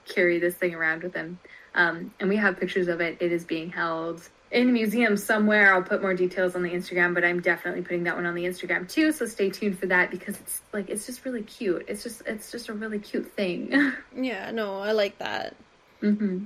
carry 0.06 0.38
this 0.38 0.54
thing 0.54 0.74
around 0.74 1.02
with 1.02 1.14
him. 1.14 1.38
Um, 1.74 2.12
and 2.20 2.28
we 2.28 2.36
have 2.36 2.58
pictures 2.58 2.88
of 2.88 3.00
it. 3.00 3.18
It 3.20 3.32
is 3.32 3.44
being 3.44 3.70
held 3.70 4.28
in 4.50 4.68
a 4.68 4.72
museum 4.72 5.16
somewhere. 5.16 5.74
I'll 5.74 5.82
put 5.82 6.02
more 6.02 6.14
details 6.14 6.54
on 6.54 6.62
the 6.62 6.70
Instagram, 6.70 7.14
but 7.14 7.24
I'm 7.24 7.40
definitely 7.40 7.82
putting 7.82 8.04
that 8.04 8.16
one 8.16 8.26
on 8.26 8.34
the 8.34 8.44
Instagram 8.44 8.88
too. 8.88 9.12
So 9.12 9.26
stay 9.26 9.50
tuned 9.50 9.78
for 9.78 9.86
that 9.86 10.10
because 10.10 10.38
it's 10.40 10.62
like 10.72 10.88
it's 10.88 11.06
just 11.06 11.24
really 11.24 11.42
cute. 11.42 11.84
It's 11.88 12.02
just 12.02 12.22
it's 12.26 12.50
just 12.50 12.68
a 12.68 12.72
really 12.72 12.98
cute 12.98 13.30
thing. 13.32 13.92
yeah, 14.16 14.50
no, 14.50 14.80
I 14.80 14.92
like 14.92 15.18
that. 15.18 15.54
Mm-hmm. 16.02 16.44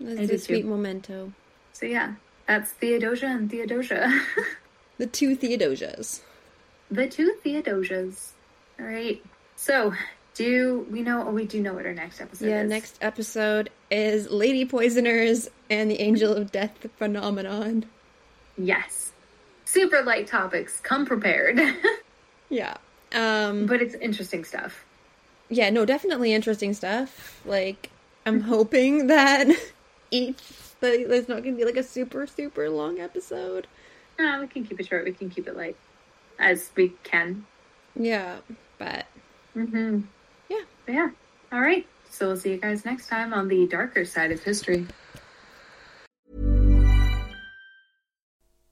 It's 0.00 0.32
a 0.32 0.38
sweet 0.38 0.62
too. 0.62 0.68
memento. 0.68 1.32
So 1.72 1.86
yeah, 1.86 2.14
that's 2.46 2.70
Theodosia 2.72 3.26
and 3.26 3.50
Theodosia. 3.50 4.20
the 4.98 5.06
two 5.06 5.36
Theodosias. 5.36 6.22
The 6.90 7.08
two 7.08 7.34
Theodosias. 7.42 8.32
All 8.78 8.86
right. 8.86 9.22
So, 9.56 9.94
do 10.34 10.86
we 10.90 11.02
know? 11.02 11.26
Oh, 11.26 11.30
we 11.30 11.46
do 11.46 11.60
know 11.60 11.74
what 11.74 11.86
our 11.86 11.94
next 11.94 12.20
episode 12.20 12.46
is? 12.46 12.50
yeah, 12.50 12.62
is. 12.62 12.68
next 12.68 12.98
episode 13.00 13.70
is 13.90 14.28
Lady 14.30 14.64
Poisoners 14.64 15.48
and 15.70 15.90
the 15.90 16.00
Angel 16.00 16.32
of 16.32 16.50
Death 16.50 16.86
phenomenon. 16.96 17.86
Yes. 18.58 19.12
Super 19.64 20.02
light 20.02 20.26
topics. 20.26 20.80
Come 20.80 21.06
prepared. 21.06 21.60
yeah. 22.48 22.76
Um, 23.12 23.66
but 23.66 23.80
it's 23.80 23.94
interesting 23.94 24.44
stuff. 24.44 24.84
yeah, 25.48 25.70
no, 25.70 25.84
definitely 25.84 26.32
interesting 26.32 26.74
stuff. 26.74 27.40
Like, 27.44 27.90
I'm 28.26 28.40
hoping 28.40 29.06
that 29.06 29.46
each 30.10 30.42
that 30.80 31.08
there's 31.08 31.28
not 31.28 31.42
going 31.42 31.56
to 31.56 31.58
be 31.58 31.64
like 31.64 31.76
a 31.76 31.82
super 31.82 32.26
super 32.26 32.68
long 32.68 32.98
episode. 32.98 33.66
No, 34.18 34.40
we 34.40 34.46
can 34.48 34.64
keep 34.64 34.80
it 34.80 34.86
short. 34.86 35.04
We 35.04 35.12
can 35.12 35.30
keep 35.30 35.46
it 35.46 35.56
light 35.56 35.76
as 36.38 36.70
we 36.76 36.92
can. 37.04 37.46
Yeah, 37.94 38.38
but 38.78 39.06
mm-hmm. 39.56 40.00
Yeah. 40.86 41.10
All 41.52 41.60
right. 41.60 41.86
So 42.10 42.28
we'll 42.28 42.36
see 42.36 42.52
you 42.52 42.58
guys 42.58 42.84
next 42.84 43.08
time 43.08 43.32
on 43.32 43.48
the 43.48 43.66
darker 43.66 44.04
side 44.04 44.30
of 44.30 44.42
history. 44.42 44.86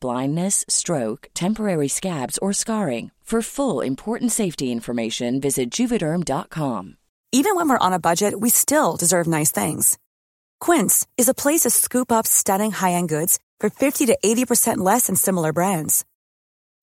blindness, 0.00 0.64
stroke, 0.68 1.28
temporary 1.34 1.88
scabs, 1.88 2.38
or 2.38 2.52
scarring. 2.52 3.10
For 3.24 3.40
full 3.40 3.80
important 3.80 4.32
safety 4.32 4.70
information, 4.70 5.40
visit 5.40 5.70
juvederm.com. 5.70 6.98
Even 7.32 7.56
when 7.56 7.68
we're 7.70 7.86
on 7.86 7.94
a 7.94 7.98
budget, 7.98 8.38
we 8.38 8.50
still 8.50 8.96
deserve 8.96 9.26
nice 9.26 9.50
things. 9.50 9.98
Quince 10.60 11.06
is 11.16 11.28
a 11.28 11.34
place 11.34 11.62
to 11.62 11.70
scoop 11.70 12.12
up 12.12 12.26
stunning 12.26 12.70
high-end 12.70 13.08
goods 13.08 13.38
for 13.60 13.70
50 13.70 14.06
to 14.06 14.18
80% 14.24 14.76
less 14.76 15.06
than 15.06 15.16
similar 15.16 15.54
brands. 15.54 16.04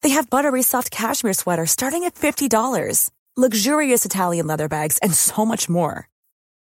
They 0.01 0.09
have 0.09 0.31
buttery 0.31 0.63
soft 0.63 0.89
cashmere 0.89 1.33
sweaters 1.33 1.69
starting 1.71 2.05
at 2.05 2.15
$50, 2.15 3.11
luxurious 3.37 4.03
Italian 4.03 4.47
leather 4.47 4.67
bags, 4.67 4.97
and 4.97 5.13
so 5.13 5.45
much 5.45 5.69
more. 5.69 6.09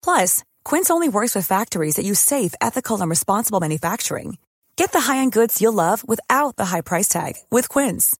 Plus, 0.02 0.42
Quince 0.64 0.90
only 0.90 1.08
works 1.08 1.34
with 1.34 1.46
factories 1.46 1.96
that 1.96 2.04
use 2.04 2.18
safe, 2.20 2.54
ethical, 2.60 3.00
and 3.00 3.08
responsible 3.08 3.60
manufacturing. 3.60 4.38
Get 4.76 4.92
the 4.92 5.00
high-end 5.00 5.32
goods 5.32 5.60
you'll 5.60 5.72
love 5.72 6.06
without 6.06 6.56
the 6.56 6.66
high 6.66 6.80
price 6.80 7.08
tag 7.08 7.36
with 7.50 7.68
Quince. 7.68 8.16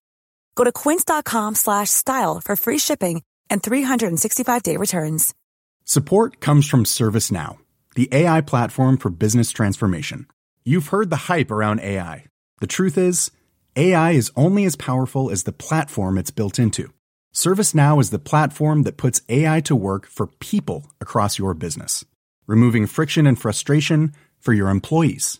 Go 0.55 0.63
to 0.63 0.71
quince.com 0.71 1.55
slash 1.55 1.89
style 1.89 2.39
for 2.39 2.55
free 2.55 2.77
shipping 2.77 3.21
and 3.49 3.61
365-day 3.61 4.77
returns. 4.77 5.33
Support 5.85 6.39
comes 6.39 6.67
from 6.67 6.85
ServiceNow, 6.85 7.57
the 7.95 8.09
AI 8.11 8.41
platform 8.41 8.97
for 8.97 9.09
business 9.09 9.51
transformation. 9.51 10.27
You've 10.63 10.87
heard 10.87 11.09
the 11.09 11.27
hype 11.27 11.51
around 11.51 11.81
AI. 11.81 12.25
The 12.61 12.67
truth 12.67 12.97
is, 12.97 13.31
AI 13.75 14.11
is 14.11 14.31
only 14.35 14.65
as 14.65 14.75
powerful 14.75 15.29
as 15.29 15.43
the 15.43 15.51
platform 15.51 16.17
it's 16.17 16.31
built 16.31 16.59
into. 16.59 16.93
ServiceNow 17.33 17.99
is 17.99 18.11
the 18.11 18.19
platform 18.19 18.83
that 18.83 18.95
puts 18.95 19.21
AI 19.27 19.59
to 19.61 19.75
work 19.75 20.05
for 20.05 20.27
people 20.27 20.85
across 21.01 21.39
your 21.39 21.53
business, 21.53 22.05
removing 22.45 22.85
friction 22.85 23.25
and 23.25 23.39
frustration 23.39 24.13
for 24.39 24.53
your 24.53 24.69
employees, 24.69 25.39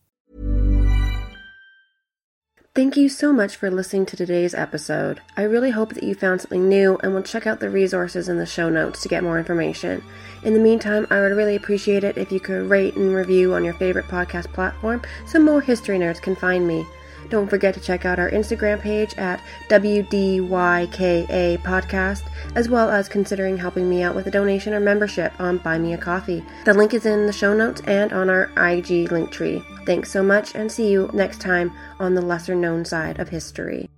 Thank 2.73 2.95
you 2.95 3.09
so 3.09 3.33
much 3.33 3.57
for 3.57 3.69
listening 3.69 4.05
to 4.05 4.15
today's 4.15 4.53
episode. 4.53 5.19
I 5.35 5.41
really 5.41 5.71
hope 5.71 5.93
that 5.93 6.03
you 6.05 6.15
found 6.15 6.39
something 6.39 6.69
new 6.69 6.97
and 7.03 7.13
will 7.13 7.21
check 7.21 7.45
out 7.45 7.59
the 7.59 7.69
resources 7.69 8.29
in 8.29 8.37
the 8.37 8.45
show 8.45 8.69
notes 8.69 9.01
to 9.01 9.09
get 9.09 9.25
more 9.25 9.37
information. 9.37 10.01
In 10.43 10.53
the 10.53 10.59
meantime, 10.61 11.05
I 11.09 11.19
would 11.19 11.35
really 11.35 11.57
appreciate 11.57 12.05
it 12.05 12.17
if 12.17 12.31
you 12.31 12.39
could 12.39 12.69
rate 12.69 12.95
and 12.95 13.13
review 13.13 13.53
on 13.53 13.65
your 13.65 13.73
favorite 13.73 14.05
podcast 14.05 14.53
platform 14.53 15.01
so 15.27 15.37
more 15.37 15.59
history 15.59 15.99
nerds 15.99 16.21
can 16.21 16.33
find 16.33 16.65
me. 16.65 16.85
Don't 17.31 17.47
forget 17.47 17.73
to 17.75 17.79
check 17.79 18.05
out 18.05 18.19
our 18.19 18.29
Instagram 18.29 18.81
page 18.81 19.13
at 19.15 19.41
WDYKA 19.69 21.59
Podcast, 21.59 22.23
as 22.55 22.67
well 22.67 22.89
as 22.89 23.07
considering 23.07 23.55
helping 23.55 23.89
me 23.89 24.03
out 24.03 24.15
with 24.15 24.27
a 24.27 24.31
donation 24.31 24.73
or 24.73 24.81
membership 24.81 25.31
on 25.39 25.57
Buy 25.59 25.77
Me 25.77 25.93
a 25.93 25.97
Coffee. 25.97 26.43
The 26.65 26.73
link 26.73 26.93
is 26.93 27.05
in 27.05 27.27
the 27.27 27.33
show 27.33 27.53
notes 27.53 27.81
and 27.87 28.11
on 28.11 28.29
our 28.29 28.51
IG 28.57 29.13
link 29.13 29.31
tree. 29.31 29.63
Thanks 29.85 30.11
so 30.11 30.21
much, 30.21 30.55
and 30.55 30.69
see 30.69 30.91
you 30.91 31.09
next 31.13 31.39
time 31.39 31.71
on 32.01 32.15
the 32.15 32.21
lesser 32.21 32.53
known 32.53 32.83
side 32.83 33.17
of 33.17 33.29
history. 33.29 33.89